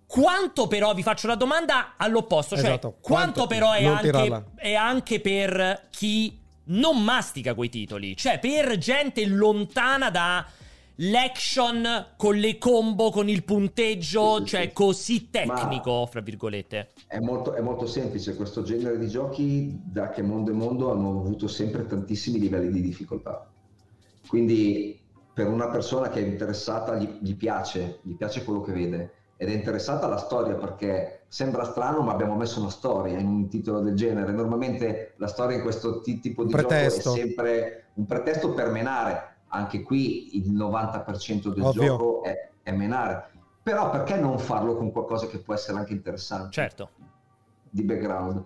Quanto 0.05 0.67
però, 0.67 0.93
vi 0.93 1.01
faccio 1.01 1.25
la 1.27 1.35
domanda 1.35 1.95
all'opposto, 1.97 2.55
cioè 2.55 2.65
Esatto, 2.65 2.97
quanto, 3.01 3.45
quanto- 3.45 3.47
però 3.47 3.71
è 3.71 3.85
anche, 3.85 4.43
è 4.55 4.73
anche 4.75 5.19
per 5.19 5.87
chi 5.89 6.39
non 6.65 7.03
mastica 7.03 7.53
quei 7.53 7.69
titoli, 7.69 8.15
cioè 8.15 8.39
per 8.39 8.77
gente 8.77 9.25
lontana 9.25 10.09
da 10.09 10.45
l'action 10.97 12.13
con 12.17 12.35
le 12.35 12.57
combo, 12.57 13.09
con 13.11 13.27
il 13.29 13.43
punteggio, 13.43 14.37
Sì, 14.39 14.45
cioè 14.45 14.61
sì. 14.67 14.73
così 14.73 15.29
Ma- 15.45 15.53
tecnico, 15.53 16.05
fra 16.05 16.21
virgolette. 16.21 16.89
È 17.07 17.19
molto, 17.19 17.53
è 17.53 17.61
molto 17.61 17.85
semplice, 17.87 18.35
questo 18.35 18.63
genere 18.63 18.97
di 18.97 19.07
giochi 19.07 19.79
da 19.83 20.09
che 20.09 20.21
mondo 20.21 20.51
è 20.51 20.53
mondo 20.53 20.91
hanno 20.91 21.09
avuto 21.21 21.47
sempre 21.47 21.85
tantissimi 21.85 22.39
livelli 22.39 22.71
di 22.71 22.81
difficoltà. 22.81 23.49
Quindi 24.27 24.99
per 25.33 25.47
una 25.47 25.67
persona 25.67 26.09
che 26.09 26.19
è 26.23 26.25
interessata, 26.25 26.95
gli, 26.95 27.17
gli 27.19 27.35
piace, 27.35 27.99
gli 28.03 28.15
piace 28.15 28.43
quello 28.43 28.61
che 28.61 28.71
vede 28.71 29.13
ed 29.37 29.49
è 29.49 29.51
interessata 29.53 30.05
alla 30.05 30.17
storia 30.17 30.55
perché 30.55 31.25
sembra 31.27 31.65
strano 31.65 32.01
ma 32.01 32.13
abbiamo 32.13 32.35
messo 32.35 32.61
una 32.61 32.69
storia 32.69 33.17
in 33.19 33.27
un 33.27 33.49
titolo 33.49 33.81
del 33.81 33.93
genere. 33.95 34.31
Normalmente 34.31 35.13
la 35.17 35.27
storia 35.27 35.57
in 35.57 35.61
questo 35.63 35.99
ti- 35.99 36.21
tipo 36.21 36.45
di 36.45 36.53
Pretesto. 36.53 37.01
gioco 37.01 37.15
è 37.15 37.19
sempre 37.19 37.83
un 37.95 38.05
pretesto 38.05 38.53
per 38.53 38.71
menare. 38.71 39.34
Anche 39.55 39.81
qui 39.81 40.37
il 40.37 40.51
90% 40.53 41.53
del 41.53 41.63
Ovvio. 41.63 41.83
gioco 41.83 42.23
è, 42.23 42.49
è 42.61 42.71
menare. 42.71 43.29
Però 43.63 43.89
perché 43.89 44.15
non 44.17 44.37
farlo 44.37 44.75
con 44.75 44.91
qualcosa 44.91 45.27
che 45.27 45.39
può 45.39 45.53
essere 45.53 45.77
anche 45.77 45.93
interessante? 45.93 46.51
Certo. 46.51 46.89
di 47.69 47.83
background. 47.83 48.43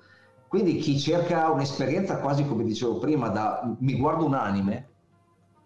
Quindi 0.48 0.78
chi 0.78 0.98
cerca 0.98 1.52
un'esperienza 1.52 2.18
quasi 2.20 2.44
come 2.46 2.64
dicevo 2.64 2.98
prima, 2.98 3.28
da 3.30 3.76
mi 3.80 3.96
guardo 3.96 4.26
un 4.26 4.34
anime, 4.34 4.88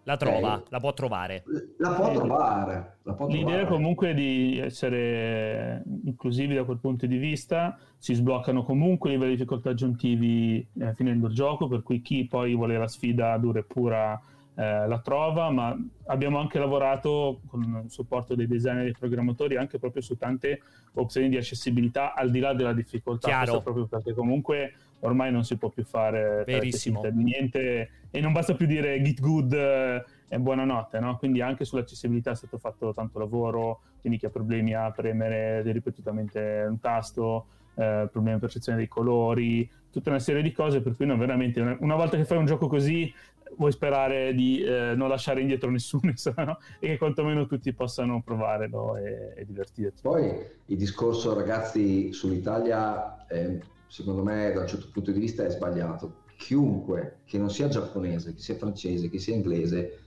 La 0.06 0.18
trova, 0.18 0.56
Ok. 0.56 0.66
la 0.68 0.80
può 0.80 0.92
trovare. 0.92 1.44
la 1.78 1.90
può 1.92 2.10
Eh, 2.10 2.14
trovare. 2.14 2.96
La 3.04 3.14
può 3.14 3.26
L'idea 3.26 3.44
trovare. 3.60 3.66
comunque 3.68 4.12
di 4.12 4.58
essere 4.58 5.82
inclusivi 6.04 6.54
da 6.54 6.64
quel 6.64 6.76
punto 6.78 7.06
di 7.06 7.16
vista, 7.16 7.78
si 7.96 8.12
sbloccano 8.12 8.64
comunque 8.64 9.08
i 9.08 9.12
livelli 9.12 9.30
di 9.30 9.36
difficoltà 9.36 9.70
aggiuntivi 9.70 10.66
eh, 10.78 10.92
finendo 10.94 11.28
il 11.28 11.32
gioco, 11.34 11.68
per 11.68 11.82
cui 11.82 12.02
chi 12.02 12.26
poi 12.26 12.54
vuole 12.54 12.76
la 12.76 12.86
sfida 12.88 13.34
dura 13.38 13.60
e 13.60 13.64
pura 13.64 14.20
eh, 14.56 14.86
la 14.86 15.00
trova, 15.00 15.50
ma 15.50 15.76
abbiamo 16.06 16.38
anche 16.38 16.58
lavorato 16.58 17.40
con 17.46 17.82
il 17.84 17.90
supporto 17.90 18.34
dei 18.34 18.46
designer 18.46 18.82
e 18.82 18.84
dei 18.84 18.96
programmatori 18.96 19.56
anche 19.56 19.78
proprio 19.78 20.00
su 20.00 20.16
tante 20.16 20.60
opzioni 20.94 21.28
di 21.28 21.36
accessibilità 21.36 22.14
al 22.14 22.30
di 22.30 22.38
là 22.38 22.52
della 22.54 22.72
difficoltà, 22.72 23.28
Chiaro. 23.28 23.60
Proprio 23.62 23.86
perché 23.86 24.14
comunque 24.14 24.74
ormai 25.00 25.32
non 25.32 25.44
si 25.44 25.56
può 25.56 25.68
più 25.70 25.84
fare 25.84 26.44
di 26.46 27.24
niente 27.24 27.90
e 28.10 28.20
non 28.20 28.32
basta 28.32 28.54
più 28.54 28.66
dire 28.66 29.02
git 29.02 29.20
good 29.20 29.52
eh, 29.52 30.04
e 30.28 30.38
buonanotte, 30.38 31.00
no? 31.00 31.16
Quindi 31.16 31.40
anche 31.40 31.64
sull'accessibilità 31.64 32.30
è 32.30 32.36
stato 32.36 32.58
fatto 32.58 32.94
tanto 32.94 33.18
lavoro, 33.18 33.80
quindi 34.00 34.18
chi 34.18 34.26
ha 34.26 34.30
problemi 34.30 34.72
a 34.72 34.90
premere 34.92 35.62
ripetutamente 35.72 36.64
un 36.68 36.78
tasto, 36.78 37.46
eh, 37.74 38.08
problemi 38.10 38.36
di 38.36 38.40
percezione 38.40 38.78
dei 38.78 38.88
colori, 38.88 39.68
tutta 39.90 40.10
una 40.10 40.18
serie 40.18 40.42
di 40.42 40.52
cose 40.52 40.80
per 40.80 40.96
cui 40.96 41.06
no, 41.06 41.16
veramente 41.16 41.60
una, 41.60 41.76
una 41.80 41.94
volta 41.94 42.16
che 42.16 42.24
fai 42.24 42.38
un 42.38 42.46
gioco 42.46 42.66
così 42.66 43.12
vuoi 43.56 43.72
sperare 43.72 44.34
di 44.34 44.60
eh, 44.62 44.94
non 44.94 45.08
lasciare 45.08 45.40
indietro 45.40 45.70
nessuno 45.70 46.10
insomma, 46.10 46.44
no? 46.44 46.58
e 46.78 46.88
che 46.88 46.98
quantomeno 46.98 47.46
tutti 47.46 47.72
possano 47.72 48.22
provarlo 48.22 48.96
e, 48.96 49.32
e 49.36 49.44
divertirsi. 49.44 50.02
Poi 50.02 50.32
il 50.66 50.76
discorso, 50.76 51.34
ragazzi, 51.34 52.12
sull'Italia, 52.12 53.26
eh, 53.26 53.60
secondo 53.86 54.22
me, 54.22 54.52
da 54.52 54.60
un 54.60 54.66
certo 54.66 54.88
punto 54.92 55.10
di 55.10 55.20
vista 55.20 55.44
è 55.44 55.50
sbagliato. 55.50 56.22
Chiunque 56.36 57.18
che 57.24 57.38
non 57.38 57.50
sia 57.50 57.68
giapponese, 57.68 58.34
che 58.34 58.40
sia 58.40 58.56
francese, 58.56 59.08
che 59.08 59.18
sia 59.18 59.34
inglese, 59.34 59.98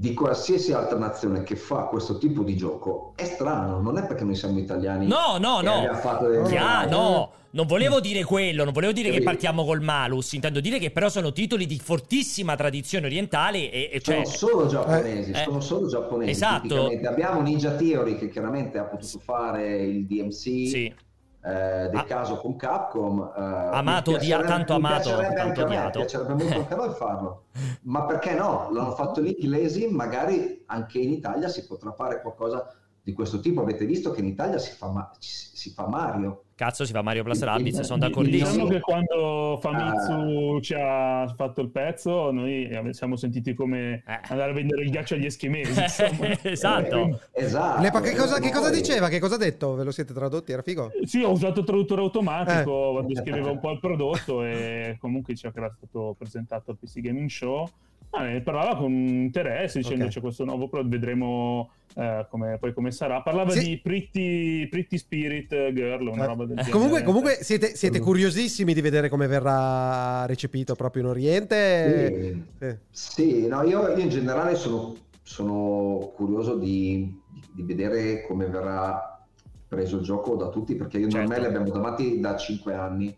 di 0.00 0.14
qualsiasi 0.14 0.72
altra 0.72 0.98
nazione 0.98 1.42
che 1.42 1.56
fa 1.56 1.82
questo 1.82 2.16
tipo 2.16 2.42
di 2.42 2.56
gioco 2.56 3.12
è 3.16 3.24
strano, 3.24 3.80
non 3.80 3.98
è 3.98 4.06
perché 4.06 4.24
noi 4.24 4.34
siamo 4.34 4.58
italiani. 4.58 5.06
No, 5.06 5.36
no, 5.38 5.60
no. 5.60 5.74
abbiamo 5.74 5.98
fatto 5.98 6.26
delle- 6.26 6.48
Chia- 6.48 6.86
no, 6.86 7.32
non 7.52 7.66
volevo 7.66 7.98
dire 8.00 8.22
quello, 8.24 8.64
non 8.64 8.72
volevo 8.72 8.92
dire 8.92 9.10
che 9.10 9.22
partiamo 9.22 9.64
col 9.64 9.80
malus, 9.80 10.32
intendo 10.34 10.60
dire 10.60 10.78
che 10.78 10.90
però 10.90 11.08
sono 11.08 11.32
titoli 11.32 11.66
di 11.66 11.78
fortissima 11.78 12.54
tradizione 12.54 13.06
orientale 13.06 13.70
e, 13.70 13.90
e 13.92 14.00
cioè... 14.00 14.24
sono 14.24 14.36
solo 14.36 14.66
giapponesi, 14.68 15.30
eh, 15.32 15.42
sono 15.44 15.60
solo 15.60 15.88
giapponesi. 15.88 16.30
esatto. 16.30 16.86
Abbiamo 17.04 17.40
Ninja 17.42 17.72
Theory 17.72 18.16
che 18.16 18.28
chiaramente 18.28 18.78
ha 18.78 18.84
potuto 18.84 19.18
fare 19.18 19.78
il 19.82 20.06
DMC 20.06 20.32
Sì, 20.32 20.84
eh, 20.86 20.94
del 21.42 21.90
Ah. 21.96 22.04
caso 22.04 22.36
con 22.36 22.54
Capcom. 22.54 23.32
eh, 23.36 23.40
Amato, 23.40 24.16
dia- 24.18 24.42
tanto 24.42 24.74
amato, 24.74 25.08
tanto 25.16 25.62
a 25.62 25.66
me, 25.66 25.76
odiato. 25.78 25.98
piacerebbe 26.00 26.34
molto 26.34 26.58
anche 26.58 26.74
a 26.74 26.76
noi 26.76 26.94
farlo. 26.94 27.44
Ma 27.82 28.04
perché 28.04 28.34
no? 28.34 28.68
L'hanno 28.72 28.94
fatto 28.94 29.20
gli 29.22 29.34
inglesi, 29.38 29.86
magari 29.88 30.62
anche 30.66 30.98
in 30.98 31.10
Italia 31.10 31.48
si 31.48 31.66
potrà 31.66 31.92
fare 31.92 32.20
qualcosa 32.20 32.74
di 33.10 33.12
questo 33.16 33.40
tipo. 33.40 33.60
Avete 33.62 33.84
visto 33.84 34.10
che 34.12 34.20
in 34.20 34.26
Italia 34.26 34.58
si 34.58 34.72
fa, 34.72 34.88
ma- 34.88 35.10
si 35.18 35.48
si 35.60 35.70
fa 35.70 35.86
Mario. 35.86 36.44
cazzo 36.54 36.84
si 36.86 36.92
fa 36.92 37.00
Mario 37.02 37.22
Plus 37.22 37.42
Rabbids, 37.42 37.80
sono 37.80 37.98
Di- 37.98 38.06
d'accordissimo. 38.06 38.50
Diciamo 38.50 38.68
che 38.68 38.80
quando 38.80 39.58
Famitsu 39.60 40.56
Ah. 40.56 40.60
ci 40.60 40.74
ha 40.74 41.34
fatto 41.36 41.60
il 41.62 41.70
pezzo, 41.70 42.30
noi 42.30 42.68
siamo 42.92 43.16
sentiti 43.16 43.52
come 43.54 44.02
Eh. 44.06 44.20
andare 44.28 44.50
a 44.50 44.54
vendere 44.54 44.82
il 44.82 44.90
ghiaccio 44.90 45.14
agli 45.14 45.24
eschimesi. 45.26 45.72
Esatto. 46.42 47.20
Eh, 47.32 47.44
Esatto. 47.44 47.80
Le- 47.82 47.90
che, 48.10 48.16
cosa, 48.16 48.38
che 48.40 48.50
cosa 48.50 48.70
diceva? 48.70 49.08
Che 49.08 49.18
cosa 49.18 49.34
ha 49.34 49.38
detto? 49.38 49.74
Ve 49.74 49.84
lo 49.84 49.90
siete 49.90 50.12
tradotti? 50.14 50.52
Era 50.52 50.62
figo? 50.62 50.90
Sì, 51.04 51.22
ho 51.22 51.30
usato 51.30 51.60
il 51.60 51.66
traduttore 51.66 52.00
automatico, 52.02 53.00
Eh. 53.00 53.04
descriveva 53.06 53.50
un 53.50 53.58
po' 53.60 53.70
il 53.72 53.80
prodotto 53.80 54.42
e 54.44 54.96
comunque 55.00 55.34
che 55.34 55.50
era 55.54 55.72
stato 55.76 56.14
presentato 56.18 56.70
al 56.70 56.78
PC 56.78 57.00
Gaming 57.00 57.28
Show. 57.28 57.68
Ah, 58.12 58.24
ne 58.24 58.40
parlava 58.42 58.76
con 58.76 58.90
interesse 58.92 59.78
dicendo 59.78 60.04
Ok. 60.04 60.10
c'è 60.10 60.20
questo 60.20 60.44
nuovo 60.44 60.68
prodotto, 60.68 60.90
vedremo 60.90 61.70
eh, 61.94 62.26
come, 62.28 62.58
poi 62.58 62.72
come 62.74 62.90
sarà. 62.90 63.22
Parlava 63.22 63.50
Sì. 63.50 63.60
di 63.68 63.78
Pretty, 63.80 64.66
Pretty 64.68 64.98
Spirit 64.98 65.72
Girl, 65.72 66.08
una 66.08 66.24
Eh. 66.24 66.26
roba 66.26 66.44
del 66.44 66.56
genere. 66.56 66.72
Comunque, 66.72 67.02
comunque 67.04 67.38
siete, 67.40 67.76
siete 67.76 68.00
curiosissimi 68.00 68.74
di 68.74 68.80
vedere 68.80 69.08
come 69.08 69.28
verrà 69.28 70.26
recepito 70.26 70.74
proprio 70.74 71.02
in 71.02 71.08
Oriente? 71.08 72.44
Sì. 72.58 72.76
Sì. 72.90 73.22
Sì, 73.40 73.46
no, 73.46 73.62
io, 73.62 73.88
io 73.94 73.98
in 74.02 74.08
generale 74.08 74.56
sono, 74.56 74.96
sono 75.22 76.10
curioso 76.14 76.56
di, 76.56 77.16
di 77.52 77.62
vedere 77.62 78.22
come 78.26 78.46
verrà 78.46 79.24
preso 79.68 79.98
il 79.98 80.02
gioco 80.02 80.34
da 80.34 80.48
tutti, 80.48 80.74
perché 80.74 80.98
io 80.98 81.06
e 81.06 81.10
Certo. 81.10 81.28
Normale 81.28 81.46
abbiamo 81.46 81.70
davanti 81.70 82.18
da 82.18 82.36
5 82.36 82.74
anni 82.74 83.16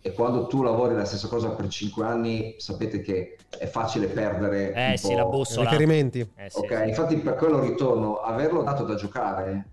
e 0.00 0.12
quando 0.12 0.46
tu 0.46 0.62
lavori 0.62 0.94
la 0.94 1.04
stessa 1.04 1.26
cosa 1.28 1.50
per 1.50 1.68
5 1.68 2.04
anni 2.04 2.54
sapete 2.58 3.00
che 3.00 3.36
è 3.58 3.66
facile 3.66 4.06
perdere 4.06 4.72
Eh 4.72 4.90
un 4.90 4.96
sì, 4.96 5.08
po'. 5.08 5.16
la 5.16 5.24
bussola. 5.24 5.70
Riferimenti. 5.70 6.20
Eh 6.36 6.50
sì, 6.50 6.58
Ok, 6.58 6.76
sì. 6.82 6.88
infatti 6.88 7.16
per 7.16 7.34
quello 7.34 7.60
ritorno, 7.60 8.16
averlo 8.16 8.62
dato 8.62 8.84
da 8.84 8.94
giocare 8.94 9.68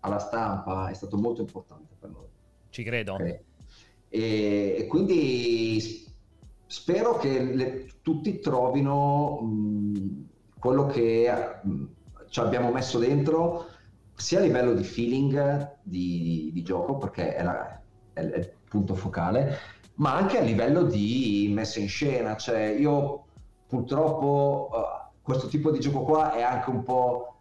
alla 0.00 0.18
stampa 0.18 0.88
è 0.88 0.94
stato 0.94 1.16
molto 1.18 1.42
importante 1.42 1.94
per 1.98 2.08
noi. 2.10 2.26
Ci 2.70 2.82
credo. 2.82 3.14
Ok. 3.14 3.40
E, 4.08 4.76
e 4.78 4.86
quindi 4.86 6.06
spero 6.66 7.16
che 7.18 7.40
le- 7.42 7.86
tutti 8.02 8.38
trovino 8.40 9.40
mh, 9.40 10.24
quello 10.58 10.86
che 10.86 11.30
mh, 11.62 11.84
ci 12.30 12.40
abbiamo 12.40 12.70
messo 12.72 12.98
dentro, 12.98 13.66
sia 14.14 14.38
a 14.38 14.42
livello 14.42 14.72
di 14.72 14.84
feeling 14.84 15.76
di, 15.82 16.50
di 16.52 16.62
gioco, 16.62 16.96
perché 16.96 17.34
è, 17.34 17.42
la- 17.42 17.76
è 18.14 18.20
è 18.20 18.20
il 18.22 18.52
punto 18.70 18.94
focale, 18.94 19.58
ma 19.96 20.14
anche 20.14 20.38
a 20.38 20.42
livello 20.42 20.84
di 20.84 21.50
messa 21.52 21.80
in 21.80 21.88
scena. 21.88 22.36
Cioè, 22.36 22.76
io 22.78 23.24
purtroppo 23.66 24.70
eh, 24.72 25.12
questo 25.20 25.48
tipo 25.48 25.70
di 25.70 25.80
gioco 25.80 26.02
qua 26.02 26.32
è 26.32 26.42
anche 26.42 26.70
un 26.70 26.82
po' 26.84 27.34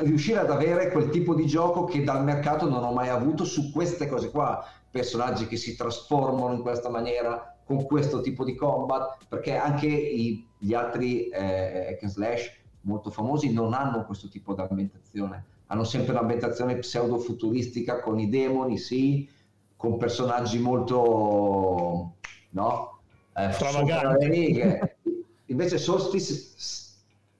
riuscire 0.00 0.40
ad 0.40 0.50
avere 0.50 0.90
quel 0.90 1.08
tipo 1.08 1.34
di 1.34 1.46
gioco 1.46 1.84
che 1.84 2.02
dal 2.02 2.24
mercato 2.24 2.68
non 2.68 2.82
ho 2.82 2.92
mai 2.92 3.08
avuto 3.08 3.44
su 3.44 3.70
queste 3.72 4.08
cose 4.08 4.30
qua, 4.30 4.64
personaggi 4.90 5.46
che 5.46 5.56
si 5.56 5.76
trasformano 5.76 6.52
in 6.54 6.62
questa 6.62 6.88
maniera 6.90 7.56
con 7.64 7.84
questo 7.84 8.20
tipo 8.20 8.44
di 8.44 8.56
combat, 8.56 9.18
perché 9.28 9.56
anche 9.56 9.86
i- 9.86 10.44
gli 10.58 10.74
altri 10.74 11.28
eh, 11.28 11.90
hack 11.90 12.02
and 12.02 12.10
slash 12.12 12.60
molto 12.82 13.10
famosi 13.10 13.52
non 13.52 13.72
hanno 13.72 14.04
questo 14.04 14.28
tipo 14.28 14.52
di 14.52 14.60
ambientazione, 14.60 15.44
hanno 15.68 15.84
sempre 15.84 16.12
un'ambientazione 16.12 16.78
pseudo-futuristica 16.78 18.00
con 18.00 18.18
i 18.18 18.28
demoni, 18.28 18.78
sì, 18.78 19.28
con 19.82 19.96
personaggi 19.98 20.60
molto 20.60 22.14
no? 22.50 22.98
Eh, 23.34 23.48
le 23.48 24.28
righe. 24.28 24.96
Invece 25.46 25.76
Solstice 25.76 26.50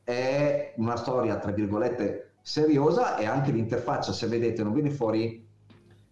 è 0.02 0.72
una 0.78 0.96
storia, 0.96 1.36
tra 1.38 1.52
virgolette, 1.52 2.32
seriosa 2.42 3.16
e 3.16 3.26
anche 3.26 3.52
l'interfaccia, 3.52 4.10
se 4.12 4.26
vedete, 4.26 4.64
non 4.64 4.72
viene 4.72 4.90
fuori 4.90 5.46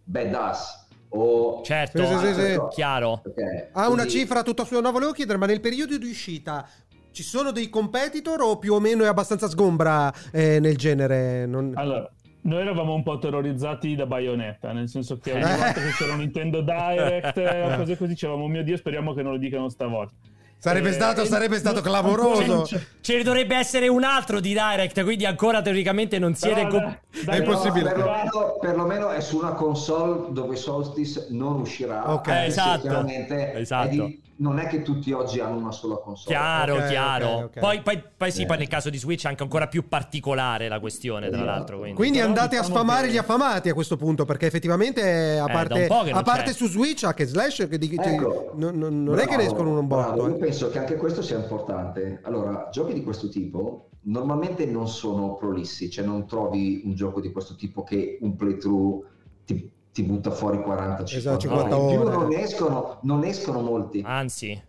badass 0.05 0.87
o... 1.09 1.63
Certo, 1.65 2.07
Sì, 2.07 2.17
sì, 2.33 2.35
sì, 2.35 2.61
chiaro. 2.71 3.23
Ok, 3.27 3.69
Ha 3.73 3.87
una 3.89 4.03
quindi- 4.05 4.11
cifra 4.13 4.45
tutta 4.45 4.65
sua. 4.65 4.81
No, 4.81 4.93
volevo 4.93 5.11
chiedere, 5.11 5.37
ma 5.37 5.47
nel 5.47 5.61
periodo 5.61 5.99
di 5.99 6.09
uscita 6.09 6.65
ci 7.11 7.25
sono 7.25 7.51
dei 7.51 7.69
competitor 7.69 8.41
o 8.43 8.57
più 8.57 8.75
o 8.75 8.79
meno 8.79 9.03
è 9.03 9.09
abbastanza 9.09 9.49
sgombra 9.49 10.15
eh, 10.31 10.61
nel 10.61 10.77
genere? 10.77 11.45
Non- 11.47 11.73
Allora, 11.75 12.09
noi 12.43 12.61
eravamo 12.63 12.95
un 12.95 13.03
po' 13.03 13.19
terrorizzati 13.19 13.95
da 13.95 14.07
Bayonetta, 14.07 14.73
nel 14.73 14.89
senso 14.89 15.19
che 15.19 15.33
ogni 15.33 15.43
Eh. 15.43 15.57
volta 15.57 15.73
che 15.73 15.91
c'era 15.97 16.13
un 16.13 16.19
Nintendo 16.21 16.61
Direct 16.63 17.37
o 17.37 17.77
cose 17.77 17.97
così 17.97 18.11
dicevamo, 18.13 18.45
"Oh 18.45 18.49
mio 18.49 18.63
Dio, 18.63 18.77
speriamo 18.77 19.13
che 19.15 19.23
non 19.23 19.33
lo 19.33 19.39
dicano 19.39 19.69
stavolta. 19.69 20.15
Sarebbe 20.63 20.91
Eh, 20.91 20.93
stato, 20.93 21.23
e- 21.23 21.25
sarebbe 21.25 21.57
stato 21.57 21.77
no, 21.77 21.81
clamoroso. 21.81 22.67
Ce 23.01 23.17
ne 23.17 23.23
dovrebbe 23.23 23.57
essere 23.57 23.89
un 23.89 24.05
altro 24.05 24.41
di 24.41 24.51
Direct, 24.51 25.03
quindi 25.05 25.25
ancora 25.25 25.63
teoricamente 25.63 26.19
non 26.19 26.35
siete... 26.35 26.67
Però, 26.67 26.79
dai, 26.81 26.97
È 27.25 27.31
no, 27.31 27.35
impossibile. 27.37 27.91
però- 27.93 28.05
perlomeno, 28.05 28.59
perlomeno 28.61 29.09
è 29.09 29.21
su 29.23 29.39
una 29.39 29.53
console 29.55 30.33
dove 30.33 30.57
Solstice 30.57 31.29
non 31.31 31.61
uscirà. 31.61 32.13
Ok. 32.13 32.29
Esatto. 32.29 32.81
chiaramente 32.83 33.53
è 33.53 33.59
Esatto. 33.59 33.89
di- 33.89 34.21
non 34.41 34.59
è 34.59 34.67
che 34.67 34.81
tutti 34.83 35.13
oggi 35.13 35.39
hanno 35.39 35.57
una 35.59 35.71
sola 35.73 35.97
console. 35.97 36.35
Chiaro, 36.35 36.75
Ok, 36.77 36.89
chiaro. 36.89 37.27
ok, 37.27 37.45
ok. 37.45 37.59
Poi, 37.59 37.83
poi, 37.83 38.03
poi 38.17 38.31
sì, 38.33 38.43
Eh. 38.43 38.47
poi 38.47 38.57
nel 38.59 38.69
caso 38.69 38.89
di 38.89 38.97
Switch 38.99 39.25
è 39.25 39.29
anche 39.29 39.43
ancora 39.43 39.67
più 39.69 39.87
particolare 39.87 40.69
la 40.69 40.81
questione, 40.81 41.29
tra 41.29 41.45
l'altro. 41.45 41.79
Quindi. 41.79 41.95
Quindi 41.97 42.21
andate 42.21 42.57
a 42.57 42.61
diciamo 42.61 42.79
sfamare 42.79 43.07
che- 43.07 43.13
gli 43.13 43.17
affamati 43.19 43.69
a 43.69 43.75
questo 43.75 43.97
punto, 43.97 44.25
perché 44.25 44.47
effettivamente 44.47 45.39
a 45.39 45.45
da 45.47 45.53
parte, 45.53 45.81
un 45.83 45.87
po' 45.87 46.03
che 46.05 46.11
non 46.11 46.19
a 46.19 46.23
parte 46.23 46.53
su 46.55 46.67
Switch, 46.69 47.05
anche 47.05 47.27
Slash, 47.27 47.67
che 47.69 47.77
di- 47.79 47.95
Ecco, 48.01 48.53
non, 48.55 48.79
non- 48.79 49.03
non 49.03 49.19
è 49.19 49.25
che 49.25 49.37
ne 49.37 49.45
bravo, 49.45 49.51
escono 49.53 49.79
un 49.79 49.87
bravo. 49.87 50.11
botto. 50.13 50.29
Io 50.29 50.35
eh. 50.37 50.39
penso 50.39 50.71
che 50.71 50.79
anche 50.79 50.97
questo 50.97 51.21
sia 51.23 51.37
importante. 51.37 52.21
Allora, 52.23 52.69
giochi 52.73 52.95
di 52.95 53.03
questo 53.03 53.29
tipo 53.29 53.91
normalmente 54.03 54.65
non 54.65 54.89
sono 54.89 55.35
prolissi, 55.35 55.91
cioè 55.91 56.05
non 56.07 56.27
trovi 56.27 56.81
un 56.87 56.95
gioco 56.95 57.21
di 57.21 57.31
questo 57.31 57.57
tipo 57.57 57.83
che 57.83 58.17
un 58.23 58.35
playthrough 58.37 59.05
ti, 59.45 59.71
ti 59.93 60.03
butta 60.03 60.31
fuori 60.31 60.61
40 60.61 61.03
Esatto, 61.05 61.39
50 61.39 61.75
50 61.77 61.77
In 61.77 62.01
più 62.01 62.11
non 62.11 62.33
escono, 62.33 62.99
non 63.03 63.25
escono 63.25 63.61
molti. 63.61 64.03
Anzi, 64.05 64.61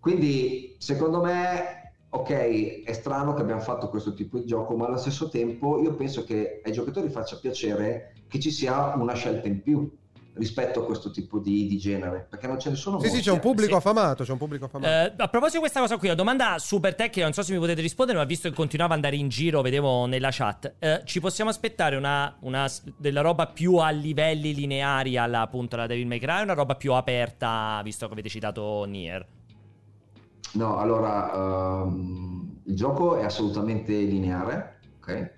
Quindi, 0.00 0.76
secondo 0.78 1.20
me, 1.22 1.92
ok, 2.10 2.82
è 2.84 2.92
strano 2.92 3.34
che 3.34 3.42
abbiamo 3.42 3.60
fatto 3.60 3.88
questo 3.88 4.14
tipo 4.14 4.38
di 4.38 4.46
gioco, 4.46 4.76
ma 4.76 4.86
allo 4.86 4.96
stesso 4.96 5.28
tempo 5.28 5.80
io 5.82 5.94
penso 5.94 6.24
che 6.24 6.60
ai 6.64 6.72
giocatori 6.72 7.10
faccia 7.10 7.36
piacere 7.36 8.12
che 8.28 8.38
ci 8.38 8.50
sia 8.50 8.94
una 8.94 9.14
scelta 9.14 9.48
in 9.48 9.62
più 9.62 9.90
rispetto 10.38 10.80
a 10.80 10.84
questo 10.84 11.10
tipo 11.10 11.38
di, 11.38 11.66
di 11.66 11.76
genere, 11.76 12.26
perché 12.30 12.46
non 12.46 12.58
ce 12.58 12.70
ne 12.70 12.76
sono 12.76 12.98
Sì, 12.98 13.06
sì, 13.06 13.12
molti, 13.12 13.28
c'è 13.28 13.32
un 13.34 13.40
pubblico 13.40 13.72
Sì. 13.72 13.76
affamato, 13.76 14.24
c'è 14.24 14.32
un 14.32 14.38
pubblico 14.38 14.64
affamato. 14.66 14.90
eh, 14.92 15.12
a 15.22 15.28
proposito 15.28 15.56
di 15.56 15.58
questa 15.60 15.80
cosa 15.80 15.96
qui, 15.98 16.06
una 16.06 16.16
domanda 16.16 16.58
super 16.58 16.94
tecnica, 16.94 17.24
non 17.24 17.32
so 17.32 17.42
se 17.42 17.52
mi 17.52 17.58
potete 17.58 17.80
rispondere, 17.80 18.16
ma 18.18 18.24
visto 18.24 18.48
che 18.48 18.54
continuava 18.54 18.92
ad 18.94 18.98
andare 19.04 19.16
in 19.20 19.28
giro, 19.28 19.60
vedevo 19.60 20.06
nella 20.06 20.28
chat, 20.30 20.74
eh, 20.78 21.02
ci 21.04 21.20
possiamo 21.20 21.50
aspettare 21.50 21.96
una, 21.96 22.34
una 22.40 22.66
della 22.96 23.20
roba 23.20 23.46
più 23.46 23.76
a 23.76 23.90
livelli 23.90 24.54
lineari 24.54 25.16
alla 25.16 25.40
appunto 25.40 25.76
la 25.76 25.86
Devil 25.86 26.06
May 26.06 26.18
Cry, 26.20 26.42
una 26.42 26.54
roba 26.54 26.74
più 26.76 26.92
aperta, 26.92 27.80
visto 27.82 28.06
che 28.06 28.12
avete 28.12 28.28
citato 28.28 28.84
Nier? 28.84 29.26
No, 30.54 30.78
allora, 30.78 31.82
ehm, 31.84 32.60
il 32.64 32.74
gioco 32.76 33.16
è 33.16 33.24
assolutamente 33.24 33.92
lineare, 33.92 34.80
ok? 34.98 35.36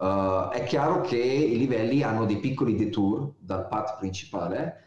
Eh, 0.00 0.48
è 0.52 0.64
chiaro 0.64 1.00
che 1.00 1.16
i 1.16 1.56
livelli 1.56 2.02
hanno 2.02 2.24
dei 2.24 2.38
piccoli 2.38 2.74
detour 2.76 3.32
dal 3.38 3.68
path 3.68 3.98
principale 3.98 4.82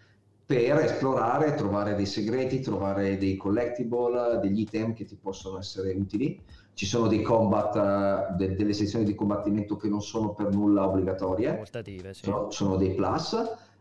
per 0.45 0.77
esplorare, 0.77 1.55
trovare 1.55 1.93
dei 1.95 2.05
segreti, 2.05 2.61
trovare 2.61 3.17
dei 3.17 3.35
collectible, 3.35 4.39
degli 4.41 4.61
item 4.61 4.93
che 4.93 5.03
ti 5.03 5.17
possono 5.17 5.57
essere 5.59 5.93
utili. 5.93 6.41
Ci 6.73 6.85
sono 6.85 7.07
dei 7.07 7.21
combat, 7.21 7.75
eh, 7.75 8.35
de- 8.35 8.55
delle 8.55 8.73
sezioni 8.73 9.03
di 9.03 9.13
combattimento 9.13 9.75
che 9.75 9.89
non 9.89 10.01
sono 10.01 10.33
per 10.33 10.53
nulla 10.53 10.87
obbligatorie 10.87 11.59
sì. 12.13 12.23
sono, 12.23 12.49
sono 12.51 12.77
dei 12.77 12.93
plus, 12.93 13.33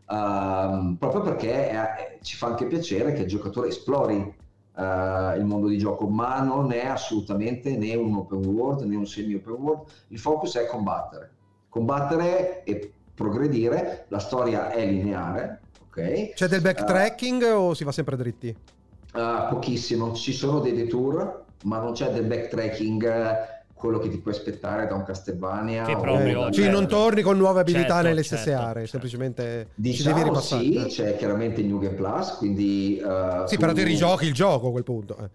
ehm, 0.09 0.95
proprio 0.99 1.21
perché 1.21 1.69
eh, 1.69 2.19
ci 2.21 2.35
fa 2.35 2.47
anche 2.47 2.65
piacere 2.65 3.13
che 3.13 3.21
il 3.21 3.27
giocatore 3.27 3.69
esplori 3.69 4.35
il 4.77 5.43
mondo 5.43 5.67
di 5.67 5.77
gioco, 5.77 6.07
ma 6.07 6.39
non 6.41 6.71
è 6.71 6.85
assolutamente 6.85 7.75
né 7.75 7.95
un 7.95 8.13
open 8.13 8.45
world 8.45 8.83
né 8.83 8.95
un 8.95 9.07
semi 9.07 9.33
open 9.33 9.53
world, 9.53 9.81
il 10.09 10.19
focus 10.19 10.57
è 10.57 10.67
combattere, 10.67 11.31
combattere 11.69 12.63
e 12.63 12.91
progredire, 13.15 14.05
la 14.09 14.19
storia 14.19 14.69
è 14.69 14.85
lineare, 14.85 15.61
ok? 15.87 16.33
C'è 16.33 16.47
del 16.47 16.61
backtracking 16.61 17.43
o 17.43 17.73
si 17.73 17.83
va 17.83 17.91
sempre 17.91 18.15
dritti? 18.15 18.49
Eh, 18.49 19.47
pochissimo, 19.49 20.13
ci 20.13 20.33
sono 20.33 20.59
dei 20.59 20.73
detour, 20.73 21.45
ma 21.63 21.79
non 21.79 21.93
c'è 21.93 22.11
del 22.11 22.25
backtracking, 22.25 23.03
eh, 23.03 23.56
quello 23.77 23.99
che 23.99 24.09
ti 24.09 24.17
puoi 24.17 24.33
aspettare 24.33 24.87
da 24.87 24.95
un 24.95 25.03
Castlevania. 25.03 25.85
Che 25.85 25.95
proprio, 25.97 26.41
da- 26.45 26.51
sì, 26.53 26.67
non 26.67 26.87
torni 26.87 27.21
con 27.21 27.37
nuove 27.37 27.59
abilità 27.61 27.93
Certo, 27.95 28.07
nelle 28.07 28.23
certo, 28.23 28.35
stesse 28.43 28.53
aree, 28.53 28.85
certo. 28.85 28.89
semplicemente 28.89 29.67
ci 29.75 29.81
devi 29.81 29.91
Diciamo 29.97 30.23
ripassare. 30.23 30.61
sì, 30.63 30.75
Eh. 30.75 30.85
c'è 30.87 31.15
chiaramente 31.17 31.61
il 31.61 31.67
New 31.67 31.79
Game 31.79 31.95
Plus, 31.95 32.31
quindi... 32.37 32.97
eh, 32.97 33.43
Sì, 33.45 33.55
tu- 33.55 33.61
però 33.61 33.73
ti 33.73 33.83
rigiochi 33.83 34.25
il 34.25 34.33
gioco 34.33 34.67
a 34.67 34.71
quel 34.71 34.83
punto. 34.83 35.17
eh. 35.17 35.29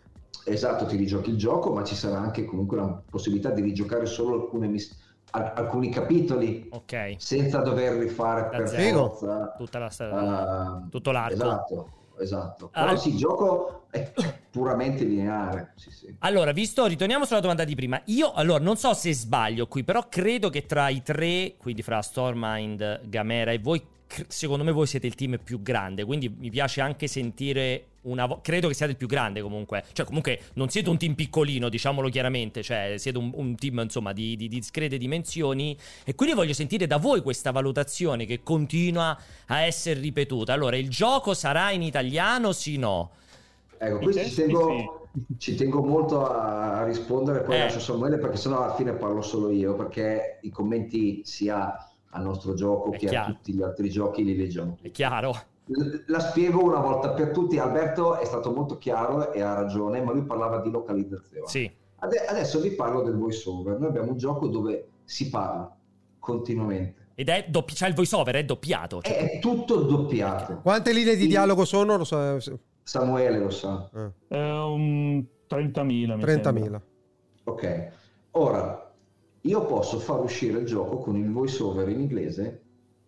Esatto, 0.52 0.86
ti 0.86 0.97
rigiochi 0.97 1.31
il 1.31 1.36
gioco, 1.36 1.73
ma 1.73 1.85
ci 1.85 1.94
sarà 1.94 2.19
anche 2.19 2.44
comunque 2.44 2.77
la 2.77 3.01
possibilità 3.09 3.51
di 3.51 3.62
rigiocare 3.62 4.06
solo 4.06 4.35
alcune 4.43 4.66
mis- 4.66 4.98
al- 5.31 5.52
alcuni 5.55 5.89
capitoli 5.89 6.66
Ok, 6.73 7.14
senza 7.19 7.59
dover 7.59 7.93
rifare 7.97 8.48
per 8.48 8.62
Da 8.62 8.66
zero. 8.66 9.09
forza. 9.10 9.55
tutta 9.56 9.78
la 9.78 9.89
storia, 9.89 10.82
eh, 10.85 10.89
tutto 10.90 11.10
l'arco. 11.12 11.35
Esatto, 11.35 11.89
esatto. 12.19 12.69
Ah, 12.73 12.85
Però 12.86 12.97
sì, 12.97 13.10
il 13.10 13.16
gioco 13.16 13.85
è 13.90 14.12
puramente 14.52 15.02
lineare. 15.04 15.72
Sì, 15.76 15.90
sì. 15.90 16.14
Allora, 16.20 16.52
visto, 16.52 16.86
ritorniamo 16.86 17.24
sulla 17.24 17.40
domanda 17.40 17.64
di 17.64 17.74
prima. 17.74 18.00
Io, 18.06 18.32
allora, 18.32 18.62
non 18.62 18.76
so 18.76 18.92
se 18.92 19.12
sbaglio 19.14 19.66
qui, 19.66 19.82
però 19.82 20.08
credo 20.08 20.50
che 20.50 20.66
tra 20.66 20.88
i 20.90 21.02
tre, 21.02 21.54
quindi 21.56 21.82
fra 21.82 22.02
Stormind, 22.02 23.08
Gamera 23.08 23.50
e 23.50 23.58
voi, 23.58 23.82
secondo 24.28 24.62
me 24.62 24.70
voi 24.70 24.86
siete 24.86 25.06
il 25.06 25.14
team 25.14 25.40
più 25.42 25.62
grande, 25.62 26.04
quindi 26.04 26.28
mi 26.28 26.50
piace 26.50 26.82
anche 26.82 27.06
sentire 27.06 27.86
una 28.02 28.26
vo- 28.26 28.40
credo 28.42 28.68
che 28.68 28.74
siate 28.74 28.92
il 28.92 28.98
più 28.98 29.06
grande 29.06 29.40
comunque. 29.40 29.84
Cioè, 29.92 30.04
comunque 30.04 30.40
non 30.54 30.68
siete 30.68 30.90
un 30.90 30.98
team 30.98 31.14
piccolino, 31.14 31.70
diciamolo 31.70 32.10
chiaramente, 32.10 32.62
cioè 32.62 32.96
siete 32.98 33.16
un, 33.16 33.30
un 33.34 33.56
team, 33.56 33.80
insomma, 33.80 34.12
di, 34.12 34.36
di 34.36 34.48
discrete 34.48 34.98
dimensioni 34.98 35.74
e 36.04 36.14
quindi 36.14 36.34
voglio 36.34 36.52
sentire 36.52 36.86
da 36.86 36.98
voi 36.98 37.22
questa 37.22 37.52
valutazione 37.52 38.26
che 38.26 38.42
continua 38.42 39.18
a 39.46 39.60
essere 39.62 39.98
ripetuta. 39.98 40.52
Allora, 40.52 40.76
il 40.76 40.90
gioco 40.90 41.32
sarà 41.32 41.70
in 41.70 41.80
italiano, 41.80 42.52
sì 42.52 42.76
no? 42.76 43.12
Ecco, 43.84 43.98
questo 43.98 44.22
ci 44.22 44.34
tengo, 44.36 45.09
ci 45.38 45.56
tengo 45.56 45.82
molto 45.82 46.24
a, 46.24 46.84
rispondere, 46.84 47.42
poi 47.42 47.56
Eh. 47.56 47.59
lascio 47.64 47.80
Samuele 47.80 48.18
perché 48.18 48.36
sennò 48.36 48.62
alla 48.62 48.74
fine 48.74 48.92
parlo 48.92 49.22
solo 49.22 49.50
io, 49.50 49.74
perché 49.74 50.38
i 50.42 50.50
commenti 50.50 51.22
sia 51.24 51.76
al 52.10 52.22
nostro 52.22 52.54
gioco 52.54 52.92
È 52.92 52.98
che 52.98 53.09
chiaro. 53.09 53.30
a 53.32 53.34
tutti 53.34 53.52
gli 53.52 53.62
altri 53.62 53.90
giochi 53.90 54.22
li 54.22 54.36
leggiamo. 54.36 54.78
È 54.80 54.90
chiaro? 54.92 55.34
La 56.06 56.20
spiego 56.20 56.62
una 56.62 56.78
volta 56.78 57.10
per 57.10 57.30
tutti, 57.30 57.59
Alberto 57.59 58.16
è 58.18 58.24
stato 58.24 58.52
molto 58.52 58.78
chiaro 58.78 59.32
e 59.32 59.40
ha 59.40 59.54
ragione, 59.54 60.00
ma 60.00 60.12
lui 60.12 60.22
parlava 60.22 60.60
di 60.60 60.70
localizzazione. 60.70 61.48
Sì. 61.48 61.68
Ade- 61.98 62.24
adesso 62.26 62.60
vi 62.60 62.70
parlo 62.70 63.02
del 63.02 63.16
voice 63.16 63.48
over, 63.48 63.78
noi 63.78 63.88
abbiamo 63.88 64.10
un 64.12 64.16
gioco 64.16 64.46
dove 64.46 64.88
si 65.04 65.28
parla 65.28 65.74
continuamente, 66.20 67.00
Ed 67.14 67.28
è 67.28 67.46
doppi- 67.48 67.74
c'è 67.74 67.88
il 67.88 67.94
voiceover, 67.94 68.36
è 68.36 68.44
doppiato. 68.44 69.00
Cioè, 69.02 69.16
è 69.32 69.38
tutto 69.40 69.82
doppiato. 69.82 70.60
Quante 70.62 70.92
linee 70.92 71.16
di 71.16 71.26
dialogo 71.26 71.64
sono? 71.64 71.96
Lo 71.96 72.04
so, 72.04 72.38
Samuele 72.82 73.38
lo 73.38 73.50
sa. 73.50 73.88
eh, 73.94 74.10
È 74.28 74.50
un 74.60 75.24
30.000. 75.48 76.16
mi 76.16 76.22
30.000. 76.22 76.80
Ok, 77.44 77.88
ora 78.32 78.92
io 79.42 79.64
posso 79.66 79.98
far 79.98 80.20
uscire 80.20 80.59
il 80.60 80.66
gioco 80.66 80.98
con 80.98 81.16
il 81.16 81.30
voice 81.30 81.62
over 81.62 81.88
in 81.88 82.00
inglese 82.00 82.62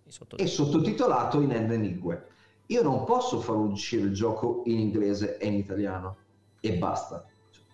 i 0.07 0.11
sotto- 0.11 0.37
e 0.37 0.47
sottotitolato 0.47 1.41
in 1.41 1.51
N-lingue. 1.51 2.27
Io 2.67 2.83
non 2.83 3.05
posso 3.05 3.41
far 3.41 3.57
uscire 3.57 4.03
il 4.05 4.13
gioco 4.15 4.63
in 4.67 4.79
inglese 4.79 5.39
e 5.39 5.47
in 5.47 5.55
italiano 5.55 6.17
e 6.61 6.77
basta. 6.79 7.25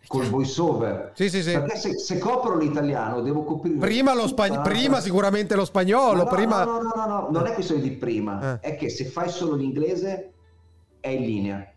Col 0.06 0.26
voice 0.26 0.60
over. 0.60 1.12
Sì, 1.14 1.28
sì, 1.30 1.40
sì. 1.42 1.52
Perché 1.52 1.76
se, 1.76 1.96
se 1.98 2.18
copro 2.18 2.56
l'italiano 2.56 3.20
devo 3.20 3.44
coprire. 3.44 3.78
Prima, 3.78 4.12
lo 4.14 4.26
spagn- 4.26 4.62
prima 4.62 4.98
sicuramente 5.00 5.54
lo 5.54 5.64
spagnolo, 5.64 6.16
No, 6.18 6.22
no, 6.24 6.28
prima... 6.30 6.64
no, 6.64 6.80
no, 6.82 6.92
no, 6.96 7.06
no, 7.06 7.28
non 7.30 7.46
è 7.46 7.52
questione 7.52 7.80
di 7.80 7.92
prima, 7.92 8.54
Eh. 8.58 8.70
è 8.70 8.76
che 8.76 8.88
se 8.88 9.04
fai 9.04 9.28
solo 9.28 9.54
l'inglese 9.54 10.32
è 10.98 11.08
in 11.10 11.22
linea. 11.22 11.69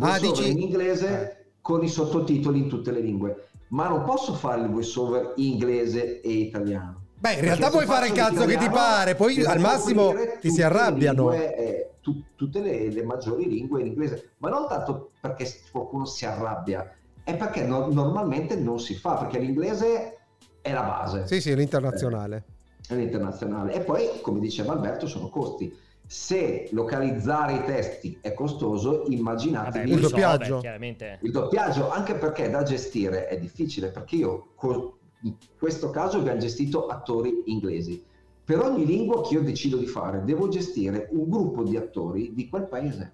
Ah, 0.00 0.18
Voice 0.18 0.26
over 0.26 0.38
dici- 0.38 0.50
in 0.50 0.60
inglese 0.60 1.36
con 1.60 1.82
i 1.84 1.88
sottotitoli 1.88 2.58
in 2.60 2.68
tutte 2.68 2.90
le 2.90 3.00
lingue, 3.00 3.48
ma 3.68 3.88
non 3.88 4.04
posso 4.04 4.34
fare 4.34 4.62
il 4.62 4.68
voice 4.70 4.98
over 4.98 5.32
in 5.36 5.52
inglese 5.52 6.20
e 6.20 6.28
italiano. 6.30 6.98
Beh, 7.18 7.34
in 7.34 7.40
realtà 7.42 7.68
puoi 7.68 7.84
fare 7.84 8.06
il 8.06 8.12
cazzo 8.12 8.46
che 8.46 8.56
ti 8.56 8.68
pare, 8.70 9.14
poi 9.14 9.44
al 9.44 9.60
massimo 9.60 10.14
ti 10.40 10.48
si 10.50 10.56
le 10.58 10.64
arrabbiano. 10.64 11.28
lingue, 11.30 11.56
eh, 11.56 11.90
tu- 12.00 12.22
tutte 12.34 12.60
le, 12.60 12.90
le 12.90 13.02
maggiori 13.04 13.46
lingue 13.46 13.80
in 13.82 13.88
inglese, 13.88 14.30
ma 14.38 14.48
non 14.48 14.66
tanto 14.68 15.10
perché 15.20 15.46
qualcuno 15.70 16.06
si 16.06 16.24
arrabbia, 16.24 16.90
è 17.22 17.36
perché 17.36 17.64
no- 17.64 17.88
normalmente 17.92 18.56
non 18.56 18.80
si 18.80 18.94
fa, 18.94 19.16
perché 19.16 19.38
l'inglese 19.38 20.16
è 20.62 20.72
la 20.72 20.82
base 20.82 21.26
Sì, 21.26 21.42
sì, 21.42 21.54
l'internazionale. 21.54 22.44
è 22.88 22.94
l'internazionale. 22.94 23.74
E 23.74 23.80
poi, 23.80 24.08
come 24.22 24.40
diceva 24.40 24.72
Alberto, 24.72 25.06
sono 25.06 25.28
costi. 25.28 25.70
Se 26.12 26.68
localizzare 26.72 27.54
i 27.54 27.64
testi 27.64 28.18
è 28.20 28.34
costoso, 28.34 29.04
immaginatevi 29.06 29.90
Vabbè, 29.90 30.02
il 30.02 30.08
doppiaggio. 30.08 30.58
chiaramente. 30.58 31.18
il 31.22 31.30
doppiaggio, 31.30 31.88
anche 31.88 32.14
perché 32.14 32.50
da 32.50 32.64
gestire 32.64 33.28
è 33.28 33.38
difficile, 33.38 33.90
perché 33.92 34.16
io 34.16 34.48
in 35.22 35.34
questo 35.56 35.90
caso 35.90 36.18
abbiamo 36.18 36.40
gestito 36.40 36.88
attori 36.88 37.42
inglesi. 37.44 38.02
Per 38.44 38.58
ogni 38.58 38.84
lingua 38.86 39.22
che 39.22 39.34
io 39.34 39.42
decido 39.42 39.76
di 39.76 39.86
fare, 39.86 40.24
devo 40.24 40.48
gestire 40.48 41.06
un 41.12 41.28
gruppo 41.28 41.62
di 41.62 41.76
attori 41.76 42.34
di 42.34 42.48
quel 42.48 42.66
paese. 42.66 43.12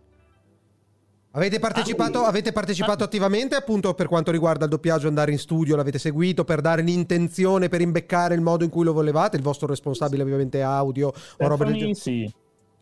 Avete 1.33 1.59
partecipato, 1.59 2.23
Ah, 2.23 2.29
avete 2.29 2.51
partecipato 2.53 3.05
attivamente 3.05 3.57
appunto 3.57 3.93
per 3.93 4.09
quanto 4.09 4.31
riguarda 4.31 4.65
il 4.65 4.71
doppiaggio, 4.71 5.07
andare 5.07 5.33
in 5.33 5.39
studio, 5.39 5.77
l'avete 5.77 5.99
seguito 5.99 6.45
per 6.45 6.63
dare 6.63 6.81
l'intenzione, 6.81 7.69
per 7.69 7.83
imbeccare 7.83 8.35
il 8.35 8.41
modo 8.41 8.65
in 8.65 8.71
cui 8.71 8.85
lo 8.85 8.95
volevate, 8.95 9.37
il 9.37 9.43
vostro 9.43 9.67
responsabile 9.67 10.23
ovviamente 10.23 10.63
audio 10.63 11.09
o 11.09 11.13
roba 11.47 11.65
del 11.67 11.75
Stephanie, 11.75 11.95
genere. 11.95 11.95
sì. 11.95 12.35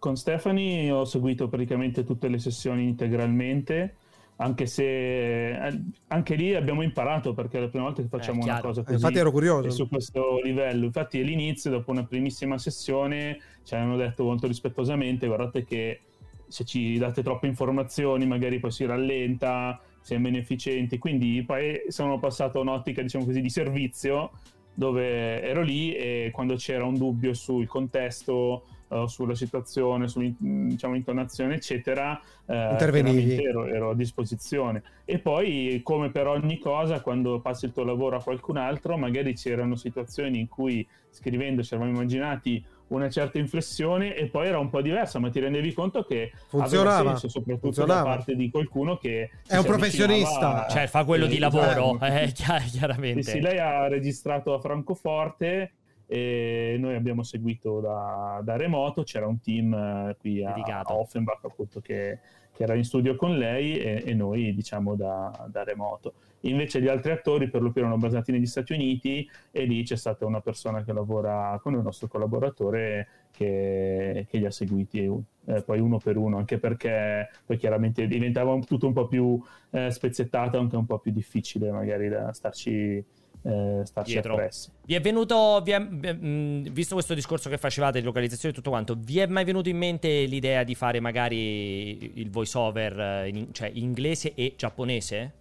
Con 0.04 0.16
Stephanie 0.16 0.90
ho 0.90 1.06
seguito 1.06 1.48
praticamente 1.48 2.04
tutte 2.04 2.28
le 2.28 2.38
sessioni 2.38 2.82
integralmente, 2.84 3.94
anche 4.36 4.66
se 4.66 5.52
eh, 5.52 5.80
anche 6.08 6.34
lì 6.34 6.54
abbiamo 6.54 6.82
imparato 6.82 7.32
perché 7.32 7.56
è 7.56 7.60
la 7.62 7.68
prima 7.68 7.84
volta 7.86 8.02
che 8.02 8.08
facciamo 8.08 8.42
una 8.42 8.52
chiaro. 8.52 8.68
cosa 8.68 8.80
Eh, 8.82 8.84
così. 8.84 8.96
infatti 8.96 9.16
ero 9.16 9.30
curioso. 9.30 9.70
su 9.70 9.88
questo 9.88 10.40
livello. 10.42 10.84
Infatti 10.84 11.20
all'inizio, 11.20 11.70
dopo 11.70 11.90
una 11.90 12.04
primissima 12.04 12.58
sessione, 12.58 13.38
ci 13.62 13.74
hanno 13.76 13.96
detto 13.96 14.24
molto 14.24 14.46
rispettosamente, 14.46 15.26
guardate 15.26 15.64
che 15.64 16.00
se 16.48 16.64
ci 16.66 16.98
date 16.98 17.22
troppe 17.22 17.46
informazioni 17.46 18.26
magari 18.26 18.58
poi 18.60 18.72
si 18.72 18.84
rallenta, 18.84 19.80
siamo 20.02 20.28
inefficienti. 20.28 20.98
Quindi 20.98 21.42
poi 21.46 21.84
sono 21.88 22.18
passato 22.18 22.58
a 22.58 22.60
un'ottica, 22.60 23.00
diciamo 23.00 23.24
così, 23.24 23.40
di 23.40 23.48
servizio 23.48 24.32
dove 24.74 25.40
ero 25.40 25.62
lì 25.62 25.94
e 25.94 26.30
quando 26.30 26.56
c'era 26.56 26.84
un 26.84 26.98
dubbio 26.98 27.32
sul 27.32 27.66
contesto, 27.66 28.66
eh, 28.94 29.08
sulla 29.08 29.34
situazione, 29.34 30.06
sull'intonazione, 30.08 31.54
eccetera, 31.54 32.20
eh, 32.46 32.68
Intervenivi. 32.70 33.42
ero, 33.44 33.66
ero 33.66 33.90
a 33.90 33.94
disposizione. 33.94 34.82
E 35.04 35.18
poi, 35.18 35.80
come 35.82 36.10
per 36.10 36.26
ogni 36.28 36.58
cosa, 36.58 37.00
quando 37.00 37.40
passi 37.40 37.64
il 37.66 37.72
tuo 37.72 37.84
lavoro 37.84 38.16
a 38.16 38.22
qualcun 38.22 38.56
altro, 38.56 38.96
magari 38.96 39.34
c'erano 39.34 39.74
situazioni 39.76 40.38
in 40.38 40.48
cui 40.48 40.86
scrivendo 41.10 41.62
ci 41.62 41.74
eravamo 41.74 41.96
immaginati 41.96 42.64
una 42.86 43.08
certa 43.08 43.38
inflessione 43.38 44.14
e 44.14 44.26
poi 44.26 44.46
era 44.48 44.58
un 44.58 44.68
po' 44.68 44.82
diversa, 44.82 45.18
ma 45.18 45.30
ti 45.30 45.40
rendevi 45.40 45.72
conto 45.72 46.02
che 46.04 46.32
Funzionava. 46.48 47.10
senso, 47.10 47.28
soprattutto 47.28 47.66
Funzionava. 47.72 48.02
da 48.02 48.14
parte 48.16 48.36
di 48.36 48.50
qualcuno 48.50 48.96
che 48.98 49.30
È 49.46 49.56
un 49.56 49.62
si 49.62 49.66
professionista. 49.68 50.28
avvicinava- 50.38 50.66
Cioè, 50.68 50.86
fa 50.86 51.04
quello 51.04 51.24
Eh, 51.24 51.28
di 51.28 51.38
lavoro, 51.38 51.98
esatto. 52.00 52.04
eh, 52.04 52.32
chiaramente. 52.70 53.22
sì, 53.22 53.40
lei 53.40 53.58
ha 53.58 53.88
registrato 53.88 54.52
a 54.54 54.60
Francoforte 54.60 55.72
e 56.14 56.76
noi 56.78 56.94
abbiamo 56.94 57.24
seguito 57.24 57.80
da, 57.80 58.40
da 58.44 58.56
remoto. 58.56 59.02
C'era 59.02 59.26
un 59.26 59.40
team 59.40 59.74
eh, 59.74 60.16
qui 60.16 60.44
a, 60.44 60.52
Dedicato. 60.52 60.92
a 60.92 60.96
Offenbach 60.96 61.44
appunto 61.44 61.80
che, 61.80 62.20
che 62.52 62.62
era 62.62 62.74
in 62.74 62.84
studio 62.84 63.16
con 63.16 63.36
lei 63.36 63.76
e, 63.76 64.04
e 64.06 64.14
noi 64.14 64.54
diciamo 64.54 64.94
da, 64.94 65.48
da 65.50 65.64
remoto. 65.64 66.14
Invece 66.42 66.80
gli 66.80 66.86
altri 66.86 67.10
attori 67.10 67.50
per 67.50 67.62
lo 67.62 67.72
più 67.72 67.80
erano 67.80 67.96
basati 67.96 68.30
negli 68.30 68.46
Stati 68.46 68.74
Uniti 68.74 69.28
e 69.50 69.64
lì 69.64 69.82
c'è 69.82 69.96
stata 69.96 70.24
una 70.24 70.40
persona 70.40 70.84
che 70.84 70.92
lavora 70.92 71.58
con 71.60 71.74
il 71.74 71.80
nostro 71.80 72.06
collaboratore 72.06 73.08
che, 73.32 74.26
che 74.28 74.38
li 74.38 74.46
ha 74.46 74.50
seguiti 74.50 75.10
eh, 75.46 75.62
poi 75.62 75.80
uno 75.80 75.98
per 75.98 76.16
uno, 76.16 76.36
anche 76.36 76.58
perché 76.58 77.28
poi 77.44 77.56
chiaramente 77.56 78.06
diventava 78.06 78.56
tutto 78.60 78.86
un 78.86 78.92
po' 78.92 79.08
più 79.08 79.42
eh, 79.70 79.90
spezzettato, 79.90 80.58
anche 80.58 80.76
un 80.76 80.86
po' 80.86 80.98
più 80.98 81.10
difficile 81.10 81.72
magari 81.72 82.08
da 82.08 82.32
starci, 82.32 83.04
eh, 83.46 83.80
starci 83.84 84.12
Dietro. 84.12 84.32
appresso. 84.34 84.70
Vi 84.84 84.94
è 84.94 85.00
venuto, 85.00 85.60
vi 85.62 85.70
è- 85.72 85.78
mh, 85.78 86.70
visto 86.72 86.94
questo 86.94 87.14
discorso 87.14 87.48
che 87.50 87.58
facevate 87.58 88.00
di 88.00 88.04
localizzazione 88.06 88.52
e 88.54 88.56
tutto 88.56 88.70
quanto, 88.70 88.96
vi 88.98 89.18
è 89.18 89.26
mai 89.26 89.44
venuto 89.44 89.68
in 89.68 89.76
mente 89.76 90.24
l'idea 90.24 90.64
di 90.64 90.74
fare 90.74 90.98
magari 91.00 92.12
il 92.20 92.30
voice 92.30 92.56
over 92.56 93.26
in, 93.26 93.52
cioè 93.52 93.70
inglese 93.74 94.34
e 94.34 94.54
giapponese? 94.56 95.32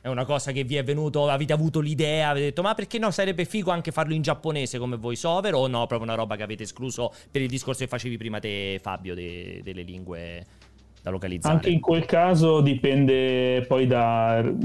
È 0.00 0.06
una 0.08 0.24
cosa 0.24 0.52
che 0.52 0.62
vi 0.62 0.76
è 0.76 0.84
venuto, 0.84 1.28
avete 1.28 1.52
avuto 1.52 1.80
l'idea, 1.80 2.28
avete 2.28 2.46
detto 2.46 2.62
ma 2.62 2.74
perché 2.74 2.98
no, 2.98 3.10
sarebbe 3.10 3.44
figo 3.44 3.70
anche 3.72 3.90
farlo 3.90 4.14
in 4.14 4.22
giapponese 4.22 4.78
come 4.78 4.96
voice 4.96 5.26
over 5.26 5.54
o 5.54 5.66
no, 5.66 5.86
proprio 5.86 6.02
una 6.02 6.14
roba 6.14 6.36
che 6.36 6.44
avete 6.44 6.62
escluso 6.62 7.12
per 7.30 7.42
il 7.42 7.48
discorso 7.48 7.80
che 7.82 7.88
facevi 7.88 8.16
prima 8.16 8.38
te 8.38 8.78
Fabio 8.80 9.14
de- 9.14 9.60
delle 9.62 9.82
lingue 9.82 10.46
da 11.08 11.10
localizzare? 11.10 11.54
Anche 11.54 11.70
in 11.70 11.80
quel 11.80 12.04
caso 12.04 12.60
dipende 12.60 13.64
poi 13.66 13.86
dal 13.86 14.56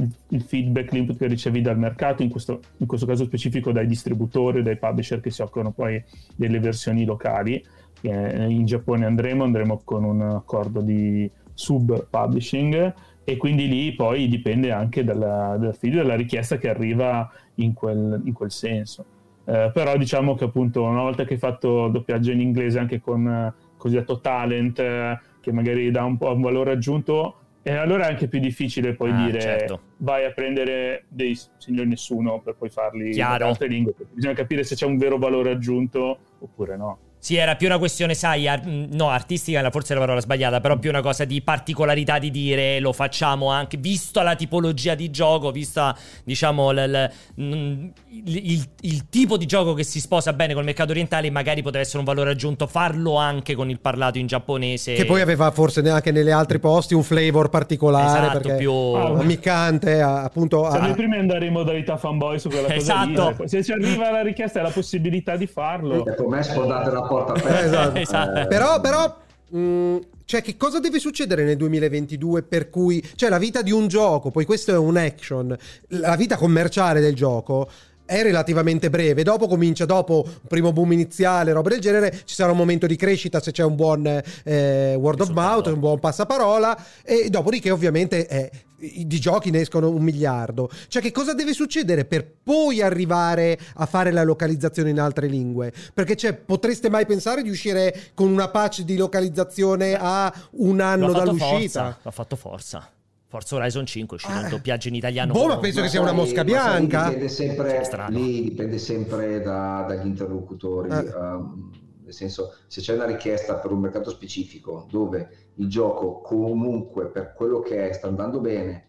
feedback, 0.46 0.92
l'input 0.92 1.18
che 1.18 1.28
ricevi 1.28 1.62
dal 1.62 1.78
mercato, 1.78 2.22
in 2.22 2.30
questo, 2.30 2.60
in 2.78 2.88
questo 2.88 3.06
caso 3.06 3.26
specifico 3.26 3.72
dai 3.72 3.88
distributori 3.88 4.62
dai 4.62 4.78
publisher 4.78 5.20
che 5.20 5.32
si 5.32 5.42
occupano 5.42 5.72
poi 5.72 6.04
delle 6.36 6.60
versioni 6.60 7.06
locali. 7.06 7.64
Eh, 8.02 8.50
in 8.50 8.66
Giappone 8.66 9.06
andremo, 9.06 9.44
andremo 9.44 9.82
con 9.84 10.04
un 10.04 10.22
accordo 10.22 10.82
di 10.82 11.30
sub 11.54 12.08
publishing 12.10 12.94
e 13.24 13.38
quindi 13.38 13.68
lì 13.70 13.94
poi 13.94 14.28
dipende 14.28 14.72
anche 14.72 15.04
dalla, 15.04 15.56
dal 15.58 15.76
feed, 15.76 15.96
dalla 15.96 16.16
richiesta 16.16 16.58
che 16.58 16.70
arriva 16.70 17.32
in 17.56 17.74
quel, 17.74 18.22
in 18.26 18.34
quel 18.34 18.52
senso. 18.52 19.06
Eh, 19.46 19.72
però 19.74 19.98
diciamo 19.98 20.36
che 20.36 20.46
appunto 20.46 20.84
una 20.84 21.02
volta 21.02 21.26
che 21.26 21.34
hai 21.34 21.40
fatto 21.40 21.88
doppiaggio 21.90 22.32
in 22.32 22.40
inglese 22.40 22.80
anche 22.80 23.02
con 23.02 23.28
eh, 23.28 23.54
cosiddetto 23.78 24.20
talent 24.20 24.80
eh, 24.80 25.20
che 25.44 25.52
magari 25.52 25.92
dà 25.92 26.06
un 26.06 26.18
po' 26.18 26.32
un 26.34 26.42
valore 26.42 26.72
aggiunto 26.72 27.36
e 27.64 27.74
allora 27.76 28.08
è 28.08 28.10
anche 28.12 28.30
più 28.30 28.40
difficile 28.40 28.94
poi 28.94 29.12
Ah, 29.12 29.26
dire 29.26 29.42
certo. 29.42 29.80
vai 29.98 30.24
a 30.24 30.32
prendere 30.32 31.04
dei 31.10 31.38
signori 31.58 31.90
nessuno 31.90 32.40
per 32.40 32.56
poi 32.56 32.70
farli 32.70 33.12
Chiaro. 33.12 33.44
in 33.44 33.50
altre 33.50 33.68
lingue 33.68 33.94
bisogna 34.12 34.34
capire 34.34 34.64
se 34.64 34.76
c'è 34.76 34.86
un 34.86 34.98
vero 34.98 35.18
valore 35.18 35.52
aggiunto 35.52 36.18
oppure 36.40 36.78
no 36.78 36.98
Sì, 37.24 37.38
era 37.38 37.56
più 37.56 37.68
una 37.68 37.78
questione, 37.78 38.16
sai, 38.16 38.50
ar- 38.50 38.66
no, 38.66 39.08
artistica 39.08 39.60
era 39.60 39.72
forse 39.72 39.94
la 39.94 40.02
parola 40.02 40.20
sbagliata, 40.20 40.60
però 40.60 40.78
più 40.78 40.90
una 40.90 41.00
cosa 41.00 41.24
di 41.24 41.42
particolarità 41.42 42.20
di 42.20 42.30
dire 42.30 42.82
lo 42.82 42.92
facciamo 42.92 43.50
anche, 43.50 43.78
visto 43.78 44.22
la 44.22 44.36
tipologia 44.36 44.94
di 44.94 45.10
gioco, 45.10 45.50
vista, 45.52 45.96
diciamo, 46.26 46.72
l- 46.74 46.76
l- 46.92 47.42
mm, 47.42 47.86
il, 48.26 48.68
il- 48.82 49.10
tipo 49.10 49.38
di 49.38 49.46
gioco 49.46 49.74
che 49.74 49.86
si 49.86 50.02
sposa 50.02 50.34
bene 50.34 50.54
col 50.54 50.66
mercato 50.66 50.92
orientale, 50.92 51.30
magari 51.32 51.62
potrebbe 51.62 51.86
essere 51.86 52.00
un 52.00 52.04
valore 52.04 52.32
aggiunto 52.32 52.68
farlo 52.68 53.16
anche 53.16 53.56
con 53.56 53.70
il 53.70 53.80
parlato 53.80 54.18
in 54.18 54.28
giapponese. 54.28 54.94
Che 54.94 55.06
poi 55.06 55.22
aveva 55.22 55.50
forse 55.52 55.80
neanche 55.80 56.12
nelle 56.12 56.34
altri 56.34 56.60
posti 56.60 56.94
un 56.94 57.04
flavor 57.04 57.48
particolare 57.48 58.18
Esatto, 58.28 58.40
perché 58.40 58.56
più... 58.58 58.70
Ah, 58.74 59.08
ammiccante, 59.20 60.02
a- 60.02 60.24
appunto. 60.24 60.70
siamo 60.70 60.88
a- 60.88 60.90
i 60.90 60.94
primi 60.94 61.14
ad 61.14 61.22
andare 61.22 61.46
in 61.46 61.54
modalità 61.54 61.96
fanboy 61.96 62.38
su 62.38 62.50
quella 62.50 62.64
cosa 62.68 62.76
Esatto. 62.76 63.36
lì 63.40 63.48
se 63.48 63.64
ci 63.64 63.72
arriva 63.72 64.12
la 64.12 64.22
richiesta 64.24 64.60
e 64.60 64.64
la 64.64 64.72
possibilità 64.72 65.38
di 65.38 65.48
farlo 65.48 66.06
E 66.06 66.16
con 66.16 66.28
me 66.28 66.44
sfondate 66.44 66.92
la 66.92 67.02
porta 67.14 67.34
aperta. 67.34 67.62
Esatto. 67.64 68.00
Esatto. 68.00 68.48
Però, 68.48 68.82
però, 68.82 69.18
mh, 69.50 69.98
cioè, 70.26 70.42
che 70.42 70.58
cosa 70.58 70.80
deve 70.80 71.00
succedere 71.00 71.44
nel 71.44 71.58
2022 71.58 72.44
per 72.44 72.70
cui, 72.70 73.04
cioè, 73.16 73.30
la 73.30 73.38
vita 73.38 73.62
di 73.62 73.72
un 73.72 73.88
gioco, 73.88 74.32
poi 74.32 74.46
questo 74.46 74.72
è 74.72 74.78
un 74.78 74.98
action, 74.98 75.56
la 75.90 76.16
vita 76.16 76.38
commerciale 76.38 77.00
del 77.00 77.16
gioco 77.16 77.70
è 78.06 78.22
relativamente 78.22 78.90
breve. 78.90 79.24
Dopo 79.24 79.48
comincia, 79.48 79.86
dopo 79.86 80.24
un 80.26 80.48
primo 80.48 80.72
boom 80.72 80.92
iniziale, 80.92 81.52
roba 81.52 81.70
del 81.70 81.80
genere, 81.80 82.22
ci 82.26 82.36
sarà 82.36 82.52
un 82.52 82.58
momento 82.58 82.88
di 82.88 82.96
crescita 82.96 83.40
se 83.42 83.52
c'è 83.52 83.64
un 83.64 83.76
buon 83.76 84.22
eh, 84.44 84.96
word 84.96 85.22
of 85.22 85.30
mouth, 85.30 85.68
un 85.68 85.80
buon 85.80 86.00
passaparola, 86.00 86.78
e 87.04 87.30
dopodiché, 87.30 87.72
ovviamente, 87.72 88.28
eh, 88.28 88.52
di 88.78 89.20
giochi 89.20 89.50
ne 89.50 89.62
escono 89.62 89.90
un 89.90 90.04
miliardo. 90.04 90.70
Cioè, 90.88 91.02
che 91.02 91.12
cosa 91.12 91.34
deve 91.34 91.54
succedere 91.54 92.06
per 92.06 92.30
poi 92.44 92.82
arrivare 92.82 93.58
a 93.76 93.86
fare 93.86 94.12
la 94.12 94.24
localizzazione 94.24 94.90
in 94.90 95.00
altre 95.00 95.28
lingue? 95.28 95.72
Perché, 95.94 96.16
cioè, 96.16 96.34
potreste 96.34 96.90
mai 96.90 97.06
pensare 97.06 97.42
di 97.42 97.50
uscire 97.50 98.12
con 98.14 98.30
una 98.30 98.50
patch 98.50 98.82
di 98.82 98.98
localizzazione 98.98 99.96
a 99.98 100.34
un 100.52 100.82
anno 100.82 101.06
ha 101.06 101.12
fatto 101.12 101.24
dall'uscita? 101.24 101.82
Forza, 101.84 102.00
l'ha 102.02 102.12
fatto 102.12 102.36
Forza. 102.36 102.93
Forza 103.34 103.56
Horizon 103.56 103.84
5 103.88 104.16
è 104.16 104.20
uscito 104.20 104.38
in 104.40 104.46
Ah. 104.46 104.50
doppiaggio 104.50 104.90
in 104.90 104.94
italiano. 104.94 105.34
Boh, 105.34 105.48
ma 105.48 105.58
penso 105.58 105.82
che 105.82 105.88
sia 105.90 106.00
una 106.02 106.12
mosca 106.12 106.44
ma 106.44 106.50
sai, 106.52 106.86
bianca. 106.86 107.04
Dipende 107.06 107.30
sempre, 107.30 107.84
Strano. 107.84 108.16
lì 108.16 108.44
dipende 108.44 108.78
sempre 108.78 109.42
da- 109.42 109.84
dagli 109.88 110.06
interlocutori. 110.06 110.90
Eh. 110.92 110.98
ehm, 111.08 111.72
nel 112.04 112.14
senso, 112.14 112.54
se 112.68 112.82
c'è 112.82 112.94
una 112.94 113.06
richiesta 113.08 113.56
per 113.56 113.72
un 113.72 113.80
mercato 113.80 114.12
specifico 114.12 114.86
dove 114.92 115.30
il 115.56 115.68
gioco 115.68 116.22
comunque 116.22 117.08
per 117.08 117.34
quello 117.34 117.60
che 117.62 117.90
è 117.90 117.94
sta 117.94 118.06
andando 118.08 118.40
bene 118.40 118.86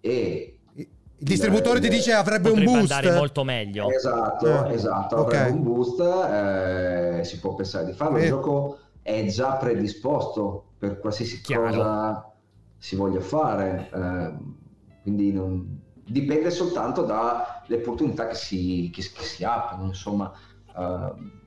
e 0.00 0.58
Il 0.76 0.86
distributore 1.16 1.80
ti 1.80 1.88
dice 1.88 2.12
avrebbe 2.12 2.50
un 2.50 2.62
boost. 2.62 2.92
andare 2.92 3.10
molto 3.10 3.42
meglio. 3.42 3.90
esatto, 3.90 4.66
Eh, 4.68 4.74
esatto, 4.74 5.16
avrebbe 5.26 5.50
un 5.50 5.62
boost, 5.64 5.98
eh, 6.00 7.24
si 7.24 7.40
può 7.40 7.56
pensare 7.56 7.86
di 7.86 7.92
farlo. 7.94 8.18
Sì. 8.18 8.22
Il 8.24 8.28
gioco 8.30 8.78
è 9.02 9.24
già 9.26 9.56
predisposto 9.56 10.66
per 10.78 11.00
qualsiasi 11.00 11.40
Chiaro. 11.40 11.64
cosa 11.66 12.32
si 12.78 12.96
voglia 12.96 13.20
fare, 13.20 13.90
ehm, 13.92 14.56
quindi 15.00 15.32
non- 15.32 15.86
dipende 15.92 16.50
soltanto 16.50 17.04
dalle 17.04 17.74
opportunità 17.76 18.26
che 18.28 18.34
si, 18.34 18.90
che, 18.92 19.02
che 19.02 19.22
si 19.24 19.44
aprono, 19.44 19.86
insomma. 19.86 20.32
ehm, 20.76 21.37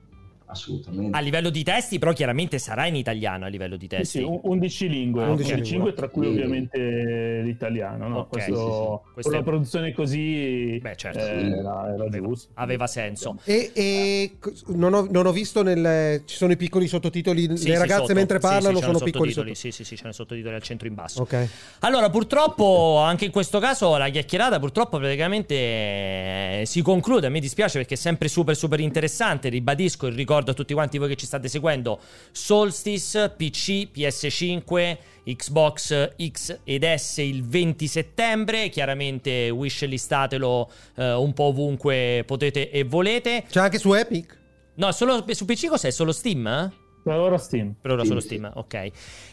assolutamente. 0.52 1.16
A 1.16 1.20
livello 1.20 1.50
di 1.50 1.62
testi, 1.64 1.98
però 1.98 2.12
chiaramente 2.12 2.58
sarà 2.58 2.86
in 2.86 2.94
italiano 2.94 3.44
a 3.44 3.48
livello 3.48 3.76
di 3.76 3.82
Sì, 3.90 3.96
testi. 3.96 4.18
sì, 4.18 4.24
un- 4.24 4.40
11 4.44 4.88
lingue, 4.88 5.24
Ah, 5.24 5.30
11 5.30 5.50
11 5.52 5.72
lingue, 5.72 5.92
tra 5.92 6.08
cui 6.08 6.24
Sì. 6.26 6.30
ovviamente 6.30 7.40
l'italiano. 7.42 8.08
No? 8.08 8.18
Ok, 8.20 8.28
Questo, 8.28 9.02
sì, 9.14 9.20
sì, 9.22 9.22
sì. 9.22 9.28
una 9.34 9.42
produzione 9.42 9.92
così 9.92 10.78
Beh, 10.80 10.96
certo. 10.96 11.18
eh, 11.18 11.22
Sì. 11.24 11.58
era, 11.58 11.92
era 11.94 12.04
Aveva, 12.04 12.26
giusto. 12.28 12.50
aveva 12.54 12.86
senso. 12.86 13.36
E, 13.44 13.70
e 13.74 14.36
non, 14.68 14.94
ho, 14.94 15.06
non 15.10 15.26
ho 15.26 15.32
visto 15.32 15.62
nel. 15.62 16.22
Ci 16.24 16.36
sono 16.36 16.52
i 16.52 16.56
piccoli 16.56 16.86
sottotitoli. 16.86 17.42
Sì, 17.42 17.48
le 17.48 17.56
sì, 17.56 17.70
ragazze 17.72 18.00
sotto. 18.02 18.14
mentre 18.14 18.40
Sì, 18.40 18.46
sì, 18.46 18.52
parlano 18.52 18.78
sono 18.80 18.98
piccoli 18.98 19.30
sottotitoli. 19.30 19.54
Sì, 19.54 19.70
sì, 19.70 19.84
sì, 19.84 19.94
c'erano 19.94 20.12
sottotitoli 20.12 20.54
al 20.54 20.62
centro 20.62 20.88
in 20.88 20.94
basso. 20.94 21.22
Ok. 21.22 21.48
Allora, 21.80 22.10
purtroppo, 22.10 22.98
anche 22.98 23.24
in 23.26 23.30
questo 23.30 23.58
caso, 23.58 23.96
la 23.96 24.08
chiacchierata 24.08 24.58
purtroppo 24.58 24.98
praticamente 24.98 25.54
eh, 25.54 26.62
si 26.66 26.82
conclude. 26.82 27.26
A 27.26 27.30
me 27.30 27.38
dispiace 27.40 27.78
perché 27.78 27.94
è 27.94 27.96
sempre 27.96 28.28
super, 28.28 28.56
super 28.56 28.80
interessante. 28.80 29.48
Ribadisco 29.48 30.06
il 30.08 30.14
ricordo 30.14 30.41
a 30.50 30.54
tutti 30.54 30.74
quanti 30.74 30.98
voi 30.98 31.08
che 31.08 31.16
ci 31.16 31.26
state 31.26 31.48
seguendo. 31.48 32.00
Solstice, 32.32 33.30
PC, 33.30 33.88
PS5, 33.94 34.96
Xbox 35.24 36.14
X 36.30 36.58
ed 36.64 36.84
S 36.84 37.18
il 37.18 37.44
20 37.44 37.86
settembre. 37.86 38.68
Chiaramente 38.68 39.50
wishlistatelo 39.50 40.70
eh, 40.96 41.12
un 41.12 41.32
po' 41.32 41.44
ovunque 41.44 42.24
potete 42.26 42.70
e 42.70 42.84
volete. 42.84 43.44
C'è 43.48 43.60
anche 43.60 43.78
su 43.78 43.92
Epic? 43.92 44.38
No, 44.74 44.90
solo 44.92 45.24
su 45.28 45.44
PC 45.44 45.68
cos'è? 45.68 45.90
Solo 45.90 46.12
Steam? 46.12 46.46
eh? 46.46 46.80
Per 47.02 47.18
ora 47.18 47.36
Steam. 47.36 47.74
Per 47.80 47.90
ora 47.90 48.04
solo. 48.04 48.20
Steam, 48.20 48.48
ok. 48.54 48.90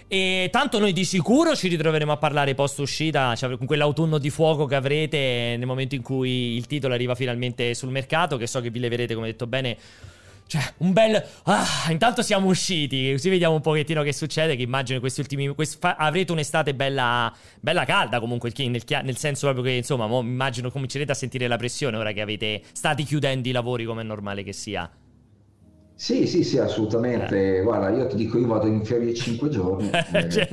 E 0.08 0.50
tanto 0.52 0.80
noi 0.80 0.92
di 0.92 1.06
sicuro 1.06 1.56
ci 1.56 1.68
ritroveremo 1.68 2.12
a 2.12 2.18
parlare 2.18 2.56
post 2.56 2.80
uscita, 2.80 3.36
cioè 3.36 3.56
con 3.58 3.68
quell'autunno 3.68 4.18
di 4.18 4.32
fuoco 4.32 4.66
che 4.66 4.74
avrete 4.74 5.56
nel 5.56 5.68
momento 5.68 5.94
in 5.94 6.02
cui 6.02 6.56
il 6.56 6.66
titolo 6.66 6.96
arriva 6.96 7.14
finalmente 7.14 7.76
sul 7.76 7.90
mercato, 7.92 8.38
che 8.38 8.48
so 8.48 8.60
che 8.60 8.72
vi 8.72 8.80
leverete, 8.80 9.14
come 9.14 9.28
detto 9.28 9.46
bene. 9.46 9.78
Cioè, 10.50 10.62
un 10.78 10.94
bel. 10.94 11.24
Ah, 11.44 11.64
intanto 11.92 12.24
siamo 12.24 12.48
usciti. 12.48 13.12
Così 13.12 13.30
vediamo 13.30 13.54
un 13.54 13.62
pochettino 13.62 14.02
che 14.02 14.12
succede. 14.12 14.56
Che 14.56 14.64
immagino 14.64 15.00
questi 15.00 15.20
ultimi. 15.20 15.48
quest- 15.54 15.78
fa- 15.80 15.96
avrete 15.96 16.32
un'estate 16.32 16.74
bella. 16.74 17.32
Bella 17.60 17.86
calda 17.86 18.20
comunque. 18.20 18.52
chi- 18.52 18.68
Nel, 18.68 18.84
chia- 18.84 19.02
nel 19.02 19.16
senso 19.18 19.46
proprio 19.46 19.66
che, 19.66 19.72
insomma, 19.78 20.08
mo 20.08 20.22
immagino 20.22 20.72
comincerete 20.72 21.12
a 21.12 21.16
sentire 21.16 21.48
la 21.48 21.58
pressione 21.58 21.98
ora 21.98 22.12
che 22.14 22.22
avete. 22.22 22.64
State 22.72 23.04
chiudendo 23.04 23.48
i 23.48 23.52
lavori 23.52 23.86
come 23.86 24.02
è 24.02 24.04
normale 24.04 24.42
che 24.42 24.54
sia. 24.54 24.90
Sì, 25.94 26.26
sì, 26.26 26.44
sì, 26.44 26.58
assolutamente. 26.58 27.62
Guarda, 27.62 27.90
io 27.96 28.08
ti 28.08 28.16
dico, 28.16 28.40
io 28.40 28.48
vado 28.48 28.66
in 28.66 28.84
ferie 28.84 29.14
5 29.14 29.50
giorni, 29.50 29.90
eh, 30.14 30.30
Cioè. 30.32 30.48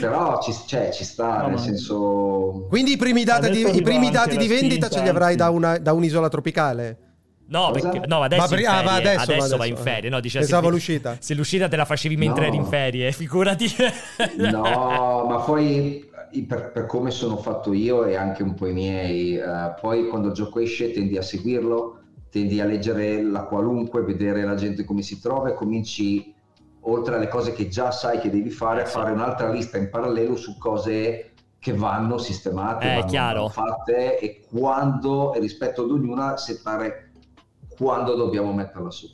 però 0.00 0.40
ci, 0.40 0.52
cioè, 0.66 0.90
ci 0.92 1.04
sta, 1.04 1.42
No, 1.42 1.48
nel 1.48 1.58
senso... 1.58 2.66
Quindi 2.68 2.92
i 2.92 2.96
primi 2.96 3.22
di, 3.22 3.76
i 3.76 3.82
primi 3.82 4.10
dati 4.10 4.36
di 4.36 4.48
vendita 4.48 4.86
spinta, 4.86 4.88
ce 4.88 5.02
li 5.02 5.08
avrai 5.08 5.32
anzi. 5.34 5.38
da, 5.38 5.50
una- 5.50 5.78
da 5.78 5.92
un'isola 5.92 6.28
tropicale? 6.28 6.98
No, 7.48 7.70
perché, 7.70 8.02
no, 8.06 8.22
adesso, 8.22 8.54
Va 8.56 8.58
in 8.60 8.66
ah, 8.66 8.82
ferie, 8.82 8.82
va 8.82 8.94
adesso, 8.94 9.20
adesso, 9.32 9.56
va 9.56 9.56
va 9.56 9.64
adesso, 9.64 9.64
in 9.64 9.72
eh. 9.74 9.76
ferie. 9.76 10.10
No, 10.10 10.20
dice, 10.20 10.38
Pensavo 10.40 10.66
se, 10.66 10.72
l'uscita. 10.72 11.16
Se 11.20 11.34
l'uscita 11.34 11.68
te 11.68 11.76
la 11.76 11.84
facevi 11.84 12.16
mentre 12.16 12.42
No. 12.42 12.46
eri 12.48 12.56
in 12.56 12.64
ferie, 12.64 13.12
figurati. 13.12 13.66
No, 14.36 15.26
ma 15.28 15.40
poi 15.44 16.08
per, 16.46 16.72
per 16.72 16.86
come 16.86 17.10
sono 17.10 17.36
fatto 17.36 17.72
io 17.72 18.04
e 18.04 18.16
anche 18.16 18.42
un 18.42 18.54
po' 18.54 18.66
i 18.66 18.72
miei, 18.72 19.36
eh, 19.36 19.74
poi 19.80 20.08
quando 20.08 20.28
il 20.28 20.34
gioco 20.34 20.58
esce 20.60 20.90
tendi 20.90 21.16
a 21.16 21.22
seguirlo, 21.22 22.00
tendi 22.30 22.60
a 22.60 22.64
leggere 22.64 23.22
la 23.22 23.44
qualunque, 23.44 24.02
vedere 24.02 24.42
la 24.44 24.54
gente 24.54 24.84
come 24.84 25.02
si 25.02 25.20
trova 25.20 25.48
e 25.50 25.54
cominci, 25.54 26.34
oltre 26.82 27.14
alle 27.16 27.28
cose 27.28 27.52
che 27.52 27.68
già 27.68 27.90
sai 27.90 28.18
che 28.18 28.30
devi 28.30 28.50
fare, 28.50 28.82
a 28.82 28.84
Eh, 28.84 28.88
fare 28.88 29.12
un'altra 29.12 29.50
lista 29.50 29.78
in 29.78 29.88
parallelo 29.88 30.36
su 30.36 30.58
cose 30.58 31.32
che 31.58 31.72
vanno 31.72 32.18
sistemate, 32.18 32.84
Eh, 32.84 32.94
vanno 32.96 33.06
chiaro. 33.06 33.48
fatte 33.48 34.18
e 34.18 34.44
quando, 34.48 35.32
e 35.34 35.40
rispetto 35.40 35.82
ad 35.84 35.90
ognuna, 35.90 36.36
settare 36.36 37.05
quando 37.76 38.14
dobbiamo 38.14 38.52
metterla 38.52 38.90
su. 38.90 39.08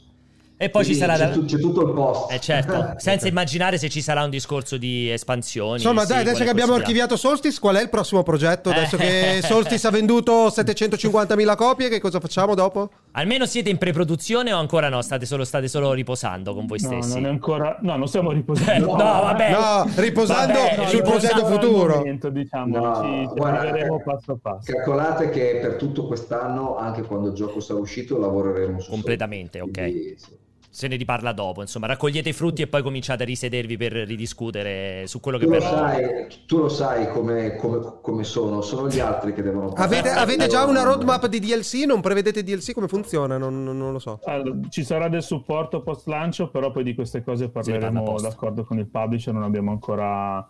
E 0.57 0.71
poi 0.71 0.85
ci 0.85 0.95
Quindi 0.97 1.13
sarà 1.17 1.29
c'è, 1.29 1.35
tu- 1.35 1.45
c'è 1.45 1.59
tutto 1.59 1.83
il 1.83 1.93
post. 1.93 2.31
Eh 2.31 2.39
certo, 2.39 2.95
senza 2.99 3.27
immaginare 3.27 3.79
se 3.79 3.89
ci 3.89 4.01
sarà 4.01 4.23
un 4.23 4.31
discorso 4.31 4.77
di 4.77 5.11
espansioni. 5.11 5.73
Insomma, 5.75 6.05
dai, 6.05 6.21
adesso 6.21 6.45
che 6.45 6.51
abbiamo 6.51 6.75
archiviato 6.75 7.17
Solstice, 7.17 7.59
qual 7.59 7.75
è 7.77 7.83
il 7.83 7.89
prossimo 7.89 8.23
progetto? 8.23 8.71
Adesso 8.71 8.95
Eh. 8.97 8.99
che 8.99 9.41
Solstice 9.43 9.89
ha 9.89 9.91
venduto 9.91 10.47
750.000 10.49 11.57
copie, 11.57 11.89
che 11.89 11.99
cosa 12.01 12.21
facciamo 12.21 12.55
dopo? 12.55 12.91
Almeno 13.15 13.45
siete 13.45 13.69
in 13.69 13.77
preproduzione 13.77 14.53
o 14.55 14.59
ancora 14.59 14.89
no? 14.89 15.03
State 15.03 15.27
solo, 15.27 15.45
state 15.45 15.69
solo 15.69 15.93
riposando 15.93 16.55
con 16.55 16.65
voi 16.65 16.79
No, 16.81 16.87
stessi? 16.89 17.15
non 17.15 17.27
è 17.27 17.29
ancora... 17.29 17.77
No, 17.83 17.97
non 17.97 18.09
stiamo 18.09 18.31
Eh, 18.31 18.35
riposando. 18.37 18.87
no, 18.87 18.97
vabbè. 18.97 19.51
No, 19.51 19.87
riposando 19.97 20.53
Vabbè, 20.55 20.89
sul 20.89 21.03
progetto 21.03 21.45
futuro. 21.45 21.97
momento, 21.97 22.31
diciamo, 22.31 22.79
No, 22.79 22.95
ci, 23.03 23.29
ci 23.29 23.35
guarda, 23.35 23.77
eh, 23.77 24.03
passo 24.03 24.33
a 24.33 24.37
passo. 24.41 24.73
Calcolate 24.73 25.29
che 25.29 25.59
per 25.61 25.75
tutto 25.75 26.07
quest'anno, 26.07 26.77
anche 26.79 27.03
quando 27.03 27.29
il 27.29 27.35
gioco 27.35 27.61
sarà 27.61 27.79
uscito, 27.81 28.19
lavoreremo 28.19 28.81
su 28.81 28.89
Completamente, 28.91 29.59
Sony. 29.59 29.71
ok. 29.71 29.79
Quindi, 29.79 30.15
sì. 30.17 30.31
Se 30.75 30.89
ne 30.89 30.97
riparla 30.97 31.33
dopo, 31.33 31.61
insomma, 31.61 31.87
raccogliete 31.87 32.31
i 32.31 32.33
frutti 32.33 32.63
e 32.63 32.67
poi 32.67 32.83
cominciate 32.83 33.25
a 33.25 33.27
risedervi 33.27 33.77
per 33.77 33.93
ridiscutere 33.93 35.07
su 35.07 35.21
quello 35.21 35.37
che 35.37 35.45
Tu 35.45 35.51
lo, 35.53 35.59
verrà. 35.59 35.69
sai, 35.69 36.27
tu 36.47 36.57
lo 36.57 36.69
sai 36.71 37.11
come, 37.11 37.57
come- 37.57 37.99
come 38.01 38.25
sono, 38.25 38.63
sono 38.63 38.89
gli 38.89 38.99
altri 38.99 39.35
che 39.35 39.43
devono 39.43 39.69
Avete, 39.75 40.09
avete 40.09 40.47
già 40.47 40.65
una 40.65 40.83
roadmap 40.83 41.27
di 41.27 41.41
DLC? 41.41 41.85
Non 41.85 42.01
prevedete 42.01 42.43
DLC? 42.43 42.73
Come 42.73 42.89
funziona? 42.89 43.37
Non, 43.37 43.63
non- 43.63 43.77
non 43.77 43.93
lo 43.93 43.99
so. 43.99 44.19
Allora, 44.25 44.57
ci 44.71 44.83
sarà 44.83 45.09
del 45.11 45.23
supporto 45.23 45.83
post 45.83 46.07
lancio, 46.07 46.49
però 46.49 46.71
poi 46.71 46.85
di 46.85 46.95
queste 46.95 47.23
cose 47.23 47.51
parleremo 47.51 48.19
d'accordo 48.19 48.65
con 48.65 48.79
il 48.79 48.87
publisher, 48.87 49.35
non 49.35 49.43
abbiamo 49.43 49.73
ancora 49.73 50.49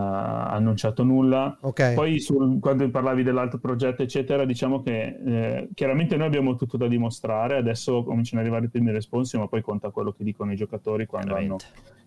annunciato 0.00 1.02
nulla. 1.04 1.56
Ok. 1.60 1.94
Poi 1.94 2.20
sul- 2.20 2.58
quando 2.60 2.88
parlavi 2.90 3.22
dell'altro 3.22 3.58
progetto, 3.58 4.02
eccetera, 4.02 4.44
diciamo 4.44 4.82
che 4.82 5.18
eh, 5.24 5.68
chiaramente 5.74 6.16
noi 6.16 6.26
abbiamo 6.26 6.56
tutto 6.56 6.76
da 6.76 6.86
dimostrare, 6.88 7.56
adesso 7.56 8.02
cominciano 8.04 8.40
ad 8.40 8.46
arrivare 8.46 8.66
i 8.66 8.70
primi 8.70 8.90
responsi, 8.92 9.36
ma 9.38 9.48
poi 9.48 9.62
conta 9.62 9.90
quello 9.90 10.12
che 10.12 10.24
dicono 10.24 10.52
i 10.52 10.56
giocatori 10.56 11.06
quando 11.06 11.34
hanno 11.34 11.56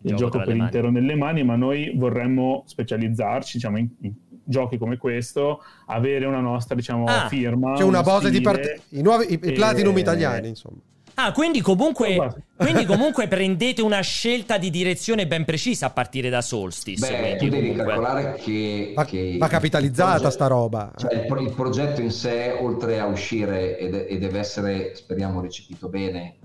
il 0.02 0.16
Gioco 0.16 0.38
gioco 0.38 0.46
per 0.46 0.56
intero 0.56 0.90
nelle 0.92 1.16
mani, 1.16 1.44
ma 1.44 1.56
noi 1.58 1.92
vorremmo 1.96 2.64
specializzarci 2.66 3.58
diciamo, 3.58 3.78
in, 3.80 3.90
in 4.02 4.14
giochi 4.46 4.78
come 4.78 4.98
questo, 4.98 5.62
avere 5.88 6.26
una 6.26 6.40
nostra 6.40 6.74
diciamo, 6.76 7.04
Ah, 7.06 7.28
firma. 7.28 7.74
C'è 7.74 7.84
una 7.84 8.00
uno 8.00 8.10
base 8.10 8.30
di 8.30 8.42
parte. 8.42 8.82
I, 8.90 9.02
nuovi, 9.02 9.26
i, 9.26 9.34
i 9.34 9.40
e- 9.50 9.52
platinum 9.52 9.98
italiani, 9.98 10.48
insomma. 10.48 10.78
Ah, 11.22 11.32
quindi 11.34 11.60
comunque, 11.62 12.44
quindi 12.56 12.86
comunque 12.86 13.28
prendete 13.28 13.82
una 13.82 14.00
scelta 14.00 14.58
di 14.58 14.70
direzione 14.70 15.28
ben 15.28 15.44
precisa 15.44 15.88
a 15.88 15.90
partire 15.90 16.30
da 16.30 16.42
Solstice. 16.42 17.10
Beh, 17.10 17.36
tu 17.36 17.50
devi 17.50 17.70
comunque- 17.72 17.84
calcolare 17.86 18.34
che, 18.36 18.94
Va, 18.96 19.04
che 19.04 19.36
va 19.38 19.48
capitalizzata 19.48 20.10
progetto- 20.12 20.30
sta 20.32 20.48
roba. 20.48 20.92
Cioè, 20.96 21.14
il, 21.16 21.26
pro- 21.26 21.42
il 21.42 21.52
progetto 21.54 22.00
in 22.02 22.12
sé, 22.12 22.58
oltre 22.62 23.00
a 23.00 23.06
uscire 23.08 23.78
ed- 23.78 24.06
e, 24.08 24.18
deve 24.18 24.40
essere, 24.40 24.96
speriamo, 24.96 25.42
recepito 25.42 25.90
bene 25.90 26.36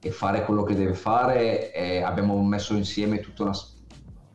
e 0.00 0.10
fare 0.10 0.44
quello 0.44 0.64
che 0.64 0.74
deve 0.74 0.94
fare, 0.94 1.72
eh, 1.72 2.02
abbiamo 2.02 2.40
messo 2.42 2.74
insieme 2.74 3.20
tutta 3.20 3.44
una... 3.44 3.52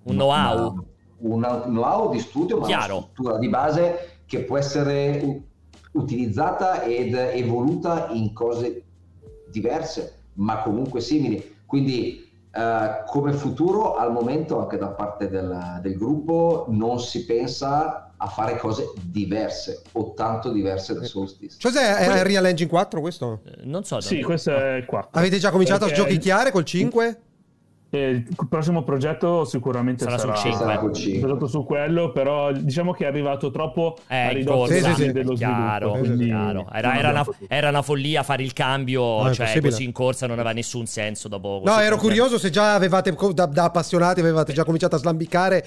Un 0.03 0.13
know-how. 0.15 0.85
Una, 1.17 1.49
una 1.49 1.61
know-how 1.63 2.11
di 2.11 2.19
studio, 2.19 2.59
ma 2.59 2.65
Chiaro. 2.65 2.95
una 2.97 3.05
struttura 3.11 3.37
di 3.37 3.47
base 3.49 4.09
che 4.25 4.39
può 4.39 4.57
essere 4.57 5.41
utilizzata 5.91 6.83
ed 6.83 7.13
evoluta 7.13 8.07
in 8.11 8.31
cose 8.33 8.83
diverse, 9.51 10.13
ma 10.35 10.61
comunque 10.61 11.01
simili. 11.01 11.57
Quindi 11.65 12.29
eh, 12.53 13.03
come 13.05 13.31
futuro 13.33 13.95
al 13.95 14.11
momento 14.11 14.59
anche 14.59 14.77
da 14.77 14.87
parte 14.87 15.29
del, 15.29 15.79
del 15.81 15.95
gruppo 15.97 16.65
non 16.69 16.99
si 16.99 17.25
pensa 17.25 18.13
a 18.17 18.27
fare 18.27 18.57
cose 18.57 18.91
diverse 19.01 19.81
o 19.93 20.13
tanto 20.13 20.51
diverse 20.51 20.93
da 20.93 21.03
Solstice. 21.03 21.57
Cos'è? 21.61 21.95
È 21.95 22.07
Unreal 22.07 22.45
Engine 22.45 22.69
4 22.69 23.01
questo? 23.01 23.39
Eh, 23.45 23.51
Non 23.63 23.83
so. 23.83 23.99
Sì, 23.99 24.15
non- 24.15 24.23
questo 24.25 24.51
è 24.55 24.75
il 24.75 24.85
quarto. 24.85 25.17
Avete 25.17 25.37
già 25.37 25.49
cominciato 25.49 25.85
Perché- 25.85 26.01
a 26.01 26.03
sgiochicchiare 26.03 26.51
col 26.51 26.63
5? 26.65 27.21
Il 27.93 28.25
prossimo 28.47 28.83
progetto 28.83 29.43
sicuramente 29.43 30.05
Sarà 30.05 30.17
sarà, 30.17 30.33
sul 30.35 30.43
cinque. 30.49 30.65
Sarà 30.65 30.77
col 30.79 30.93
cinque. 30.93 31.27
basato 31.27 31.47
su 31.47 31.65
quello, 31.65 32.11
però 32.13 32.49
diciamo 32.53 32.93
che 32.93 33.03
è 33.03 33.07
arrivato 33.07 33.51
troppo 33.51 33.97
Eh, 34.07 34.15
a 34.17 34.31
in 34.31 34.37
ridosso 34.37 34.71
corsa, 34.71 34.93
Sì, 34.93 35.03
sì, 35.03 35.11
dello 35.11 35.33
chiaro, 35.33 35.89
sviluppo. 35.89 35.99
quindi 35.99 36.25
chiaro. 36.25 36.67
Era, 36.71 36.97
era 36.97 37.09
una, 37.09 37.25
era 37.49 37.67
una 37.69 37.81
follia 37.81 38.23
fare 38.23 38.43
il 38.43 38.53
cambio, 38.53 39.23
No, 39.23 39.33
cioè 39.33 39.59
così 39.59 39.83
in 39.83 39.91
corsa 39.91 40.25
non 40.25 40.37
aveva 40.39 40.53
nessun 40.53 40.85
senso 40.85 41.27
dopo 41.27 41.61
No, 41.65 41.79
ero 41.79 41.97
curioso 41.97 42.37
se 42.37 42.49
già 42.49 42.75
avevate, 42.75 43.13
da, 43.33 43.45
da 43.45 43.63
appassionati, 43.65 44.21
avevate 44.21 44.53
già 44.53 44.63
cominciato 44.63 44.95
a 44.95 44.99
slambicare, 44.99 45.65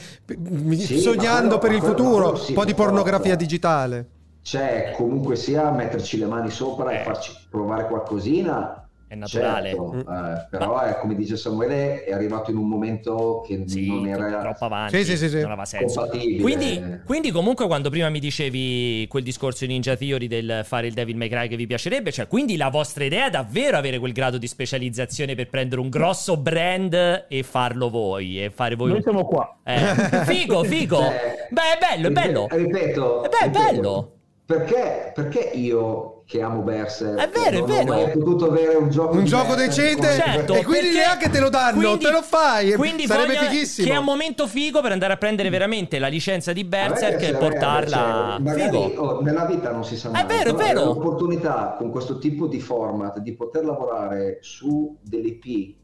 Sì, 0.79 1.01
sognando 1.01 1.59
quello- 1.59 1.59
per 1.59 1.73
il 1.73 1.79
quello- 1.81 1.95
futuro, 1.95 2.23
quello 2.31 2.37
sì, 2.39 2.51
un 2.53 2.57
po' 2.57 2.65
di 2.65 2.75
pornografia 2.75 3.35
digitale. 3.37 4.09
C'è 4.43 4.93
comunque 4.97 5.37
sia 5.37 5.71
metterci 5.71 6.19
le 6.19 6.27
mani 6.27 6.49
sopra 6.51 6.91
Eh. 6.91 7.01
e 7.01 7.03
farci 7.03 7.33
provare 7.51 7.87
qualcosina. 7.87 8.79
È 9.15 9.17
naturale. 9.17 9.69
Certo, 9.71 9.93
Mm. 9.95 9.99
eh, 10.01 10.47
però 10.51 10.79
è, 10.81 10.99
come 10.99 11.15
dice 11.15 11.37
Samuele 11.37 12.05
è 12.05 12.13
arrivato 12.13 12.51
in 12.51 12.57
un 12.57 12.69
momento 12.69 13.43
che 13.47 13.63
Sì, 13.67 13.87
non 13.89 14.07
era 14.07 14.41
troppo 14.41 14.65
avanti, 14.67 14.99
Sì, 14.99 15.05
sì, 15.05 15.17
sì, 15.17 15.29
sì. 15.29 15.37
non 15.41 15.47
aveva 15.53 15.65
senso. 15.65 16.09
Quindi, 16.09 17.01
quindi 17.05 17.31
comunque 17.31 17.67
quando 17.67 17.91
prima 17.91 18.09
mi 18.09 18.19
dicevi 18.21 19.07
quel 19.09 19.23
discorso 19.23 19.65
di 19.67 19.73
Ninja 19.73 19.97
Theory 19.97 20.27
del 20.27 20.61
fare 20.65 20.87
il 20.87 20.93
Devil 20.95 21.17
May 21.17 21.29
Cry 21.29 21.49
che 21.49 21.57
vi 21.57 21.67
piacerebbe, 21.67 22.13
cioè 22.13 22.27
quindi 22.29 22.57
la 22.57 22.69
vostra 22.71 23.05
idea 23.05 23.27
è 23.27 23.31
davvero 23.31 23.77
avere 23.77 23.99
quel 23.99 24.13
grado 24.13 24.39
di 24.39 24.47
specializzazione 24.47 25.35
per 25.35 25.49
prendere 25.49 25.81
un 25.81 25.89
grosso 25.89 26.37
brand 26.37 26.93
e 27.29 27.43
farlo 27.43 27.89
voi 27.91 28.43
e 28.43 28.51
fare 28.51 28.75
voi 28.75 28.91
Noi 28.91 29.03
siamo 29.03 29.25
qua. 29.25 29.57
Eh, 29.65 29.79
figo, 30.25 30.65
figo. 30.65 30.99
Beh, 31.51 31.61
è 31.75 31.79
bello, 31.79 32.09
è 32.09 32.11
bello. 32.11 32.47
Ripeto, 32.51 33.25
Eh 33.25 33.29
beh, 33.29 33.39
è 33.39 33.45
ripeto, 33.47 33.59
bello. 33.73 34.13
perché, 34.45 35.13
perché 35.15 35.51
io 35.55 36.14
che 36.27 36.41
amo 36.41 36.63
Berserk 36.63 37.19
È 37.19 37.29
vero, 37.29 37.57
è 37.57 37.59
non 37.59 37.67
vero. 37.67 37.93
ho 37.93 37.97
mai 38.07 38.11
potuto 38.13 38.47
avere 38.51 38.75
un 38.77 38.89
gioco, 38.91 39.17
Un 39.17 39.25
gioco 39.25 39.55
decente 39.55 40.09
Certo, 40.11 40.55
e 40.55 40.65
quindi 40.65 40.89
perché- 40.89 40.97
neanche 40.99 41.29
te 41.31 41.39
lo 41.41 41.49
danno, 41.51 41.79
quindi- 41.81 42.05
te 42.05 42.11
lo 42.11 42.23
fai. 42.23 42.73
Quindi 42.75 43.07
Sarebbe 43.07 43.37
fighissimo. 43.37 43.87
Che 43.89 43.93
è 43.95 43.97
un 43.99 44.05
momento 44.05 44.47
figo 44.47 44.81
per 44.81 44.93
andare 44.93 45.13
a 45.13 45.17
prendere 45.17 45.51
veramente 45.51 45.99
la 45.99 46.09
licenza 46.09 46.53
di 46.53 46.65
Berserk 46.65 47.23
e 47.23 47.35
portarla 47.35 48.39
magari, 48.41 48.63
figo. 48.63 48.79
oh, 49.03 49.21
nella 49.21 49.45
vita 49.45 49.71
non 49.71 49.85
si 49.85 49.97
sa 49.97 50.09
mai 50.11 50.23
È 50.23 50.27
vero, 50.27 50.51
è 50.51 50.55
vero. 50.55 50.85
l'opportunità 50.85 51.75
con 51.79 51.91
questo 51.91 52.19
tipo 52.19 52.47
di 52.47 52.61
format 52.61 53.19
di 53.19 53.35
poter 53.35 53.65
lavorare 53.65 54.39
su 54.41 54.97
delle 55.03 55.29
IP 55.29 55.77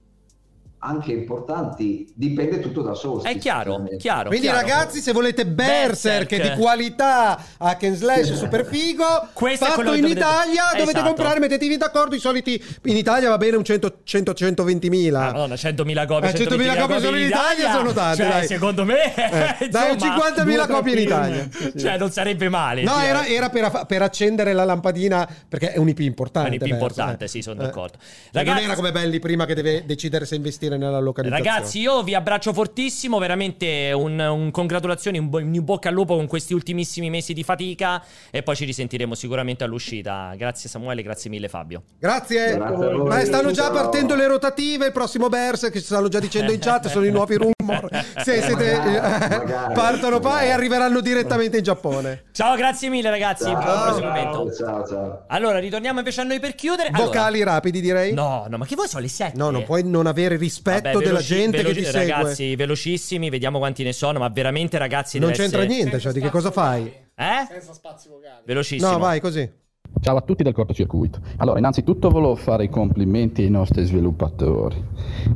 anche 0.82 1.12
importanti 1.12 2.10
dipende 2.14 2.58
tutto 2.58 2.80
da 2.82 2.94
Solstice 2.94 3.34
È 3.34 3.38
chiaro, 3.38 3.60
sinceramente. 3.72 3.96
chiaro. 3.98 4.28
Quindi 4.28 4.46
chiaro. 4.46 4.60
ragazzi, 4.66 5.00
se 5.00 5.12
volete 5.12 5.46
Berserk, 5.46 6.28
Berserk. 6.30 6.54
di 6.56 6.60
qualità, 6.60 7.38
hack 7.58 7.82
and 7.84 7.94
slash 7.96 8.32
super 8.32 8.64
figo, 8.64 9.28
Questo 9.34 9.66
è 9.66 9.68
quello 9.72 9.90
fatto 9.90 9.94
in 9.96 10.02
dovete- 10.08 10.20
Italia, 10.20 10.62
dovete 10.72 10.90
Esatto. 10.90 11.06
comprare, 11.06 11.38
mettetevi 11.40 11.76
d'accordo, 11.76 12.14
i 12.14 12.18
soliti 12.18 12.62
in 12.84 12.96
Italia 12.96 13.28
va 13.28 13.36
bene 13.36 13.56
un 13.56 13.64
100 13.64 13.98
100 14.04 14.32
120 14.34 14.86
Ah, 14.86 14.90
mila. 14.90 15.20
Madonna, 15.20 15.54
100.000 15.54 16.06
copie, 16.06 16.30
Eh, 16.30 16.34
100.000 16.34 16.76
copie 16.76 17.00
solo 17.00 17.16
in 17.18 17.26
Italia 17.26 17.72
sono 17.72 17.92
tante, 17.92 18.22
Cioè, 18.22 18.32
dai. 18.32 18.46
secondo 18.46 18.84
me, 18.86 19.14
Eh, 19.60 19.68
dai, 19.68 19.92
insomma, 19.94 20.14
50.000 20.16 20.66
due 20.66 20.74
copie 20.74 20.92
in. 20.94 20.98
Italia. 21.00 21.48
Cioè, 21.76 21.98
non 21.98 22.10
sarebbe 22.10 22.48
male. 22.48 22.82
No, 22.82 22.98
era, 23.00 23.26
era 23.26 23.50
per, 23.50 23.84
per 23.86 24.00
accendere 24.02 24.54
la 24.54 24.64
lampadina 24.64 25.28
perché 25.46 25.72
è 25.72 25.78
un 25.78 25.88
IP 25.88 25.98
importante. 26.00 26.48
È 26.48 26.52
un 26.58 26.66
IP 26.66 26.72
importante, 26.72 27.24
eh. 27.24 27.28
sì, 27.28 27.42
sono 27.42 27.60
Eh. 27.60 27.64
d'accordo. 27.66 27.98
Cioè, 27.98 28.08
Ragazzi- 28.32 28.54
non 28.56 28.64
era 28.64 28.74
come 28.74 28.92
Belli 28.92 29.18
prima 29.18 29.44
che 29.44 29.54
deve 29.54 29.84
decidere 29.84 30.24
se 30.24 30.36
investire 30.36 30.68
nella 30.76 30.98
localizzazione. 31.00 31.50
Ragazzi, 31.50 31.80
io 31.80 32.02
vi 32.02 32.14
abbraccio 32.14 32.52
fortissimo, 32.52 33.18
veramente 33.18 33.92
un, 33.92 34.18
un 34.18 34.50
congratulazioni, 34.50 35.18
un, 35.18 35.28
bo- 35.28 35.38
un 35.38 35.54
in 35.54 35.64
bocca 35.64 35.88
al 35.88 35.94
lupo 35.94 36.16
con 36.16 36.26
questi 36.26 36.54
ultimissimi 36.54 37.10
mesi 37.10 37.32
di 37.32 37.42
fatica 37.42 38.02
e 38.30 38.42
poi 38.42 38.56
ci 38.56 38.64
risentiremo 38.64 39.14
sicuramente 39.14 39.64
all'uscita. 39.64 40.32
Grazie 40.36 40.68
Samuele, 40.68 41.02
grazie 41.02 41.30
mille 41.30 41.48
Fabio. 41.48 41.82
Grazie. 41.98 42.56
Grazie. 42.56 42.92
Ma 42.96 43.24
stanno 43.24 43.50
già 43.50 43.70
partendo 43.70 44.14
le 44.14 44.26
rotative, 44.26 44.86
il 44.86 44.92
prossimo 44.92 45.28
Berserk, 45.28 45.72
che 45.72 45.80
ci 45.80 45.86
stanno 45.86 46.08
già 46.08 46.18
dicendo 46.20 46.52
in 46.52 46.58
chat, 46.60 46.88
sono 46.88 47.04
i 47.04 47.10
nuovi 47.10 47.36
rumor. 47.36 47.88
Se 48.22 48.42
siete, 48.42 48.76
Magari, 48.78 49.72
partono 49.74 50.20
qua 50.20 50.42
e 50.42 50.50
arriveranno 50.50 51.00
direttamente 51.00 51.58
in 51.58 51.62
Giappone. 51.62 52.24
Ciao, 52.32 52.56
grazie 52.56 52.88
mille 52.88 53.10
ragazzi, 53.10 53.44
Ciao, 53.44 53.60
buon 53.62 53.82
proseguimento. 53.82 54.52
ciao, 54.54 54.86
ciao. 54.86 55.24
Allora, 55.28 55.58
ritorniamo 55.58 55.98
invece 55.98 56.20
a 56.20 56.24
noi 56.24 56.40
per 56.40 56.54
chiudere. 56.54 56.88
Allora- 56.88 57.04
Vocali 57.04 57.42
rapidi, 57.42 57.80
direi. 57.80 58.12
No, 58.12 58.46
no, 58.48 58.56
ma 58.56 58.66
che 58.66 58.74
voi 58.74 58.88
sono 58.88 59.02
le 59.02 59.08
7? 59.08 59.36
No, 59.36 59.50
non 59.50 59.64
puoi 59.64 59.82
non 59.84 60.06
avere 60.06 60.36
rispetto 60.36 60.59
Vabbè, 60.62 60.80
della 60.80 60.98
veloci- 60.98 61.34
gente 61.34 61.56
veloci- 61.58 61.74
che 61.74 61.80
ti 61.80 61.86
segue. 61.90 62.06
Ragazzi, 62.12 62.56
velocissimi, 62.56 63.30
vediamo 63.30 63.58
quanti 63.58 63.82
ne 63.82 63.92
sono, 63.92 64.18
ma 64.18 64.28
veramente 64.28 64.78
ragazzi 64.78 65.18
Non 65.18 65.30
c'entra 65.32 65.62
essere- 65.62 65.74
niente, 65.74 65.98
cioè 65.98 66.12
di 66.12 66.20
che 66.20 66.30
cosa 66.30 66.50
fai? 66.50 66.86
Eh? 67.14 67.46
Senza 67.48 67.72
spazi 67.72 68.08
vocali. 68.08 68.42
Velocissimo. 68.44 68.90
No, 68.92 68.98
vai 68.98 69.20
così. 69.20 69.58
Ciao 70.00 70.16
a 70.16 70.20
tutti 70.20 70.44
del 70.44 70.52
cortocircuito. 70.54 71.18
Allora, 71.38 71.58
innanzitutto 71.58 72.10
volevo 72.10 72.36
fare 72.36 72.64
i 72.64 72.68
complimenti 72.68 73.42
ai 73.42 73.50
nostri 73.50 73.84
sviluppatori 73.84 74.82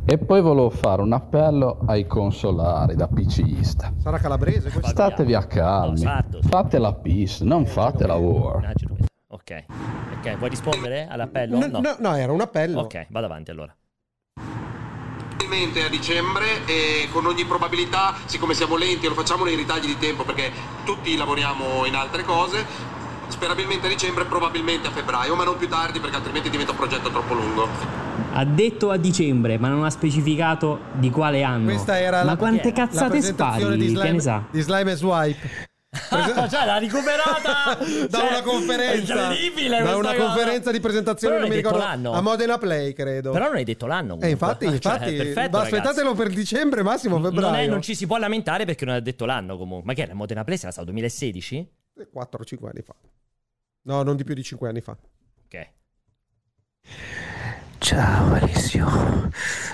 e 0.04 0.16
poi 0.16 0.40
volevo 0.40 0.70
fare 0.70 1.02
un 1.02 1.12
appello 1.12 1.80
ai 1.86 2.06
consolari 2.06 2.94
da 2.94 3.08
PCista. 3.08 3.92
Sarà 4.00 4.18
calabrese 4.18 4.70
questo? 4.70 4.88
Statevi 4.88 5.34
a 5.34 5.40
No, 5.40 5.46
calmi, 5.48 5.98
sardo. 5.98 6.38
fate 6.42 6.78
la 6.78 6.92
peace, 6.94 7.44
non 7.44 7.66
fate 7.66 8.06
la 8.06 8.14
war. 8.14 8.72
Ok. 9.26 9.64
Ok, 10.20 10.36
vuoi 10.38 10.48
rispondere 10.50 11.08
all'appello? 11.10 11.58
No, 11.58 11.66
no, 11.80 11.96
no, 11.98 12.14
era 12.14 12.32
un 12.32 12.40
appello. 12.40 12.80
Ok, 12.82 13.06
vado 13.10 13.26
avanti 13.26 13.50
allora. 13.50 13.74
Probabilmente 15.44 15.84
a 15.84 15.88
dicembre 15.90 16.64
e 16.64 17.06
con 17.12 17.26
ogni 17.26 17.44
probabilità, 17.44 18.14
siccome 18.24 18.54
siamo 18.54 18.76
lenti 18.76 19.04
e 19.04 19.10
lo 19.10 19.14
facciamo 19.14 19.44
nei 19.44 19.54
ritagli 19.56 19.84
di 19.84 19.98
tempo 19.98 20.24
perché 20.24 20.50
tutti 20.86 21.14
lavoriamo 21.16 21.84
in 21.84 21.94
altre 21.94 22.22
cose, 22.24 22.64
sperabilmente 23.28 23.86
a 23.86 23.90
dicembre, 23.90 24.24
probabilmente 24.24 24.88
a 24.88 24.90
febbraio, 24.90 25.34
ma 25.34 25.44
non 25.44 25.58
più 25.58 25.68
tardi 25.68 26.00
perché 26.00 26.16
altrimenti 26.16 26.48
diventa 26.48 26.72
un 26.72 26.78
progetto 26.78 27.10
troppo 27.10 27.34
lungo. 27.34 27.68
Ha 28.32 28.44
detto 28.46 28.90
a 28.90 28.96
dicembre, 28.96 29.58
ma 29.58 29.68
non 29.68 29.84
ha 29.84 29.90
specificato 29.90 30.80
di 30.92 31.10
quale 31.10 31.42
anno. 31.42 31.66
Questa 31.66 32.00
era 32.00 32.18
ma 32.18 32.30
la, 32.30 32.36
quante 32.36 32.72
cazzate 32.72 33.20
spari? 33.20 33.64
di 33.64 33.68
Che 33.68 33.76
ne 33.76 33.88
slime, 33.88 34.20
sa? 34.20 34.42
di 34.50 34.60
slime 34.62 34.92
e 34.92 34.96
Swipe. 34.96 35.72
Ah, 36.10 36.48
cioè, 36.48 36.66
l'ha 36.66 36.78
recuperata 36.78 37.74
da 38.08 38.18
Cioè, 38.18 38.28
una 38.28 38.42
conferenza 38.42 39.14
da 39.14 39.96
una 39.96 40.14
cosa. 40.14 40.26
conferenza 40.26 40.70
di 40.72 40.80
presentazione 40.80 41.38
non 41.38 41.48
mi 41.48 41.54
hai 41.54 41.62
detto 41.62 41.72
ricordo 41.74 41.86
l'anno. 41.90 42.12
a 42.12 42.20
Modena 42.20 42.58
Play 42.58 42.92
credo 42.92 43.30
Però 43.32 43.46
non 43.46 43.56
hai 43.56 43.64
detto 43.64 43.86
l'anno. 43.86 44.14
eh, 44.14 44.18
comunque. 44.18 44.30
infatti, 44.30 44.64
Cioè, 44.66 44.74
infatti 44.74 45.14
perfetto, 45.16 45.56
ma 45.56 45.62
aspettatelo 45.62 46.14
per 46.14 46.28
dicembre 46.30 46.82
massimo 46.82 47.16
ragazzi. 47.16 47.34
febbraio 47.34 47.54
Non, 47.56 47.64
è- 47.64 47.68
non 47.68 47.82
ci 47.82 47.94
si 47.94 48.06
può 48.06 48.16
lamentare 48.18 48.64
perché 48.64 48.84
non 48.84 48.94
ha 48.94 49.00
detto 49.00 49.24
l'anno 49.24 49.56
comunque. 49.56 49.86
Ma 49.86 49.94
che 49.94 50.02
era 50.02 50.14
Modena 50.14 50.44
Play? 50.44 50.56
Sarà 50.58 50.72
stato 50.72 50.86
2016? 50.90 51.70
4-5 52.12 52.66
anni 52.66 52.82
fa 52.82 52.94
no 53.82 54.02
non 54.02 54.16
di 54.16 54.24
più 54.24 54.34
di 54.34 54.42
5 54.42 54.68
anni 54.68 54.80
fa 54.80 54.96
Ok. 55.46 55.68
Ciao 57.78 58.34
Alessio, 58.34 59.30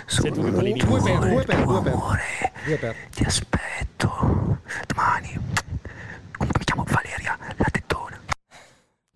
sono 0.06 0.30
due 0.34 0.50
per 0.50 0.62
due 0.72 1.00
per 1.00 1.18
due 1.18 1.44
per 1.44 1.56
amore, 1.60 2.22
due 2.66 2.76
per 2.76 2.96
ti 3.14 3.22
aspetto 3.24 4.58
domani. 4.86 5.38
Mi 6.40 6.64
chiamo 6.64 6.84
Valeria, 6.86 7.36
la. 7.56 7.69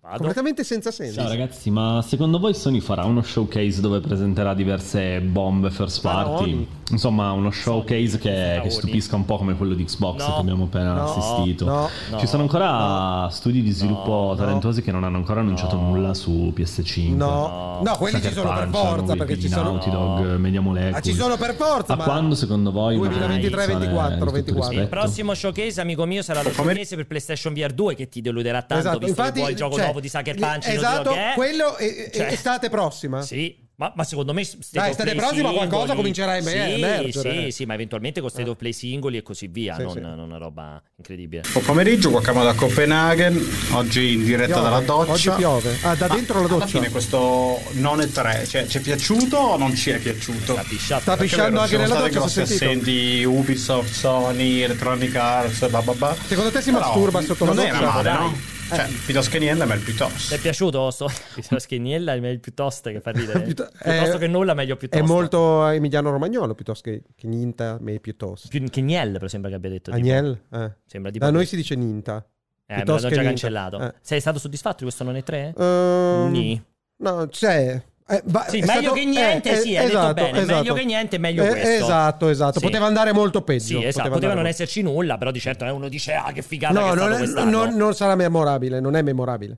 Vado. 0.05 0.17
completamente 0.17 0.63
senza 0.63 0.91
senso 0.91 1.19
Ciao 1.19 1.27
ragazzi, 1.27 1.71
ma 1.71 1.99
secondo 2.07 2.37
voi 2.37 2.53
Sony 2.53 2.79
farà 2.79 3.05
uno 3.05 3.23
showcase 3.23 3.81
dove 3.81 4.01
presenterà 4.01 4.53
diverse 4.53 5.19
bombe 5.19 5.71
first 5.71 6.01
party? 6.01 6.29
Faraoni. 6.29 6.67
Insomma, 6.91 7.31
uno 7.31 7.49
showcase 7.49 8.19
che, 8.19 8.59
che 8.61 8.69
stupisca 8.69 9.15
un 9.15 9.25
po' 9.25 9.37
come 9.37 9.55
quello 9.55 9.73
di 9.73 9.83
Xbox 9.83 10.19
No. 10.19 10.33
che 10.35 10.39
abbiamo 10.41 10.63
appena 10.65 10.93
No. 10.93 11.03
assistito. 11.05 11.65
no 11.65 11.89
No. 12.11 12.19
Ci 12.19 12.27
sono 12.27 12.43
ancora 12.43 13.27
studi 13.31 13.63
di 13.63 13.71
sviluppo 13.71 14.27
No. 14.29 14.35
talentuosi 14.35 14.83
che 14.83 14.91
non 14.91 15.03
hanno 15.03 15.17
ancora 15.17 15.39
annunciato 15.39 15.75
No. 15.75 15.81
nulla 15.87 16.13
su 16.13 16.53
PS5. 16.55 17.15
no 17.15 17.79
no 17.83 17.95
quelli 17.97 18.21
ci 18.21 18.27
Sucker 18.27 18.43
sono 18.43 18.53
per 18.55 18.69
Punch, 18.69 18.75
forza 18.85 19.01
nuovi 19.01 19.17
perché 19.17 19.39
ci 19.39 19.49
sono 19.49 19.63
Naughty 19.71 19.89
Dog, 19.89 20.35
Media 20.35 20.61
Molecule. 20.61 20.95
ah, 20.97 21.01
ci 21.01 21.13
sono 21.13 21.35
per 21.35 21.55
forza 21.55 21.93
A 21.93 21.95
ma 21.95 22.03
quando 22.03 22.35
secondo 22.35 22.71
voi? 22.71 22.95
una 22.95 23.07
2023, 23.09 23.63
edizione 23.63 23.79
24, 23.79 24.13
di 24.13 24.19
tutto 24.19 24.31
24. 24.33 24.81
Il 24.81 24.87
prossimo 24.87 25.33
showcase, 25.33 25.81
amico 25.81 26.05
mio, 26.05 26.21
sarà 26.21 26.43
lo 26.43 26.51
showcase 26.51 26.95
per 26.95 27.07
PlayStation 27.07 27.53
VR 27.55 27.73
2 27.73 27.95
che 27.95 28.07
ti 28.07 28.21
deluderà 28.21 28.59
tanto, 28.61 28.75
esatto 28.87 28.99
visto 28.99 29.09
infatti 29.19 29.33
che 29.33 29.39
vuoi 29.39 29.51
il 29.51 29.57
gioco 29.57 29.75
cioè, 29.75 29.85
nuovo 29.95 29.99
di 30.01 30.09
Sucker 30.09 30.35
Punch. 30.35 30.65
non 30.67 30.75
esatto 30.75 31.11
che 31.11 31.31
è. 31.31 31.33
quello 31.35 31.75
è, 31.77 32.09
Cioè- 32.13 32.31
estate 32.31 32.69
prossima 32.69 33.21
Sì, 33.21 33.63
ma, 33.77 33.91
ma 33.93 34.05
secondo 34.05 34.31
me 34.33 34.43
state 34.45 34.63
Dai, 34.71 34.95
play 34.95 35.15
prossima 35.15 35.49
qualcosa 35.51 35.77
singoli- 35.87 35.97
comincerà 35.97 36.31
a 36.31 36.35
emer- 36.37 36.65
sì, 36.67 36.73
emergere. 36.81 37.43
Sì, 37.45 37.51
sì, 37.51 37.65
ma 37.65 37.73
eventualmente 37.73 38.21
con 38.21 38.29
state 38.29 38.49
of 38.49 38.55
play 38.55 38.71
singoli 38.71 39.17
e 39.17 39.21
così 39.21 39.47
via, 39.47 39.75
Sì, 39.75 39.81
non, 39.83 39.91
sì. 39.91 39.99
non 39.99 40.17
una 40.19 40.37
roba 40.37 40.81
incredibile. 40.95 41.41
Buon 41.51 41.65
pomeriggio, 41.65 42.09
qua 42.09 42.21
chiamo 42.21 42.41
da 42.45 42.53
Copenaghen, 42.53 43.49
oggi 43.73 44.13
in 44.13 44.23
diretta 44.23 44.53
Piove. 44.53 44.69
dalla 44.69 44.79
doccia. 44.79 45.11
oggi 45.11 45.29
piove 45.31 45.77
ah 45.81 45.95
da 45.95 46.07
Ma 46.07 46.15
dentro 46.15 46.35
la 46.35 46.39
Alla 46.45 46.47
doccia 46.53 46.67
fine 46.67 46.89
questo 46.89 47.61
non 47.71 47.99
è 47.99 48.07
3, 48.09 48.45
cioè 48.47 48.65
ci 48.65 48.77
è 48.77 48.81
piaciuto 48.81 49.35
o 49.37 49.57
non 49.57 49.75
ci 49.75 49.89
è 49.89 49.99
piaciuto? 49.99 50.53
Sta 50.53 50.63
pisciato. 50.63 51.01
sta 51.01 51.17
pisciando 51.17 51.59
anche 51.59 51.75
nella 51.77 51.95
state 51.95 52.09
doccia 52.11 52.27
si 52.29 52.39
è 52.39 52.43
grosse 52.43 52.45
sentito 52.57 52.65
assenti 52.87 53.23
Ubisoft, 53.25 53.91
Sony, 53.93 54.59
Electronic 54.61 55.15
Arts, 55.17 55.67
bla 55.67 55.81
bla 55.81 55.93
bla. 55.93 56.15
secondo 56.27 56.49
te 56.51 56.61
si 56.61 56.71
Però 56.71 56.81
masturba 56.81 57.21
sotto 57.21 57.43
la 57.43 57.51
non 57.53 57.63
doccia 57.65 57.77
era 57.77 57.91
male, 57.91 58.11
no? 58.13 58.53
Cioè, 58.67 58.87
piuttosto 59.05 59.29
che 59.31 59.39
niente, 59.39 59.63
ma 59.65 59.75
è 59.75 59.77
piuttosto. 59.77 60.29
Ti 60.29 60.35
è 60.35 60.39
piaciuto 60.41 60.89
sto? 60.91 61.07
Lo 61.49 61.59
scheniella 61.59 62.13
è 62.13 62.19
meglio 62.19 62.39
piuttosto 62.39 62.89
che 62.89 62.99
fa 62.99 63.11
ridere. 63.11 63.41
Piutto- 63.45 63.69
piuttosto 63.71 64.15
eh, 64.15 64.19
che 64.19 64.27
nulla, 64.27 64.53
meglio 64.53 64.75
piuttosto. 64.75 65.03
è 65.03 65.07
molto 65.07 65.67
emiliano 65.67 66.09
romagnolo 66.11 66.55
piuttosto 66.55 66.89
che, 66.89 67.03
che 67.15 67.27
ninta 67.27 67.77
me 67.79 67.99
piuttosto 67.99 68.47
Più 68.47 68.63
che 68.69 68.81
Niel, 68.81 69.11
però 69.13 69.27
sembra 69.27 69.49
che 69.49 69.55
abbia 69.57 69.69
detto. 69.69 69.91
Agnel 69.91 70.39
eh. 70.51 70.71
Sembra 70.85 71.11
di 71.11 71.19
da 71.19 71.29
noi 71.29 71.45
si 71.45 71.55
dice 71.55 71.75
ninta 71.75 72.17
Eh, 72.65 72.73
me 72.73 72.75
piuttosto 72.83 73.07
l'hanno 73.07 73.09
che 73.09 73.15
già 73.15 73.21
Ninta. 73.21 73.27
cancellato. 73.29 73.79
Eh. 73.81 73.93
Sei 74.01 74.19
stato 74.19 74.39
soddisfatto 74.39 74.77
di 74.77 74.83
questo 74.83 75.03
non 75.03 75.15
è 75.15 75.23
3? 75.23 75.53
Ehm, 75.57 76.31
Ni. 76.31 76.63
no 76.97 77.27
cioè 77.29 77.81
eh, 78.07 78.21
va- 78.25 78.45
Sì, 78.47 78.59
meglio 78.59 78.71
stato- 78.81 78.93
che 78.93 79.05
niente, 79.05 79.51
eh, 79.51 79.55
sì, 79.61 79.73
eh, 79.73 79.77
hai 79.77 79.85
detto 79.85 79.97
esatto, 79.97 80.13
bene. 80.13 80.37
esatto. 80.39 80.57
Meglio 80.59 80.73
che 80.75 80.85
niente, 80.85 81.17
meglio 81.17 81.43
Eh, 81.43 81.47
questo. 81.49 81.67
esatto 81.69 82.29
esatto 82.29 82.59
Sì. 82.59 82.65
poteva 82.65 82.85
andare 82.85 83.11
molto 83.13 83.41
peggio 83.41 83.79
Sì, 83.79 83.85
esatto. 83.85 84.09
Poteva, 84.09 84.13
andare 84.13 84.33
non 84.33 84.43
molto- 84.43 84.49
esserci 84.49 84.81
nulla, 84.83 85.17
però 85.17 85.31
di 85.31 85.39
certo 85.39 85.65
eh, 85.65 85.69
uno 85.71 85.87
dice 85.89 86.13
ah 86.13 86.31
che 86.31 86.41
figata 86.41 86.73
no 86.79 86.93
non, 86.93 87.11
è- 87.13 87.43
non- 87.43 87.75
non 87.75 87.93
sarà 87.95 88.15
memorabile 88.15 88.79
non 88.79 88.95
è 88.95 89.01
memorabile 89.01 89.57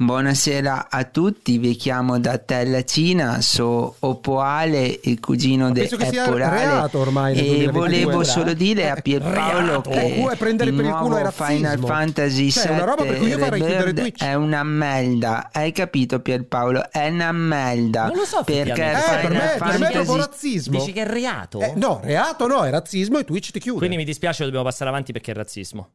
Buonasera 0.00 0.86
a 0.88 1.04
tutti, 1.04 1.58
vi 1.58 1.76
chiamo 1.76 2.18
da 2.18 2.38
Tella 2.38 2.82
Cina, 2.84 3.42
sono 3.42 3.96
Opoale, 3.98 4.98
il 5.02 5.20
cugino 5.20 5.70
di 5.70 5.80
penso 5.80 5.98
che 5.98 6.06
sia 6.06 6.24
Eporale 6.24 6.56
reato 6.64 6.98
ormai 7.00 7.34
nel 7.34 7.44
e 7.44 7.48
2022. 7.70 7.78
volevo 7.78 8.24
solo 8.24 8.54
dire 8.54 8.88
a 8.88 8.94
Pierpaolo 8.94 9.66
reato? 9.66 9.90
che 9.90 10.22
Oh, 10.24 10.34
prendere 10.36 10.70
il 10.70 10.76
per 10.76 10.86
il 10.86 10.92
culo 10.92 11.18
razzismo. 11.18 11.44
Final 11.44 11.78
Fantasy 11.80 12.50
Cioè, 12.50 12.62
è 12.64 12.70
una 12.70 12.84
roba 12.84 13.04
per 13.04 13.18
cui 13.18 13.28
io 13.28 13.36
farei 13.36 13.60
chiudere 13.60 13.92
Twitch. 13.92 14.22
è 14.22 14.32
una 14.32 14.62
merda, 14.62 15.50
hai 15.52 15.70
capito 15.72 16.20
Pierpaolo? 16.20 16.90
È 16.90 17.06
una 17.06 17.32
merda 17.32 18.06
Non 18.06 18.16
lo 18.16 18.24
so, 18.24 18.42
perché 18.42 18.92
eh, 18.92 19.20
per 19.20 19.30
me, 19.32 19.56
per 19.58 19.78
me 19.80 19.88
è 19.90 19.92
troppo 19.92 20.16
razzismo 20.16 20.78
Dici 20.78 20.92
che 20.92 21.02
è 21.02 21.06
reato? 21.06 21.60
Eh, 21.60 21.74
no 21.76 22.00
reato 22.02 22.46
no 22.46 22.62
è 22.62 22.70
razzismo 22.70 23.18
e 23.18 23.24
Twitch 23.24 23.50
ti 23.50 23.60
chiude 23.60 23.80
Quindi 23.80 23.96
mi 23.98 24.04
dispiace, 24.04 24.44
dobbiamo 24.44 24.64
passare 24.64 24.88
avanti 24.88 25.12
perché 25.12 25.32
è 25.32 25.34
razzismo. 25.34 25.90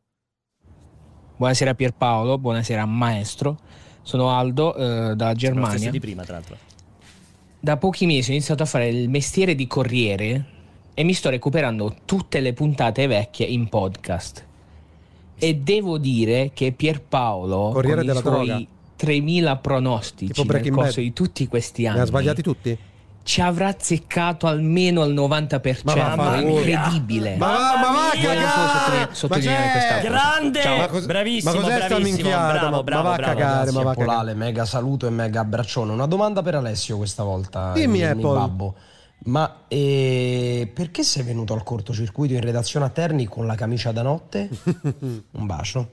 Buonasera 1.37 1.73
Pierpaolo, 1.73 2.37
buonasera 2.37 2.85
maestro. 2.85 3.57
Sono 4.05 4.29
Aldo 4.29 4.75
eh, 4.75 5.15
stesso 5.15 5.33
Germania. 5.33 5.89
di 5.89 5.99
prima, 5.99 6.23
tra 6.23 6.33
l'altro. 6.33 6.57
Da 7.59 7.77
pochi 7.77 8.05
mesi 8.05 8.29
ho 8.29 8.33
iniziato 8.33 8.61
a 8.61 8.67
fare 8.67 8.87
il 8.87 9.09
mestiere 9.09 9.55
di 9.55 9.65
corriere 9.65 10.45
e 10.93 11.03
mi 11.03 11.13
sto 11.13 11.31
recuperando 11.31 11.95
tutte 12.05 12.39
le 12.39 12.53
puntate 12.53 13.07
vecchie 13.07 13.47
in 13.47 13.67
podcast. 13.67 14.45
E 15.37 15.55
devo 15.55 15.97
dire 15.97 16.51
che 16.53 16.71
Pierpaolo, 16.71 17.71
Corriere 17.73 17.97
con 17.97 18.05
della 18.05 18.19
i 18.19 18.21
suoi 18.21 18.45
droga. 18.47 18.65
3000 18.95 19.55
pronostici 19.57 20.25
Tipo 20.27 20.41
nel 20.41 20.51
Breaking 20.51 20.75
corso 20.75 20.95
Bad. 21.01 21.03
di 21.03 21.13
tutti 21.13 21.47
questi 21.47 21.87
anni, 21.87 21.97
Ne 21.97 22.03
ha 22.03 22.05
sbagliati 22.05 22.41
tutti? 22.43 22.77
Ci 23.25 23.41
avrà 23.41 23.69
azzeccato 23.69 24.45
almeno 24.45 25.01
al 25.01 25.11
90%. 25.11 25.81
Ma 25.83 25.93
vaffanculo. 25.95 26.59
incredibile. 26.59 27.35
Ma, 27.37 27.47
va- 27.47 27.57
ma 27.79 27.91
va! 27.91 28.09
Voglio 28.13 28.47
solo 28.47 29.07
sottolineare 29.13 29.71
questa 29.71 29.95
cosa. 29.95 30.07
Grande! 30.07 30.61
Ciao. 30.61 30.77
Ma 30.77 30.87
cos- 30.87 31.05
bravissimo, 31.05 31.53
ma 31.53 31.59
cos'è 31.59 31.75
bravissimo, 31.87 31.99
minchiata? 32.15 32.51
bravo, 32.51 32.65
Ma- 32.69 32.75
ma 32.77 32.83
bravo, 32.83 33.03
va 33.07 33.13
a 33.13 33.15
bravo. 33.17 33.33
cagare, 33.33 33.55
Grazie 33.63 33.71
ma 33.77 33.83
va 33.83 33.89
a 33.89 33.93
cagare. 33.95 34.11
Polale, 34.11 34.33
mega 34.35 34.65
saluto 34.65 35.07
e 35.07 35.09
mega 35.09 35.39
abbraccione. 35.39 35.91
Una 35.91 36.05
domanda 36.05 36.41
per 36.43 36.55
Alessio 36.55 36.97
questa 36.97 37.23
volta. 37.23 37.71
Dimmi, 37.73 37.97
il- 37.97 38.03
il 38.03 38.09
Apple. 38.11 38.33
babbo. 38.33 38.75
Ma 39.25 39.61
eh, 39.69 40.71
perché 40.71 41.01
sei 41.01 41.23
venuto 41.23 41.53
al 41.55 41.63
cortocircuito 41.63 42.35
in 42.35 42.41
redazione 42.41 42.85
a 42.85 42.89
Terni 42.89 43.25
con 43.25 43.47
la 43.47 43.55
camicia 43.55 43.91
da 43.91 44.03
notte? 44.03 44.49
Un 45.31 45.45
bacio. 45.47 45.89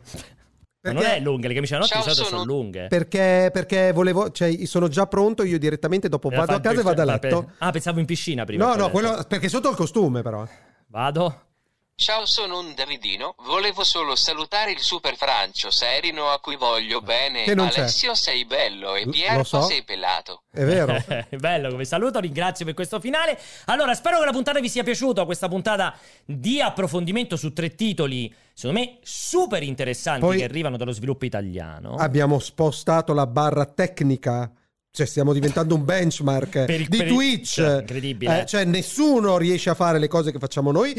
Ma 0.82 0.92
non 0.92 1.04
è 1.04 1.20
lunga, 1.20 1.46
le 1.46 1.54
camicie 1.54 1.74
da 1.74 1.80
notte 1.80 1.96
di 1.96 2.02
solito 2.02 2.24
sono 2.24 2.44
lunghe. 2.44 2.88
Perché, 2.88 3.50
perché 3.52 3.92
volevo, 3.92 4.30
cioè, 4.32 4.66
sono 4.66 4.88
già 4.88 5.06
pronto. 5.06 5.44
Io 5.44 5.58
direttamente 5.58 6.08
dopo 6.08 6.28
Era 6.30 6.40
vado 6.40 6.54
a 6.54 6.60
casa 6.60 6.80
e 6.80 6.82
vado 6.82 7.02
a 7.02 7.04
letto. 7.04 7.52
Ah, 7.58 7.70
pensavo 7.70 8.00
in 8.00 8.06
piscina 8.06 8.44
prima. 8.44 8.66
No, 8.66 8.74
no, 8.74 8.90
quello 8.90 9.24
perché 9.28 9.48
sotto 9.48 9.70
il 9.70 9.76
costume, 9.76 10.22
però. 10.22 10.44
Vado. 10.88 11.50
Ciao, 11.94 12.26
sono 12.26 12.58
un 12.58 12.74
Davidino. 12.74 13.36
Volevo 13.44 13.84
solo 13.84 14.16
salutare 14.16 14.72
il 14.72 14.80
super 14.80 15.14
Francio 15.14 15.70
Serino 15.70 16.30
a 16.30 16.40
cui 16.40 16.56
voglio 16.56 17.00
bene. 17.00 17.44
Che 17.44 17.54
non 17.54 17.68
c'è. 17.68 17.82
Alessio 17.82 18.14
sei 18.16 18.44
bello 18.44 18.96
e 18.96 19.04
lo 19.36 19.44
so. 19.44 19.62
sei 19.62 19.84
pelato. 19.84 20.42
È 20.50 20.64
vero. 20.64 20.96
Bello 21.38 21.70
come 21.70 21.84
saluto, 21.84 22.18
ringrazio 22.18 22.64
per 22.64 22.74
questo 22.74 22.98
finale. 22.98 23.38
Allora, 23.66 23.94
spero 23.94 24.18
che 24.18 24.24
la 24.24 24.32
puntata 24.32 24.58
vi 24.58 24.68
sia 24.68 24.82
piaciuta, 24.82 25.24
questa 25.24 25.46
puntata 25.46 25.96
di 26.24 26.60
approfondimento 26.60 27.36
su 27.36 27.52
tre 27.52 27.76
titoli, 27.76 28.34
secondo 28.54 28.80
me 28.80 28.98
super 29.02 29.62
interessanti 29.62 30.20
Poi- 30.20 30.38
che 30.38 30.44
arrivano 30.44 30.76
dallo 30.76 30.92
sviluppo 30.92 31.24
italiano. 31.24 31.94
Abbiamo 31.94 32.38
spostato 32.38 33.12
la 33.12 33.26
barra 33.26 33.64
tecnica. 33.66 34.50
Cioè, 34.94 35.06
stiamo 35.06 35.32
diventando 35.32 35.74
un 35.74 35.84
benchmark 35.86 36.66
il- 36.68 36.86
di 36.86 37.06
Twitch. 37.06 37.56
incredibile. 37.80 38.42
Eh, 38.42 38.46
cioè, 38.46 38.64
nessuno 38.64 39.38
riesce 39.38 39.70
a 39.70 39.74
fare 39.74 39.98
le 39.98 40.06
cose 40.06 40.32
che 40.32 40.38
facciamo 40.38 40.70
noi. 40.70 40.92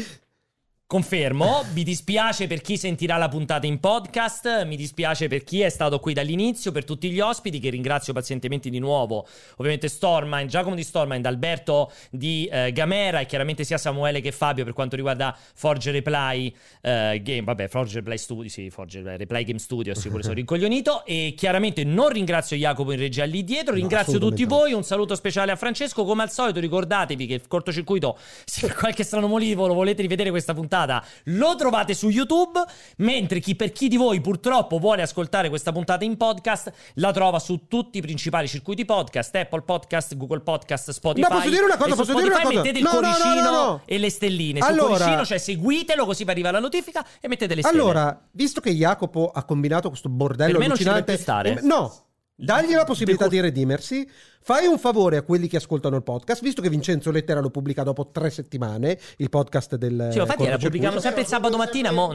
Confermo, 0.94 1.64
mi 1.72 1.82
dispiace 1.82 2.46
per 2.46 2.60
chi 2.60 2.76
sentirà 2.76 3.16
la 3.16 3.28
puntata 3.28 3.66
in 3.66 3.80
podcast, 3.80 4.64
mi 4.64 4.76
dispiace 4.76 5.26
per 5.26 5.42
chi 5.42 5.60
è 5.60 5.68
stato 5.68 5.98
qui 5.98 6.12
dall'inizio, 6.12 6.70
per 6.70 6.84
tutti 6.84 7.10
gli 7.10 7.18
ospiti 7.18 7.58
che 7.58 7.68
ringrazio 7.68 8.12
pazientemente 8.12 8.70
di 8.70 8.78
nuovo, 8.78 9.26
ovviamente 9.56 9.88
Stormine, 9.88 10.46
Giacomo 10.46 10.76
di 10.76 10.84
Stormine, 10.84 11.26
Alberto 11.26 11.90
di 12.10 12.48
eh, 12.48 12.70
Gamera 12.70 13.18
e 13.18 13.26
chiaramente 13.26 13.64
sia 13.64 13.76
Samuele 13.76 14.20
che 14.20 14.30
Fabio 14.30 14.62
per 14.62 14.72
quanto 14.72 14.94
riguarda 14.94 15.36
Forge 15.54 15.90
Reply 15.90 16.54
eh, 16.80 17.20
Game, 17.24 17.42
vabbè 17.42 17.66
Forge 17.66 17.94
Reply 17.96 18.16
Studio, 18.16 18.48
sì, 18.48 18.70
Forge 18.70 19.16
Reply 19.16 19.42
Game 19.42 19.58
Studio, 19.58 19.96
sicuro 19.96 20.22
sono 20.22 20.34
rincoglionito. 20.38 21.04
E 21.04 21.34
chiaramente 21.36 21.82
non 21.82 22.10
ringrazio 22.10 22.56
Jacopo 22.56 22.92
in 22.92 23.00
regia 23.00 23.24
lì 23.24 23.42
dietro, 23.42 23.74
ringrazio 23.74 24.20
tutti 24.20 24.42
assolutamente 24.42 24.54
voi, 24.54 24.72
un 24.74 24.84
saluto 24.84 25.16
speciale 25.16 25.50
a 25.50 25.56
Francesco, 25.56 26.04
come 26.04 26.22
al 26.22 26.30
solito 26.30 26.60
ricordatevi 26.60 27.26
che 27.26 27.34
il 27.34 27.48
cortocircuito, 27.48 28.16
se 28.46 28.68
per 28.68 28.76
qualche 28.76 29.02
strano 29.02 29.26
motivo 29.26 29.66
lo 29.66 29.74
volete 29.74 30.02
rivedere 30.02 30.30
questa 30.30 30.54
puntata, 30.54 30.83
lo 31.24 31.54
trovate 31.56 31.94
su 31.94 32.08
YouTube, 32.08 32.62
mentre 32.98 33.40
chi 33.40 33.54
per 33.56 33.72
chi 33.72 33.88
di 33.88 33.96
voi 33.96 34.20
purtroppo 34.20 34.78
vuole 34.78 35.02
ascoltare 35.02 35.48
questa 35.48 35.72
puntata 35.72 36.04
in 36.04 36.16
podcast, 36.16 36.72
la 36.94 37.12
trova 37.12 37.38
su 37.38 37.66
tutti 37.68 37.98
i 37.98 38.00
principali 38.00 38.48
circuiti 38.48 38.84
podcast, 38.84 39.34
Apple 39.34 39.62
Podcast, 39.62 40.16
Google 40.16 40.40
Podcast, 40.40 40.90
Spotify. 40.90 41.28
No, 41.28 41.36
posso 41.36 41.48
dire 41.50 41.64
una 41.64 41.76
cosa, 41.76 41.94
posso 41.94 42.12
dire 42.14 42.26
una 42.26 42.34
Spotify 42.36 42.54
cosa? 42.56 42.62
mettete 42.62 42.78
il 42.78 42.84
No, 42.84 42.92
no, 42.92 43.00
no, 43.00 43.14
cuoricino 43.16 43.50
no, 43.50 43.50
no. 43.66 43.82
e 43.84 43.98
le 43.98 44.10
stelline. 44.10 44.60
Sul 44.60 44.70
Allora- 44.70 44.88
cuoricino, 44.96 45.24
cioè 45.24 45.38
seguitelo 45.38 46.04
così 46.04 46.24
vi 46.24 46.30
arriva 46.30 46.50
la 46.50 46.60
notifica 46.60 47.04
e 47.20 47.28
mettete 47.28 47.54
le 47.54 47.62
stelle. 47.62 47.80
Allora, 47.80 48.26
visto 48.32 48.60
che 48.60 48.70
Jacopo 48.72 49.30
ha 49.34 49.44
combinato 49.44 49.88
questo 49.88 50.08
bordello 50.08 50.52
Per 50.52 50.60
me 50.60 50.66
non 50.68 50.76
ci 50.76 50.84
deve 50.84 51.16
stare. 51.16 51.60
no, 51.62 51.92
dagli 52.36 52.72
la 52.74 52.84
possibilità 52.84 53.28
di 53.28 53.40
redimersi. 53.40 54.08
Fai 54.42 54.66
un 54.66 54.78
favore 54.78 55.16
a 55.16 55.22
quelli 55.22 55.46
che 55.48 55.56
ascoltano 55.56 55.96
il 55.96 56.02
podcast, 56.02 56.42
visto 56.42 56.60
che 56.60 56.68
Vincenzo 56.68 57.10
Lettera 57.10 57.40
lo 57.40 57.48
pubblica 57.50 57.82
dopo 57.82 58.10
tre 58.10 58.28
settimane, 58.30 58.98
il 59.18 59.30
podcast 59.30 59.76
del 59.76 60.08
Sì, 60.10 60.16
ma 60.18 60.22
infatti 60.24 60.44
era 60.44 60.58
pubblicando 60.58 61.00
sempre 61.00 61.22
il 61.22 61.26
sabato 61.26 61.56
mattina. 61.56 61.90
mo- 61.92 62.12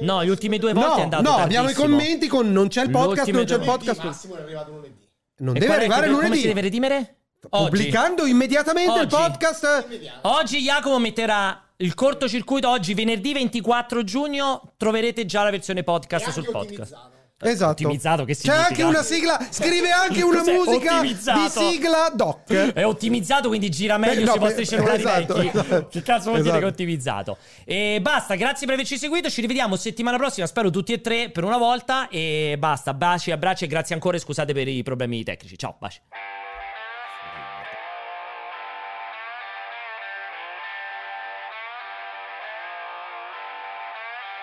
No, 0.00 0.24
gli 0.24 0.28
ultimi 0.28 0.58
due 0.58 0.72
volte 0.72 0.92
è 0.92 0.96
No, 0.98 1.02
andato 1.02 1.22
no, 1.22 1.30
abbiamo 1.36 1.68
i 1.68 1.72
tardissimo. 1.72 1.96
commenti 1.98 2.26
con 2.28 2.52
non 2.52 2.68
c'è 2.68 2.82
il 2.84 2.90
podcast, 2.90 3.30
non 3.30 3.44
c'è 3.44 3.54
il 3.56 3.60
podcast. 3.64 4.02
Massimo 4.04 4.36
è 4.36 4.42
arrivato 4.42 4.70
lunedì. 4.70 5.08
Non 5.38 5.56
E 5.56 5.58
deve 5.58 5.72
è 5.72 5.76
arrivare 5.76 6.02
che- 6.06 6.12
Come 6.12 6.22
lunedì. 6.22 6.40
si 6.40 6.46
deve 6.46 6.60
redimere? 6.60 7.16
Oggi. 7.50 7.64
Pubblicando 7.70 8.26
immediatamente 8.26 8.92
il 8.92 9.00
Oggi. 9.06 9.16
podcast. 9.16 9.86
Oggi 10.22 10.58
Jacopo 10.60 10.98
metterà 10.98 11.62
il 11.78 11.94
cortocircuito. 11.94 12.68
Oggi, 12.68 12.94
venerdì 12.94 13.32
24 13.32 14.04
giugno, 14.04 14.72
troverete 14.76 15.26
già 15.26 15.42
la 15.42 15.50
versione 15.50 15.82
podcast 15.82 16.30
sul 16.30 16.48
podcast. 16.50 16.94
Esatto. 17.38 17.70
Ottimizzato, 17.84 18.24
che 18.24 18.32
C'è 18.34 18.40
significa? 18.40 18.66
anche 18.68 18.82
una 18.82 19.02
sigla, 19.02 19.46
scrive 19.50 19.90
anche 19.92 20.22
una 20.22 20.38
Cos'è? 20.38 20.52
musica 20.54 20.96
Ottimizzato? 20.98 21.40
di 21.60 21.70
sigla 21.74 22.10
doc. 22.14 22.50
È 22.72 22.84
ottimizzato, 22.86 23.48
quindi 23.48 23.68
gira 23.68 23.98
meglio 23.98 24.20
Eh, 24.22 24.24
no, 24.24 24.30
sui 24.30 24.40
vostri 24.40 24.62
beh, 24.62 24.68
cellulari 24.68 24.98
esatto, 25.02 25.34
vecchi. 25.34 25.48
esatto. 25.58 25.86
Che 25.92 26.02
cazzo 26.02 26.30
vuol 26.30 26.42
dire 26.42 26.48
Esatto. 26.48 26.58
che 26.58 26.64
è 26.64 26.68
ottimizzato? 26.68 27.38
E 27.64 27.98
basta, 28.00 28.34
grazie 28.36 28.64
per 28.66 28.74
averci 28.76 28.96
seguito. 28.96 29.28
Ci 29.28 29.40
rivediamo 29.42 29.76
settimana 29.76 30.16
prossima, 30.16 30.46
spero 30.46 30.70
tutti 30.70 30.92
e 30.94 31.00
tre 31.02 31.30
per 31.30 31.44
una 31.44 31.58
volta. 31.58 32.08
E 32.08 32.56
basta, 32.58 32.94
baci, 32.94 33.30
abbracci 33.30 33.64
e 33.64 33.66
grazie 33.66 33.94
ancora. 33.94 34.16
E 34.16 34.20
scusate 34.20 34.54
per 34.54 34.66
i 34.68 34.82
problemi 34.82 35.22
tecnici. 35.22 35.58
Ciao, 35.58 35.76
baci. 35.78 36.00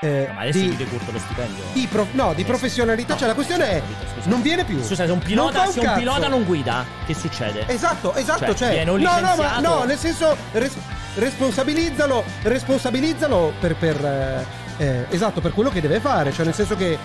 Eh, 0.03 0.30
Ma 0.34 0.41
adesso 0.41 0.57
di- 0.59 0.67
vi 0.69 0.75
decurto 0.75 1.11
lo 1.13 1.19
stipendio. 1.19 1.63
di 1.71 1.88
pro- 1.89 2.07
no, 2.11 2.34
di 2.34 2.43
professionalità. 2.43 3.15
Cioè, 3.15 3.27
la 3.27 3.34
questione 3.34 3.69
è: 3.69 3.81
non 4.25 4.41
viene 4.41 4.65
più. 4.65 4.80
Scusa, 4.84 5.05
se 5.05 5.11
un 5.11 5.17
Non 5.17 5.19
pilota, 5.19 5.59
fa 5.61 5.67
un 5.67 5.71
se 5.71 5.80
un 5.80 5.93
pilota 5.95 6.27
non 6.27 6.43
guida, 6.43 6.85
che 7.05 7.13
succede? 7.13 7.63
Esatto, 7.67 8.13
esatto. 8.15 8.45
Cioè, 8.47 8.55
Cioè, 8.55 8.69
viene 8.71 8.91
un 8.91 8.99
no, 8.99 9.19
no, 9.21 9.35
ma 9.38 9.59
no, 9.59 9.84
nel 9.85 9.97
senso, 9.97 10.35
res- 10.51 10.75
responsabilizzalo, 11.15 12.23
responsabilizzalo 12.41 13.53
per, 13.59 13.75
per 13.75 14.05
eh, 14.05 14.45
eh, 14.84 15.05
esatto, 15.09 15.39
per 15.39 15.53
quello 15.53 15.69
che 15.69 15.80
deve 15.80 15.99
fare. 16.01 16.34
Cioè, 16.34 16.43
nel 16.43 16.53
senso 16.53 16.75
che 16.75 16.97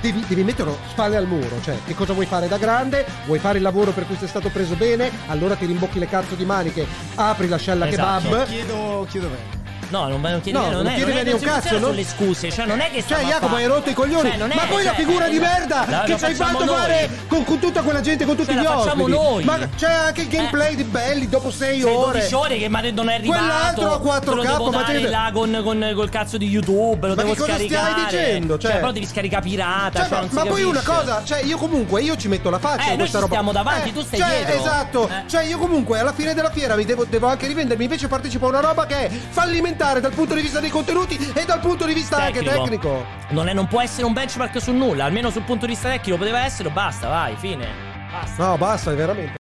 devi, 0.00 0.24
devi 0.26 0.42
metterlo 0.42 0.76
spalle 0.88 1.16
al 1.16 1.26
muro. 1.28 1.60
Cioè, 1.62 1.76
che 1.86 1.94
cosa 1.94 2.12
vuoi 2.14 2.26
fare 2.26 2.48
da 2.48 2.58
grande? 2.58 3.06
Vuoi 3.26 3.38
fare 3.38 3.58
il 3.58 3.62
lavoro 3.62 3.92
per 3.92 4.06
cui 4.06 4.16
sei 4.18 4.26
stato 4.28 4.48
preso 4.48 4.74
bene? 4.74 5.10
Allora 5.28 5.54
ti 5.54 5.66
rimbocchi 5.66 5.98
le 6.00 6.08
cazzo 6.08 6.34
di 6.34 6.44
maniche, 6.44 6.84
apri 7.14 7.46
la 7.48 7.58
scella 7.58 7.86
Esatto. 7.88 8.28
kebab. 8.28 8.46
Chiedo, 8.46 9.06
chiedo 9.08 9.28
bene. 9.28 9.62
No, 9.88 10.08
non, 10.08 10.20
non 10.20 10.40
chiedi 10.40 10.58
No, 10.58 10.64
non, 10.64 10.72
non 10.74 10.86
è, 10.86 10.94
chiedi 10.94 11.12
non 11.12 11.26
è 11.26 11.32
un 11.32 11.40
cazzo, 11.40 11.78
non- 11.78 11.90
sulle 11.90 12.04
scuse, 12.04 12.50
cioè 12.50 12.66
non 12.66 12.80
è 12.80 12.90
che 12.90 13.04
Cioè, 13.06 13.22
a 13.22 13.26
Jacopo, 13.26 13.54
hai 13.56 13.66
rotto 13.66 13.90
i 13.90 13.94
coglioni. 13.94 14.30
Cioè, 14.30 14.38
è- 14.48 14.54
ma 14.54 14.62
poi 14.68 14.82
la 14.84 14.90
cioè, 14.94 15.04
figura 15.04 15.26
eh, 15.26 15.30
di 15.30 15.38
merda 15.38 15.84
la- 15.88 16.02
che 16.04 16.12
la 16.12 16.18
ci 16.18 16.24
hai 16.24 16.34
fatto 16.34 16.64
noi. 16.64 16.74
fare 16.76 17.10
con, 17.28 17.44
con 17.44 17.58
tutta 17.58 17.82
quella 17.82 18.00
gente, 18.00 18.24
con 18.24 18.36
tutti 18.36 18.52
Cioè, 18.52 18.60
gli 18.60 18.64
la 18.64 18.76
facciamo 18.78 19.04
ospiti. 19.04 19.22
noi. 19.22 19.44
Ma 19.44 19.58
c'è 19.76 19.90
anche 19.92 20.20
il 20.22 20.28
gameplay 20.28 20.74
di 20.74 20.84
belli 20.84 21.28
dopo 21.28 21.50
6 21.50 21.80
Sei 21.80 21.92
ore. 21.92 22.12
12 22.18 22.34
ore 22.34 22.58
che 22.58 22.68
ma 22.68 22.80
non 22.92 23.08
è 23.08 23.14
arrivato. 23.14 23.38
Quell'altro 23.44 23.92
a 23.92 24.00
4K, 24.00 24.24
te 24.30 24.34
lo 24.34 24.42
devo 24.42 24.70
ma 24.70 24.82
te- 24.84 25.08
là 25.08 25.30
con, 25.32 25.60
con, 25.62 25.92
col 25.94 26.08
cazzo 26.08 26.36
di 26.38 26.48
YouTube, 26.48 27.06
lo 27.08 27.14
Ma 27.14 27.22
devo 27.22 27.34
che 27.34 27.40
cosa 27.40 27.54
stai 27.54 27.68
scaricare. 27.68 28.02
dicendo? 28.04 28.58
Cioè- 28.58 28.72
però 28.76 28.92
devi 28.92 29.06
scaricare 29.06 29.42
pirata, 29.42 29.98
Cioè, 30.00 30.08
cioè, 30.08 30.20
ma, 30.30 30.42
ma 30.42 30.44
poi 30.50 30.62
una 30.62 30.82
cosa, 30.82 31.22
cioè 31.24 31.40
io 31.42 31.56
comunque 31.58 32.02
io 32.02 32.16
ci 32.16 32.28
metto 32.28 32.50
la 32.50 32.58
faccia 32.58 32.80
Eh, 32.80 32.82
in 32.84 32.88
noi 32.88 32.96
questa 32.98 33.18
roba. 33.18 33.30
stiamo 33.32 33.52
davanti, 33.52 33.88
Eh, 33.90 33.92
tu 33.92 34.02
stai 34.02 34.18
cioè, 34.18 34.28
dietro. 34.28 34.60
Esatto. 34.60 35.08
Eh. 35.08 35.28
Cioè 35.28 35.42
io 35.44 35.58
comunque 35.58 35.98
alla 35.98 36.12
fine 36.12 36.34
della 36.34 36.50
fiera 36.50 36.74
devo 36.76 37.26
anche 37.26 37.46
rivendermi, 37.46 37.84
invece 37.84 38.08
partecipo 38.08 38.46
a 38.46 38.48
una 38.48 38.60
roba 38.60 38.86
che 38.86 39.06
è 39.06 39.10
fallimentare 39.30 39.72
dal 39.76 40.12
punto 40.14 40.34
di 40.34 40.40
vista 40.40 40.60
dei 40.60 40.70
contenuti 40.70 41.16
e 41.34 41.44
dal 41.44 41.60
punto 41.60 41.84
di 41.86 41.92
vista 41.94 42.16
anche 42.16 42.42
tecnico. 42.42 43.04
Non, 43.30 43.48
è- 43.48 43.52
non 43.52 43.66
può 43.66 43.80
essere 43.80 44.04
un 44.06 44.12
benchmark 44.12 44.60
su 44.60 44.72
nulla, 44.72 45.04
almeno 45.04 45.30
sul 45.30 45.42
punto 45.42 45.66
di 45.66 45.72
vista 45.72 45.90
tecnico 45.90 46.16
poteva 46.18 46.44
essere, 46.44 46.68
basta, 46.70 47.08
vai, 47.08 47.34
fine. 47.36 47.66
Basta. 48.10 48.46
No, 48.46 48.56
basta, 48.56 48.92
veramente. 48.92 49.32